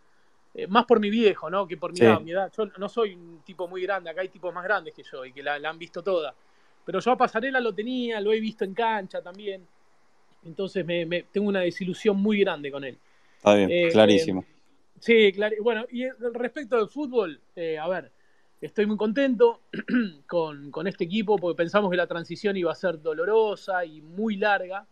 eh, 0.54 0.66
más 0.66 0.86
por 0.86 0.98
mi 0.98 1.10
viejo, 1.10 1.48
¿no? 1.48 1.68
Que 1.68 1.76
por 1.76 1.92
mi, 1.92 2.00
edad, 2.00 2.50
Yo 2.56 2.66
no 2.78 2.88
soy 2.88 3.14
un 3.14 3.42
tipo 3.44 3.68
muy 3.68 3.82
grande, 3.82 4.10
acá 4.10 4.22
hay 4.22 4.28
tipos 4.28 4.52
más 4.52 4.64
grandes 4.64 4.92
que 4.92 5.04
yo 5.04 5.24
y 5.24 5.32
que 5.32 5.42
la, 5.42 5.54
han 5.54 5.78
visto 5.78 6.02
toda. 6.02 6.34
Pero 6.88 7.00
yo 7.00 7.10
a 7.10 7.18
Pasarela 7.18 7.60
lo 7.60 7.74
tenía, 7.74 8.18
lo 8.18 8.32
he 8.32 8.40
visto 8.40 8.64
en 8.64 8.72
cancha 8.72 9.20
también. 9.20 9.66
Entonces 10.46 10.86
me, 10.86 11.04
tengo 11.30 11.48
una 11.48 11.60
desilusión 11.60 12.16
muy 12.16 12.40
grande 12.40 12.70
con 12.70 12.82
él. 12.82 12.96
Está 13.36 13.54
bien, 13.54 13.70
eh, 13.70 13.88
clarísimo. 13.92 14.46
sí, 14.98 15.30
claro. 15.32 15.54
Bueno, 15.62 15.84
y 15.90 16.08
respecto 16.32 16.78
del 16.78 16.88
fútbol, 16.88 17.38
a 17.78 17.88
ver, 17.88 18.10
Estoy 18.60 18.86
muy 18.86 18.96
contento 18.96 19.60
con, 20.26 20.86
este 20.86 21.04
equipo 21.04 21.36
porque 21.36 21.56
pensamos 21.56 21.90
que 21.90 21.96
la 21.96 22.08
transición 22.08 22.56
iba 22.56 22.72
a 22.72 22.74
ser 22.74 23.00
dolorosa 23.00 23.84
y 23.84 24.00
muy 24.00 24.36
larga. 24.36 24.84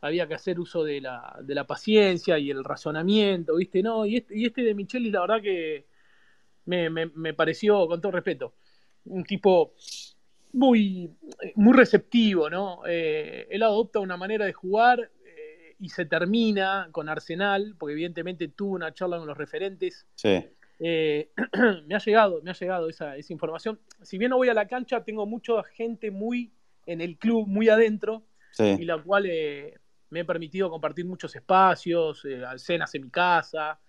Había 0.00 0.28
que 0.28 0.34
hacer 0.34 0.60
uso 0.60 0.84
de 0.84 1.00
la, 1.00 1.36
de 1.42 1.54
la 1.54 1.66
paciencia 1.66 2.38
y 2.38 2.50
el 2.50 2.62
razonamiento, 2.62 3.56
¿viste? 3.56 3.82
No, 3.82 4.06
y 4.06 4.18
este, 4.18 4.38
y 4.38 4.44
este 4.44 4.62
de 4.62 4.74
Micheli, 4.74 5.10
la 5.10 5.22
verdad 5.22 5.42
que 5.42 5.86
me, 6.66 6.88
me, 6.90 7.34
pareció, 7.34 7.88
con 7.88 8.00
todo 8.00 8.12
respeto, 8.12 8.52
un 9.06 9.24
tipo 9.24 9.72
muy, 10.54 11.10
muy 11.56 11.76
receptivo, 11.76 12.48
¿no? 12.48 12.80
Eh, 12.86 13.46
él 13.50 13.62
adopta 13.62 14.00
una 14.00 14.16
manera 14.16 14.46
de 14.46 14.52
jugar 14.52 15.10
eh, 15.24 15.76
y 15.78 15.88
se 15.90 16.06
termina 16.06 16.88
con 16.92 17.08
Arsenal, 17.08 17.74
porque 17.78 17.92
evidentemente 17.92 18.48
tuvo 18.48 18.74
una 18.74 18.94
charla 18.94 19.18
con 19.18 19.26
los 19.26 19.36
referentes. 19.36 20.06
Sí. 20.14 20.44
Eh, 20.78 21.30
me 21.86 21.94
ha 21.94 21.98
llegado, 21.98 22.40
me 22.42 22.50
ha 22.50 22.54
llegado 22.54 22.88
esa, 22.88 23.16
información. 23.28 23.80
Si 24.02 24.18
bien 24.18 24.30
no 24.30 24.36
voy 24.36 24.48
a 24.48 24.54
la 24.54 24.66
cancha, 24.66 25.04
tengo 25.04 25.26
mucha 25.26 25.62
gente 25.62 26.10
muy 26.10 26.52
en 26.86 27.00
el 27.00 27.16
club, 27.18 27.46
muy 27.46 27.68
adentro, 27.68 28.24
y 28.58 28.84
la 28.84 29.02
cual 29.02 29.26
eh, 29.26 29.74
me 30.10 30.20
he 30.20 30.24
permitido 30.24 30.70
compartir 30.70 31.04
muchos 31.04 31.34
espacios, 31.34 32.24
eh, 32.24 32.44
cenas 32.56 32.94
en 32.94 33.02
mi 33.02 33.10
casa, 33.10 33.80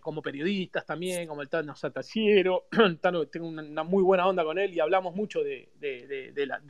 como 0.00 0.22
periodistas 0.22 0.84
también, 0.84 1.26
como 1.26 1.42
el 1.42 1.48
Tano 1.48 1.74
Sataciero, 1.74 2.66
tengo 3.32 3.48
una, 3.48 3.82
muy 3.84 4.02
buena 4.02 4.26
onda 4.26 4.44
con 4.44 4.58
él 4.58 4.74
y 4.74 4.80
hablamos 4.80 5.14
mucho 5.14 5.40
de, 5.42 5.70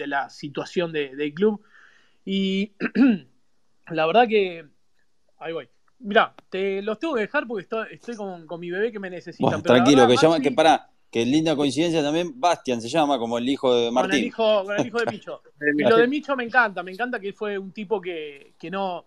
la, 0.06 0.30
situación 0.30 0.92
del 0.92 1.34
club. 1.34 1.62
Y 2.24 2.72
la 3.90 4.06
verdad 4.06 4.28
que, 4.28 4.66
ahí 5.38 5.52
voy, 5.52 5.68
Mira, 5.98 6.34
te 6.50 6.82
los 6.82 6.98
tengo 6.98 7.14
que 7.14 7.22
dejar 7.22 7.46
porque 7.46 7.66
estoy, 7.90 8.16
con, 8.16 8.60
mi 8.60 8.70
bebé 8.70 8.92
que 8.92 8.98
me 8.98 9.08
necesita. 9.08 9.62
tranquilo, 9.62 10.06
que 10.06 10.16
llama, 10.16 10.40
que 10.40 10.52
para, 10.52 10.90
que 11.10 11.24
linda 11.24 11.56
coincidencia 11.56 12.02
también, 12.02 12.38
Bastian 12.38 12.80
se 12.80 12.88
llama, 12.88 13.18
como 13.18 13.38
el 13.38 13.48
hijo 13.48 13.74
de 13.74 13.90
Martín. 13.90 14.10
Con 14.10 14.18
el 14.18 14.26
hijo, 14.26 14.64
con 14.64 14.80
el 14.80 14.86
hijo 14.86 14.98
de 14.98 15.06
Micho. 15.06 15.42
y 15.78 15.82
lo 15.82 15.96
de 15.96 16.06
Micho 16.06 16.36
me 16.36 16.44
encanta, 16.44 16.82
me 16.82 16.92
encanta 16.92 17.18
que 17.18 17.32
fue 17.32 17.58
un 17.58 17.72
tipo 17.72 18.00
que, 18.00 18.54
que 18.58 18.70
no. 18.70 19.06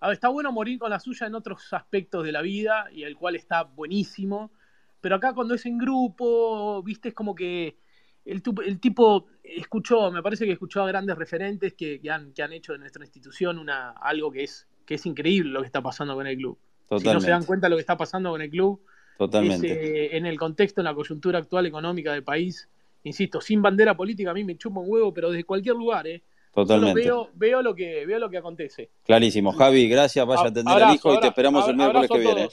A 0.00 0.08
ver, 0.08 0.14
está 0.14 0.28
bueno 0.28 0.52
morir 0.52 0.78
con 0.78 0.90
la 0.90 1.00
suya 1.00 1.26
en 1.26 1.34
otros 1.34 1.72
aspectos 1.72 2.24
de 2.24 2.32
la 2.32 2.42
vida, 2.42 2.86
y 2.92 3.02
el 3.02 3.16
cual 3.16 3.36
está 3.36 3.64
buenísimo. 3.64 4.52
Pero 5.00 5.16
acá 5.16 5.32
cuando 5.32 5.54
es 5.54 5.66
en 5.66 5.78
grupo, 5.78 6.82
viste, 6.82 7.08
es 7.08 7.14
como 7.14 7.34
que 7.34 7.78
el, 8.24 8.42
el 8.64 8.80
tipo 8.80 9.26
escuchó, 9.42 10.10
me 10.10 10.22
parece 10.22 10.44
que 10.44 10.52
escuchó 10.52 10.82
a 10.82 10.88
grandes 10.88 11.16
referentes 11.16 11.74
que, 11.74 12.00
que, 12.00 12.10
han, 12.10 12.32
que 12.32 12.42
han 12.42 12.52
hecho 12.52 12.72
de 12.72 12.78
nuestra 12.78 13.04
institución 13.04 13.58
una, 13.58 13.90
algo 13.90 14.30
que 14.30 14.44
es 14.44 14.68
que 14.88 14.94
es 14.94 15.04
increíble 15.04 15.50
lo 15.50 15.60
que 15.60 15.66
está 15.66 15.82
pasando 15.82 16.14
con 16.14 16.26
el 16.26 16.34
club. 16.38 16.58
Si 16.98 17.04
no 17.04 17.20
se 17.20 17.30
dan 17.30 17.44
cuenta 17.44 17.66
de 17.66 17.70
lo 17.70 17.76
que 17.76 17.82
está 17.82 17.98
pasando 17.98 18.30
con 18.30 18.40
el 18.40 18.48
club, 18.48 18.80
Totalmente. 19.18 20.16
en 20.16 20.24
el 20.24 20.38
contexto, 20.38 20.80
en 20.80 20.86
la 20.86 20.94
coyuntura 20.94 21.38
actual 21.38 21.66
económica 21.66 22.14
del 22.14 22.24
país, 22.24 22.70
insisto, 23.02 23.42
sin 23.42 23.60
bandera 23.60 23.94
política 23.94 24.30
a 24.30 24.34
mí 24.34 24.44
me 24.44 24.56
chupa 24.56 24.80
un 24.80 24.86
huevo, 24.88 25.12
pero 25.12 25.30
desde 25.30 25.44
cualquier 25.44 25.76
lugar, 25.76 26.06
¿eh? 26.06 26.22
Totalmente. 26.58 27.00
Veo, 27.02 27.30
veo, 27.34 27.62
lo 27.62 27.72
que, 27.72 28.04
veo 28.04 28.18
lo 28.18 28.28
que 28.28 28.38
acontece. 28.38 28.90
Clarísimo. 29.04 29.52
Javi, 29.52 29.88
gracias, 29.88 30.26
vaya 30.26 30.42
a 30.42 30.48
atender 30.48 30.82
al 30.82 30.92
hijo 30.92 31.14
y 31.14 31.20
te 31.20 31.28
esperamos 31.28 31.68
el 31.68 31.76
miércoles 31.76 32.10
que 32.10 32.18
viene. 32.18 32.48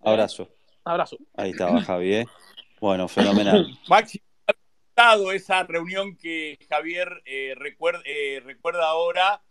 Abrazo. 0.00 0.48
Abrazo. 0.84 1.18
Ahí 1.36 1.50
estaba 1.50 1.80
Javi, 1.80 2.14
¿eh? 2.14 2.26
Bueno, 2.80 3.08
fenomenal. 3.08 3.66
Maxi, 3.88 4.22
esa 5.34 5.64
reunión 5.64 6.16
que 6.16 6.56
Javier 6.70 7.20
eh, 7.24 7.54
recuerda, 7.56 8.00
eh, 8.04 8.40
recuerda 8.44 8.86
ahora 8.86 9.42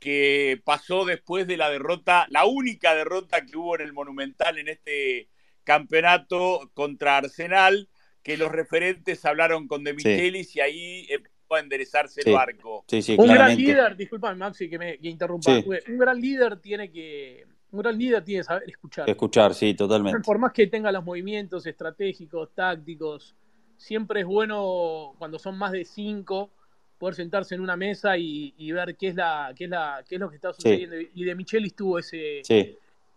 que 0.00 0.60
pasó 0.64 1.04
después 1.04 1.48
de 1.48 1.56
la 1.56 1.68
derrota, 1.68 2.28
la 2.30 2.44
única 2.44 2.94
derrota 2.94 3.44
que 3.44 3.56
hubo 3.56 3.74
en 3.74 3.80
el 3.80 3.92
Monumental 3.92 4.58
en 4.58 4.68
este 4.68 5.28
campeonato 5.64 6.70
contra 6.72 7.16
Arsenal, 7.16 7.88
que 8.22 8.36
los 8.36 8.52
referentes 8.52 9.24
hablaron 9.24 9.66
con 9.66 9.82
De 9.82 9.92
Michelis 9.92 10.54
y 10.54 10.60
ahí 10.60 11.08
a 11.54 11.60
enderezarse 11.60 12.22
el 12.24 12.32
barco. 12.32 12.84
un 13.18 13.28
gran 13.28 13.56
líder, 13.56 13.96
disculpa 13.96 14.34
Maxi 14.34 14.68
que 14.68 14.78
me 14.78 14.98
interrumpa, 15.02 15.52
un 15.88 15.98
gran 15.98 16.20
líder 16.20 16.58
tiene 16.58 16.90
que 16.90 17.46
un 17.70 17.82
gran 17.82 17.98
líder 17.98 18.24
tiene 18.24 18.40
que 18.40 18.44
saber 18.44 18.62
escuchar. 18.68 19.10
Escuchar, 19.10 19.54
sí, 19.54 19.74
totalmente. 19.74 20.20
Por 20.20 20.38
más 20.38 20.52
que 20.52 20.66
tenga 20.66 20.90
los 20.90 21.04
movimientos 21.04 21.66
estratégicos, 21.66 22.50
tácticos, 22.54 23.34
siempre 23.76 24.20
es 24.20 24.26
bueno 24.26 25.14
cuando 25.18 25.38
son 25.38 25.58
más 25.58 25.72
de 25.72 25.84
cinco 25.84 26.50
poder 26.98 27.14
sentarse 27.14 27.54
en 27.54 27.60
una 27.60 27.76
mesa 27.76 28.16
y, 28.16 28.72
ver 28.72 28.96
qué 28.96 29.08
es 29.08 29.14
la 29.14 29.52
qué 29.54 29.64
es 29.64 29.70
la 29.70 30.02
qué 30.08 30.14
es 30.14 30.20
lo 30.20 30.30
que 30.30 30.36
está 30.36 30.52
sucediendo. 30.52 30.96
Y 31.14 31.24
de 31.24 31.34
Michelis 31.34 31.74
tuvo 31.74 31.98
ese 31.98 32.42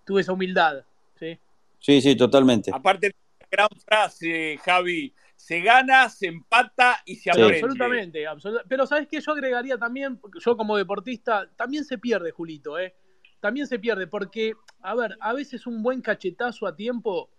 tuvo 0.06 0.20
esa 0.20 0.34
humildad 0.34 0.84
sí 1.18 1.38
sí 1.80 2.02
sí 2.02 2.16
totalmente. 2.16 2.72
Aparte 2.74 3.12
gran 3.50 3.70
frase 3.86 4.60
Javi 4.64 5.14
se 5.40 5.62
gana 5.62 6.10
se 6.10 6.28
empata 6.28 7.02
y 7.06 7.16
se 7.16 7.32
aprende 7.32 7.56
absolutamente 7.58 8.26
pero 8.68 8.86
sabes 8.86 9.08
qué 9.08 9.22
yo 9.22 9.32
agregaría 9.32 9.78
también 9.78 10.20
yo 10.44 10.58
como 10.58 10.76
deportista 10.76 11.50
también 11.56 11.86
se 11.86 11.98
pierde 11.98 12.32
Julito 12.32 12.78
eh 12.78 12.94
también 13.40 13.66
se 13.66 13.80
pierde 13.80 14.06
porque 14.08 14.54
a 14.82 14.96
ver 14.96 15.16
a 15.22 15.32
veces 15.32 15.66
un 15.66 15.82
buen 15.82 16.02
cachetazo 16.02 16.68
a 16.68 16.76
tiempo 16.76 17.30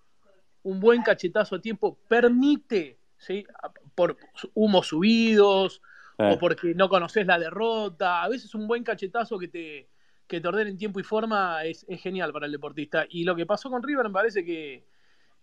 un 0.63 0.81
buen 0.81 1.03
cachetazo 1.03 1.57
a 1.57 1.61
tiempo 1.61 1.99
permite 2.09 2.99
¿sí? 3.19 3.45
por 3.95 4.17
humos 4.55 4.89
subidos 4.89 5.83
o 6.29 6.39
porque 6.39 6.75
no 6.75 6.89
conoces 6.89 7.27
la 7.27 7.39
derrota. 7.39 8.23
A 8.23 8.29
veces 8.29 8.55
un 8.55 8.67
buen 8.67 8.85
cachetazo 8.85 9.39
que 9.39 9.49
te, 9.49 9.89
que 10.27 10.41
te 10.41 10.49
ordene 10.49 10.71
en 10.71 10.79
tiempo 10.79 11.01
y 11.01 11.03
forma 11.03 11.65
es, 11.65 11.87
genial 12.01 12.33
para 12.33 12.47
el 12.47 12.53
deportista. 12.53 13.07
Y 13.09 13.25
lo 13.25 13.35
que 13.35 13.47
pasó 13.47 13.71
con 13.71 13.83
River 13.83 14.07
me 14.07 14.13
parece 14.13 14.45
que, 14.45 14.85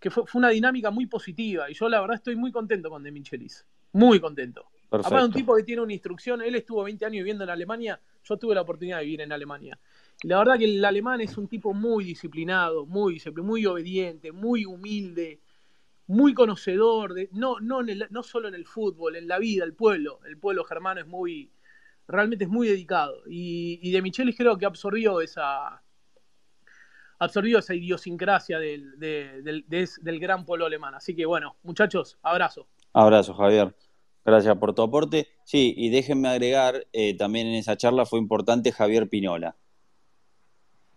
fue, 0.10 0.24
una 0.34 0.49
dinámica 0.49 0.91
muy 0.91 1.06
positiva. 1.07 1.69
Y 1.69 1.74
yo 1.74 1.90
la 1.90 2.02
verdad 2.02 2.15
estoy 2.15 2.36
muy 2.36 2.52
contento 2.52 2.90
con 2.90 3.03
De 3.03 3.11
Michelis. 3.11 3.65
Muy 3.94 4.19
contento. 4.19 4.65
Aparte 4.90 5.26
un 5.26 5.34
tipo 5.34 5.56
que 5.56 5.64
tiene 5.64 5.82
una 5.82 5.94
instrucción, 5.94 6.41
él 6.41 6.56
estuvo 6.56 6.84
20 6.84 7.06
años 7.06 7.18
viviendo 7.18 7.44
en 7.44 7.49
Alemania, 7.49 7.99
yo 8.24 8.38
tuve 8.38 8.56
la 8.56 8.61
oportunidad 8.61 8.99
de 8.99 9.06
vivir 9.06 9.22
en 9.22 9.32
Alemania. 9.32 9.78
Y 10.24 10.28
la 10.28 10.40
verdad 10.40 10.57
que 10.57 10.65
el 10.65 10.84
alemán 10.84 11.22
es 11.22 11.38
un 11.38 11.48
tipo 11.48 11.74
muy 11.74 12.06
disciplinado, 12.06 12.86
muy, 12.86 13.22
muy 13.44 13.65
obediente, 13.65 14.32
muy 14.32 14.65
humilde, 14.65 15.41
muy 16.07 16.34
conocedor, 16.34 17.14
de, 17.14 17.30
no, 17.34 17.60
no, 17.60 17.82
no 17.84 18.24
solo 18.24 18.48
en 18.48 18.56
el 18.56 18.65
fútbol, 18.65 19.18
en 19.18 19.28
la 19.28 19.40
vida, 19.40 19.65
el 19.65 19.74
pueblo. 19.74 20.19
El 20.26 20.38
pueblo 20.38 20.64
germano 20.64 21.02
es 21.02 21.07
muy, 21.07 21.52
realmente 22.07 22.45
es 22.45 22.49
muy 22.49 22.68
dedicado. 22.68 23.22
Y, 23.28 23.91
de 23.91 24.02
Michelis 24.02 24.38
creo 24.38 24.57
que 24.57 24.65
absorbió 24.65 25.22
esa, 25.22 25.84
absorbió 27.19 27.60
esa 27.60 27.73
idiosincrasia 27.73 28.60
del, 28.60 28.98
del, 28.98 30.19
gran 30.19 30.45
pueblo 30.45 30.65
alemán. 30.65 30.95
Así 30.95 31.15
que 31.15 31.26
bueno, 31.26 31.56
muchachos, 31.64 32.18
abrazo. 32.22 32.68
Abrazo, 32.94 33.34
Javier. 33.34 33.76
Gracias 34.26 34.57
por 34.57 34.73
tu 34.73 34.81
aporte. 34.81 35.27
Sí, 35.44 35.73
y 35.77 35.89
déjenme 35.89 36.27
agregar, 36.27 36.85
eh, 36.91 37.15
también 37.15 37.48
en 37.48 37.56
esa 37.56 37.77
charla 37.77 38.06
fue 38.06 38.19
importante 38.19 38.72
Javier 38.72 39.07
Pinola. 39.07 39.56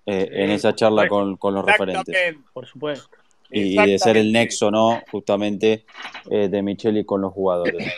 Eh, 0.07 0.29
en 0.33 0.51
esa 0.51 0.75
charla 0.75 1.07
con, 1.07 1.37
con 1.37 1.55
los 1.55 1.65
referentes. 1.65 2.37
Por 2.53 2.67
supuesto 2.67 3.09
y, 3.51 3.77
de 3.77 3.99
ser 3.99 4.17
el 4.17 4.33
nexo, 4.33 4.71
¿no? 4.71 5.03
Justamente 5.11 5.85
eh, 6.31 6.49
de 6.49 6.63
Micheli 6.63 7.05
con 7.05 7.21
los 7.21 7.33
jugadores. 7.33 7.93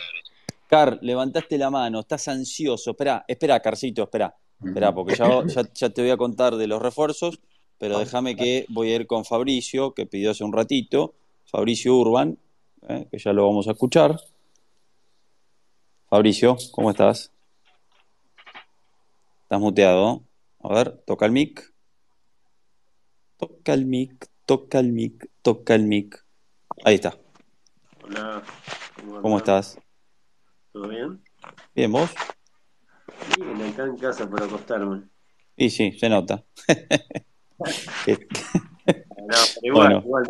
Car, 0.67 0.97
levantaste 1.01 1.57
la 1.57 1.69
mano, 1.69 1.99
estás 1.99 2.27
ansioso. 2.27 2.91
Espera, 2.91 3.23
espera, 3.27 3.59
Carcito, 3.59 4.03
espera. 4.03 4.35
Espera, 4.63 4.93
porque 4.93 5.15
ya, 5.15 5.43
ya, 5.73 5.89
te 5.89 6.01
voy 6.01 6.11
a 6.11 6.17
contar 6.17 6.55
de 6.55 6.67
los 6.67 6.81
refuerzos, 6.81 7.39
pero 7.83 7.99
déjame 7.99 8.37
que 8.37 8.65
voy 8.69 8.93
a 8.93 8.95
ir 8.95 9.07
con 9.07 9.25
Fabricio, 9.25 9.93
que 9.93 10.05
pidió 10.05 10.31
hace 10.31 10.45
un 10.45 10.53
ratito. 10.53 11.15
Fabricio 11.43 11.93
Urban, 11.97 12.39
eh, 12.87 13.09
que 13.11 13.17
ya 13.17 13.33
lo 13.33 13.45
vamos 13.45 13.67
a 13.67 13.71
escuchar. 13.71 14.17
Fabricio, 16.07 16.55
¿cómo 16.71 16.91
estás? 16.91 17.33
Estás 19.41 19.59
muteado. 19.59 20.23
A 20.61 20.73
ver, 20.73 20.97
toca 21.05 21.25
el 21.25 21.33
mic. 21.33 21.73
Toca 23.35 23.73
el 23.73 23.85
mic, 23.85 24.29
toca 24.45 24.79
el 24.79 24.93
mic, 24.93 25.29
toca 25.41 25.75
el 25.75 25.83
mic. 25.83 26.25
Ahí 26.85 26.95
está. 26.95 27.17
Hola. 28.01 28.43
¿Cómo, 29.21 29.39
estás? 29.39 29.77
¿Todo 30.71 30.87
bien? 30.87 31.21
Bien, 31.75 31.91
¿vos? 31.91 32.09
Bien, 33.37 33.61
acá 33.61 33.83
en 33.83 33.97
casa 33.97 34.29
para 34.29 34.45
acostarme. 34.45 35.03
Y 35.57 35.69
sí, 35.69 35.91
se 35.99 36.07
nota. 36.07 36.45
no, 38.87 39.37
pero 39.55 39.61
igual, 39.61 40.03
igual, 40.05 40.23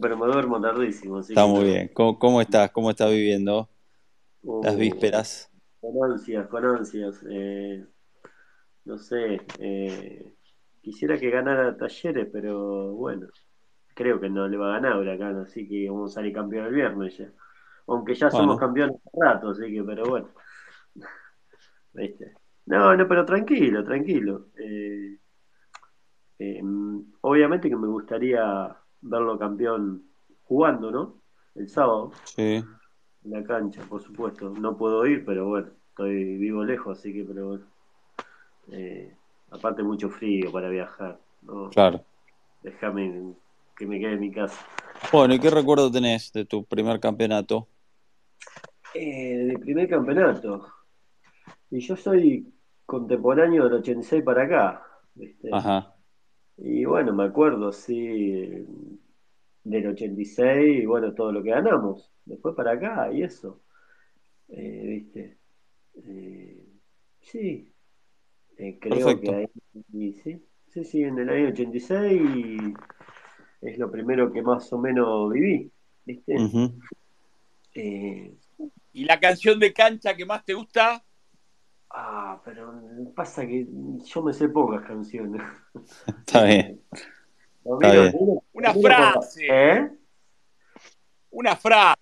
pero 0.00 0.16
me 0.16 0.26
duermo 0.26 0.60
tardísimo. 0.60 1.20
está 1.20 1.46
muy 1.46 1.64
bien. 1.64 1.90
¿Cómo, 1.92 2.40
estás? 2.40 2.70
¿Cómo 2.70 2.90
estás 2.90 3.10
viviendo 3.10 3.68
las 4.62 4.76
vísperas? 4.76 5.50
con 5.80 6.12
ansias, 6.12 6.46
con 6.48 6.64
ansias. 6.64 7.24
Eh, 7.28 7.84
no 8.84 8.98
sé, 8.98 9.40
eh, 9.58 10.34
quisiera 10.80 11.18
que 11.18 11.30
ganara 11.30 11.76
Talleres, 11.76 12.28
pero 12.32 12.92
bueno, 12.92 13.28
creo 13.94 14.20
que 14.20 14.28
no 14.28 14.48
le 14.48 14.56
va 14.56 14.70
a 14.70 14.80
ganar 14.80 14.98
Huracán, 14.98 15.38
así 15.38 15.68
que 15.68 15.88
vamos 15.88 16.12
a 16.12 16.14
salir 16.16 16.32
campeón 16.32 16.66
el 16.66 16.74
viernes 16.74 17.16
ya. 17.18 17.30
Aunque 17.86 18.14
ya 18.14 18.30
somos 18.30 18.58
campeones 18.58 18.96
hace 18.96 19.18
rato, 19.20 19.50
así 19.50 19.72
que, 19.72 19.82
pero 19.82 20.04
bueno. 20.04 20.28
¿Viste? 21.92 22.34
No, 22.66 22.94
no, 22.96 23.08
pero 23.08 23.24
tranquilo, 23.24 23.82
tranquilo. 23.82 24.48
Eh, 24.56 25.18
obviamente 27.20 27.68
que 27.68 27.76
me 27.76 27.88
gustaría 27.88 28.76
verlo 29.02 29.38
campeón 29.38 30.04
jugando, 30.44 30.90
¿no? 30.90 31.22
El 31.54 31.68
sábado. 31.68 32.12
Sí. 32.24 32.64
En 33.24 33.30
la 33.30 33.44
cancha, 33.44 33.82
por 33.88 34.02
supuesto. 34.02 34.50
No 34.50 34.76
puedo 34.76 35.06
ir, 35.06 35.24
pero 35.24 35.48
bueno, 35.48 35.68
estoy 35.90 36.36
vivo 36.38 36.64
lejos, 36.64 36.98
así 36.98 37.12
que, 37.12 37.24
pero 37.24 37.48
bueno. 37.48 37.64
Eh, 38.72 39.14
aparte, 39.50 39.82
mucho 39.82 40.08
frío 40.08 40.50
para 40.50 40.68
viajar. 40.68 41.18
¿no? 41.42 41.70
Claro. 41.70 42.04
Déjame 42.62 43.34
que 43.76 43.86
me 43.86 43.98
quede 43.98 44.14
en 44.14 44.20
mi 44.20 44.30
casa. 44.30 44.64
Bueno, 45.12 45.34
¿y 45.34 45.38
qué 45.38 45.50
recuerdo 45.50 45.90
tenés 45.90 46.32
de 46.32 46.44
tu 46.44 46.64
primer 46.64 47.00
campeonato? 47.00 47.68
Eh, 48.94 49.36
de 49.36 49.58
primer 49.58 49.88
campeonato. 49.88 50.66
Y 51.70 51.80
yo 51.80 51.96
soy 51.96 52.52
contemporáneo 52.84 53.64
del 53.64 53.74
86 53.74 54.22
para 54.22 54.44
acá. 54.44 54.86
¿viste? 55.14 55.48
Ajá. 55.52 55.94
Y 56.62 56.84
bueno, 56.84 57.14
me 57.14 57.24
acuerdo, 57.24 57.72
sí, 57.72 58.66
del 59.64 59.86
86 59.86 60.82
y 60.82 60.86
bueno, 60.86 61.14
todo 61.14 61.32
lo 61.32 61.42
que 61.42 61.50
ganamos. 61.50 62.10
Después 62.24 62.54
para 62.54 62.72
acá 62.72 63.10
y 63.12 63.22
eso. 63.22 63.60
Eh, 64.48 64.84
¿Viste? 64.86 65.38
Eh, 66.04 66.62
sí, 67.22 67.72
eh, 68.58 68.78
creo 68.78 69.20
que 69.20 69.34
ahí, 69.34 69.48
sí, 70.22 70.42
sí, 70.68 70.84
sí, 70.84 71.02
en 71.02 71.18
el 71.18 71.30
año 71.30 71.48
86 71.48 72.20
es 73.62 73.78
lo 73.78 73.90
primero 73.90 74.30
que 74.30 74.42
más 74.42 74.70
o 74.72 74.78
menos 74.78 75.32
viví. 75.32 75.70
¿Viste? 76.04 76.36
¿Y 78.92 79.04
la 79.04 79.18
canción 79.18 79.58
de 79.58 79.72
cancha 79.72 80.14
que 80.14 80.26
más 80.26 80.44
te 80.44 80.54
gusta? 80.54 81.02
Ah, 81.90 82.40
pero 82.44 82.72
pasa 83.16 83.44
que 83.46 83.66
yo 84.04 84.22
me 84.22 84.32
sé 84.32 84.48
pocas 84.48 84.82
canciones. 84.86 85.42
Está 86.06 86.44
bien. 86.44 86.80
Una 87.64 88.74
frase. 88.74 89.46
¿Eh? 89.50 89.90
Una 91.30 91.56
frase. 91.56 92.00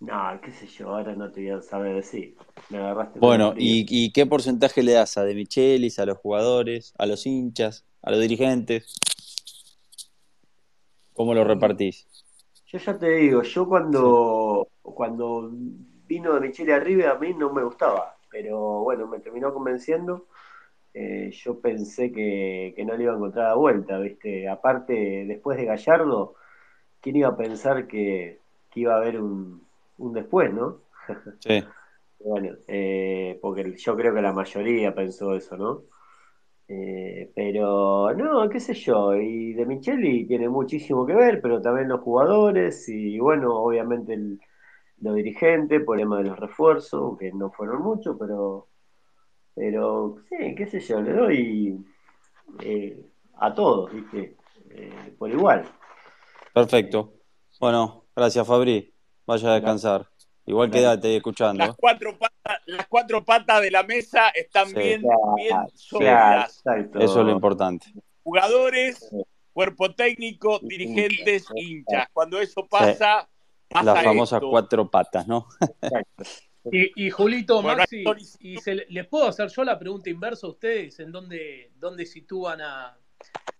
No, 0.00 0.40
qué 0.42 0.50
sé 0.50 0.66
yo, 0.66 0.88
ahora 0.88 1.14
no 1.14 1.30
te 1.30 1.40
voy 1.42 1.50
a 1.50 1.62
saber 1.62 1.94
decir. 1.94 2.36
Me 2.70 2.78
agarraste. 2.78 3.20
Bueno, 3.20 3.54
¿y, 3.56 3.86
¿y, 3.88 4.12
qué 4.12 4.26
porcentaje 4.26 4.82
le 4.82 4.92
das 4.92 5.16
a 5.16 5.24
De 5.24 5.34
Michelis, 5.34 5.98
a 5.98 6.06
los 6.06 6.18
jugadores, 6.18 6.92
a 6.98 7.06
los 7.06 7.24
hinchas, 7.24 7.86
a 8.02 8.10
los 8.10 8.20
dirigentes? 8.20 8.96
¿Cómo 11.14 11.34
lo 11.34 11.44
repartís? 11.44 12.08
Yo 12.66 12.78
ya 12.78 12.98
te 12.98 13.10
digo, 13.10 13.42
yo 13.42 13.68
cuando, 13.68 14.68
cuando 14.82 15.50
vino 16.06 16.34
De 16.34 16.40
Michelis 16.40 16.74
arriba 16.74 17.12
a 17.12 17.18
mí 17.18 17.32
no 17.34 17.52
me 17.52 17.62
gustaba 17.62 18.16
pero 18.32 18.80
bueno, 18.80 19.06
me 19.06 19.20
terminó 19.20 19.52
convenciendo. 19.52 20.26
Eh, 20.94 21.30
yo 21.32 21.60
pensé 21.60 22.10
que, 22.10 22.74
no 22.84 22.96
le 22.96 23.04
iba 23.04 23.12
a 23.12 23.16
encontrar 23.16 23.46
a 23.50 23.54
vuelta, 23.54 23.98
¿viste? 23.98 24.48
Aparte, 24.48 25.24
después 25.26 25.58
de 25.58 25.66
Gallardo, 25.66 26.34
¿quién 27.00 27.16
iba 27.16 27.28
a 27.28 27.36
pensar 27.36 27.86
que, 27.86 28.40
iba 28.74 28.94
a 28.94 28.96
haber 28.96 29.20
un, 29.20 29.62
después, 29.98 30.52
no? 30.52 30.80
Sí. 31.40 31.62
bueno, 32.24 32.56
eh, 32.66 33.38
porque 33.40 33.74
yo 33.76 33.96
creo 33.96 34.14
que 34.14 34.22
la 34.22 34.32
mayoría 34.32 34.94
pensó 34.94 35.34
eso, 35.34 35.56
¿no? 35.56 35.82
Eh, 36.68 37.30
pero 37.34 38.14
no, 38.14 38.48
qué 38.48 38.58
sé 38.58 38.72
yo, 38.72 39.14
y 39.14 39.52
de 39.52 39.66
Micheli 39.66 40.26
tiene 40.26 40.48
muchísimo 40.48 41.04
que 41.04 41.14
ver, 41.14 41.42
pero 41.42 41.60
también 41.60 41.88
los 41.88 42.00
jugadores, 42.00 42.88
y 42.88 43.18
bueno, 43.18 43.54
obviamente 43.62 44.14
el, 44.14 44.40
los 45.02 45.16
dirigentes, 45.16 45.82
tema 45.84 46.18
de 46.18 46.24
los 46.24 46.38
refuerzos, 46.38 47.18
que 47.18 47.32
no 47.32 47.50
fueron 47.50 47.82
muchos, 47.82 48.16
pero, 48.18 48.68
pero 49.54 50.16
sí, 50.28 50.54
qué 50.54 50.66
sé 50.66 50.80
yo, 50.80 51.02
le 51.02 51.12
doy 51.12 51.84
eh, 52.60 53.04
a 53.38 53.52
todos, 53.52 53.92
¿viste? 53.92 54.36
Eh, 54.70 55.14
por 55.18 55.30
igual. 55.30 55.64
Perfecto. 56.54 57.14
Bueno, 57.60 58.04
gracias 58.14 58.46
Fabri. 58.46 58.94
Vaya 59.26 59.50
a 59.50 59.54
descansar. 59.54 60.08
Igual 60.46 60.70
quédate 60.70 61.16
escuchando. 61.16 61.64
Las 61.64 61.76
cuatro 61.76 62.18
patas, 62.18 62.60
las 62.66 62.86
cuatro 62.88 63.24
patas 63.24 63.60
de 63.60 63.70
la 63.70 63.82
mesa 63.82 64.28
están 64.30 64.72
bien, 64.72 65.02
bien 65.36 65.56
sólidas. 65.74 66.62
Eso 66.94 67.20
es 67.20 67.26
lo 67.26 67.30
importante. 67.30 67.86
Jugadores, 68.22 69.08
cuerpo 69.52 69.94
técnico, 69.94 70.58
dirigentes, 70.62 71.46
hinchas. 71.54 72.08
Cuando 72.12 72.40
eso 72.40 72.66
pasa, 72.68 73.28
las 73.82 74.04
famosas 74.04 74.40
cuatro 74.40 74.90
patas, 74.90 75.26
¿no? 75.26 75.46
Y, 76.70 77.10
Julito, 77.10 77.60
Maxi, 77.60 78.04
y 78.38 78.56
¿les 78.90 79.06
puedo 79.08 79.26
hacer 79.26 79.48
yo 79.48 79.64
la 79.64 79.76
pregunta 79.78 80.10
inversa 80.10 80.46
a 80.46 80.50
ustedes? 80.50 81.00
¿En 81.00 81.10
dónde, 81.10 81.72
dónde 81.74 82.06
sitúan 82.06 82.60
a, 82.60 82.96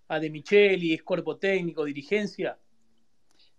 a 0.07 0.19
De 0.19 0.29
Micheli, 0.29 0.93
es 0.93 1.03
cuerpo 1.03 1.35
técnico, 1.35 1.83
dirigencia? 1.83 2.57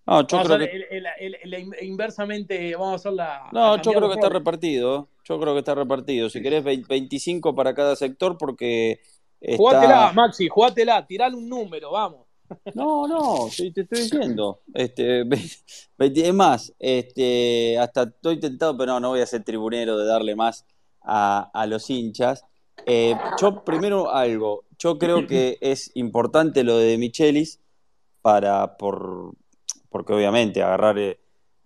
No, 0.06 0.26
yo 0.26 0.42
creo 0.42 0.58
que... 0.58 1.68
inversamente, 1.82 2.74
vamos 2.74 2.92
a 2.92 2.94
hacer 2.96 3.12
la... 3.12 3.48
No, 3.52 3.80
yo 3.82 3.92
creo 3.92 4.08
que 4.08 4.14
está 4.14 4.28
repartido. 4.28 5.08
Yo 5.24 5.40
creo 5.40 5.52
que 5.54 5.58
está 5.60 5.74
repartido. 5.74 6.28
Si 6.28 6.42
querés, 6.42 6.64
25 6.64 7.54
para 7.54 7.74
cada 7.74 7.96
sector 7.96 8.38
porque... 8.38 9.00
Está... 9.40 9.56
Jugátela, 9.58 10.12
Maxi, 10.14 10.48
jugátela, 10.48 11.06
tirale 11.06 11.36
un 11.36 11.48
número, 11.48 11.90
vamos. 11.90 12.23
No, 12.74 13.06
no, 13.06 13.48
te 13.56 13.80
estoy 13.80 14.00
diciendo. 14.00 14.60
Este, 14.74 15.24
es 15.98 16.34
más, 16.34 16.74
este, 16.78 17.78
hasta 17.78 18.04
estoy 18.04 18.40
tentado, 18.40 18.76
pero 18.76 18.92
no, 18.94 19.00
no 19.00 19.08
voy 19.10 19.20
a 19.20 19.26
ser 19.26 19.44
tribunero 19.44 19.96
de 19.98 20.06
darle 20.06 20.34
más 20.34 20.66
a, 21.02 21.66
los 21.68 21.88
hinchas. 21.90 22.44
Eh, 22.86 23.14
yo 23.40 23.64
primero 23.64 24.10
algo, 24.10 24.64
yo 24.78 24.98
creo 24.98 25.26
que 25.26 25.58
es 25.60 25.90
importante 25.94 26.64
lo 26.64 26.76
de 26.78 26.98
Michelis 26.98 27.60
para, 28.20 28.76
por, 28.76 29.34
porque 29.88 30.12
obviamente 30.12 30.62
agarrar 30.62 30.98
eh, 30.98 31.20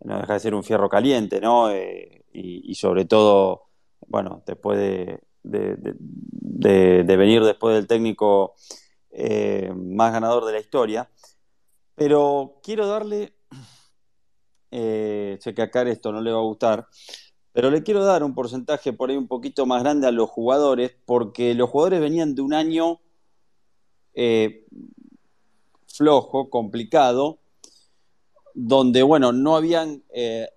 no 0.04 0.18
deja 0.20 0.34
de 0.34 0.40
ser 0.40 0.54
un 0.54 0.64
fierro 0.64 0.88
caliente, 0.88 1.40
¿no? 1.40 1.70
Eh, 1.70 2.24
y, 2.32 2.74
sobre 2.76 3.04
todo, 3.04 3.64
bueno, 4.06 4.44
después 4.46 4.78
de, 4.78 5.20
de 5.42 7.16
venir 7.16 7.42
después 7.42 7.74
del 7.74 7.88
técnico 7.88 8.54
eh, 9.10 9.72
más 9.74 10.12
ganador 10.12 10.44
de 10.44 10.52
la 10.52 10.60
historia. 10.60 11.10
Pero 11.94 12.60
quiero 12.62 12.86
darle, 12.86 13.34
eh, 14.70 15.38
sé 15.40 15.54
que 15.54 15.62
a 15.62 15.82
esto 15.82 16.12
no 16.12 16.20
le 16.20 16.32
va 16.32 16.38
a 16.38 16.42
gustar, 16.42 16.86
pero 17.52 17.70
le 17.70 17.82
quiero 17.82 18.04
dar 18.04 18.22
un 18.22 18.34
porcentaje 18.34 18.92
por 18.92 19.10
ahí 19.10 19.16
un 19.16 19.26
poquito 19.26 19.66
más 19.66 19.82
grande 19.82 20.06
a 20.06 20.12
los 20.12 20.30
jugadores, 20.30 20.94
porque 21.06 21.54
los 21.54 21.70
jugadores 21.70 22.00
venían 22.00 22.34
de 22.34 22.42
un 22.42 22.54
año 22.54 23.00
eh, 24.14 24.66
flojo, 25.86 26.50
complicado, 26.50 27.40
donde, 28.54 29.02
bueno, 29.02 29.32
no 29.32 29.56
habían 29.56 30.02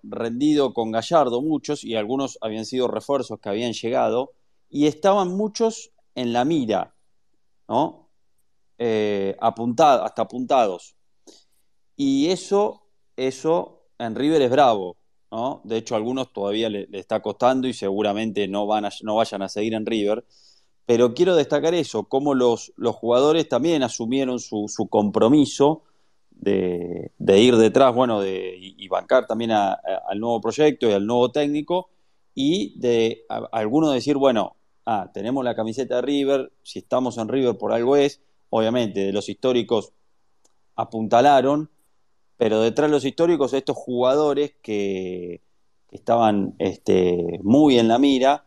rendido 0.02 0.74
con 0.74 0.90
Gallardo 0.90 1.40
muchos 1.40 1.84
y 1.84 1.94
algunos 1.94 2.36
habían 2.40 2.66
sido 2.66 2.88
refuerzos 2.88 3.38
que 3.38 3.48
habían 3.48 3.72
llegado 3.72 4.32
y 4.68 4.86
estaban 4.86 5.36
muchos 5.36 5.92
en 6.14 6.32
la 6.32 6.44
mira, 6.44 6.94
¿no? 7.68 8.01
Eh, 8.78 9.36
hasta 9.40 10.22
apuntados. 10.22 10.96
Y 11.96 12.28
eso, 12.28 12.82
eso 13.16 13.82
en 13.98 14.14
River 14.14 14.42
es 14.42 14.50
bravo, 14.50 14.96
¿no? 15.30 15.60
De 15.64 15.76
hecho, 15.76 15.94
a 15.94 15.98
algunos 15.98 16.32
todavía 16.32 16.68
le, 16.68 16.88
está 16.92 17.20
costando 17.20 17.68
y 17.68 17.72
seguramente 17.72 18.48
no, 18.48 18.66
van 18.66 18.84
a, 18.84 18.90
no 19.02 19.16
vayan 19.16 19.42
a 19.42 19.48
seguir 19.48 19.74
en 19.74 19.86
River. 19.86 20.24
Pero 20.84 21.14
quiero 21.14 21.36
destacar 21.36 21.74
eso, 21.74 22.04
cómo 22.04 22.34
los, 22.34 22.72
los 22.76 22.96
jugadores 22.96 23.48
también 23.48 23.82
asumieron 23.82 24.40
su, 24.40 24.66
compromiso 24.90 25.84
de, 26.30 27.12
ir 27.20 27.56
detrás, 27.56 27.94
bueno, 27.94 28.20
de, 28.20 28.56
y, 28.58 28.88
bancar 28.88 29.26
también 29.26 29.52
al 29.52 30.18
nuevo 30.18 30.40
proyecto 30.40 30.88
y 30.88 30.92
al 30.92 31.06
nuevo 31.06 31.30
técnico, 31.30 31.88
y 32.34 32.78
de 32.80 33.24
algunos 33.52 33.94
decir, 33.94 34.16
bueno, 34.16 34.56
ah, 34.84 35.10
tenemos 35.14 35.44
la 35.44 35.54
camiseta 35.54 35.96
de 35.96 36.02
River, 36.02 36.52
si 36.62 36.80
estamos 36.80 37.16
en 37.18 37.28
River 37.28 37.56
por 37.56 37.72
algo 37.72 37.94
es, 37.96 38.20
obviamente, 38.52 39.00
de 39.00 39.12
los 39.12 39.28
históricos 39.28 39.92
apuntalaron, 40.76 41.70
pero 42.36 42.60
detrás 42.60 42.90
de 42.90 42.92
los 42.92 43.04
históricos 43.04 43.54
estos 43.54 43.76
jugadores 43.76 44.54
que, 44.62 45.40
estaban 45.90 46.54
este, 46.58 47.38
muy 47.42 47.78
en 47.78 47.88
la 47.88 47.98
mira, 47.98 48.46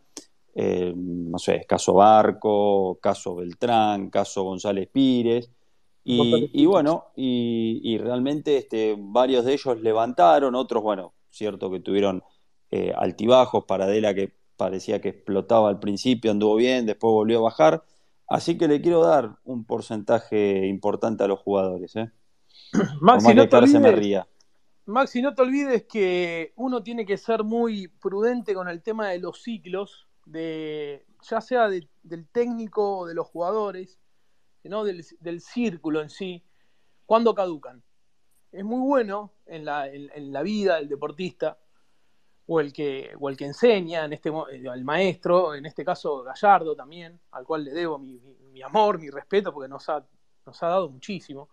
eh, 0.56 0.94
no 0.96 1.38
sé, 1.38 1.64
caso 1.68 1.94
Barco, 1.94 2.98
caso 3.00 3.36
Beltrán, 3.36 4.10
caso 4.10 4.44
González 4.44 4.90
Pires, 4.92 5.52
y, 6.04 6.66
bueno, 6.68 7.06
y, 7.16 7.98
realmente 7.98 8.58
este, 8.58 8.96
varios 8.98 9.44
de 9.44 9.54
ellos 9.54 9.82
levantaron, 9.82 10.54
otros, 10.54 10.84
bueno, 10.84 11.14
cierto 11.32 11.72
que 11.72 11.80
tuvieron 11.80 12.24
eh, 12.70 12.94
altibajos, 12.96 13.66
Paradela 13.66 14.14
que 14.14 14.32
parecía 14.56 15.02
que 15.02 15.10
explotaba 15.10 15.70
al 15.70 15.80
principio, 15.80 16.30
anduvo 16.30 16.56
bien, 16.58 16.86
después 16.86 17.12
volvió 17.12 17.40
a 17.40 17.44
bajar. 17.44 17.84
Así 18.28 18.58
que 18.58 18.68
le 18.68 18.82
quiero 18.82 19.06
dar 19.06 19.38
un 19.44 19.66
porcentaje 19.66 20.66
importante 20.68 21.24
a 21.24 21.28
los 21.28 21.40
jugadores. 21.40 21.96
¿eh? 21.96 22.12
Maxi, 23.02 23.34
no 23.34 23.48
te 23.48 23.56
olvides, 23.56 24.26
Maxi, 24.86 25.22
no 25.22 25.34
te 25.34 25.42
olvides 25.42 25.84
que 25.84 26.54
uno 26.56 26.84
tiene 26.84 27.06
que 27.06 27.18
ser 27.18 27.44
muy 27.44 27.88
prudente 27.88 28.54
con 28.54 28.68
el 28.68 28.82
tema 28.82 29.10
de 29.10 29.20
los 29.20 29.42
ciclos, 29.42 30.08
de, 30.26 31.06
ya 31.28 31.42
sea 31.42 31.70
del 31.70 32.28
técnico 32.32 33.00
o 33.00 33.06
de 33.08 33.16
los 33.16 33.28
jugadores, 33.28 34.00
¿no? 34.64 34.84
del, 34.84 35.42
círculo 35.42 36.02
en 36.02 36.10
sí, 36.10 36.44
cuando 37.06 37.36
caducan. 37.36 37.84
Es 38.52 38.64
muy 38.64 38.80
bueno 38.80 39.34
en 39.46 39.66
la, 39.66 39.88
en 39.88 40.32
la 40.32 40.42
vida 40.42 40.78
del 40.78 40.88
deportista 40.88 41.58
o 42.48 42.60
el 42.60 42.72
que, 42.72 43.12
o 43.20 43.30
el 43.30 43.38
que 43.38 43.46
enseña, 43.46 44.06
en 44.06 44.14
este, 44.14 44.32
el 44.52 44.84
maestro, 44.84 45.56
en 45.56 45.66
este 45.66 45.84
caso 45.84 46.24
Gallardo 46.24 46.76
también, 46.76 47.20
al 47.32 47.44
cual 47.44 47.64
le 47.64 47.72
debo 47.72 47.98
mi, 47.98 48.20
amor, 48.62 49.00
mi 49.00 49.10
respeto, 49.10 49.54
porque 49.54 49.68
nos 49.68 49.88
ha, 49.90 50.06
nos 50.46 50.62
ha 50.62 50.68
dado 50.68 50.90
muchísimo. 50.90 51.50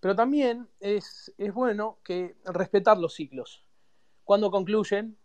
Pero 0.00 0.16
también 0.16 0.66
es, 0.80 1.32
es 1.38 1.54
bueno 1.54 1.98
que 2.02 2.34
respetar 2.46 2.98
los 2.98 3.14
ciclos. 3.14 3.62
Cuando 4.24 4.50
concluyen, 4.50 5.16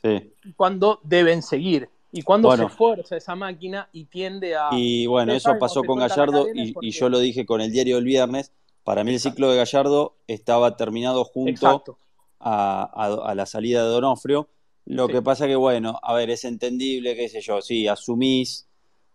sí. 0.00 0.32
cuando 0.56 1.00
deben 1.02 1.42
seguir. 1.42 1.88
Y 2.12 2.22
cuando 2.22 2.56
se 2.56 2.64
esfuerza 2.64 3.16
esa 3.16 3.34
máquina 3.34 3.88
y 3.92 4.04
tiende 4.04 4.54
a... 4.54 4.68
Y 4.70 5.06
bueno, 5.06 5.32
eso 5.32 5.58
pasó 5.58 5.82
con 5.82 5.98
Gallardo 5.98 6.46
y, 6.54 6.90
yo 6.92 7.08
lo 7.08 7.18
dije 7.18 7.44
con 7.44 7.60
el 7.60 7.72
diario 7.72 7.98
el 7.98 8.04
viernes. 8.04 8.52
Para 8.84 9.02
mí 9.02 9.12
el 9.12 9.18
ciclo 9.18 9.50
de 9.50 9.56
Gallardo 9.56 10.16
estaba 10.28 10.76
terminado 10.76 11.24
junto 11.24 11.98
a, 12.44 13.34
la 13.34 13.46
salida 13.46 13.82
de 13.82 13.88
Donofrio. 13.88 14.48
Lo 14.86 15.08
que 15.08 15.22
pasa 15.22 15.46
que, 15.46 15.56
bueno, 15.56 15.98
a 16.02 16.12
ver, 16.14 16.30
es 16.30 16.44
entendible, 16.44 17.16
qué 17.16 17.28
sé 17.28 17.40
yo, 17.40 17.62
sí, 17.62 17.88
asumís, 17.88 18.68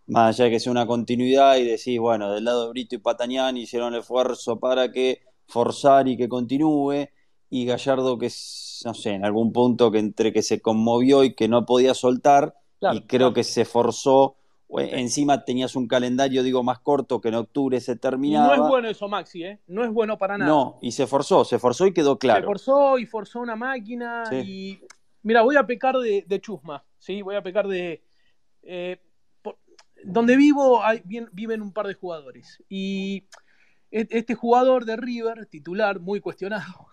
más 0.08 0.34
allá 0.34 0.46
de 0.46 0.50
que 0.50 0.60
sea 0.60 0.72
una 0.72 0.86
continuidad 0.86 1.56
y 1.58 1.64
decís, 1.64 2.00
bueno, 2.00 2.32
del 2.32 2.44
lado 2.44 2.64
de 2.64 2.70
Brito 2.70 2.96
y 2.96 2.98
Patañán 2.98 3.56
hicieron 3.56 3.94
el 3.94 4.00
esfuerzo 4.00 4.58
para 4.58 4.90
que 4.90 5.20
forzar 5.46 6.08
y 6.08 6.16
que 6.16 6.28
continúe, 6.28 7.08
y 7.50 7.66
Gallardo 7.66 8.18
que, 8.18 8.30
no 8.84 8.94
sé, 8.94 9.10
en 9.10 9.24
algún 9.24 9.52
punto 9.52 9.92
que 9.92 9.98
entre 9.98 10.32
que 10.32 10.42
se 10.42 10.60
conmovió 10.60 11.22
y 11.22 11.34
que 11.34 11.46
no 11.46 11.64
podía 11.66 11.94
soltar, 11.94 12.54
y 12.92 13.02
creo 13.02 13.32
que 13.32 13.44
se 13.44 13.64
forzó 13.64 14.36
Encima 14.78 15.44
tenías 15.44 15.74
un 15.74 15.88
calendario, 15.88 16.42
digo, 16.42 16.62
más 16.62 16.78
corto 16.78 17.20
que 17.20 17.28
en 17.28 17.34
octubre 17.34 17.80
se 17.80 17.96
terminaba. 17.96 18.54
Y 18.54 18.58
no 18.58 18.64
es 18.64 18.68
bueno 18.68 18.88
eso, 18.88 19.08
Maxi, 19.08 19.44
¿eh? 19.44 19.60
No 19.66 19.84
es 19.84 19.90
bueno 19.90 20.16
para 20.16 20.38
nada. 20.38 20.50
No, 20.50 20.78
y 20.80 20.92
se 20.92 21.06
forzó, 21.06 21.44
se 21.44 21.58
forzó 21.58 21.86
y 21.86 21.92
quedó 21.92 22.18
claro. 22.18 22.40
Se 22.40 22.46
forzó 22.46 22.98
y 22.98 23.06
forzó 23.06 23.40
una 23.40 23.56
máquina 23.56 24.24
y... 24.44 24.80
Mira, 25.22 25.42
voy 25.42 25.56
a 25.56 25.66
pecar 25.66 25.96
de, 25.98 26.40
chusma, 26.40 26.84
¿sí? 26.98 27.20
Voy 27.22 27.34
a 27.34 27.42
pecar 27.42 27.66
de... 27.66 28.02
Eh, 28.62 29.00
donde 30.04 30.36
vivo 30.36 30.82
hay, 30.82 31.02
viven 31.04 31.60
un 31.60 31.72
par 31.72 31.86
de 31.86 31.94
jugadores 31.94 32.62
y 32.68 33.24
e, 33.90 34.06
este 34.10 34.34
jugador 34.34 34.84
de 34.84 34.96
River, 34.96 35.46
titular, 35.46 36.00
muy 36.00 36.20
cuestionado, 36.20 36.86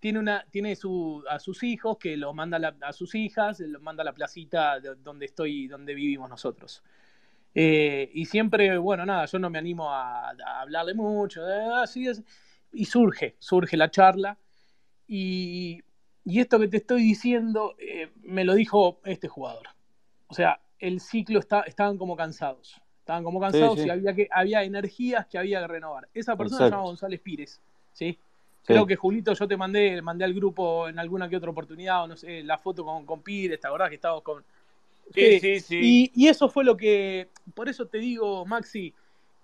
tiene, 0.00 0.18
una, 0.18 0.44
tiene 0.50 0.74
su, 0.74 1.22
a 1.28 1.38
sus 1.38 1.62
hijos 1.62 1.98
que 1.98 2.16
los 2.16 2.34
manda 2.34 2.74
a 2.80 2.92
sus 2.92 3.14
hijas, 3.14 3.60
los 3.60 3.82
manda 3.82 4.02
a 4.02 4.04
la 4.06 4.12
placita 4.12 4.80
donde 4.80 5.26
estoy, 5.26 5.68
donde 5.68 5.94
vivimos 5.94 6.28
nosotros. 6.28 6.82
Eh, 7.54 8.10
y 8.14 8.24
siempre, 8.24 8.78
bueno, 8.78 9.04
nada, 9.04 9.26
yo 9.26 9.38
no 9.38 9.50
me 9.50 9.58
animo 9.58 9.90
a, 9.90 10.30
hablarle 10.60 10.94
mucho, 10.94 11.42
así 11.74 12.08
es, 12.08 12.22
y 12.72 12.86
surge, 12.86 13.36
surge 13.38 13.76
la 13.76 13.90
charla. 13.90 14.38
Y, 15.06 15.82
y 16.24 16.40
esto 16.40 16.58
que 16.58 16.68
te 16.68 16.78
estoy 16.78 17.02
diciendo 17.02 17.74
eh, 17.78 18.10
me 18.22 18.44
lo 18.44 18.54
dijo 18.54 19.00
este 19.04 19.28
jugador. 19.28 19.68
O 20.28 20.34
sea, 20.34 20.60
el 20.78 21.00
ciclo 21.00 21.38
está, 21.38 21.60
estaban 21.62 21.98
como 21.98 22.16
cansados. 22.16 22.80
Estaban 23.00 23.24
como 23.24 23.40
cansados 23.40 23.84
y 23.84 23.90
había, 23.90 24.14
que, 24.14 24.28
había 24.30 24.62
energías 24.62 25.26
que 25.26 25.36
había 25.36 25.60
que 25.60 25.66
renovar. 25.66 26.08
Esa 26.14 26.36
persona 26.36 26.66
se 26.66 26.70
llama 26.70 26.84
González 26.84 27.20
Pires, 27.20 27.60
¿sí? 27.92 28.18
Creo 28.64 28.86
que 28.86 28.96
Julito, 28.96 29.32
yo 29.32 29.48
te 29.48 29.56
mandé, 29.56 30.00
mandé 30.02 30.24
al 30.24 30.34
grupo 30.34 30.88
en 30.88 30.98
alguna 30.98 31.28
que 31.28 31.36
otra 31.36 31.50
oportunidad, 31.50 32.04
o 32.04 32.06
no 32.06 32.16
sé, 32.16 32.42
la 32.42 32.58
foto 32.58 32.84
con, 32.84 33.04
con 33.04 33.22
Pires, 33.22 33.60
¿te 33.60 33.66
acordás 33.66 33.88
que 33.88 33.96
estábamos 33.96 34.22
con. 34.22 34.44
Sí, 35.12 35.40
sí, 35.40 35.60
sí. 35.60 36.10
Y, 36.14 36.28
eso 36.28 36.48
fue 36.48 36.64
lo 36.64 36.76
que. 36.76 37.28
Por 37.54 37.68
eso 37.68 37.86
te 37.86 37.98
digo, 37.98 38.44
Maxi, 38.46 38.94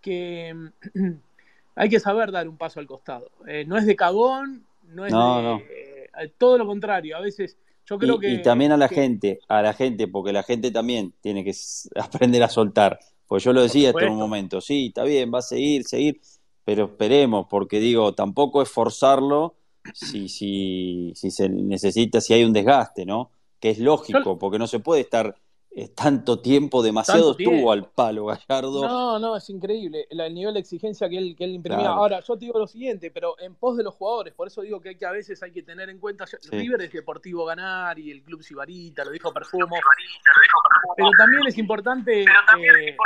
que 0.01 0.55
hay 1.74 1.88
que 1.88 1.98
saber 1.98 2.30
dar 2.30 2.48
un 2.48 2.56
paso 2.56 2.78
al 2.78 2.86
costado. 2.86 3.30
Eh, 3.47 3.64
no 3.66 3.76
es 3.76 3.86
de 3.86 3.97
cagón, 3.97 4.64
no 4.88 5.06
es 5.06 5.12
de. 5.12 6.09
Eh, 6.22 6.32
todo 6.38 6.56
lo 6.59 6.66
contrario, 6.66 7.16
a 7.16 7.20
veces. 7.20 7.56
Yo 7.84 7.98
creo 7.98 8.16
y, 8.16 8.20
que. 8.20 8.28
Y 8.28 8.43
también 8.43 8.72
a 8.72 8.76
la 8.76 8.88
gente, 8.88 9.40
a 9.48 9.62
la 9.62 9.72
gente, 9.72 10.06
porque 10.06 10.32
la 10.32 10.43
gente 10.43 10.70
también 10.70 11.12
tiene 11.20 11.43
que 11.43 11.52
aprender 11.97 12.43
a 12.43 12.48
soltar. 12.48 12.98
Pues 13.26 13.43
yo 13.43 13.52
lo 13.52 13.62
decía 13.62 13.90
hasta 13.90 14.09
un 14.09 14.18
momento, 14.18 14.60
sí, 14.60 14.86
está 14.86 15.02
bien, 15.02 15.32
va 15.34 15.40
a 15.40 15.43
seguir, 15.43 15.82
seguir 15.82 16.20
pero 16.66 16.86
esperemos, 16.86 17.47
porque 17.48 17.78
digo, 17.78 18.12
tampoco 18.14 18.60
es 18.60 18.68
forzarlo 18.68 19.55
si, 19.94 20.28
si, 20.28 21.12
si 21.14 21.30
se 21.30 21.48
necesita, 21.48 22.20
si 22.20 22.34
hay 22.34 22.43
un 22.43 22.52
desgaste, 22.52 23.06
¿no? 23.06 23.30
Que 23.60 23.70
es 23.70 23.78
lógico, 23.78 24.36
porque 24.36 24.59
no 24.59 24.66
se 24.66 24.80
puede 24.80 25.02
estar 25.02 25.36
eh, 25.78 25.89
tanto 25.89 26.40
tiempo, 26.40 26.82
demasiado 26.82 27.32
estuvo 27.32 27.70
al 27.70 27.90
palo 27.90 28.24
Gallardo. 28.24 28.89
No, 28.89 29.19
no, 29.19 29.36
es 29.36 29.51
increíble 29.51 30.07
el, 30.09 30.32
nivel 30.32 30.55
de 30.55 30.61
exigencia 30.61 31.07
que 31.07 31.19
él, 31.19 31.36
que 31.36 31.44
él 31.44 31.51
imprimía. 31.51 31.90
Ahora, 31.90 32.20
yo 32.20 32.39
te 32.39 32.47
digo 32.47 32.59
lo 32.59 32.66
siguiente, 32.66 33.11
pero 33.11 33.39
en 33.39 33.55
pos 33.57 33.77
de 33.77 33.85
los 33.85 33.94
jugadores, 33.94 34.32
por 34.32 34.48
eso 34.48 34.62
digo 34.62 34.81
que, 34.81 34.89
hay 34.89 34.97
que 34.97 35.05
a 35.05 35.11
veces 35.11 35.43
hay 35.43 35.53
que 35.53 35.62
tener 35.62 35.90
en 35.90 35.98
cuenta, 35.98 36.24
River 36.51 36.81
es 36.81 36.93
deportivo 36.93 37.44
ganar 37.44 37.98
y 37.98 38.11
el 38.11 38.23
club 38.23 38.43
Sibarita, 38.43 39.05
lo 39.05 39.11
dijo 39.11 39.31
Perfumo. 39.35 39.77
Pero 40.97 41.11
también 41.19 41.47
es 41.47 41.59
importante, 41.59 42.23
eh, 42.23 42.97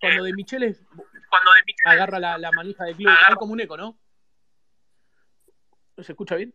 cuando 0.00 0.24
de 0.24 0.32
Micheles 0.32 0.82
cuando 1.30 1.50
de 1.52 1.92
agarra 1.92 2.18
la, 2.18 2.36
la, 2.36 2.50
manija 2.50 2.82
del 2.82 2.96
club, 2.96 3.12
hay 3.28 3.34
como 3.36 3.52
un 3.52 3.60
eco, 3.60 3.76
¿no? 3.76 3.96
¿Se 5.98 6.10
escucha 6.10 6.34
bien? 6.34 6.52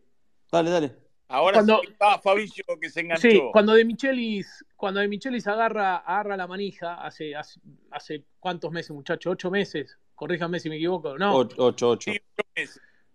Dale, 0.50 0.68
dale. 0.68 1.01
Ahora 1.32 1.54
cuando, 1.54 1.80
sí 1.80 1.88
está 1.90 2.18
Fabricio 2.18 2.64
que 2.78 2.90
se 2.90 3.00
enganchó. 3.00 3.28
Sí, 3.28 3.40
cuando 3.52 3.72
de 3.72 3.84
Michelis, 3.86 4.64
cuando 4.76 5.00
de 5.00 5.08
Michelis 5.08 5.46
agarra, 5.46 5.96
agarra 5.96 6.36
la 6.36 6.46
manija, 6.46 6.94
hace, 6.94 7.34
hace, 7.34 8.24
cuántos 8.38 8.70
meses, 8.70 8.90
muchacho, 8.90 9.30
ocho 9.30 9.50
meses, 9.50 9.98
corríjame 10.14 10.60
si 10.60 10.68
me 10.68 10.76
equivoco, 10.76 11.16
¿no? 11.16 11.34
Ocho, 11.34 11.88
ocho. 11.88 12.12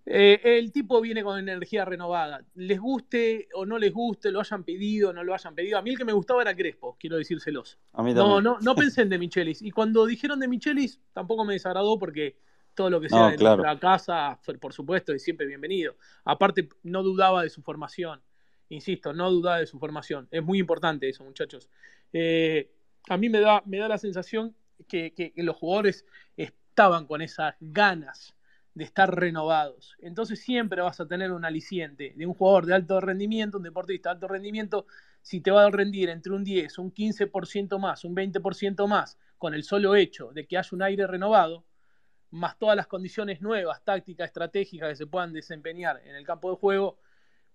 Eh, 0.10 0.40
el 0.42 0.72
tipo 0.72 1.00
viene 1.02 1.22
con 1.22 1.38
energía 1.38 1.86
renovada. 1.86 2.42
Les 2.56 2.80
guste 2.80 3.50
o 3.54 3.66
no 3.66 3.78
les 3.78 3.94
guste, 3.94 4.32
lo 4.32 4.40
hayan 4.40 4.64
pedido 4.64 5.10
o 5.10 5.14
no 5.14 5.24
lo 5.24 5.34
hayan 5.34 5.54
pedido. 5.54 5.78
A 5.78 5.82
mí 5.82 5.92
el 5.92 5.98
que 5.98 6.06
me 6.06 6.14
gustaba 6.14 6.42
era 6.42 6.56
Crespo, 6.56 6.98
quiero 7.00 7.18
decírselos. 7.18 7.78
A 7.94 8.02
mí 8.02 8.14
no, 8.14 8.42
no, 8.42 8.58
no 8.60 8.76
pensé 8.76 9.02
en 9.02 9.10
de 9.10 9.20
Michelis. 9.20 9.62
Y 9.62 9.70
cuando 9.70 10.06
dijeron 10.06 10.40
de 10.40 10.48
Michelis, 10.48 11.02
tampoco 11.14 11.46
me 11.46 11.54
desagradó 11.54 12.00
porque 12.00 12.38
todo 12.78 12.92
lo 12.92 13.02
que 13.02 13.10
sea 13.10 13.32
de 13.32 13.38
nuestra 13.38 13.80
casa, 13.80 14.40
por 14.62 14.72
supuesto, 14.72 15.12
es 15.12 15.24
siempre 15.24 15.48
bienvenido. 15.48 15.96
Aparte, 16.24 16.70
no 16.84 17.02
dudaba 17.02 17.42
de 17.42 17.50
su 17.50 17.64
formación. 17.64 18.22
Insisto, 18.70 19.14
no 19.14 19.32
dudaba 19.32 19.58
de 19.58 19.66
su 19.66 19.80
formación. 19.80 20.28
Es 20.30 20.44
muy 20.44 20.60
importante 20.60 21.10
eso, 21.10 21.24
muchachos. 21.24 21.70
Eh, 22.14 22.72
a 23.10 23.18
mí 23.18 23.30
me 23.30 23.40
da, 23.40 23.64
me 23.66 23.80
da 23.80 23.88
la 23.88 23.98
sensación 23.98 24.56
que, 24.88 25.12
que, 25.16 25.34
los 25.38 25.56
jugadores 25.56 26.06
estaban 26.38 27.08
con 27.08 27.24
esas 27.24 27.56
ganas 27.60 28.36
de 28.76 28.84
estar 28.84 29.14
renovados. 29.14 29.96
Entonces 30.00 30.40
siempre 30.40 30.84
vas 30.84 31.00
a 31.00 31.08
tener 31.08 31.32
un 31.32 31.46
aliciente 31.46 32.14
de 32.16 32.28
un 32.28 32.36
jugador 32.36 32.68
de 32.68 32.76
alto 32.76 33.02
rendimiento, 33.02 33.58
un 33.58 33.64
deportista 33.64 34.10
de 34.10 34.14
alto 34.14 34.28
rendimiento, 34.28 34.86
si 35.24 35.42
te 35.42 35.50
va 35.50 35.66
a 35.66 35.72
rendir 35.72 36.10
entre 36.10 36.32
un 36.32 36.44
10, 36.44 36.78
un 36.78 36.94
15% 36.94 37.80
más, 37.80 38.06
un 38.06 38.16
20% 38.16 38.88
más, 38.88 39.18
con 39.40 39.56
el 39.56 39.64
solo 39.64 39.96
hecho 39.96 40.32
de 40.32 40.46
que 40.46 40.60
haya 40.60 40.70
un 40.74 40.84
aire 40.84 41.08
renovado, 41.08 41.66
más 42.32 42.58
todas 42.58 42.76
las 42.76 42.88
condiciones 42.88 43.42
nuevas, 43.42 43.84
tácticas, 43.84 44.28
estratégicas 44.28 44.90
que 44.90 44.96
se 44.96 45.08
puedan 45.08 45.34
desempeñar 45.34 46.02
en 46.06 46.16
el 46.16 46.26
campo 46.26 46.52
de 46.52 46.58
juego, 46.58 47.00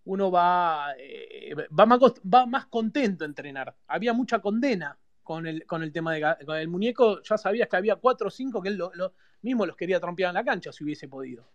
uno 0.05 0.31
va, 0.31 0.95
eh, 0.99 1.55
va, 1.79 1.87
más, 1.87 2.01
va 2.01 2.47
más 2.47 2.67
contento 2.67 3.25
a 3.25 3.27
entrenar. 3.27 3.75
Había 3.87 4.13
mucha 4.13 4.41
condena 4.41 4.99
con 5.23 5.47
el, 5.47 5.65
con 5.67 5.83
el 5.83 5.93
tema 5.93 6.15
de 6.15 6.37
con 6.45 6.57
el 6.57 6.69
muñeco, 6.69 7.23
ya 7.23 7.39
sabías 7.39 7.69
que 7.69 7.77
había 7.77 7.97
cuatro 7.97 8.29
o 8.29 8.31
cinco 8.31 8.61
que 8.61 8.71
él 8.71 8.77
lo, 8.77 9.15
mismo 9.43 9.67
los 9.67 9.77
quería 9.77 10.01
trompear 10.01 10.31
en 10.31 10.35
la 10.35 10.45
cancha 10.45 10.73
si 10.73 10.85
hubiese 10.85 11.09
podido. 11.09 11.49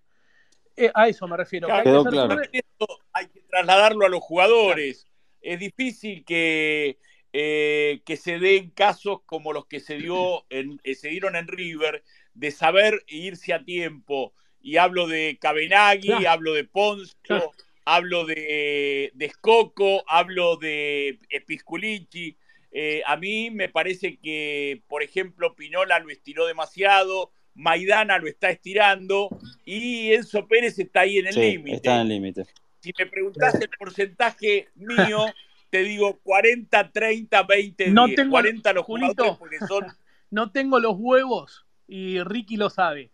Eh, 0.75 0.91
a 0.93 1.07
eso 1.07 1.27
me 1.27 1.35
refiero. 1.35 1.67
hay, 1.71 3.27
que 3.27 3.41
trasladarlo 3.49 4.05
a 4.05 4.09
los 4.09 4.21
jugadores. 4.21 5.07
Es 5.41 5.59
difícil 5.59 6.23
que, 6.23 6.99
eh, 7.33 8.01
que 8.05 8.15
se 8.15 8.39
den 8.39 8.69
casos 8.71 9.21
como 9.25 9.53
los 9.53 9.65
que 9.65 9.79
se, 9.79 9.97
dio 9.97 10.45
en, 10.49 10.79
se 10.95 11.09
dieron 11.09 11.35
en 11.35 11.47
River, 11.47 12.03
de 12.37 12.51
saber 12.51 13.03
irse 13.07 13.53
a 13.53 13.63
tiempo. 13.63 14.33
Y 14.61 14.77
hablo 14.77 15.07
de 15.07 15.37
Cabenagui, 15.41 16.25
hablo 16.25 16.53
de 16.53 16.63
Poncio, 16.63 17.51
hablo 17.85 18.25
de, 18.25 19.11
de 19.13 19.29
Scocco, 19.29 20.03
hablo 20.07 20.57
de 20.57 21.19
Pisculici. 21.45 22.37
Eh, 22.71 23.01
a 23.05 23.17
mí 23.17 23.49
me 23.49 23.69
parece 23.69 24.17
que, 24.17 24.83
por 24.87 25.01
ejemplo, 25.01 25.55
Pinola 25.55 25.99
lo 25.99 26.09
estiró 26.09 26.45
demasiado, 26.45 27.31
Maidana 27.55 28.19
lo 28.19 28.27
está 28.27 28.49
estirando 28.49 29.29
y 29.65 30.13
Enzo 30.13 30.47
Pérez 30.47 30.77
está 30.77 31.01
ahí 31.01 31.17
en 31.17 31.27
el 31.27 31.35
límite. 31.35 31.77
está 31.77 31.95
en 31.95 32.01
el 32.01 32.09
límite. 32.09 32.45
Si 32.81 32.91
me 32.99 33.07
preguntás 33.07 33.55
el 33.55 33.69
porcentaje 33.69 34.67
mío, 34.75 35.25
te 35.71 35.81
digo 35.83 36.19
40, 36.21 36.91
30, 36.91 37.43
20, 37.43 37.89
no 37.89 38.05
10. 38.05 38.15
Tengo, 38.15 38.31
40 38.31 38.73
los 38.73 38.85
Julito, 38.85 39.37
porque 39.39 39.57
son... 39.59 39.85
no 40.29 40.51
tengo 40.51 40.79
los 40.79 40.95
huevos, 40.97 41.65
y 41.87 42.21
Ricky 42.23 42.57
lo 42.57 42.69
sabe, 42.69 43.11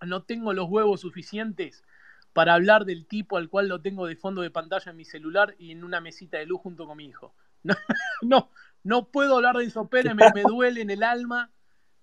no 0.00 0.22
tengo 0.24 0.52
los 0.52 0.68
huevos 0.68 1.00
suficientes 1.00 1.84
para 2.32 2.54
hablar 2.54 2.84
del 2.84 3.06
tipo 3.06 3.36
al 3.36 3.48
cual 3.48 3.68
lo 3.68 3.80
tengo 3.80 4.06
de 4.06 4.16
fondo 4.16 4.42
de 4.42 4.50
pantalla 4.50 4.90
en 4.90 4.96
mi 4.96 5.04
celular 5.04 5.54
y 5.58 5.70
en 5.70 5.84
una 5.84 6.00
mesita 6.00 6.38
de 6.38 6.46
luz 6.46 6.60
junto 6.60 6.86
con 6.86 6.96
mi 6.96 7.06
hijo. 7.06 7.34
No, 7.64 7.76
no, 8.22 8.50
no 8.82 9.08
puedo 9.12 9.36
hablar 9.36 9.56
de 9.56 9.62
Enzo 9.62 9.88
Pérez, 9.88 10.16
me, 10.16 10.32
me 10.34 10.42
duele 10.42 10.80
en 10.80 10.90
el 10.90 11.04
alma, 11.04 11.52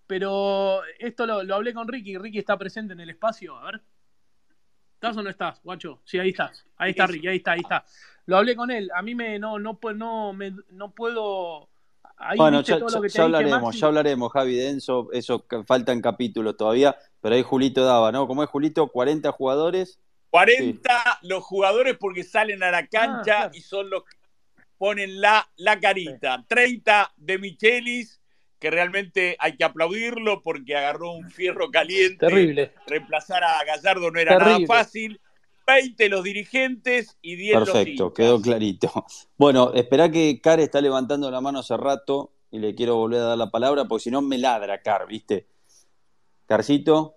pero 0.08 0.82
esto 1.00 1.26
lo, 1.26 1.44
lo, 1.44 1.56
hablé 1.56 1.74
con 1.74 1.88
Ricky. 1.88 2.18
Ricky 2.18 2.40
está 2.40 2.58
presente 2.58 2.94
en 2.94 3.02
el 3.02 3.10
espacio. 3.10 3.58
A 3.58 3.66
ver. 3.66 3.82
¿Estás 4.94 5.18
o 5.18 5.22
no 5.22 5.30
estás, 5.30 5.62
guacho? 5.64 6.02
Sí, 6.04 6.18
ahí 6.18 6.30
estás. 6.30 6.66
Ahí 6.78 6.92
está 6.92 7.08
Ricky, 7.08 7.28
ahí 7.28 7.38
está, 7.38 7.52
ahí 7.52 7.60
está. 7.60 7.86
Lo 8.26 8.38
hablé 8.38 8.56
con 8.56 8.72
él. 8.72 8.90
A 8.96 9.02
mí 9.02 9.16
me 9.16 9.38
no, 9.38 9.60
no, 9.60 9.80
no, 9.96 10.34
me, 10.34 10.54
no 10.72 10.92
puedo. 10.92 11.70
Ahí 12.22 12.38
bueno, 12.38 12.62
ya, 12.62 12.80
ya, 12.80 13.08
ya 13.08 13.24
hablaremos, 13.24 13.80
ya 13.80 13.88
hablaremos, 13.88 14.32
Javi, 14.34 14.56
de 14.56 14.70
Enzo. 14.70 15.10
Eso 15.14 15.46
faltan 15.66 16.02
capítulos 16.02 16.58
todavía. 16.58 16.98
Pero 17.22 17.36
ahí 17.36 17.44
Julito 17.44 17.86
daba, 17.86 18.12
¿no? 18.12 18.28
¿Cómo 18.28 18.44
es 18.44 18.50
Julito? 18.50 18.88
40 18.88 19.32
jugadores. 19.32 20.00
40 20.30 21.00
sí. 21.22 21.28
los 21.28 21.44
jugadores 21.44 21.98
porque 21.98 22.24
salen 22.24 22.62
a 22.62 22.72
la 22.72 22.86
cancha 22.88 23.20
ah, 23.20 23.24
claro. 23.24 23.52
y 23.54 23.62
son 23.62 23.90
los 23.90 24.04
que 24.04 24.18
ponen 24.78 25.22
la, 25.22 25.50
la 25.56 25.80
carita. 25.80 26.46
30 26.48 27.14
de 27.16 27.38
Michelis, 27.38 28.22
que 28.60 28.70
realmente 28.70 29.38
hay 29.40 29.56
que 29.56 29.64
aplaudirlo 29.64 30.44
porque 30.44 30.76
agarró 30.76 31.14
un 31.14 31.32
fierro 31.32 31.72
caliente. 31.72 32.28
Terrible. 32.28 32.74
Reemplazar 32.86 33.44
a 33.46 33.64
Gallardo 33.64 34.12
no 34.12 34.20
era 34.20 34.38
Terrible. 34.38 34.68
nada 34.68 34.84
fácil. 34.84 35.22
20 35.70 36.10
los 36.10 36.24
dirigentes 36.24 37.18
y 37.22 37.36
10 37.36 37.60
Perfecto, 37.60 38.04
los 38.06 38.14
quedó 38.14 38.42
clarito. 38.42 38.92
Bueno, 39.38 39.72
espera 39.74 40.10
que 40.10 40.42
Car 40.42 40.60
está 40.60 40.82
levantando 40.82 41.30
la 41.30 41.42
mano 41.42 41.60
hace 41.60 41.78
rato 41.78 42.32
y 42.52 42.60
le 42.60 42.74
quiero 42.74 42.96
volver 42.96 43.22
a 43.22 43.26
dar 43.26 43.38
la 43.38 43.52
palabra 43.52 43.88
porque 43.88 44.04
si 44.06 44.12
no 44.12 44.22
me 44.22 44.38
ladra 44.38 44.82
Car, 44.82 45.08
¿viste? 45.08 45.48
Carcito. 46.46 47.16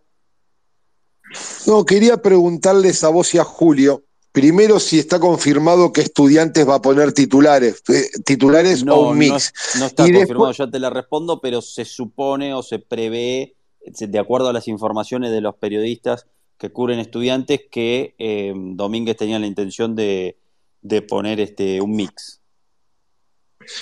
No, 1.66 1.84
quería 1.84 2.18
preguntarles 2.18 3.02
a 3.04 3.08
vos 3.08 3.34
y 3.34 3.38
a 3.38 3.44
Julio, 3.44 4.04
primero 4.30 4.78
si 4.78 4.98
está 4.98 5.18
confirmado 5.18 5.92
que 5.92 6.02
Estudiantes 6.02 6.68
va 6.68 6.76
a 6.76 6.82
poner 6.82 7.12
titulares, 7.12 7.82
eh, 7.88 8.10
titulares 8.24 8.84
no, 8.84 8.96
o 8.96 9.10
un 9.10 9.18
mix. 9.18 9.52
No, 9.74 9.80
no 9.80 9.86
está 9.86 10.06
y 10.06 10.12
confirmado, 10.12 10.48
después... 10.48 10.58
ya 10.58 10.70
te 10.70 10.78
la 10.78 10.90
respondo, 10.90 11.40
pero 11.40 11.62
se 11.62 11.86
supone 11.86 12.52
o 12.52 12.62
se 12.62 12.78
prevé, 12.78 13.56
de 13.80 14.18
acuerdo 14.18 14.48
a 14.48 14.52
las 14.52 14.68
informaciones 14.68 15.30
de 15.30 15.40
los 15.40 15.54
periodistas 15.56 16.26
que 16.62 16.70
cubren 16.70 17.00
estudiantes, 17.00 17.62
que 17.68 18.14
eh, 18.20 18.52
Domínguez 18.54 19.16
tenía 19.16 19.36
la 19.40 19.48
intención 19.48 19.96
de, 19.96 20.38
de 20.80 21.02
poner 21.02 21.40
este, 21.40 21.80
un 21.80 21.90
mix. 21.90 22.40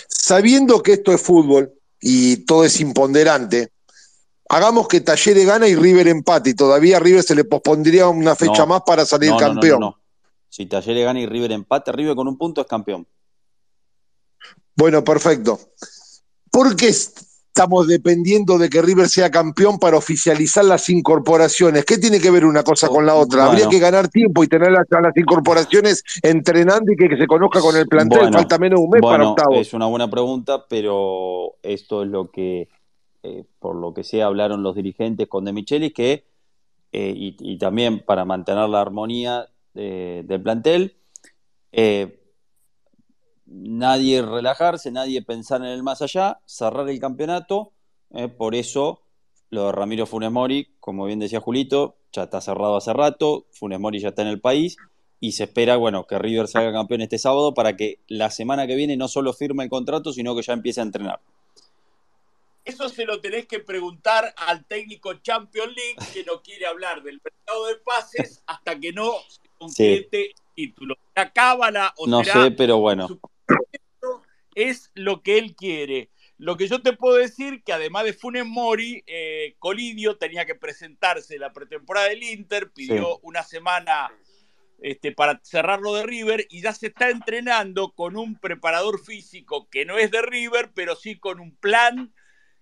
Sabiendo 0.09 0.83
que 0.83 0.95
esto 0.95 1.13
es 1.13 1.21
fútbol 1.21 1.75
y 2.01 2.39
todo 2.47 2.65
es 2.65 2.81
imponderante, 2.81 3.69
hagamos 4.49 4.89
que 4.89 5.03
Talleres 5.03 5.45
gana 5.45 5.69
y 5.69 5.75
River 5.75 6.09
empate 6.09 6.49
y 6.49 6.55
todavía 6.55 6.97
a 6.97 7.01
River 7.01 7.23
se 7.23 7.35
le 7.35 7.45
pospondría 7.45 8.09
una 8.09 8.35
fecha 8.35 8.63
No, 8.63 8.69
más 8.69 8.81
para 8.87 9.05
salir 9.05 9.29
no, 9.33 9.37
campeón. 9.37 9.81
no. 9.81 10.01
Si 10.49 10.65
Talleres 10.65 11.05
gana 11.05 11.21
y 11.21 11.27
River 11.27 11.53
empate, 11.53 11.93
River 11.93 12.17
con 12.17 12.29
un 12.29 12.39
punto 12.39 12.63
es 12.63 12.67
campeón. 12.67 13.07
Bueno, 14.75 15.05
perfecto. 15.05 15.61
¿Por 16.51 16.75
qué 16.77 16.95
estamos 17.53 17.89
dependiendo 17.89 18.59
de 18.59 18.71
que 18.71 18.81
River 18.81 19.09
sea 19.09 19.29
campeón 19.31 19.79
para 19.79 19.97
oficializar 19.97 20.65
las 20.65 20.89
incorporaciones? 20.89 21.85
¿Qué 21.85 21.99
tiene 21.99 22.21
que 22.21 22.31
ver 22.31 22.45
una 22.45 22.63
cosa 22.63 22.87
con 22.89 23.05
la 23.05 23.15
otra? 23.17 23.47
Habría 23.47 23.69
que 23.69 23.81
ganar 23.81 24.09
tiempo 24.09 24.45
y 24.45 24.47
tener 24.49 24.71
las, 24.71 24.91
a 24.93 25.01
las 25.01 25.17
incorporaciones 25.17 26.05
entrenando 26.23 26.93
y 26.93 26.97
que, 26.97 27.09
que 27.09 27.17
se 27.17 27.27
conozca 27.27 27.61
con 27.61 27.77
el 27.77 27.87
plantel. 27.89 28.21
Bueno, 28.21 28.39
Falta 28.39 28.59
menos 28.59 28.81
un 28.81 28.91
mes 28.91 29.03
para 29.03 29.29
octavos. 29.29 29.59
es 29.59 29.75
una 29.75 29.87
buena 29.87 30.09
pregunta, 30.09 30.65
pero 30.69 31.57
esto 31.63 32.05
es 32.05 32.09
lo 32.09 32.31
que, 32.31 32.69
eh, 33.25 33.45
por 33.59 33.75
lo 33.75 33.93
que 33.93 34.05
sé, 34.05 34.23
hablaron 34.23 34.63
los 34.63 34.77
dirigentes 34.77 35.27
con 35.27 35.45
De 35.45 35.53
Michelis, 35.53 35.93
que, 35.93 36.25
eh, 36.93 37.13
y, 37.17 37.37
y 37.41 37.59
también 37.59 38.05
para 38.07 38.25
mantener 38.25 38.69
la 38.69 38.81
armonía 38.81 39.49
eh, 39.75 40.23
del 40.25 40.41
plantel, 40.41 40.97
eh, 41.73 42.20
nadie 43.51 44.23
relajarse, 44.23 44.91
nadie 44.91 45.23
pensar 45.23 45.61
en 45.61 45.69
el 45.69 45.83
más 45.83 46.01
allá, 46.03 46.41
cerrar 46.47 46.89
el 46.89 47.01
campeonato, 47.01 47.73
eh, 48.15 48.29
por 48.29 48.55
eso 48.55 49.03
lo 49.51 49.67
de 49.67 49.73
Ramiro 49.73 50.07
Funes 50.07 50.31
Mori, 50.31 50.69
como 50.79 51.05
bien 51.05 51.19
decía 51.19 51.41
Julito, 51.41 51.97
ya 52.13 52.25
está 52.25 52.41
cerrado 52.41 52.77
hace 52.77 52.93
rato, 52.93 53.47
Funes 53.51 53.81
Mori 53.81 53.99
ya 53.99 54.11
está 54.11 54.23
en 54.23 54.29
el 54.29 54.41
país 54.41 54.77
y 55.19 55.33
se 55.33 55.45
espera, 55.45 55.77
bueno, 55.77 56.07
que 56.07 56.19
River 56.19 56.49
salga 56.49 56.73
campeón 56.73 57.03
este 57.03 57.19
sábado 57.19 57.53
para 57.53 57.77
que 57.77 57.99
la 58.07 58.31
semana 58.31 58.67
que 58.67 58.77
viene 58.77 58.97
no 58.97 59.09
solo 59.09 59.33
firme 59.33 59.65
el 59.65 59.71
contrato, 59.71 60.13
sino 60.13 60.35
que 60.35 60.43
ya 60.43 60.53
empiece 60.53 60.81
a 60.81 60.85
entrenar. 60.85 61.21
Eso 62.65 62.89
se 62.89 63.05
lo 63.05 63.21
tenés 63.21 63.47
que 63.47 63.59
preguntar 63.59 64.33
al 64.37 64.65
técnico 64.65 65.15
Champions 65.15 65.75
League 65.75 66.13
que 66.13 66.25
no 66.25 66.41
quiere 66.41 66.67
hablar 66.67 67.03
del 67.03 67.21
mercado 67.23 67.67
de 67.67 67.77
pases 67.77 68.43
hasta 68.47 68.79
que 68.79 68.93
no 68.93 69.13
se 69.29 69.41
concrete 69.59 70.27
el 70.27 70.35
título. 70.55 70.95
La 71.17 71.33
cábala 71.33 71.93
o 71.97 72.07
No 72.07 72.23
será 72.23 72.45
sé, 72.45 72.51
pero 72.53 72.79
bueno. 72.79 73.09
Es 74.69 74.91
lo 74.95 75.23
que 75.23 75.39
él 75.39 75.55
quiere. 75.55 76.11
Lo 76.39 76.57
que 76.57 76.69
yo 76.69 76.81
te 76.83 76.95
puedo 76.95 77.17
decir 77.17 77.63
que 77.65 77.73
además 77.73 78.05
de 78.05 78.13
Funes 78.15 78.47
Mori, 78.47 79.03
eh, 79.07 79.55
Colidio 79.59 80.17
tenía 80.17 80.47
que 80.47 80.55
presentarse 80.55 81.35
en 81.35 81.41
la 81.41 81.53
pretemporada 81.53 82.09
del 82.09 82.23
Inter, 82.23 82.71
pidió 82.73 83.15
Sí. 83.15 83.19
una 83.23 83.43
semana 83.43 84.11
este, 84.83 85.13
para 85.13 85.39
cerrarlo 85.45 85.93
de 85.95 86.05
River 86.05 86.47
y 86.49 86.63
ya 86.63 86.73
se 86.73 86.87
está 86.87 87.11
entrenando 87.11 87.93
con 87.93 88.17
un 88.17 88.39
preparador 88.41 88.99
físico 89.05 89.69
que 89.69 89.85
no 89.85 89.99
es 89.99 90.11
de 90.11 90.23
River, 90.23 90.71
pero 90.75 90.97
sí 90.97 91.19
con 91.19 91.39
un 91.41 91.55
plan 91.55 92.15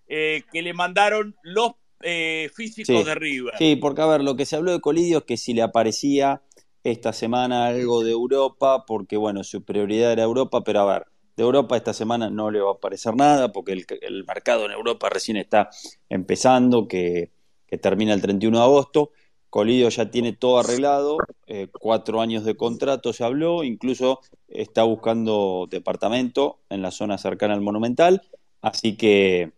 eh, 0.08 0.42
que 0.50 0.62
le 0.62 0.72
mandaron 0.72 1.36
los 1.42 1.72
eh, 2.00 2.50
físicos 2.56 2.96
Sí. 2.96 3.04
de 3.04 3.14
River. 3.14 3.54
Sí, 3.58 3.76
porque 3.76 4.00
a 4.02 4.06
ver, 4.06 4.22
lo 4.24 4.34
que 4.36 4.46
se 4.46 4.56
habló 4.56 4.72
de 4.72 4.80
Colidio 4.80 5.18
es 5.18 5.24
que 5.24 5.36
si 5.36 5.52
le 5.54 5.62
aparecía 5.62 6.42
esta 6.82 7.12
semana 7.12 7.66
algo 7.66 8.02
de 8.02 8.12
Europa, 8.12 8.84
porque 8.86 9.16
bueno, 9.16 9.44
su 9.44 9.62
prioridad 9.64 10.10
era 10.12 10.22
Europa, 10.24 10.62
pero 10.64 10.80
a 10.80 10.92
ver, 10.92 11.06
de 11.39 11.44
Europa 11.44 11.77
esta 11.77 11.93
semana 11.93 12.31
no 12.31 12.51
le 12.51 12.60
va 12.60 12.70
a 12.70 12.73
aparecer 12.74 13.15
nada, 13.15 13.52
porque 13.52 13.73
el, 13.73 14.24
mercado 14.24 14.66
en 14.66 14.73
Europa 14.73 15.09
recién 15.09 15.36
está 15.36 15.70
empezando, 16.09 16.89
que, 16.89 17.31
que 17.69 17.78
termina 17.78 18.12
el 18.12 18.20
31 18.20 18.59
de 18.59 18.65
agosto. 18.65 19.12
Colidio 19.48 19.89
ya 19.89 20.10
tiene 20.10 20.32
todo 20.32 20.59
arreglado, 20.59 21.16
eh, 21.47 21.69
cuatro 21.70 22.20
años 22.20 22.44
de 22.44 22.56
contrato 22.56 23.12
se 23.12 23.23
habló, 23.23 23.62
incluso 23.62 24.19
está 24.48 24.82
buscando 24.82 25.69
departamento 25.70 26.59
en 26.70 26.82
la 26.82 26.90
zona 26.90 27.19
cercana 27.19 27.55
al 27.55 27.60
Monumental, 27.60 28.20
así 28.60 28.97
que 28.97 29.52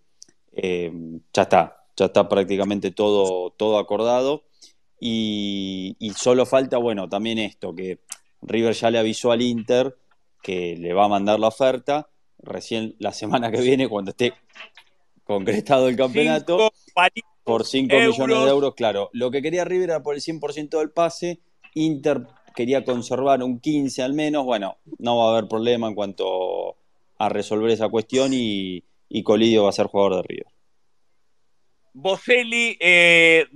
eh, 0.53 0.93
ya 1.33 1.43
está, 1.43 1.87
ya 1.97 2.05
está 2.05 2.29
prácticamente 2.29 2.91
todo, 2.91 3.53
todo 3.57 3.79
acordado. 3.79 4.45
Y, 5.01 5.97
y 5.99 6.11
solo 6.11 6.45
falta, 6.45 6.77
bueno, 6.77 7.09
también 7.09 7.39
esto, 7.39 7.75
que 7.75 8.01
River 8.43 8.75
ya 8.75 8.91
le 8.91 8.99
avisó 8.99 9.33
al 9.33 9.41
Inter 9.41 9.97
que 10.43 10.77
le 10.77 10.93
va 10.93 11.05
a 11.05 11.09
mandar 11.09 11.39
la 11.39 11.49
oferta 11.49 12.09
recién 12.39 12.97
la 12.99 13.13
semana 13.13 13.51
que 13.51 13.61
viene, 13.61 13.89
cuando 13.89 14.11
esté 14.11 14.35
concretado 15.25 15.89
el 15.89 15.97
campeonato, 15.97 16.71
Cinco 16.95 17.29
por 17.45 17.65
5 17.67 17.95
euros. 17.95 18.19
millones 18.19 18.45
de 18.45 18.51
euros, 18.51 18.75
claro. 18.75 19.11
Lo 19.13 19.31
que 19.31 19.43
quería 19.43 19.65
River 19.65 19.91
era 19.91 20.03
por 20.03 20.15
el 20.15 20.21
100% 20.21 20.79
del 20.79 20.91
pase, 20.91 21.41
Inter 21.75 22.27
quería 22.55 22.85
conservar 22.85 23.43
un 23.43 23.61
15 23.61 24.03
al 24.03 24.13
menos, 24.13 24.45
bueno, 24.45 24.79
no 24.99 25.17
va 25.17 25.29
a 25.29 25.31
haber 25.33 25.49
problema 25.49 25.89
en 25.89 25.95
cuanto 25.95 26.77
a 27.19 27.29
resolver 27.29 27.71
esa 27.71 27.89
cuestión 27.89 28.33
y, 28.33 28.85
y 29.09 29.23
Colidio 29.23 29.65
va 29.65 29.71
a 29.71 29.73
ser 29.73 29.87
jugador 29.87 30.17
de 30.17 30.23
River. 30.23 30.47
Boselli, 31.93 32.77
eh, 32.81 33.47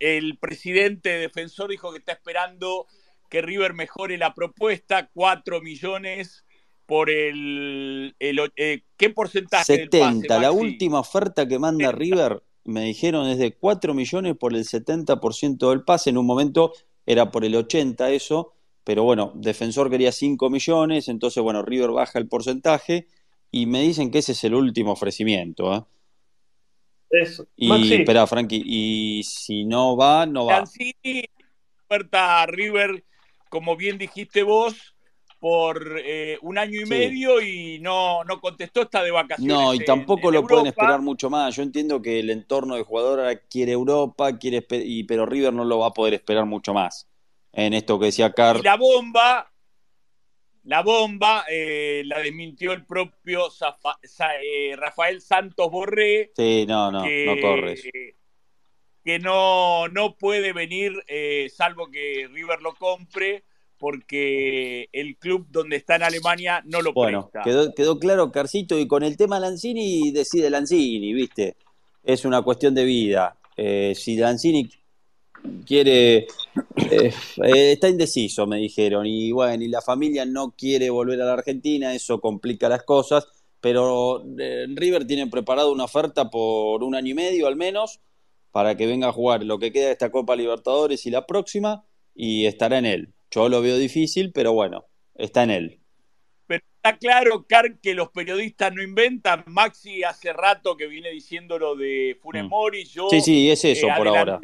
el 0.00 0.38
presidente 0.38 1.10
defensor, 1.10 1.70
dijo 1.70 1.92
que 1.92 1.98
está 1.98 2.12
esperando 2.12 2.86
que 3.32 3.40
River 3.40 3.72
mejore 3.72 4.18
la 4.18 4.34
propuesta, 4.34 5.08
4 5.14 5.62
millones 5.62 6.44
por 6.84 7.08
el... 7.08 8.14
eh, 8.20 8.82
¿Qué 8.98 9.08
porcentaje 9.08 9.72
del 9.72 9.90
70, 9.90 10.28
pase, 10.28 10.40
la 10.42 10.52
última 10.52 11.00
oferta 11.00 11.48
que 11.48 11.58
manda 11.58 11.90
River, 11.92 12.42
me 12.64 12.82
dijeron, 12.82 13.26
es 13.28 13.38
de 13.38 13.56
4 13.56 13.94
millones 13.94 14.36
por 14.36 14.54
el 14.54 14.66
70% 14.66 15.70
del 15.70 15.82
pase. 15.82 16.10
En 16.10 16.18
un 16.18 16.26
momento 16.26 16.74
era 17.06 17.30
por 17.30 17.46
el 17.46 17.56
80 17.56 18.10
eso, 18.10 18.52
pero 18.84 19.02
bueno, 19.02 19.32
Defensor 19.34 19.88
quería 19.88 20.12
5 20.12 20.50
millones, 20.50 21.08
entonces 21.08 21.42
bueno, 21.42 21.62
River 21.62 21.90
baja 21.90 22.18
el 22.18 22.28
porcentaje 22.28 23.06
y 23.50 23.64
me 23.64 23.80
dicen 23.80 24.10
que 24.10 24.18
ese 24.18 24.32
es 24.32 24.44
el 24.44 24.54
último 24.54 24.92
ofrecimiento. 24.92 25.74
¿eh? 25.74 25.82
Eso. 27.08 27.46
Y, 27.56 27.66
Maxi, 27.66 27.94
espera, 27.94 28.26
Frankie, 28.26 28.62
y 28.62 29.22
si 29.24 29.64
no 29.64 29.96
va, 29.96 30.26
no 30.26 30.44
va. 30.44 30.58
Lanzini 30.58 31.24
oferta 31.86 32.42
a 32.42 32.46
River, 32.46 33.02
como 33.52 33.76
bien 33.76 33.98
dijiste 33.98 34.42
vos, 34.42 34.96
por 35.38 36.00
eh, 36.02 36.38
un 36.40 36.56
año 36.56 36.80
y 36.80 36.86
Sí. 36.86 36.90
medio 36.90 37.42
y 37.42 37.78
no, 37.80 38.24
no 38.24 38.40
contestó, 38.40 38.80
está 38.82 39.02
de 39.02 39.10
vacaciones. 39.10 39.54
No, 39.54 39.74
y 39.74 39.84
tampoco 39.84 40.28
en 40.28 40.34
lo 40.36 40.46
pueden 40.46 40.68
esperar 40.68 41.02
mucho 41.02 41.28
más. 41.28 41.54
Yo 41.54 41.62
entiendo 41.62 42.00
que 42.00 42.20
el 42.20 42.30
entorno 42.30 42.76
del 42.76 42.84
jugador 42.84 43.42
quiere 43.50 43.72
Europa, 43.72 44.38
quiere 44.38 44.64
y, 44.70 45.04
pero 45.04 45.26
River 45.26 45.52
no 45.52 45.66
lo 45.66 45.80
va 45.80 45.88
a 45.88 45.92
poder 45.92 46.14
esperar 46.14 46.46
mucho 46.46 46.72
más. 46.72 47.10
En 47.52 47.74
esto 47.74 47.98
que 47.98 48.06
decía 48.06 48.32
Carl. 48.32 48.60
Y 48.60 48.62
la 48.62 48.76
bomba, 48.76 49.52
la 50.62 50.80
bomba 50.82 51.44
la 51.48 52.20
desmintió 52.20 52.72
el 52.72 52.86
propio 52.86 53.48
Rafael 54.76 55.20
Santos 55.20 55.70
Borré. 55.70 56.32
Sí, 56.34 56.64
no, 56.66 56.90
no, 56.90 57.02
no 57.02 57.40
corres. 57.42 57.86
Que 59.04 59.18
no, 59.18 59.88
no 59.88 60.16
puede 60.16 60.52
venir, 60.52 60.92
salvo 61.54 61.90
que 61.90 62.28
River 62.32 62.62
lo 62.62 62.74
compre, 62.74 63.44
porque 63.82 64.88
el 64.92 65.16
club 65.16 65.46
donde 65.50 65.74
está 65.74 65.96
en 65.96 66.04
Alemania 66.04 66.62
no 66.66 66.80
lo 66.82 66.92
bueno, 66.92 67.28
presta. 67.28 67.42
Quedó, 67.42 67.74
quedó 67.74 67.98
claro, 67.98 68.30
Carcito, 68.30 68.78
y 68.78 68.86
con 68.86 69.02
el 69.02 69.16
tema 69.16 69.40
Lanzini 69.40 70.12
decide 70.12 70.50
Lanzini, 70.50 71.12
¿viste? 71.12 71.56
Es 72.04 72.24
una 72.24 72.42
cuestión 72.42 72.76
de 72.76 72.84
vida. 72.84 73.36
Eh, 73.56 73.92
si 73.96 74.16
Lanzini 74.16 74.70
quiere, 75.66 76.18
eh, 76.18 76.26
eh, 77.42 77.72
está 77.72 77.88
indeciso, 77.88 78.46
me 78.46 78.58
dijeron, 78.58 79.04
y 79.04 79.32
bueno, 79.32 79.64
y 79.64 79.66
la 79.68 79.82
familia 79.82 80.24
no 80.24 80.54
quiere 80.56 80.88
volver 80.88 81.20
a 81.20 81.24
la 81.24 81.32
Argentina, 81.32 81.92
eso 81.92 82.20
complica 82.20 82.68
las 82.68 82.84
cosas, 82.84 83.26
pero 83.60 84.24
River 84.24 85.08
tiene 85.08 85.26
preparado 85.26 85.72
una 85.72 85.84
oferta 85.84 86.30
por 86.30 86.84
un 86.84 86.94
año 86.94 87.10
y 87.10 87.14
medio 87.14 87.48
al 87.48 87.56
menos 87.56 87.98
para 88.52 88.76
que 88.76 88.86
venga 88.86 89.08
a 89.08 89.12
jugar 89.12 89.42
lo 89.42 89.58
que 89.58 89.72
queda 89.72 89.86
de 89.86 89.92
esta 89.92 90.12
Copa 90.12 90.36
Libertadores 90.36 91.04
y 91.06 91.10
la 91.10 91.26
próxima, 91.26 91.84
y 92.14 92.46
estará 92.46 92.78
en 92.78 92.86
él. 92.86 93.14
Yo 93.30 93.48
lo 93.48 93.62
veo 93.62 93.78
difícil, 93.78 94.30
pero 94.32 94.52
bueno, 94.52 94.84
está 95.14 95.42
en 95.42 95.50
él. 95.50 95.80
Pero 96.46 96.62
está 96.76 96.98
claro, 96.98 97.46
Car, 97.48 97.80
que 97.80 97.94
los 97.94 98.10
periodistas 98.10 98.72
no 98.74 98.82
inventan. 98.82 99.42
Maxi 99.46 100.04
hace 100.04 100.34
rato 100.34 100.76
que 100.76 100.86
viene 100.86 101.10
diciendo 101.10 101.58
lo 101.58 101.74
de 101.74 102.18
Funes 102.20 102.44
mm. 102.44 102.48
Mori. 102.48 102.84
Yo, 102.84 103.08
sí, 103.08 103.22
sí, 103.22 103.50
es 103.50 103.64
eso 103.64 103.88
por 103.96 104.08
ahora. 104.08 104.38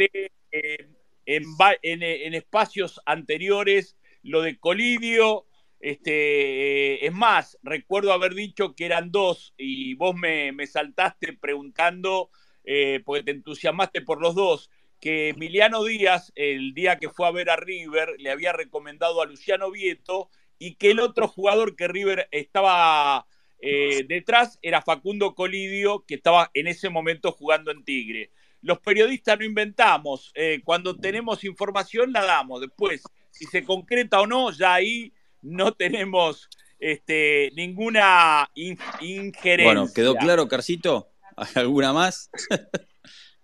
en, 0.51 2.03
en, 2.03 2.35
espacios 2.35 3.01
anteriores 3.05 3.99
lo 4.23 4.41
de 4.41 4.59
Colidio. 4.59 5.45
Este, 5.81 6.95
eh, 6.95 7.07
es 7.07 7.13
más, 7.13 7.59
recuerdo 7.63 8.13
haber 8.13 8.35
dicho 8.35 8.75
que 8.75 8.87
eran 8.87 9.13
dos 9.13 9.55
y 9.57 9.95
vos 9.95 10.17
me, 10.17 10.51
me 10.51 10.67
saltaste 10.67 11.35
preguntando, 11.35 12.31
eh, 12.71 13.01
porque 13.03 13.23
te 13.23 13.31
entusiasmaste 13.31 14.03
por 14.03 14.21
los 14.21 14.35
dos 14.35 14.71
que 15.01 15.31
Emiliano 15.31 15.85
Díaz, 15.85 16.33
el 16.35 16.75
día 16.75 16.99
que 16.99 17.09
fue 17.09 17.27
a 17.27 17.31
ver 17.31 17.49
a 17.49 17.57
River, 17.57 18.17
le 18.19 18.31
había 18.31 18.53
recomendado 18.53 19.23
a 19.23 19.25
Luciano 19.25 19.71
Vieto 19.71 20.29
y 20.59 20.75
que 20.75 20.91
el 20.91 21.01
otro 21.01 21.29
jugador 21.29 21.77
que 21.77 21.89
River 21.89 22.29
estaba 22.31 23.27
eh, 23.63 24.05
detrás 24.07 24.59
era 24.61 24.83
Facundo 24.83 25.35
Colidio, 25.35 26.05
que 26.07 26.17
estaba 26.17 26.51
en 26.53 26.67
ese 26.67 26.91
momento 26.91 27.33
jugando 27.33 27.71
en 27.71 27.85
Tigre. 27.85 28.33
Los 28.61 28.81
periodistas 28.81 29.39
no 29.39 29.47
inventamos, 29.47 30.31
eh, 30.35 30.61
cuando 30.63 30.95
tenemos 30.95 31.45
información 31.45 32.13
la 32.13 32.27
damos, 32.27 32.61
después, 32.61 33.03
si 33.31 33.47
se 33.47 33.65
concreta 33.65 34.21
o 34.21 34.27
no, 34.27 34.51
ya 34.53 34.75
ahí 34.75 35.15
no 35.41 35.73
tenemos 35.73 36.51
este, 36.79 37.51
ninguna 37.55 38.51
injerencia. 38.55 39.65
Bueno, 39.65 39.87
¿quedó 39.95 40.17
claro, 40.17 40.49
Carcito? 40.49 41.09
¿Alguna 41.55 41.93
más? 41.93 42.31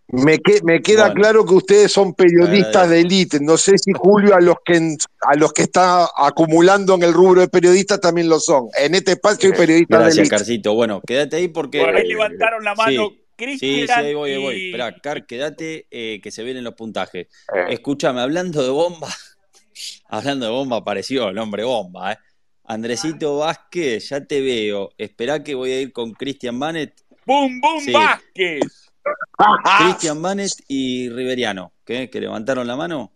Me, 0.09 0.39
me 0.63 0.83
queda 0.83 1.13
claro 1.15 1.47
que 1.47 1.55
ustedes 1.55 1.91
son 1.91 2.15
periodistas 2.15 2.91
de 2.91 3.01
élite. 3.01 3.39
No 3.41 3.57
sé 3.57 3.79
si 3.79 3.93
Julio 3.93 4.35
a 4.35 4.41
los 4.41 4.57
que 4.65 4.97
a 5.23 5.35
los 5.37 5.53
que 5.53 5.63
está 5.63 6.09
acumulando 6.17 6.95
en 6.95 7.03
el 7.03 7.13
rubro 7.13 7.41
de 7.41 7.49
periodistas 7.49 8.01
también 8.01 8.29
lo 8.29 8.39
son. 8.39 8.69
En 8.79 8.95
este 8.95 9.13
espacio 9.13 9.51
hay 9.51 9.57
periodistas 9.57 9.99
de 9.99 10.05
élite. 10.05 10.17
Gracias, 10.21 10.29
Carcito. 10.29 10.75
Bueno, 10.75 11.01
quédate 11.07 11.37
ahí 11.37 11.49
porque. 11.49 11.81
Por 11.81 11.97
ahí 11.97 12.07
levantaron 12.07 12.63
la 12.63 12.75
mano. 12.75 13.13
Sí, 13.37 13.59
sí, 13.59 13.87
ahí 13.91 14.15
voy, 14.15 14.33
ahí 14.33 14.43
voy. 14.43 14.67
Espera, 14.67 14.95
Car, 15.01 15.27
quédate 15.27 15.87
eh, 15.91 16.21
que 16.23 16.31
se 16.31 16.45
ven 16.45 16.63
los 16.63 16.75
puntajes. 16.75 17.27
Eh. 17.53 17.65
Escúchame, 17.71 18.21
hablando 18.21 18.63
de 18.63 18.69
bomba, 18.69 19.09
hablando 20.09 20.47
de 20.47 20.53
bomba, 20.53 20.77
apareció 20.77 21.31
el 21.31 21.39
hombre 21.39 21.65
bomba, 21.65 22.13
¿eh? 22.13 22.19
Andresito 22.67 23.39
Vázquez, 23.39 24.09
ya 24.09 24.25
te 24.25 24.41
veo. 24.41 24.93
Esperá 24.97 25.43
que 25.43 25.55
voy 25.55 25.73
a 25.73 25.81
ir 25.81 25.93
con 25.93 26.13
Cristian 26.13 26.57
Manet. 26.57 27.04
¡Bum, 27.27 27.61
bum, 27.61 27.93
Vázquez! 27.93 28.93
Cristian 29.79 30.21
Manet 30.21 30.53
y 30.69 31.09
Riveriano, 31.11 31.73
¿qué? 31.85 32.11
¿Que 32.11 32.21
levantaron 32.21 32.67
la 32.67 32.77
mano? 32.77 33.13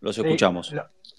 Los 0.00 0.18
escuchamos. 0.18 0.74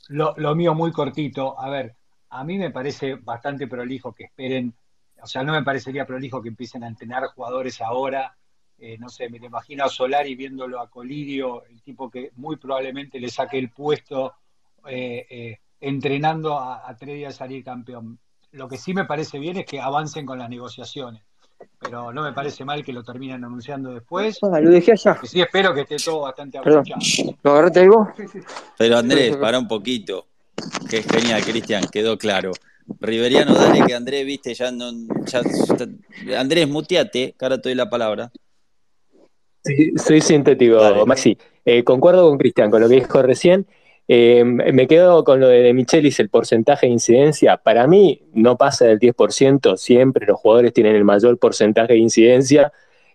lo, 0.09 0.55
mío 0.55 0.73
muy 0.75 0.91
cortito. 0.91 1.59
A 1.59 1.69
ver, 1.69 1.95
a 2.29 2.43
mí 2.43 2.57
me 2.57 2.71
parece 2.71 3.15
bastante 3.15 3.67
prolijo 3.67 4.13
que 4.13 4.25
esperen, 4.25 4.73
o 5.21 5.27
sea, 5.27 5.43
no 5.43 5.53
me 5.53 5.63
parecería 5.63 6.05
prolijo 6.05 6.41
que 6.41 6.49
empiecen 6.49 6.83
a 6.83 6.87
entrenar 6.87 7.25
jugadores 7.27 7.81
ahora. 7.81 8.37
Eh, 8.77 8.97
no 8.97 9.09
sé, 9.09 9.29
me 9.29 9.39
lo 9.39 9.45
imagino 9.45 9.85
a 9.85 9.89
Solari 9.89 10.35
viéndolo 10.35 10.79
a 10.79 10.89
Colidio, 10.89 11.65
el 11.65 11.81
tipo 11.81 12.09
que 12.09 12.31
muy 12.35 12.57
probablemente 12.57 13.19
le 13.19 13.29
saque 13.29 13.57
el 13.57 13.69
puesto 13.69 14.33
eh, 14.85 15.25
eh, 15.29 15.59
entrenando 15.79 16.59
a, 16.59 16.87
a 16.87 16.95
Trevi 16.95 17.25
a 17.25 17.31
salir 17.31 17.63
campeón. 17.63 18.19
Lo 18.51 18.67
que 18.67 18.77
sí 18.77 18.93
me 18.93 19.05
parece 19.05 19.39
bien 19.39 19.57
es 19.57 19.65
que 19.65 19.79
avancen 19.79 20.25
con 20.25 20.37
las 20.37 20.49
negociaciones 20.49 21.23
pero 21.79 22.11
no 22.11 22.23
me 22.23 22.33
parece 22.33 22.65
mal 22.65 22.83
que 22.83 22.93
lo 22.93 23.03
terminen 23.03 23.43
anunciando 23.43 23.93
después. 23.93 24.39
Ah, 24.41 24.59
lo 24.59 24.71
dejé 24.71 24.93
allá. 24.93 25.19
sí 25.23 25.41
espero 25.41 25.73
que 25.73 25.81
esté 25.81 25.97
todo 25.97 26.21
bastante 26.21 26.57
aprovechado. 26.57 26.99
¿Lo 27.43 27.51
agarraste 27.51 27.87
vos? 27.87 28.07
Pero 28.77 28.97
Andrés, 28.97 29.37
para 29.37 29.59
un 29.59 29.67
poquito. 29.67 30.27
Que 30.89 30.99
es 30.99 31.05
genial, 31.05 31.43
Cristian, 31.43 31.83
quedó 31.91 32.17
claro. 32.17 32.51
Riveriano, 32.99 33.53
dale 33.53 33.85
que 33.85 33.93
Andrés, 33.93 34.25
viste, 34.25 34.53
ya 34.53 34.71
no. 34.71 34.91
Andrés, 36.37 36.67
muteate, 36.67 37.35
que 37.37 37.45
ahora 37.45 37.59
te 37.59 37.69
doy 37.69 37.75
la 37.75 37.89
palabra. 37.89 38.31
Sí, 39.63 39.93
soy 39.97 40.21
sintético, 40.21 41.05
Maxi. 41.05 41.37
Eh, 41.65 41.83
concuerdo 41.83 42.29
con 42.29 42.37
Cristian, 42.37 42.69
con 42.69 42.81
lo 42.81 42.87
que 42.87 42.95
dijo 42.95 43.21
recién. 43.21 43.67
Eh, 44.07 44.43
me 44.43 44.87
quedo 44.87 45.23
con 45.23 45.39
lo 45.39 45.47
de 45.47 45.73
Michelis, 45.73 46.19
el 46.19 46.29
porcentaje 46.29 46.85
de 46.85 46.93
incidencia. 46.93 47.57
Para 47.57 47.87
mí 47.87 48.21
no 48.33 48.57
pasa 48.57 48.85
del 48.85 48.99
10%, 48.99 49.77
siempre 49.77 50.27
los 50.27 50.39
jugadores 50.39 50.73
tienen 50.73 50.95
el 50.95 51.03
mayor 51.03 51.39
porcentaje 51.39 51.93
de 51.93 51.99
incidencia 51.99 52.71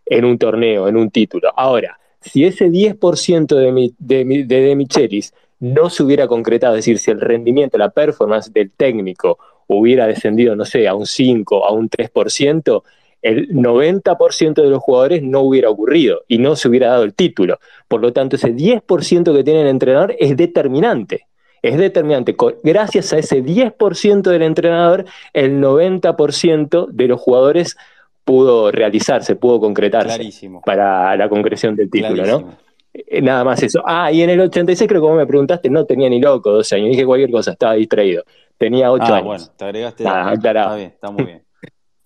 en 0.07 0.25
un 0.25 0.39
torneo, 0.39 0.89
en 0.89 0.97
un 0.97 1.11
título. 1.11 1.53
Ahora, 1.57 2.01
si 2.21 2.45
ese 2.45 2.69
10% 2.69 3.55
de, 3.57 3.93
de, 3.99 4.45
de, 4.45 4.77
Michelis 4.77 5.33
no 5.61 5.91
se 5.91 6.03
hubiera 6.03 6.27
concretado, 6.27 6.75
es 6.75 6.85
decir, 6.85 6.99
si 6.99 7.11
el 7.11 7.21
rendimiento, 7.21 7.79
la 7.79 7.91
performance 7.91 8.53
del 8.53 8.73
técnico 8.73 9.39
hubiera 9.69 10.07
descendido, 10.07 10.57
no 10.57 10.65
sé, 10.65 10.89
a 10.89 10.95
un 10.95 11.07
5, 11.07 11.65
a 11.65 11.73
un 11.73 11.89
3%, 11.89 12.83
el 13.23 13.49
90% 13.51 14.63
de 14.63 14.71
los 14.71 14.83
jugadores 14.83 15.23
no 15.23 15.41
hubiera 15.41 15.71
ocurrido 15.71 16.23
y 16.29 16.39
no 16.39 16.57
se 16.57 16.69
hubiera 16.69 16.89
dado 16.89 17.05
el 17.05 17.15
título. 17.15 17.59
Por 17.89 18.01
lo 18.01 18.13
tanto, 18.13 18.37
ese 18.37 18.55
10% 18.55 19.35
que 19.35 19.45
tiene 19.45 19.63
el 19.63 19.69
entrenador 19.69 20.15
es 20.19 20.37
determinante. 20.37 21.27
Es 21.63 21.77
determinante. 21.77 22.35
Gracias 22.63 23.13
a 23.13 23.19
ese 23.19 23.45
10% 23.45 24.23
del 24.23 24.43
entrenador, 24.43 25.05
el 25.35 25.61
90% 25.61 26.89
de 26.89 27.09
los 27.09 27.21
jugadores 27.21 27.77
pudo 28.25 28.71
realizarse, 28.71 29.37
pudo 29.37 29.61
concretarse 29.61 30.31
para 30.65 31.17
la 31.17 31.29
concreción 31.29 31.77
del 31.77 31.91
título, 31.91 32.25
¿no? 32.27 32.55
Eh, 32.93 33.21
nada 33.21 33.45
más 33.45 33.63
eso. 33.63 33.83
Ah, 33.85 34.11
y 34.11 34.23
en 34.23 34.31
el 34.31 34.41
86, 34.41 34.89
creo 34.89 35.01
que 35.01 35.07
como 35.07 35.17
me 35.17 35.27
preguntaste, 35.27 35.69
no 35.71 35.85
tenía 35.85 36.09
ni 36.09 36.21
loco 36.21 36.51
12 36.51 36.77
años. 36.77 36.89
Dije 36.91 37.05
cualquier 37.05 37.31
cosa, 37.31 37.53
estaba 37.53 37.75
distraído. 37.75 38.25
Tenía 38.57 38.91
8 38.91 39.05
ah, 39.05 39.17
años. 39.17 39.27
bueno, 39.27 39.45
te 39.57 39.65
agregaste. 39.65 40.05
Ah, 40.07 40.33
está 40.35 40.77
bien, 40.77 40.89
está 40.89 41.11
muy 41.11 41.25
bien. 41.25 41.43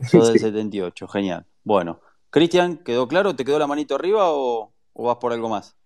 Sos 0.11 0.29
del 0.29 0.39
78, 0.39 1.09
genial. 1.09 1.47
Bueno, 1.63 2.01
Cristian, 2.31 2.79
¿quedó 2.79 3.09
claro? 3.09 3.37
¿Te 3.37 3.45
quedó 3.45 3.59
la 3.59 3.67
manito 3.67 3.95
arriba 3.95 4.25
o, 4.27 4.73
vas 4.95 5.17
por 5.17 5.33
algo 5.33 5.49
más? 5.49 5.77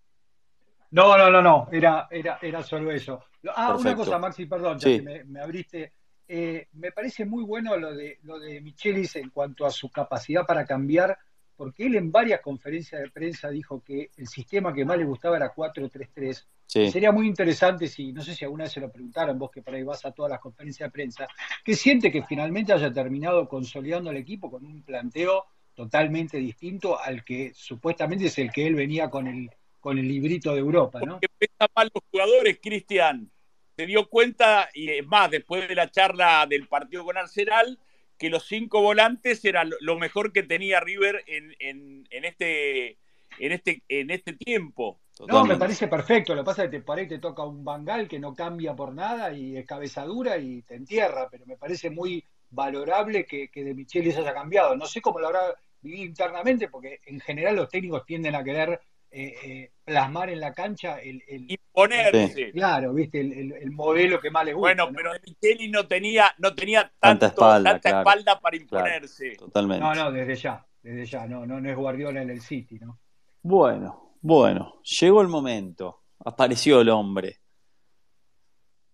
No, 0.90 1.19
no, 1.19 1.31
no, 1.31 1.43
no, 1.43 1.69
era, 1.70 2.09
era, 2.11 2.39
era 2.40 2.62
solo 2.62 2.90
eso. 2.90 3.23
Ah, 3.55 3.77
una 3.78 3.95
cosa, 3.95 4.19
Maxi, 4.19 4.47
perdón, 4.47 4.78
ya 4.78 4.89
que 4.89 5.24
me, 5.27 5.40
abriste. 5.40 5.93
Eh, 6.27 6.69
me 6.73 6.93
parece 6.93 7.24
muy 7.24 7.45
bueno 7.45 7.77
lo 7.77 7.95
de, 7.95 8.19
lo 8.23 8.39
de 8.39 8.61
Michelis 8.61 9.16
en 9.16 9.31
cuanto 9.31 9.65
a 9.65 9.70
su 9.70 9.90
capacidad 9.90 10.45
para 10.47 10.66
cambiar, 10.66 11.19
porque 11.59 11.86
él 11.86 11.97
en 11.97 12.10
varias 12.10 12.40
conferencias 12.40 13.02
de 13.02 13.10
prensa 13.10 13.51
dijo 13.51 13.82
que 13.85 14.10
el 14.16 14.28
sistema 14.28 14.72
que 14.72 14.85
más 14.85 14.97
le 14.97 15.05
gustaba 15.05 15.36
era 15.36 15.52
4-3-3 15.52 16.47
Sería 16.68 17.12
muy 17.12 17.26
interesante 17.26 17.89
si, 17.89 18.12
no 18.12 18.20
sé 18.20 18.35
si 18.35 18.44
alguna 18.44 18.64
vez 18.64 18.74
se 18.74 18.80
lo 18.80 18.93
preguntaron, 18.93 19.39
vos 19.39 19.51
que 19.51 19.62
por 19.62 19.74
ahí 19.74 19.82
vas 19.82 20.05
a 20.05 20.12
todas 20.12 20.30
las 20.30 20.39
conferencias 20.39 20.86
de 20.86 20.93
prensa, 20.93 21.26
que 21.64 21.74
siente 21.74 22.12
que 22.12 22.22
finalmente 22.24 22.74
haya 22.74 22.93
terminado 22.93 23.48
consolidando 23.48 24.10
el 24.10 24.18
equipo 24.18 24.51
con 24.51 24.66
un 24.66 24.82
planteo 24.82 25.47
totalmente 25.74 26.36
distinto 26.36 27.01
al 27.01 27.24
que 27.24 27.52
supuestamente 27.55 28.26
es 28.26 28.39
el 28.39 28.52
que 28.52 28.66
él 28.66 28.74
venía 28.74 29.09
con 29.09 29.26
el, 29.28 29.51
con 29.80 29.98
el 29.98 30.06
librito 30.06 30.52
de 30.52 30.60
Europa, 30.60 31.01
¿no? 31.01 31.12
Porque 31.12 31.28
pesa 31.39 31.70
mal 31.74 31.90
los 31.94 32.05
jugadores, 32.10 32.59
Cristian. 32.62 33.30
Se 33.74 33.86
dio 33.86 34.06
cuenta, 34.06 34.68
y 34.74 34.90
es 34.90 35.06
más, 35.06 35.30
después 35.30 35.66
de 35.66 35.74
la 35.74 35.90
charla 35.90 36.44
del 36.47 36.68
partido 36.68 37.02
con 37.05 37.16
Arsenal, 37.16 37.78
que 38.19 38.31
los 38.31 38.47
cinco 38.47 38.82
volantes 38.82 39.45
eran 39.45 39.70
lo 39.81 39.99
mejor 39.99 40.32
que 40.32 40.43
tenía 40.43 40.81
River 40.81 41.24
en, 41.27 41.55
en, 41.59 42.07
en 42.11 42.24
este, 42.24 42.99
en, 43.39 43.53
este, 43.53 43.82
en 43.89 44.11
este 44.11 44.32
tiempo. 44.35 45.01
No, 45.27 45.45
me 45.45 45.57
parece 45.57 45.89
perfecto. 45.89 46.35
Lo 46.35 46.43
que 46.43 46.47
pasa 46.47 46.65
es 46.65 46.70
que 46.70 46.78
te, 46.78 46.85
por 46.85 46.97
te 47.07 47.19
toca 47.19 47.45
un 47.45 47.65
bangal 47.65 48.07
que 48.07 48.19
no 48.19 48.35
cambia 48.35 48.74
por 48.74 48.95
nada 48.95 49.32
y 49.32 49.57
es 49.57 49.66
cabeza 49.66 50.05
dura 50.05 50.39
y 50.39 50.62
te 50.62 50.74
entierra, 50.74 51.28
pero 51.31 51.47
me 51.47 51.57
parece 51.57 51.90
muy 51.90 52.24
valorable 52.51 53.24
que, 53.24 53.49
que 53.49 53.65
de 53.65 53.74
Michelis 53.74 54.16
haya 54.16 54.35
cambiado. 54.35 54.77
No 54.77 54.86
sé 54.86 55.01
cómo 55.01 55.19
lo 55.19 55.28
habrá 55.28 55.55
vivido 55.81 56.05
internamente, 56.05 56.69
porque 56.69 57.01
en 57.07 57.20
general 57.20 57.57
los 57.57 57.69
técnicos 57.69 58.05
tienden 58.07 58.35
a 58.35 58.45
querer 58.45 58.81
eh, 59.10 59.35
eh, 59.43 59.72
plasmar 59.85 60.28
en 60.30 60.40
la 60.40 60.52
cancha 60.52 60.98
el, 60.98 61.22
imponerse. 61.28 62.52
Claro, 62.52 62.93
viste, 62.93 63.20
el, 63.20 63.70
modelo 63.70 64.20
que 64.20 64.30
más 64.30 64.44
le 64.44 64.52
gusta. 64.52 64.85
Bueno, 64.85 64.93
pero 64.94 65.12
Micheli 65.26 65.70
no 65.70 65.86
tenía, 65.86 66.35
no 66.39 66.55
tenía 66.55 66.93
tanta 67.01 67.26
espalda, 67.28 68.40
para 68.40 68.56
imponerse. 68.56 69.36
totalmente. 69.36 69.82
No, 69.82 69.94
no, 69.94 70.12
desde 70.12 70.36
ya, 70.36 70.66
desde 70.82 71.06
ya, 71.06 71.26
no, 71.26 71.47
no, 71.47 71.60
no 71.60 71.70
es 71.70 71.76
Guardiola 71.76 72.20
en 72.22 72.30
el 72.30 72.40
City, 72.43 72.78
¿no? 72.78 72.98
Bueno, 73.43 74.16
bueno, 74.20 74.80
llegó 74.82 75.22
el 75.22 75.28
momento. 75.28 76.02
Apareció 76.24 76.80
el 76.80 76.90
hombre. 76.90 77.40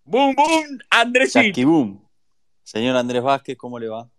¡Boom, 0.03 0.35
boom! 0.35 0.79
Andrés 0.91 1.33
boom. 1.63 2.07
Señor 2.63 2.95
Andrés 2.95 3.21
Vázquez, 3.21 3.57
¿cómo 3.57 3.79
le 3.79 3.89
va? 3.89 4.09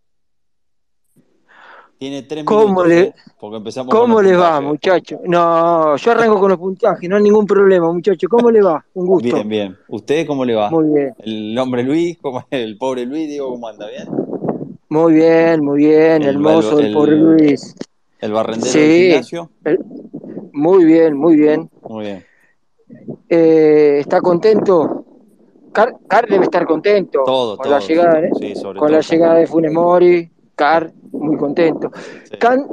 Tiene 1.98 2.22
tres 2.24 2.44
¿Cómo 2.44 2.84
minutos, 2.84 2.88
le, 2.88 3.14
porque 3.40 3.56
empezamos 3.56 3.94
¿Cómo 3.94 4.20
le 4.20 4.36
va, 4.36 4.60
muchacho? 4.60 5.18
No, 5.24 5.96
yo 5.96 6.10
arranco 6.10 6.38
con 6.38 6.50
los 6.50 6.58
puntajes, 6.58 7.08
no 7.08 7.16
hay 7.16 7.22
ningún 7.22 7.46
problema, 7.46 7.90
muchacho. 7.90 8.28
¿Cómo 8.28 8.50
le 8.50 8.60
va? 8.60 8.84
Un 8.92 9.06
gusto. 9.06 9.34
Bien, 9.34 9.48
bien. 9.48 9.76
¿Usted 9.88 10.26
cómo 10.26 10.44
le 10.44 10.54
va? 10.54 10.68
Muy 10.68 10.88
bien. 10.88 11.14
El 11.20 11.58
hombre 11.58 11.82
Luis, 11.82 12.18
¿cómo 12.20 12.44
el 12.50 12.76
pobre 12.76 13.06
Luis, 13.06 13.28
digo, 13.28 13.48
¿cómo 13.48 13.68
anda? 13.68 13.88
¿Bien? 13.88 14.08
Muy 14.90 15.14
bien, 15.14 15.64
muy 15.64 15.78
bien, 15.78 16.22
el, 16.22 16.28
hermoso, 16.28 16.78
el, 16.78 16.92
pobre 16.92 17.16
Luis. 17.16 17.74
¿El 18.20 18.32
barrendero 18.32 18.72
del 18.72 19.02
gimnasio? 19.02 19.50
muy 20.52 20.84
bien, 20.84 21.16
muy 21.16 21.36
bien. 21.36 21.70
Muy 21.88 22.04
bien. 22.04 22.24
Eh, 23.28 23.98
¿Está 24.00 24.20
contento? 24.20 25.04
Car, 25.72 26.26
debe 26.28 26.44
estar 26.44 26.64
contento 26.66 27.22
todo, 27.26 27.58
con 27.58 27.70
la 27.70 27.80
llegada, 27.80 28.22
sí, 28.38 28.54
con 28.78 28.90
la 28.90 29.00
llegada 29.00 29.34
de 29.34 29.46
Funes 29.46 29.72
Mori, 29.72 30.30
Car 30.54 30.90
muy 31.18 31.36
contento. 31.36 31.90
Can... 32.38 32.66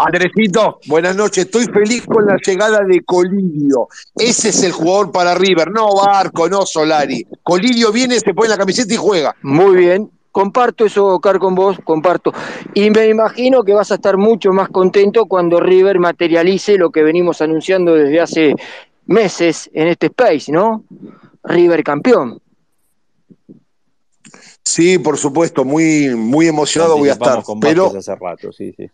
Andresito, 0.00 0.78
buenas 0.86 1.16
noches. 1.16 1.46
Estoy 1.46 1.64
feliz 1.64 2.06
con 2.06 2.24
la 2.24 2.36
llegada 2.40 2.84
de 2.86 3.02
Colidio. 3.02 3.88
Ese 4.14 4.50
es 4.50 4.62
el 4.62 4.70
jugador 4.70 5.10
para 5.10 5.34
River, 5.34 5.72
no 5.72 5.88
Barco, 5.92 6.48
no 6.48 6.64
Solari. 6.64 7.26
Colidio 7.42 7.90
viene, 7.90 8.20
se 8.20 8.32
pone 8.32 8.48
la 8.48 8.56
camiseta 8.56 8.94
y 8.94 8.96
juega. 8.96 9.34
Muy 9.42 9.76
bien, 9.76 10.08
comparto 10.30 10.84
eso, 10.84 11.18
Car, 11.18 11.40
con 11.40 11.56
vos, 11.56 11.78
comparto. 11.82 12.32
Y 12.74 12.90
me 12.90 13.08
imagino 13.08 13.64
que 13.64 13.74
vas 13.74 13.90
a 13.90 13.96
estar 13.96 14.16
mucho 14.16 14.52
más 14.52 14.68
contento 14.68 15.26
cuando 15.26 15.58
River 15.58 15.98
materialice 15.98 16.78
lo 16.78 16.90
que 16.90 17.02
venimos 17.02 17.42
anunciando 17.42 17.94
desde 17.94 18.20
hace 18.20 18.54
meses 19.06 19.68
en 19.72 19.88
este 19.88 20.06
space, 20.06 20.52
¿no? 20.52 20.84
River 21.42 21.82
campeón. 21.82 22.40
Sí, 24.68 24.98
por 24.98 25.16
supuesto, 25.16 25.64
muy, 25.64 26.14
muy 26.14 26.46
emocionado 26.46 26.98
voy 26.98 27.08
a 27.08 27.12
estar. 27.12 27.42
pero, 27.58 27.90
hace 27.96 28.14
rato, 28.14 28.52
sí, 28.52 28.74
sí. 28.76 28.90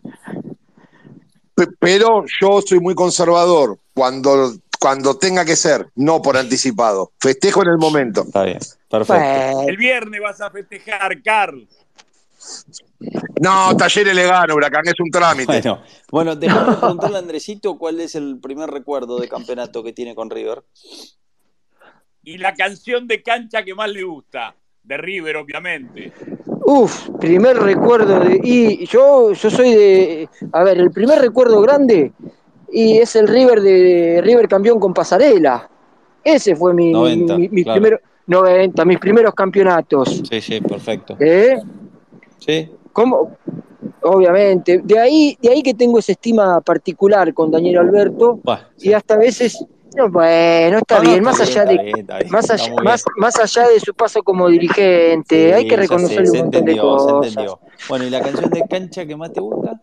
Pero 1.79 2.23
yo 2.39 2.61
soy 2.61 2.79
muy 2.79 2.95
conservador 2.95 3.77
cuando, 3.93 4.53
cuando 4.79 5.17
tenga 5.17 5.43
que 5.43 5.57
ser, 5.57 5.89
no 5.95 6.21
por 6.21 6.37
anticipado. 6.37 7.11
Festejo 7.19 7.61
en 7.63 7.71
el 7.71 7.77
momento. 7.77 8.21
Está 8.21 8.43
bien, 8.43 8.59
perfecto. 8.89 9.67
El 9.67 9.75
viernes 9.75 10.21
vas 10.21 10.39
a 10.39 10.49
festejar, 10.49 11.21
Carl. 11.21 11.67
No, 13.41 13.75
Talleres 13.75 14.15
le 14.15 14.27
gana, 14.27 14.53
Huracán, 14.55 14.87
es 14.87 14.99
un 15.01 15.11
trámite. 15.11 15.59
Bueno, 15.59 15.81
bueno 16.09 16.35
déjame 16.37 16.75
preguntarle 16.79 17.17
a 17.17 17.19
Andresito 17.19 17.77
cuál 17.77 17.99
es 17.99 18.15
el 18.15 18.39
primer 18.39 18.69
recuerdo 18.69 19.19
de 19.19 19.27
campeonato 19.27 19.83
que 19.83 19.91
tiene 19.91 20.15
con 20.15 20.29
River. 20.29 20.63
Y 22.23 22.37
la 22.37 22.53
canción 22.53 23.07
de 23.07 23.21
cancha 23.21 23.65
que 23.65 23.75
más 23.75 23.89
le 23.89 24.03
gusta 24.03 24.55
de 24.85 24.97
River, 24.97 25.37
obviamente. 25.37 26.13
Uf, 26.65 27.09
primer 27.19 27.57
recuerdo 27.57 28.19
de. 28.19 28.39
Y 28.43 28.85
yo, 28.85 29.33
yo 29.33 29.49
soy 29.49 29.73
de. 29.73 30.29
A 30.51 30.63
ver, 30.63 30.77
el 30.77 30.91
primer 30.91 31.19
recuerdo 31.19 31.61
grande 31.61 32.11
y 32.71 32.97
es 32.97 33.15
el 33.15 33.27
River 33.27 33.61
de 33.61 34.21
River 34.23 34.47
campeón 34.47 34.79
con 34.79 34.93
pasarela. 34.93 35.69
Ese 36.23 36.55
fue 36.55 36.73
mi, 36.73 36.91
90, 36.91 37.37
mi, 37.37 37.63
90, 38.27 38.85
mis 38.85 38.99
primeros 38.99 39.33
campeonatos. 39.33 40.23
Sí, 40.29 40.41
sí, 40.41 40.61
perfecto. 40.61 41.15
¿Eh? 41.19 41.57
Sí. 42.39 42.69
¿Cómo? 42.91 43.37
Obviamente. 44.01 44.81
De 44.83 44.99
ahí, 44.99 45.37
de 45.41 45.49
ahí 45.49 45.61
que 45.61 45.75
tengo 45.75 45.99
esa 45.99 46.13
estima 46.13 46.61
particular 46.61 47.33
con 47.33 47.51
Daniel 47.51 47.77
Alberto. 47.77 48.39
Y 48.79 48.93
hasta 48.93 49.15
a 49.15 49.17
veces 49.17 49.63
bueno, 50.09 50.77
está 50.77 50.99
bien, 50.99 51.23
más 51.23 51.39
allá 51.39 51.65
de 51.65 52.05
más 52.29 52.49
allá, 52.49 52.73
más, 53.17 53.39
allá 53.39 53.67
de 53.69 53.79
su 53.79 53.93
paso 53.93 54.21
como 54.23 54.49
dirigente, 54.49 55.53
hay 55.53 55.67
que 55.67 55.75
reconocerle 55.77 56.31
un 56.31 56.37
montón 56.37 56.65
de 56.65 56.77
cosas. 56.77 57.35
Bueno, 57.87 58.05
¿y 58.05 58.09
la 58.09 58.21
canción 58.21 58.49
de 58.49 58.63
cancha 58.67 59.05
que 59.05 59.15
más 59.15 59.31
te 59.31 59.39
gusta? 59.39 59.79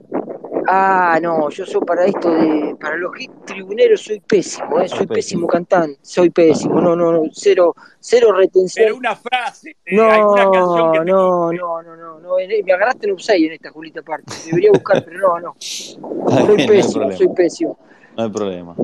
Ah, 0.68 1.18
no, 1.20 1.50
yo 1.50 1.66
soy 1.66 1.80
para 1.80 2.04
esto 2.04 2.30
de 2.30 2.76
para 2.80 2.96
los 2.96 3.18
hits 3.18 3.44
tribuneros 3.44 4.02
soy 4.02 4.20
pésimo, 4.20 4.80
eh, 4.80 4.88
soy 4.88 5.06
pésimo 5.06 5.46
cantante, 5.46 5.98
soy 6.02 6.30
pésimo, 6.30 6.80
no, 6.80 6.94
no, 6.94 7.12
no, 7.12 7.22
cero 7.32 7.74
cero 7.98 8.32
retención. 8.32 8.86
Pero 8.86 8.96
una 8.96 9.16
frase, 9.16 9.76
no, 9.90 10.32
una 10.32 10.50
canción 10.50 10.92
que 10.92 10.98
no, 11.00 11.52
no, 11.52 11.82
no, 11.82 11.96
no, 11.96 12.20
no, 12.20 12.36
me 12.36 12.72
agarraste 12.72 13.06
en 13.06 13.12
upside 13.12 13.46
en 13.46 13.52
esta 13.52 13.70
Julita 13.70 14.02
parte. 14.02 14.32
Debería 14.46 14.70
buscar, 14.70 15.04
pero 15.04 15.18
no, 15.18 15.40
no. 15.40 15.54
Soy 15.58 16.66
pésimo, 16.66 17.12
soy 17.12 17.28
pésimo. 17.28 17.78
No 18.16 18.24
hay 18.24 18.30
problema. 18.30 18.74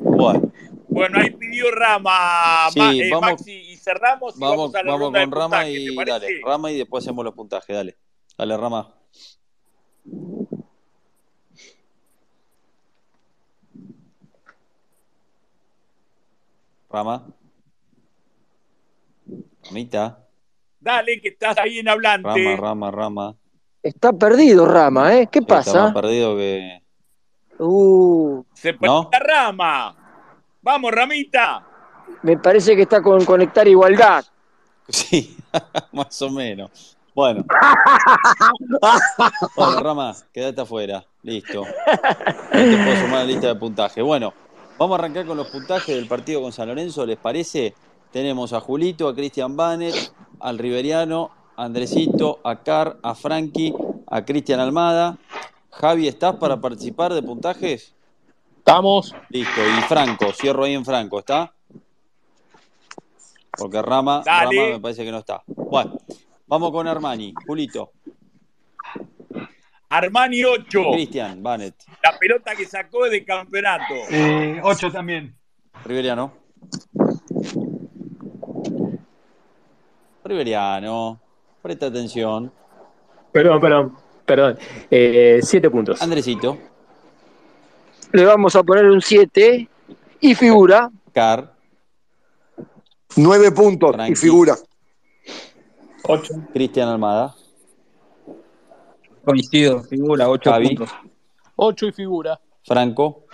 Bueno. 0.00 0.50
Bueno, 0.88 1.18
ahí 1.18 1.30
pidió 1.30 1.70
Rama, 1.70 2.68
eh, 2.74 3.10
Maxi, 3.20 3.72
y 3.72 3.76
cerramos 3.76 4.36
y 4.36 4.40
vamos, 4.40 4.74
a 4.74 4.82
la 4.82 4.92
vamos 4.92 5.06
ronda 5.06 5.20
con 5.20 5.32
Rama 5.32 5.68
y 5.68 5.94
dale, 5.94 6.40
Rama 6.44 6.72
y 6.72 6.78
después 6.78 7.04
hacemos 7.04 7.24
los 7.24 7.34
puntajes, 7.34 7.76
dale. 7.76 7.96
Dale, 8.36 8.56
Rama. 8.56 8.94
Rama. 16.90 17.26
Ramita. 19.64 20.26
Dale, 20.80 21.20
que 21.20 21.28
estás 21.28 21.58
ahí 21.58 21.78
en 21.80 21.88
hablante. 21.88 22.28
Rama, 22.28 22.56
Rama, 22.56 22.90
Rama. 22.90 23.36
Está 23.82 24.12
perdido 24.12 24.64
Rama, 24.64 25.14
¿eh? 25.16 25.28
¿Qué 25.30 25.42
pasa? 25.42 25.70
Está 25.70 25.82
más 25.82 25.92
perdido 25.94 26.36
que... 26.36 26.82
Uh. 27.58 28.42
Se 28.54 28.72
perdió 28.72 29.08
la 29.12 29.18
Rama. 29.18 29.97
Vamos, 30.68 30.92
Ramita. 30.92 31.66
Me 32.24 32.36
parece 32.36 32.76
que 32.76 32.82
está 32.82 33.00
con 33.00 33.24
conectar 33.24 33.66
igualdad. 33.66 34.22
Sí, 34.86 35.34
más 35.92 36.20
o 36.20 36.28
menos. 36.28 36.94
Bueno. 37.14 37.42
bueno, 39.56 39.80
Rama, 39.80 40.14
quédate 40.30 40.60
afuera. 40.60 41.02
Listo. 41.22 41.64
No 41.64 42.50
te 42.50 42.84
puedo 42.84 43.00
sumar 43.00 43.14
a 43.14 43.18
la 43.20 43.24
lista 43.24 43.46
de 43.46 43.54
puntaje. 43.54 44.02
Bueno, 44.02 44.34
vamos 44.76 44.94
a 44.94 44.98
arrancar 44.98 45.24
con 45.24 45.38
los 45.38 45.48
puntajes 45.48 45.96
del 45.96 46.06
partido 46.06 46.42
con 46.42 46.52
San 46.52 46.68
Lorenzo. 46.68 47.06
¿Les 47.06 47.16
parece? 47.16 47.72
Tenemos 48.12 48.52
a 48.52 48.60
Julito, 48.60 49.08
a 49.08 49.14
Cristian 49.14 49.56
Banner, 49.56 49.94
al 50.38 50.58
Riveriano, 50.58 51.30
a 51.56 51.64
Andresito, 51.64 52.40
a 52.44 52.56
Car, 52.56 52.98
a 53.02 53.14
Frankie, 53.14 53.72
a 54.06 54.22
Cristian 54.22 54.60
Almada. 54.60 55.16
Javi, 55.70 56.08
¿estás 56.08 56.36
para 56.36 56.60
participar 56.60 57.14
de 57.14 57.22
puntajes? 57.22 57.94
Estamos. 58.68 59.14
Listo, 59.30 59.62
y 59.66 59.80
Franco, 59.88 60.30
cierro 60.30 60.64
ahí 60.64 60.74
en 60.74 60.84
Franco, 60.84 61.20
¿está? 61.20 61.50
Porque 63.56 63.80
Rama, 63.80 64.22
Rama 64.26 64.50
me 64.50 64.78
parece 64.78 65.06
que 65.06 65.10
no 65.10 65.20
está. 65.20 65.42
Bueno, 65.46 65.98
vamos 66.46 66.70
con 66.70 66.86
Armani. 66.86 67.32
Julito. 67.46 67.92
Armani 69.88 70.44
8. 70.44 70.82
Cristian, 70.92 71.42
Banet. 71.42 71.76
La 72.02 72.18
pelota 72.18 72.54
que 72.54 72.66
sacó 72.66 73.08
de 73.08 73.24
campeonato. 73.24 73.94
8 74.62 74.86
eh, 74.86 74.90
también. 74.92 75.34
Riveriano. 75.86 76.34
Riveriano. 80.24 81.18
Presta 81.62 81.86
atención. 81.86 82.52
Perdón, 83.32 83.62
perdón, 83.62 83.96
perdón. 84.26 84.58
Eh, 84.90 85.40
siete 85.42 85.70
puntos. 85.70 86.02
Andresito 86.02 86.58
le 88.12 88.24
vamos 88.24 88.56
a 88.56 88.62
poner 88.62 88.86
un 88.86 89.00
7 89.00 89.68
y 90.20 90.34
figura. 90.34 90.90
Car. 91.12 91.54
9 93.16 93.52
puntos 93.52 93.96
y 94.08 94.14
figura. 94.14 94.56
8. 96.04 96.34
Cristian 96.52 96.88
Almada. 96.88 97.34
Coincido, 99.24 99.82
figura, 99.82 100.28
8 100.28 100.52
puntos. 100.62 100.90
8 101.56 101.86
y 101.86 101.92
figura. 101.92 102.40
Franco. 102.64 103.24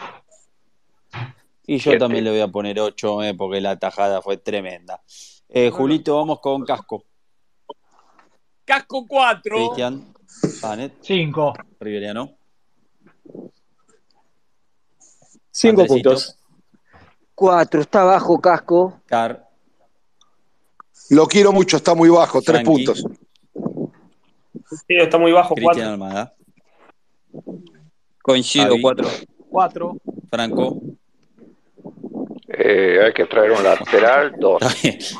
Y 1.67 1.79
yo 1.79 1.99
también 1.99 2.25
le 2.25 2.31
voy 2.31 2.41
a 2.41 2.49
poner 2.49 2.79
8 2.79 3.23
eh, 3.23 3.35
porque 3.35 3.61
la 3.61 3.79
tajada 3.79 4.21
fue 4.21 4.37
tremenda. 4.37 5.03
Eh, 5.49 5.71
Julito, 5.71 6.17
vamos 6.17 6.41
con 6.41 6.65
Casco. 6.65 7.05
Casco 8.65 9.07
4. 9.07 9.57
Cristian. 9.57 10.13
5. 11.01 11.55
Riveriano. 11.81 12.37
Cinco 15.55 15.87
puntos. 15.87 16.37
Cuatro, 17.33 17.81
está 17.81 18.03
bajo 18.03 18.41
casco. 18.41 19.01
Car. 19.07 19.49
Lo 21.11 21.27
quiero 21.29 21.53
mucho, 21.53 21.77
está 21.77 21.95
muy 21.95 22.09
bajo, 22.09 22.43
tres 22.43 22.65
puntos. 22.65 23.05
Sí, 23.55 24.97
está 24.97 25.17
muy 25.17 25.31
bajo, 25.31 25.55
Cristian 25.55 25.91
Almada. 25.91 26.35
Coincido, 28.21 28.75
cuatro. 28.83 29.09
Cuatro. 29.49 29.97
Franco. 30.29 30.81
Eh, 32.49 33.05
hay 33.05 33.13
que 33.13 33.27
traer 33.27 33.53
un 33.53 33.63
lateral, 33.63 34.35
dos. 34.37 34.61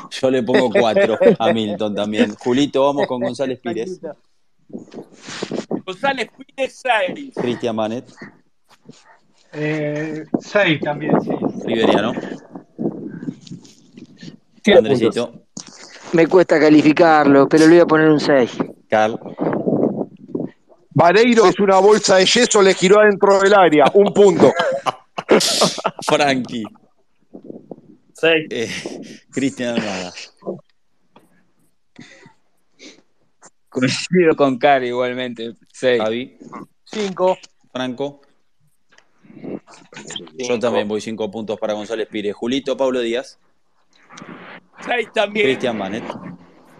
Yo 0.09 0.29
le 0.29 0.43
pongo 0.43 0.69
cuatro 0.69 1.17
a 1.39 1.53
Milton 1.53 1.95
también. 1.95 2.35
Julito, 2.35 2.83
vamos 2.83 3.07
con 3.07 3.21
González 3.21 3.59
Pires. 3.61 4.01
González 5.85 6.27
Pires, 6.37 6.83
seis. 6.83 7.33
Cristian 7.35 7.75
Manet. 7.77 8.11
Eh, 9.57 10.25
seis 10.39 10.79
también, 10.81 11.19
sí. 11.21 11.31
Riveriano. 11.65 12.11
Andresito. 14.75 15.45
Me 16.13 16.27
cuesta 16.27 16.59
calificarlo, 16.59 17.47
pero 17.47 17.65
le 17.65 17.71
voy 17.71 17.79
a 17.79 17.85
poner 17.85 18.09
un 18.09 18.19
6. 18.19 18.57
Carl. 18.89 19.19
Vareiro 20.89 21.45
es 21.45 21.59
una 21.59 21.79
bolsa 21.79 22.17
de 22.17 22.25
yeso, 22.25 22.61
le 22.61 22.73
giró 22.73 22.99
adentro 22.99 23.39
del 23.39 23.53
área. 23.53 23.85
Un 23.93 24.13
punto. 24.13 24.51
Frankie. 26.05 26.63
Seis. 28.13 28.47
Eh, 28.49 28.69
Cristian 29.29 29.75
Armada. 29.77 30.13
Coincido 33.67 34.35
con 34.37 34.57
Cari 34.57 34.87
igualmente. 34.87 35.55
Seis. 35.71 36.01
Javi. 36.01 36.37
Cinco. 36.85 37.37
Franco. 37.73 38.21
Yo 40.37 40.59
también 40.59 40.87
voy 40.87 41.01
cinco 41.01 41.29
puntos 41.29 41.59
para 41.59 41.73
González 41.73 42.07
Pires. 42.09 42.35
Julito, 42.35 42.75
Pablo 42.77 42.99
Díaz. 43.01 43.39
Seis 44.85 45.07
también. 45.13 45.45
Cristian 45.47 45.77
Manet. 45.77 46.03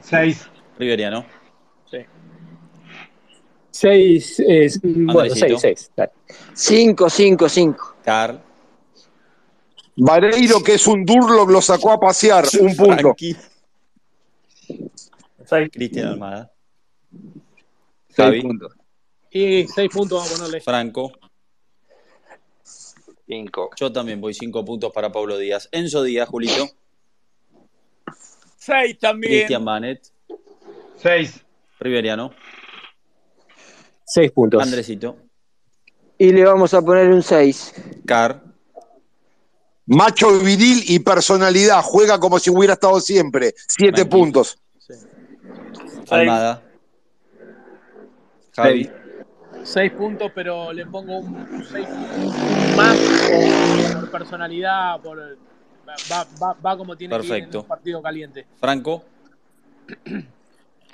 Seis. 0.02 0.50
Riveriano. 0.78 1.26
Sí. 1.90 1.98
Seis, 3.72 4.40
eh, 4.40 4.70
bueno, 4.84 5.34
seis, 5.34 5.60
seis. 5.60 5.92
Cinco, 6.54 7.10
cinco, 7.10 7.50
cinco. 7.50 7.96
Carl. 8.04 8.42
Vareiro, 9.98 10.62
que 10.62 10.74
es 10.76 10.88
un 10.88 11.06
Durlock, 11.06 11.50
lo 11.50 11.62
sacó 11.62 11.92
a 11.92 12.00
pasear. 12.00 12.46
Un 12.60 12.76
punto. 12.76 13.16
Cristian 15.72 16.08
Almada. 16.08 16.52
Seis 18.10 18.44
puntos. 18.44 18.74
Y 19.32 19.68
seis 19.68 19.90
puntos 19.92 20.18
vamos 20.20 20.32
a 20.32 20.36
ponerle. 20.38 20.62
Franco. 20.62 21.12
Cinco. 23.28 23.72
Yo 23.76 23.92
también 23.92 24.22
voy 24.22 24.34
cinco 24.34 24.64
puntos 24.64 24.92
para 24.94 25.12
Pablo 25.12 25.38
Díaz. 25.38 25.68
Enzo 25.72 26.04
Díaz, 26.04 26.30
Julito. 26.30 26.68
Seis 28.58 28.98
también. 29.00 29.34
Cristian 29.34 29.64
Manet. 29.64 30.02
Seis. 30.98 31.44
Riveriano. 31.80 32.34
Seis 34.06 34.32
puntos. 34.32 34.62
Andresito. 34.62 35.18
Y 36.18 36.32
le 36.32 36.46
vamos 36.46 36.74
a 36.74 36.82
poner 36.82 37.10
un 37.10 37.22
6. 37.22 37.74
Car. 38.06 38.42
Macho 39.88 40.40
viril 40.40 40.84
y 40.88 41.00
personalidad. 41.00 41.82
Juega 41.82 42.20
como 42.20 42.40
si 42.40 42.50
hubiera 42.50 42.74
estado 42.74 43.00
siempre. 43.00 43.54
Siete 43.68 44.06
puntos. 44.06 44.58
Almada. 46.10 46.64
Javi. 48.56 48.86
Seis 48.86 49.05
puntos, 49.98 50.32
pero 50.34 50.72
le 50.72 50.86
pongo 50.86 51.20
un 51.20 51.64
seis 51.66 51.88
más 52.76 52.98
por, 52.98 54.02
por 54.02 54.12
personalidad, 54.12 55.00
por 55.02 55.20
va, 55.20 56.28
va, 56.42 56.54
va 56.54 56.78
como 56.78 56.96
tiene 56.96 57.16
que 57.16 57.24
ir 57.24 57.30
Perfecto. 57.30 57.58
en 57.58 57.64
un 57.64 57.68
partido 57.68 58.02
caliente. 58.02 58.46
Franco. 58.60 59.04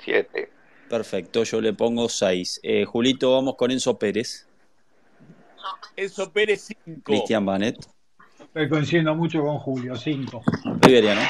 Siete. 0.04 0.50
Perfecto, 0.88 1.44
yo 1.44 1.60
le 1.60 1.72
pongo 1.72 2.08
6. 2.08 2.60
Julito, 2.86 3.32
vamos 3.32 3.54
con 3.56 3.70
Enzo 3.70 3.98
Pérez. 3.98 4.46
Enzo 5.96 6.30
Pérez, 6.30 6.68
cinco. 6.84 7.02
Cristian 7.04 7.46
Banet. 7.46 7.76
Estoy 8.38 8.68
coincidiendo 8.68 9.14
mucho 9.14 9.40
con 9.42 9.58
Julio, 9.58 9.96
cinco. 9.96 10.42
Riveriano. 10.82 11.22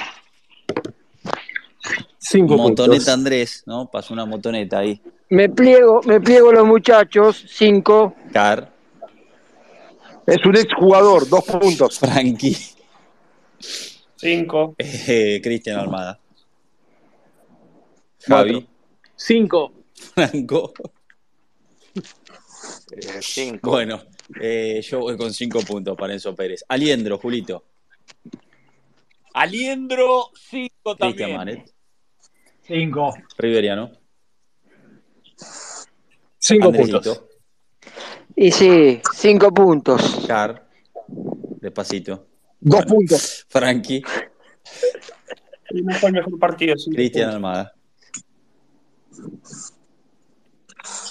Cinco 2.25 2.57
Motoneta 2.57 2.93
puntos. 2.93 3.09
Andrés, 3.09 3.63
¿no? 3.67 3.91
Pasó 3.91 4.15
una 4.15 4.25
motoneta 4.25 4.79
ahí. 4.79 5.03
Me 5.29 5.49
pliego, 5.49 6.01
me 6.05 6.21
pliego 6.21 6.53
los 6.53 6.65
muchachos, 6.65 7.45
5. 7.49 8.15
Car. 8.33 8.73
Es 10.25 10.45
un 10.47 10.57
exjugador. 10.57 11.29
Dos 11.29 11.45
puntos. 11.45 11.99
Frankie. 11.99 12.57
Cinco. 14.17 14.77
Eh, 14.79 15.41
Cristian 15.43 15.81
Almada. 15.81 16.21
Javi. 18.21 18.69
Cinco. 19.17 19.73
Franco. 20.15 20.73
Eh, 22.93 23.19
cinco. 23.21 23.71
Bueno, 23.71 24.01
eh, 24.41 24.81
yo 24.83 25.01
voy 25.01 25.17
con 25.17 25.33
5 25.33 25.61
puntos 25.63 25.97
para 25.97 26.13
Enzo 26.13 26.37
Pérez. 26.37 26.65
Aliendro, 26.69 27.19
Julito. 27.19 27.65
Aliendro, 29.35 30.31
cinco 30.35 30.97
Cristian 30.97 31.31
también. 31.31 31.37
Manet. 31.37 31.72
Cinco. 32.67 33.15
Riveriano. 33.39 33.91
Cinco 36.39 36.67
Andresito. 36.69 37.01
puntos. 37.01 37.23
Y 38.35 38.51
sí, 38.51 39.01
5 39.15 39.53
puntos. 39.53 40.25
Car. 40.27 40.69
Despacito. 41.61 42.27
Dos 42.61 42.85
puntos. 42.87 43.47
Frankie. 43.49 44.03
No 45.75 45.95
fue 45.95 46.09
el 46.11 46.15
mejor 46.17 46.39
partido. 46.39 46.77
cinco 46.77 46.95
Cristian. 46.97 47.31
Almada. 47.31 47.75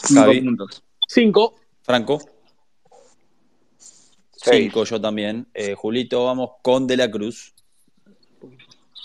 Cinco 0.04 0.22
Javi. 0.22 0.42
puntos. 0.42 0.84
Cinco. 1.08 1.56
Franco. 1.84 2.20
Seis. 4.32 4.64
5 4.72 4.84
yo 4.86 5.00
también. 5.02 5.48
Eh, 5.54 5.76
Julito, 5.76 6.26
vamos 6.26 6.52
con 6.64 6.88
De 6.88 6.98
la 6.98 7.10
Cruz. 7.12 7.54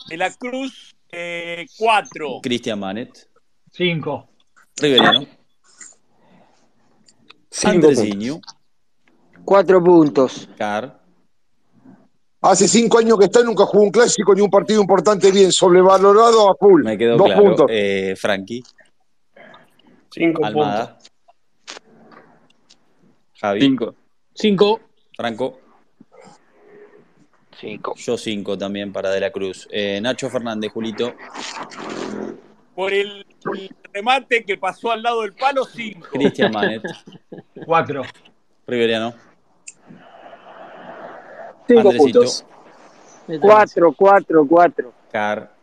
De 0.08 0.16
la 0.16 0.32
Cruz, 0.32 0.95
eh, 1.18 1.66
cuatro. 1.78 2.40
Cristian 2.42 2.78
Manet. 2.78 3.28
Cinco. 3.72 4.28
Riveriano. 4.76 5.26
Cinco. 7.50 8.40
4 9.44 9.82
puntos. 9.82 10.48
Car. 10.58 11.00
Hace 12.42 12.68
cinco 12.68 12.98
años 12.98 13.18
que 13.18 13.24
está 13.24 13.40
y 13.40 13.44
nunca 13.44 13.64
jugó 13.64 13.84
un 13.84 13.90
clásico 13.90 14.34
ni 14.34 14.42
un 14.42 14.50
partido 14.50 14.80
importante 14.80 15.30
bien. 15.32 15.50
Sobrevalorado 15.50 16.50
a 16.50 16.54
full. 16.54 16.82
Me 16.84 16.98
quedó 16.98 17.16
Dos 17.16 17.26
claro. 17.28 17.42
puntos. 17.42 17.66
Eh, 17.70 18.14
Frankie. 18.16 18.62
Cinco 20.10 20.42
puntos. 20.42 20.66
Almada. 20.66 20.98
Javi. 23.40 23.60
Cinco. 23.60 23.94
Cinco. 24.34 24.80
Franco. 25.16 25.60
Cinco. 27.60 27.94
Yo 27.96 28.18
5 28.18 28.58
también 28.58 28.92
para 28.92 29.10
De 29.10 29.20
la 29.20 29.30
Cruz. 29.30 29.66
Eh, 29.70 30.00
Nacho 30.00 30.28
Fernández, 30.28 30.72
Julito. 30.72 31.14
Por 32.74 32.92
el, 32.92 33.24
remate 33.92 34.44
que 34.44 34.58
pasó 34.58 34.92
al 34.92 35.02
lado 35.02 35.22
del 35.22 35.32
palo, 35.32 35.64
cinco. 35.64 36.08
Cristian 36.12 36.52
Manet. 36.52 36.82
Cuatro. 37.64 38.02
Riveriano. 38.66 39.14
Cinco 41.66 41.80
Andresito. 41.80 42.20
puntos. 42.20 42.44
4, 43.40 43.92
4, 43.92 44.46
4. 44.48 44.92
Car. 45.10 45.56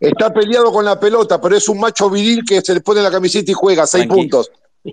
Está 0.00 0.32
peleado 0.32 0.72
con 0.72 0.84
la 0.84 0.98
pelota, 0.98 1.40
pero 1.40 1.56
es 1.56 1.68
un 1.68 1.78
macho 1.78 2.10
viril 2.10 2.42
que 2.46 2.60
se 2.60 2.74
le 2.74 2.80
pone 2.80 3.00
la 3.02 3.10
camiseta 3.10 3.50
y 3.50 3.54
juega. 3.54 3.86
Seis 3.86 4.06
puntos. 4.06 4.50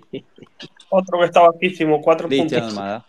Otro 0.89 1.19
que 1.19 1.25
está 1.25 1.41
bajísimo, 1.41 2.01
cuatro 2.01 2.27
Cristian 2.27 2.61
puntos. 2.61 2.77
Almada. 2.77 3.05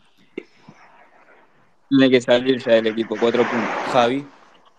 Tiene 1.93 2.11
que 2.11 2.21
salir 2.23 2.59
ya 2.59 2.73
del 2.73 2.87
equipo. 2.87 3.17
Cuatro 3.21 3.43
puntos. 3.43 3.69
Javi. 3.93 4.27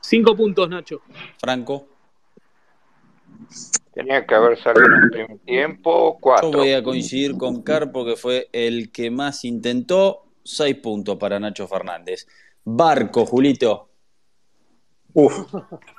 Cinco 0.01 0.35
puntos, 0.35 0.67
Nacho. 0.67 0.99
Franco. 1.39 1.87
Tenía 3.93 4.25
que 4.25 4.33
haber 4.33 4.57
salido 4.57 4.87
en 4.87 5.03
el 5.03 5.09
primer 5.11 5.37
tiempo, 5.45 6.13
Yo 6.15 6.17
cuatro. 6.19 6.51
voy 6.51 6.73
a 6.73 6.81
coincidir 6.81 7.37
con 7.37 7.61
Car 7.61 7.91
porque 7.91 8.15
fue 8.15 8.49
el 8.51 8.91
que 8.91 9.11
más 9.11 9.45
intentó. 9.45 10.21
6 10.45 10.75
puntos 10.77 11.17
para 11.17 11.39
Nacho 11.39 11.67
Fernández. 11.67 12.27
Barco, 12.65 13.25
Julito. 13.27 13.89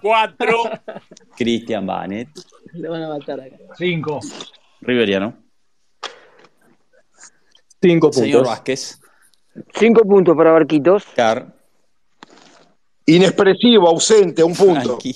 Cuatro. 0.02 0.64
Cristian 1.36 1.86
Banet. 1.86 2.28
Le 2.72 2.88
van 2.88 3.04
a 3.04 3.08
matar 3.10 3.40
acá. 3.40 3.56
Cinco. 3.78 4.18
Riveriano. 4.80 5.38
Cinco 7.80 8.12
Señor 8.12 8.38
puntos. 8.40 8.48
Vázquez. 8.50 9.00
5 9.74 10.02
puntos 10.02 10.36
para 10.36 10.52
Barquitos. 10.52 11.04
Car. 11.14 11.54
Inexpresivo, 13.06 13.88
ausente, 13.88 14.42
un 14.42 14.54
punto. 14.54 14.98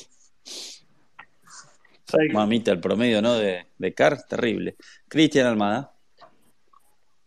Mamita, 2.32 2.72
el 2.72 2.80
promedio, 2.80 3.20
¿no? 3.20 3.34
De, 3.34 3.66
de 3.76 3.94
Car, 3.94 4.22
terrible. 4.26 4.76
Cristian 5.08 5.46
Almada. 5.46 5.94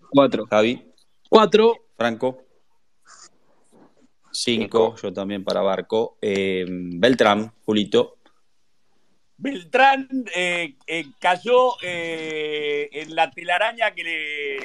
Cuatro. 0.10 0.46
Javi. 0.50 0.92
Cuatro. 1.30 1.76
Franco. 1.98 2.44
Cinco, 4.32 4.96
yo 5.02 5.14
también 5.14 5.44
para 5.44 5.62
Barco. 5.62 6.18
Eh, 6.22 6.66
Beltrán, 6.68 7.54
Julito. 7.66 8.18
Beltrán 9.38 10.08
eh, 10.36 10.76
eh, 10.86 11.06
cayó 11.20 11.74
eh, 11.82 12.90
en 12.92 13.16
la 13.16 13.32
telaraña 13.32 13.92
que 13.92 14.04
le, 14.04 14.58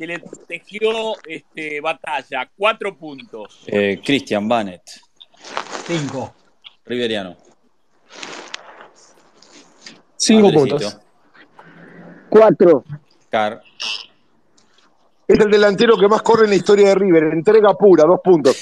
que 0.00 0.06
le 0.06 0.22
tejió 0.48 1.14
este, 1.26 1.78
batalla. 1.82 2.50
Cuatro 2.56 2.96
puntos. 2.96 3.64
Eh, 3.66 4.00
Christian 4.02 4.48
Banet. 4.48 4.80
Cinco. 5.86 6.34
Riveriano. 6.86 7.36
Cinco 10.16 10.50
puntos. 10.52 10.98
Cuatro. 12.30 12.82
Car. 13.28 13.62
Es 15.28 15.38
el 15.38 15.50
delantero 15.50 15.98
que 15.98 16.08
más 16.08 16.22
corre 16.22 16.44
en 16.44 16.50
la 16.50 16.56
historia 16.56 16.88
de 16.88 16.94
River. 16.94 17.24
Entrega 17.24 17.74
pura, 17.74 18.04
dos 18.04 18.20
puntos. 18.24 18.56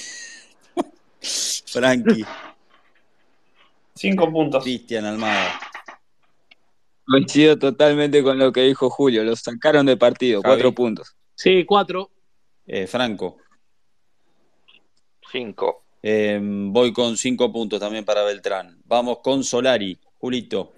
Frankie. 1.66 2.24
Cinco 3.94 4.28
puntos. 4.28 4.65
Cristian 4.65 5.05
Almada. 5.05 5.52
Coincido 7.06 7.56
totalmente 7.56 8.24
con 8.24 8.40
lo 8.40 8.51
que 8.51 8.62
dijo 8.62 8.90
Julio. 8.90 9.23
Los 9.23 9.39
sacaron 9.39 9.86
de 9.86 9.97
partido. 9.97 10.43
Cuatro 10.43 10.74
puntos. 10.74 11.15
Sí, 11.39 11.65
cuatro. 11.65 12.10
Eh, 12.66 12.89
Franco. 12.89 13.36
Cinco. 15.31 15.85
Eh, 16.02 16.40
voy 16.43 16.93
con 16.93 17.16
cinco 17.16 17.52
puntos 17.52 17.78
también 17.78 18.05
para 18.05 18.24
Beltrán. 18.24 18.77
Vamos 18.85 19.20
con 19.23 19.44
Solari. 19.44 19.97
Julito. 20.19 20.73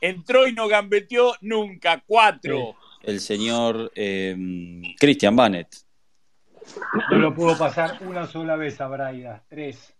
Entró 0.00 0.48
y 0.48 0.52
no 0.52 0.66
gambeteó 0.66 1.34
nunca. 1.42 2.02
Cuatro. 2.04 2.74
El 3.02 3.20
señor 3.20 3.92
eh, 3.94 4.36
Christian 4.98 5.36
Banet. 5.36 5.68
No 7.12 7.18
lo 7.18 7.32
pudo 7.32 7.56
pasar 7.56 8.00
una 8.00 8.26
sola 8.26 8.56
vez 8.56 8.80
a 8.80 8.88
Braida. 8.88 9.44
Tres. 9.48 9.94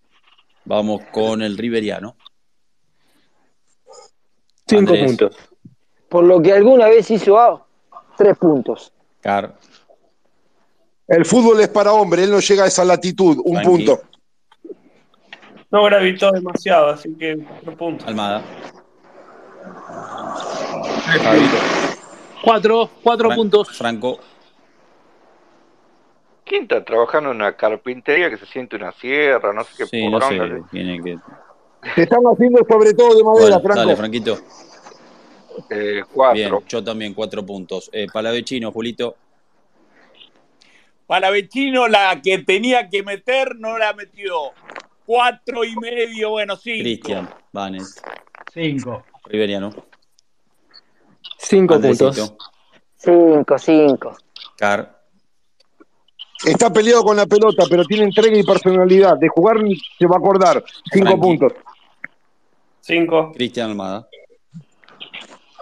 Vamos 0.65 1.03
con 1.13 1.41
el 1.41 1.57
Riveriano. 1.57 2.17
Cinco 4.67 4.95
puntos. 4.95 5.37
Por 6.09 6.25
lo 6.25 6.43
que 6.43 6.53
alguna 6.53 6.89
vez 6.89 7.09
hizo 7.13 7.39
A, 7.39 7.66
tres 8.17 8.37
puntos. 8.39 8.93
Car. 9.21 9.55
El 11.07 11.25
fútbol 11.25 11.61
es 11.61 11.69
para 11.69 11.93
hombre, 11.93 12.25
él 12.25 12.31
no 12.31 12.41
llega 12.41 12.65
a 12.65 12.67
esa 12.67 12.85
latitud, 12.85 13.41
un 13.45 13.63
punto. 13.63 14.01
No 15.71 15.85
gravitó 15.85 16.33
demasiado, 16.33 16.89
así 16.89 17.15
que 17.17 17.37
cuatro 17.39 17.77
puntos. 17.77 18.09
Almada. 18.09 18.43
Cuatro, 22.43 22.91
cuatro 23.03 23.31
puntos. 23.31 23.77
Franco. 23.77 24.19
¿Quién 26.45 26.63
está 26.63 26.85
trabajando 26.85 27.31
en 27.31 27.37
una 27.37 27.57
carpintería 27.57 28.31
que 28.31 28.37
se 28.37 28.47
siente 28.47 28.77
una 28.77 28.93
sierra? 28.93 29.53
No 29.53 29.65
sé 29.65 29.71
qué 29.77 29.87
sí, 29.87 30.09
no 30.09 30.21
sé, 30.21 30.63
tiene 30.71 31.03
que... 31.03 31.19
Se 31.95 32.03
están 32.03 32.23
haciendo 32.25 32.65
sobre 32.69 32.95
todo 32.95 33.17
de 33.17 33.25
madera, 33.25 33.61
Franco. 33.61 33.81
Dale, 33.81 33.97
Franquito. 33.97 34.39
Eh, 35.71 36.03
cuatro. 36.13 36.35
Bien, 36.35 36.53
yo 36.69 36.85
también, 36.85 37.15
cuatro 37.15 37.45
puntos. 37.45 37.91
Eh, 37.93 38.07
Palavecino, 38.13 38.73
Julito. 38.73 39.17
Palavecino, 41.07 41.87
la 41.87 42.21
que 42.21 42.39
tenía 42.39 42.89
que 42.89 43.03
meter, 43.03 43.57
no 43.57 43.79
la 43.79 43.93
metió. 43.93 44.35
Cuatro 45.05 45.65
y 45.65 45.77
medio, 45.77 46.31
bueno, 46.31 46.57
cinco. 46.57 46.83
Cristian, 46.83 47.31
Vanet. 47.53 47.83
Cinco. 48.53 49.05
Riveriano. 49.27 49.71
Cinco 51.39 51.81
puntos. 51.81 52.35
Cinco, 52.97 53.59
cinco. 53.59 54.17
Car. 54.57 54.97
Está 56.45 56.73
peleado 56.73 57.03
con 57.05 57.17
la 57.17 57.27
pelota, 57.27 57.65
pero 57.71 57.85
tiene 57.85 58.05
entrega 58.05 58.37
y 58.37 58.43
personalidad. 58.43 59.17
De 59.17 59.29
jugar 59.29 59.59
se 59.99 60.07
va 60.07 60.17
a 60.17 60.19
acordar. 60.19 60.65
Cinco 60.93 61.07
Frankie. 61.07 61.21
puntos. 61.21 61.53
Cinco. 62.81 63.33
Cristian 63.33 63.71
Almada. 63.71 64.09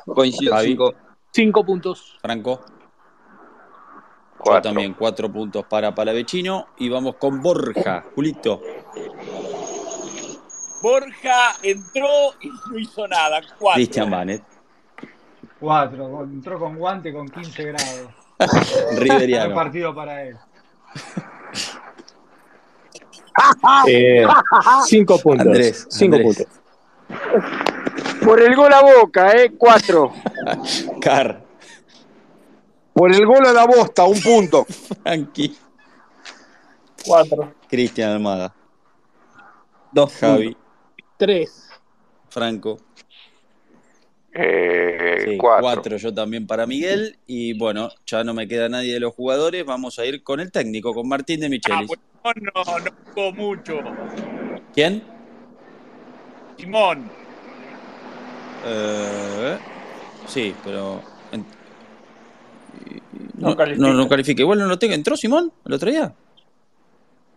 Coincido. 0.07 0.55
Javi. 0.55 0.69
Cinco. 0.69 0.95
Cinco 1.33 1.65
puntos. 1.65 2.17
Franco. 2.21 2.61
Yo 2.65 4.51
Cuatro. 4.51 4.63
también, 4.63 4.95
cuatro 4.95 5.33
puntos 5.33 5.65
para 5.67 5.95
Palavecino. 5.95 6.67
Y 6.79 6.89
vamos 6.89 7.17
con 7.17 7.41
Borja. 7.41 8.05
Julito. 8.15 8.61
Borja 10.83 11.55
entró 11.63 12.09
y 12.41 12.49
no 12.71 12.79
hizo 12.79 13.09
nada. 13.09 13.41
Cuatro. 13.59 13.75
Cristian 13.77 14.11
Vanet. 14.11 14.43
Cuatro. 15.59 16.25
Entró 16.25 16.59
con 16.59 16.77
guante 16.77 17.13
con 17.13 17.27
15 17.29 17.65
grados. 17.65 18.09
Riveriano. 18.99 19.55
partido 19.55 19.95
para 19.95 20.23
él. 20.25 20.37
Eh, 23.89 24.27
cinco 24.87 25.19
puntos. 25.19 25.47
Andrés, 25.47 25.87
cinco 25.91 26.17
Andrés. 26.17 26.47
puntos. 27.09 27.74
Por 28.25 28.41
el 28.41 28.55
gol 28.57 28.73
a 28.73 28.81
boca, 28.83 29.33
¿eh? 29.33 29.53
Cuatro. 29.57 30.13
Car. 31.01 31.43
Por 32.93 33.13
el 33.13 33.27
gol 33.27 33.45
a 33.47 33.53
la 33.53 33.67
bosta, 33.67 34.05
un 34.05 34.21
punto. 34.21 34.65
Frankie. 35.03 35.57
Cuatro. 37.05 37.55
Cristian 37.69 38.11
Almada. 38.13 38.55
Dos 39.93 40.15
Javi. 40.17 40.57
Tres. 41.17 41.69
Franco. 42.29 42.79
Eh, 44.33 44.91
Sí, 45.25 45.37
cuatro. 45.39 45.63
cuatro 45.63 45.97
yo 45.97 46.13
también 46.13 46.47
para 46.47 46.67
Miguel. 46.67 47.19
Y 47.27 47.57
bueno, 47.57 47.89
ya 48.07 48.25
no 48.25 48.35
me 48.35 48.47
queda 48.49 48.69
nadie 48.69 48.93
de 48.95 49.01
los 49.01 49.15
jugadores. 49.15 49.65
Vamos 49.65 49.99
a 49.99 50.05
ir 50.07 50.23
con 50.23 50.41
el 50.41 50.51
técnico, 50.53 50.93
con 50.93 51.09
Martín 51.09 51.41
de 51.41 51.47
Ah, 51.47 51.51
Michelis. 51.51 51.91
bueno, 52.23 52.51
no, 52.55 52.79
no 52.79 52.91
jugó 53.15 53.33
mucho. 53.33 53.79
¿Quién? 54.73 55.03
Simón. 56.59 57.11
Eh, 58.67 59.59
sí, 60.27 60.55
pero. 60.65 61.03
en- 61.33 61.45
No 63.39 63.51
No, 63.51 63.57
califica. 63.57 63.87
no, 63.87 63.95
no 63.95 64.09
califica. 64.09 64.43
Igual 64.43 64.59
no 64.61 64.67
lo 64.67 64.79
tengo. 64.79 64.95
¿Entró 64.95 65.17
Simón 65.17 65.53
el 65.65 65.73
otro 65.73 65.91
día? 65.91 66.15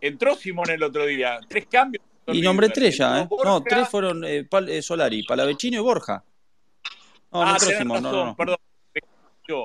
Entró 0.02 0.36
Simón 0.36 0.70
el 0.70 0.84
otro 0.84 1.06
día. 1.06 1.40
Tres 1.48 1.68
cambios. 1.70 2.04
Y 2.28 2.42
nombré 2.42 2.70
tres 2.70 2.98
ya, 2.98 3.20
¿eh? 3.20 3.22
Entró 3.22 3.38
No, 3.44 3.64
tres 3.64 3.88
fueron 3.88 4.24
eh, 4.26 4.44
Pal- 4.50 4.70
eh, 4.70 4.82
Solari, 4.82 5.24
Palavecino 5.24 5.78
y 5.78 5.82
Borja. 5.82 6.24
No, 7.32 7.42
no 7.44 7.48
ah, 7.48 7.52
entró 7.54 7.68
tenés 7.68 7.78
Simón, 7.82 8.04
no, 8.04 8.10
razón, 8.10 8.20
no, 8.20 8.26
no. 8.32 8.36
perdón. 8.36 8.58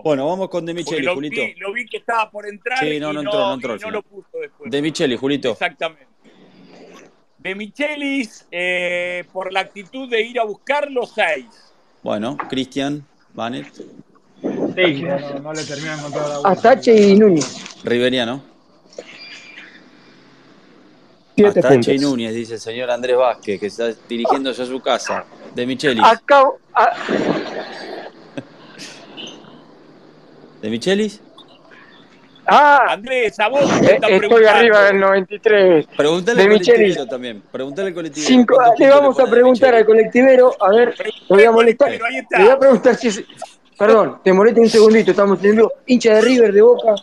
Bueno, 0.04 0.26
vamos 0.28 0.48
con 0.48 0.64
De 0.64 0.74
Micheli, 0.74 1.02
lo 1.02 1.14
Julito. 1.14 1.40
vi, 1.40 1.54
lo 1.56 1.72
vi 1.72 1.84
que 1.86 1.96
estaba 1.96 2.30
por 2.30 2.46
entrar 2.46 2.78
Sí, 2.78 2.86
y 2.86 3.00
no, 3.00 3.08
no, 3.12 3.14
no 3.14 3.30
entró, 3.30 3.40
no 3.40 3.54
entró 3.54 3.70
y 3.70 3.74
no 3.74 3.78
final. 3.80 3.92
lo 3.94 4.02
puso 4.02 4.38
después. 4.40 4.70
De 4.70 4.80
Micheli, 4.82 5.16
Julito. 5.16 5.50
Exactamente. 5.50 6.06
De 7.42 7.54
Michelis, 7.56 8.46
eh, 8.52 9.24
por 9.32 9.52
la 9.52 9.60
actitud 9.60 10.08
de 10.08 10.20
ir 10.22 10.38
a 10.38 10.44
buscarlo, 10.44 11.04
seis. 11.06 11.46
Bueno, 12.02 12.36
Cristian, 12.48 13.04
Vanet, 13.34 13.66
Sí, 14.74 15.02
no, 15.02 15.38
no 15.40 15.52
le 15.52 15.64
termina 15.64 15.92
de 15.92 15.98
encontrar 15.98 16.28
la. 16.28 16.48
Astache 16.50 16.94
y 16.94 17.16
Núñez. 17.16 17.82
Riveriano. 17.84 18.42
Siete 21.36 21.60
Astache 21.60 21.94
y. 21.94 21.98
Núñez, 21.98 22.34
dice 22.34 22.54
el 22.54 22.60
señor 22.60 22.90
Andrés 22.90 23.16
Vázquez, 23.16 23.58
que 23.60 23.66
está 23.66 23.92
dirigiéndose 24.08 24.62
a 24.62 24.66
su 24.66 24.80
casa. 24.80 25.24
De 25.54 25.66
Michelis. 25.66 26.02
Acabo, 26.04 26.58
a- 26.74 26.90
¿De 30.60 30.70
Michelis? 30.70 31.20
Ah, 32.46 32.86
Andrés, 32.90 33.38
a 33.40 33.48
vos 33.48 33.60
te 33.80 33.86
eh, 33.86 33.94
están 33.94 34.12
estoy 34.12 34.44
arriba 34.44 34.82
del 34.84 35.00
93. 35.00 35.86
Pregúntale 35.96 36.36
De 36.36 36.42
al 36.42 36.48
Michelis. 36.50 36.74
colectivero 36.76 37.06
también. 37.06 37.42
Pregúntale 37.50 37.88
al 37.88 37.94
colectivero. 37.94 38.28
Cinco, 38.28 38.54
¿Cuántos 38.54 38.78
le 38.78 38.88
vamos 38.90 39.20
a 39.20 39.26
preguntar 39.26 39.74
al 39.74 39.84
colectivero, 39.86 40.54
a 40.60 40.70
ver, 40.70 40.94
lo 41.28 41.36
voy 41.36 41.44
a 41.44 41.52
molestar. 41.52 41.90
Le 41.90 41.98
voy 41.98 42.48
a 42.50 42.58
preguntar 42.58 42.94
si 42.96 43.08
es. 43.08 43.24
Perdón, 43.78 44.20
te 44.22 44.32
molesta 44.32 44.60
un 44.60 44.68
segundito, 44.68 45.10
estamos 45.10 45.42
en 45.42 45.56
vivo. 45.56 45.72
Hincha 45.86 46.14
de 46.14 46.20
River, 46.20 46.52
de 46.52 46.62
Boca. 46.62 46.94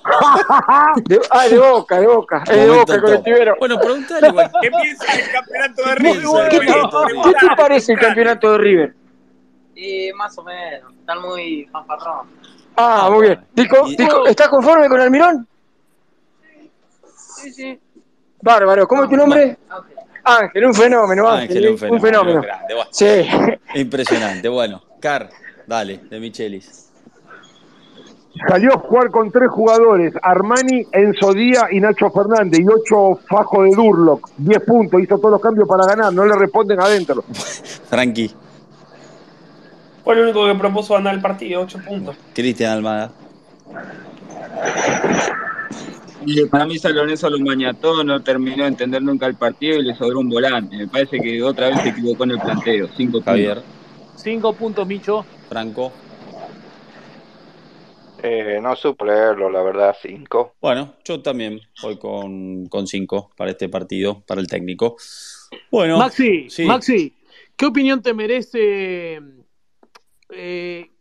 De- 1.06 1.20
ah, 1.30 1.48
de 1.48 1.58
Boca, 1.58 2.00
de 2.00 2.08
Boca. 2.08 2.44
Es 2.48 2.56
de 2.58 2.70
Boca 2.70 2.94
el 2.96 3.02
colectivero. 3.02 3.56
Bueno, 3.60 3.80
pregúntale 3.80 4.28
igual. 4.30 4.52
¿Qué 4.62 4.72
piensa 4.72 5.14
del 5.14 5.32
campeonato 5.32 5.82
de 5.84 5.96
¿Qué 5.96 6.04
River? 6.04 6.50
¿Qué 6.50 6.60
qué 7.40 7.48
te 7.48 7.56
parece 7.58 7.94
el 7.94 8.00
campeonato 8.00 8.52
de 8.54 8.58
River? 8.60 8.94
Y 9.76 10.14
más 10.14 10.38
o 10.38 10.44
menos, 10.44 10.94
están 11.00 11.22
muy 11.22 11.68
fanfarrón. 11.72 12.28
Ah, 12.82 13.06
Ah, 13.06 13.10
muy 13.12 13.28
bien. 13.28 13.40
Dico- 13.54 13.88
Y- 13.88 13.96
Dico, 13.98 14.26
¿Estás 14.26 14.48
conforme 14.48 14.88
con 14.88 15.00
Almirón? 15.02 15.46
Sí, 17.16 17.52
sí. 17.54 17.80
Bárbaro. 18.42 18.88
¿Cómo 18.88 19.04
es 19.04 19.10
tu 19.10 19.16
nombre? 19.18 19.58
Ángel. 19.70 19.96
Ángel, 20.24 20.66
un 20.66 20.74
fenómeno, 20.74 21.28
Ángel. 21.30 21.50
Ángel, 21.58 21.70
un 21.72 21.78
fenómeno. 21.78 21.96
Un 21.96 22.02
fenómeno. 22.02 22.42
grande, 22.42 22.74
bueno. 22.74 22.90
Sí. 22.92 23.28
Impresionante. 23.76 24.48
Bueno, 24.50 24.82
Car, 25.00 25.30
dale, 25.68 25.98
de 26.10 26.20
Michelis. 26.20 26.86
Salió 28.48 28.74
a 28.76 28.80
jugar 28.80 29.10
con 29.12 29.32
tres 29.32 29.50
jugadores, 29.50 30.14
Armani, 30.22 30.86
Enzo 30.94 31.34
Díaz 31.34 31.66
y 31.72 31.80
Nacho 31.82 32.10
Fernández, 32.12 32.60
y 32.62 32.66
ocho 32.68 33.20
fajos 33.28 33.66
de 33.66 33.76
Durlock. 33.76 34.30
Diez 34.38 34.62
puntos, 34.64 35.02
hizo 35.02 35.18
todos 35.18 35.32
los 35.32 35.42
cambios 35.42 35.68
para 35.68 35.86
ganar, 35.86 36.14
no 36.14 36.26
le 36.26 36.36
responden 36.36 36.80
adentro. 36.80 37.24
Frankie, 37.90 38.34
Fue 40.10 40.16
el 40.16 40.24
único 40.24 40.44
que 40.48 40.56
propuso 40.56 40.96
ganar 40.96 41.14
el 41.14 41.22
partido, 41.22 41.62
ocho 41.62 41.78
puntos. 41.88 42.16
Cristian 42.34 42.72
Almada. 42.72 43.12
Y 46.26 46.46
para 46.46 46.66
mí 46.66 46.80
San 46.80 46.96
Lorenzo 46.96 47.30
lo 47.30 47.38
mañató, 47.38 48.04
no 48.04 48.20
terminó 48.24 48.64
de 48.64 48.70
entender 48.70 49.04
nunca 49.04 49.28
el 49.28 49.36
partido 49.36 49.78
y 49.78 49.84
le 49.84 49.94
sobró 49.94 50.22
un 50.22 50.30
volante. 50.30 50.76
Me 50.78 50.88
parece 50.88 51.20
que 51.20 51.44
otra 51.44 51.70
vez 51.70 51.82
se 51.82 51.90
equivocó 51.90 52.24
en 52.24 52.32
el 52.32 52.40
planteo. 52.40 52.90
Cinco. 52.98 53.22
Javier, 53.22 53.62
Cinco 54.16 54.52
puntos, 54.54 54.88
Micho. 54.88 55.24
Franco, 55.48 55.92
Eh, 58.24 58.58
no 58.64 58.76
supe 58.76 59.06
leerlo, 59.06 59.52
la 59.52 59.62
verdad, 59.62 59.96
cinco. 60.02 60.56
Bueno, 60.60 60.96
yo 61.06 61.22
también 61.22 61.62
voy 61.84 62.00
con, 62.00 62.66
con 62.66 62.88
cinco 62.88 63.30
para 63.38 63.52
este 63.52 63.70
partido, 63.70 64.24
para 64.26 64.42
el 64.42 64.48
técnico. 64.48 64.98
Bueno, 65.70 66.00
Maxi, 66.00 66.48
Maxi, 66.66 67.14
¿qué 67.56 67.68
opinión 67.68 68.02
te 68.02 68.16
merece? 68.16 69.22
Eh, 70.30 70.92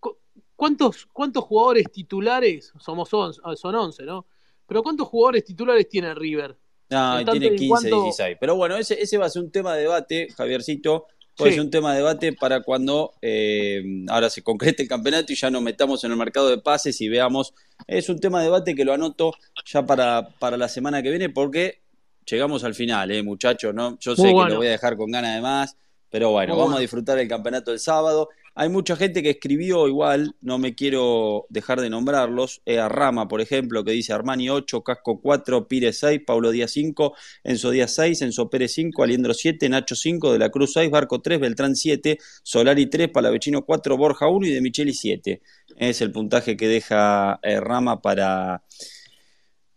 ¿cuántos, 0.57 1.07
¿Cuántos 1.13 1.45
jugadores 1.45 1.91
titulares? 1.93 2.73
Somos 2.79 3.09
son 3.09 3.75
11, 3.75 4.03
¿no? 4.05 4.27
Pero 4.67 4.83
¿cuántos 4.83 5.09
jugadores 5.09 5.45
titulares 5.45 5.89
tiene 5.89 6.15
River? 6.15 6.57
No, 6.91 7.25
tiene 7.25 7.55
15, 7.55 7.89
16. 7.89 8.37
Pero 8.41 8.57
bueno, 8.57 8.77
ese, 8.77 9.01
ese 9.01 9.19
va 9.19 9.27
a 9.27 9.31
ser 9.31 9.43
un 9.43 9.51
tema 9.51 9.75
de 9.75 9.83
debate, 9.83 10.29
Javiercito. 10.37 11.07
Puede 11.37 11.53
ser 11.53 11.61
un 11.61 11.71
tema 11.71 11.93
de 11.93 11.99
debate 11.99 12.33
para 12.33 12.63
cuando 12.63 13.15
eh, 13.23 13.81
ahora 14.09 14.29
se 14.29 14.43
concrete 14.43 14.83
el 14.83 14.89
campeonato 14.89 15.33
y 15.33 15.37
ya 15.37 15.51
nos 15.51 15.63
metamos 15.63 16.03
en 16.03 16.11
el 16.11 16.17
mercado 16.17 16.49
de 16.49 16.59
pases 16.59 17.01
y 17.01 17.09
veamos. 17.09 17.55
Es 17.87 18.09
un 18.09 18.19
tema 18.19 18.41
de 18.41 18.47
debate 18.47 18.75
que 18.75 18.85
lo 18.85 18.93
anoto 18.93 19.33
ya 19.65 19.87
para, 19.87 20.31
para 20.41 20.57
la 20.57 20.69
semana 20.69 21.01
que 21.01 21.11
viene 21.11 21.29
porque 21.29 21.81
llegamos 22.29 22.65
al 22.65 22.75
final, 22.75 23.13
eh, 23.13 23.23
muchachos. 23.23 23.73
¿no? 23.73 23.97
Yo 24.01 24.17
sé 24.17 24.25
que 24.25 24.33
lo 24.33 24.57
voy 24.57 24.67
a 24.67 24.71
dejar 24.71 24.97
con 24.97 25.13
ganas 25.13 25.37
de 25.37 25.41
más, 25.41 25.77
pero 26.11 26.33
bueno, 26.33 26.57
vamos 26.57 26.77
a 26.77 26.81
disfrutar 26.81 27.19
el 27.21 27.29
campeonato 27.29 27.73
el 27.73 27.79
sábado. 27.79 28.31
Hay 28.55 28.69
mucha 28.69 28.97
gente 28.97 29.23
que 29.23 29.31
escribió 29.31 29.87
igual, 29.87 30.35
no 30.41 30.59
me 30.59 30.75
quiero 30.75 31.47
dejar 31.49 31.81
de 31.81 31.91
nombrarlos. 31.91 32.61
Ea 32.65 32.89
Rama, 32.89 33.29
por 33.29 33.41
ejemplo, 33.41 33.85
que 33.85 33.93
dice 33.93 34.13
Armani 34.13 34.51
8, 34.51 34.83
Casco 34.83 35.21
4, 35.21 35.69
Pires 35.69 35.99
6, 35.99 36.23
Paulo 36.27 36.51
Díaz 36.51 36.73
5, 36.73 37.15
Enzo 37.45 37.71
Díaz 37.71 37.95
6, 37.95 38.23
Enzo 38.23 38.51
Pérez 38.51 38.73
5, 38.75 39.03
Aliendro 39.03 39.35
7, 39.35 39.69
Nacho 39.69 39.95
5, 39.95 40.33
De 40.33 40.39
la 40.39 40.51
Cruz 40.51 40.73
6, 40.73 40.91
Barco 40.91 41.21
3, 41.21 41.41
Beltrán 41.41 41.77
7, 41.77 42.19
Solari 42.43 42.87
3, 42.87 43.09
Palavecino 43.09 43.65
4, 43.65 43.97
Borja 43.97 44.29
1 44.29 44.47
y 44.47 44.51
De 44.51 44.61
Micheli 44.61 44.93
7. 44.93 45.41
Es 45.77 46.01
el 46.01 46.11
puntaje 46.11 46.57
que 46.57 46.69
deja 46.69 47.39
eh, 47.43 47.61
Rama 47.61 48.03
para 48.03 48.63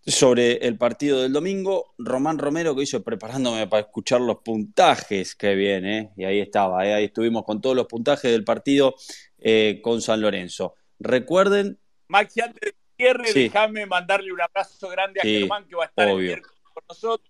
sobre 0.06 0.54
el 0.66 0.78
partido 0.78 1.22
del 1.22 1.34
domingo. 1.34 1.94
Román 1.98 2.40
Romero 2.40 2.76
que 2.76 2.84
hizo 2.84 3.04
preparándome 3.04 3.68
para 3.68 3.82
escuchar 3.82 4.22
los 4.22 4.38
puntajes 4.40 5.36
que 5.36 5.56
viene, 5.56 6.00
¿eh? 6.00 6.10
y 6.18 6.24
ahí 6.26 6.40
estaba, 6.40 6.86
¿eh? 6.86 6.94
ahí 6.94 7.06
estuvimos 7.06 7.44
con 7.44 7.62
todos 7.62 7.76
los 7.76 7.88
puntajes 7.88 8.32
del 8.32 8.44
partido 8.44 8.96
eh, 9.38 9.80
con 9.84 10.02
San 10.02 10.22
Lorenzo. 10.22 10.76
Recuerden. 11.00 11.80
Maxi, 12.08 12.42
antes 12.42 12.60
de 12.62 12.76
cierre, 12.98 13.34
déjame 13.34 13.86
mandarle 13.86 14.32
un 14.32 14.42
abrazo 14.42 14.90
grande 14.90 15.20
a 15.20 15.24
Germán 15.24 15.68
que 15.68 15.76
va 15.76 15.84
a 15.84 15.88
estar 15.88 16.10
el 16.10 16.42
con 16.42 16.84
nosotros. 16.90 17.30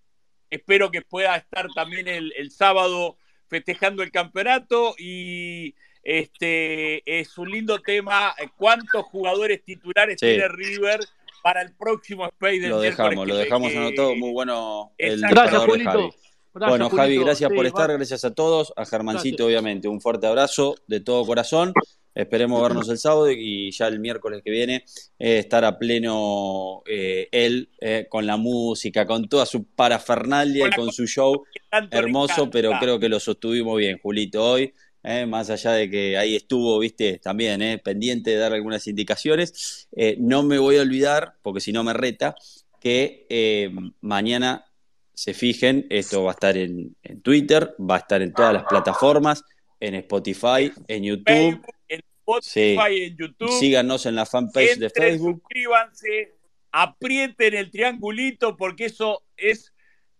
Espero 0.49 0.91
que 0.91 1.01
pueda 1.01 1.37
estar 1.37 1.67
también 1.73 2.07
el, 2.07 2.51
sábado 2.51 3.17
festejando 3.47 4.03
el 4.03 4.11
campeonato 4.11 4.95
y 4.97 5.75
este 6.03 7.19
es 7.19 7.37
un 7.37 7.51
lindo 7.51 7.79
tema. 7.79 8.35
¿Cuántos 8.57 9.05
jugadores 9.05 9.63
titulares 9.63 10.17
tiene 10.17 10.49
River? 10.49 10.99
Para 11.41 11.61
el 11.61 11.73
próximo 11.75 12.25
Space 12.25 12.59
del 12.59 12.69
Lo 12.69 12.79
dejamos, 12.79 13.27
lo 13.27 13.35
dejamos 13.35 13.75
anotado. 13.75 14.15
Muy 14.15 14.31
bueno 14.31 14.93
el 14.97 15.21
gracias, 15.21 15.65
de 15.65 15.83
Javi. 15.83 16.09
bueno, 16.53 16.89
Javi, 16.89 17.17
gracias 17.17 17.51
por 17.51 17.65
estar, 17.65 17.91
gracias 17.91 18.25
a 18.25 18.33
todos. 18.33 18.73
A 18.75 18.85
Germancito, 18.85 19.45
obviamente, 19.45 19.87
un 19.87 20.01
fuerte 20.01 20.27
abrazo 20.27 20.75
de 20.87 20.99
todo 20.99 21.25
corazón. 21.25 21.73
Esperemos 22.13 22.61
vernos 22.61 22.89
el 22.89 22.97
sábado 22.97 23.31
y 23.31 23.71
ya 23.71 23.87
el 23.87 23.99
miércoles 23.99 24.41
que 24.43 24.51
viene 24.51 24.83
eh, 25.17 25.39
estar 25.39 25.63
a 25.63 25.77
pleno 25.77 26.83
eh, 26.85 27.29
él 27.31 27.69
eh, 27.79 28.07
con 28.09 28.25
la 28.27 28.35
música, 28.35 29.05
con 29.05 29.29
toda 29.29 29.45
su 29.45 29.63
parafernalia 29.63 30.67
y 30.67 30.71
con 30.71 30.91
su 30.91 31.07
show 31.07 31.45
hermoso, 31.89 32.49
pero 32.49 32.71
creo 32.81 32.99
que 32.99 33.07
lo 33.07 33.19
sostuvimos 33.19 33.77
bien, 33.77 33.97
Julito, 34.01 34.43
hoy. 34.43 34.73
Eh, 35.03 35.25
más 35.25 35.49
allá 35.49 35.71
de 35.71 35.89
que 35.89 36.17
ahí 36.17 36.35
estuvo, 36.35 36.77
viste, 36.77 37.17
también 37.17 37.61
eh, 37.61 37.79
pendiente 37.79 38.31
de 38.31 38.37
dar 38.37 38.53
algunas 38.53 38.85
indicaciones. 38.87 39.87
Eh, 39.95 40.15
no 40.19 40.43
me 40.43 40.59
voy 40.59 40.77
a 40.77 40.81
olvidar, 40.81 41.35
porque 41.41 41.59
si 41.59 41.71
no 41.71 41.83
me 41.83 41.93
reta, 41.93 42.35
que 42.79 43.71
mañana 44.01 44.65
se 45.13 45.33
fijen, 45.33 45.85
esto 45.89 46.23
va 46.23 46.31
a 46.31 46.33
estar 46.33 46.57
en, 46.57 46.95
Twitter, 47.21 47.75
va 47.79 47.95
a 47.95 47.99
estar 47.99 48.21
en 48.21 48.33
todas 48.33 48.53
las 48.53 48.63
plataformas, 48.63 49.43
en 49.79 49.95
Spotify, 49.95 50.71
en 50.87 51.03
YouTube. 51.03 51.61
En 51.87 52.01
Spotify, 52.19 53.03
en 53.03 53.17
YouTube. 53.17 53.51
Síganos 53.59 54.05
en 54.07 54.15
la 54.15 54.25
fanpage 54.25 54.77
de 54.77 54.89
Facebook. 54.89 55.41
Suscríbanse, 55.41 56.33
aprieten 56.71 57.53
el 57.53 57.69
triangulito 57.69 58.57
porque 58.57 58.85
eso 58.85 59.21
es 59.37 59.70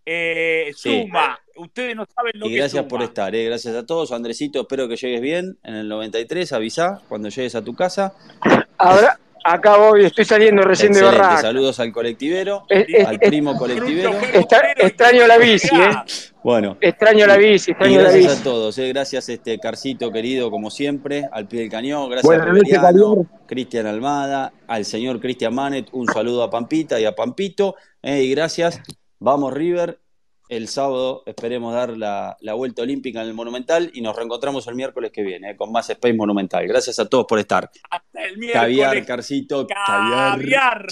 eh, 0.06 0.72
suma. 0.76 1.40
Ustedes 1.56 1.96
no 1.96 2.06
saben 2.06 2.32
lo 2.36 2.48
y 2.48 2.56
gracias 2.56 2.86
por 2.86 3.04
estar, 3.04 3.36
eh. 3.36 3.46
gracias 3.46 3.76
a 3.76 3.86
todos. 3.86 4.12
Andresito, 4.12 4.62
espero 4.62 4.88
que 4.88 4.96
llegues 4.96 5.22
bien 5.22 5.58
en 5.64 5.76
el 5.76 5.88
93. 5.88 6.54
Avisa 6.54 7.02
cuando 7.08 7.30
llegues 7.30 7.56
a 7.56 7.64
tu 7.64 7.76
casa. 7.76 8.14
Ahora, 8.78 9.20
acá 9.44 9.78
voy, 9.78 10.06
estoy 10.06 10.26
saliendo 10.26 10.64
recién 10.64 10.94
de 10.94 11.02
Barraca. 11.02 11.42
Saludos 11.42 11.80
al 11.80 11.92
colectivero, 11.92 12.66
al 13.06 13.20
primo 13.20 13.56
colectivero. 13.58 14.12
extraño 14.78 15.28
la 15.28 15.38
bici, 15.38 15.76
¿eh? 15.76 15.92
Bueno. 16.44 16.78
Extraño 16.82 17.28
la 17.28 17.38
bici, 17.38 17.72
extraño 17.72 18.00
gracias 18.00 18.40
a 18.40 18.44
todos, 18.44 18.78
eh. 18.80 18.88
gracias 18.88 19.30
este 19.30 19.60
Carcito 19.60 20.12
querido, 20.12 20.50
como 20.50 20.72
siempre, 20.72 21.28
al 21.32 21.48
pie 21.48 21.62
del 21.62 21.70
cañón. 21.70 22.10
Gracias 22.10 22.40
a 22.40 22.94
Cristian 23.46 23.86
Almada, 23.86 24.54
al 24.68 24.86
señor 24.86 25.20
Cristian 25.20 25.54
Manet, 25.54 25.90
un 25.92 26.08
saludo 26.08 26.44
a 26.44 26.50
Pampita 26.50 27.00
y 27.00 27.06
a 27.06 27.14
Pampito. 27.14 27.76
Eh, 28.02 28.24
y 28.24 28.32
gracias 28.32 28.82
Vamos 29.24 29.54
River, 29.54 30.02
el 30.50 30.68
sábado 30.68 31.22
esperemos 31.28 31.76
dar 31.76 31.96
la, 31.96 32.36
vuelta 32.56 32.82
olímpica 32.82 33.22
en 33.22 33.28
el 33.28 33.36
Monumental 33.36 33.92
y 33.94 34.02
nos 34.02 34.16
reencontramos 34.16 34.66
el 34.66 34.74
miércoles 34.74 35.12
que 35.12 35.22
viene 35.22 35.52
eh, 35.52 35.56
con 35.56 35.72
más 35.72 35.88
Space 35.92 36.16
Monumental. 36.16 36.68
Gracias 36.68 36.98
a 36.98 37.08
todos 37.08 37.28
por 37.28 37.38
estar. 37.38 37.70
Hasta 37.92 38.24
el 38.24 38.40
miércoles. 38.40 38.80
Caviar, 38.80 39.06
Carcito. 39.06 39.68
Caviar. 39.68 40.90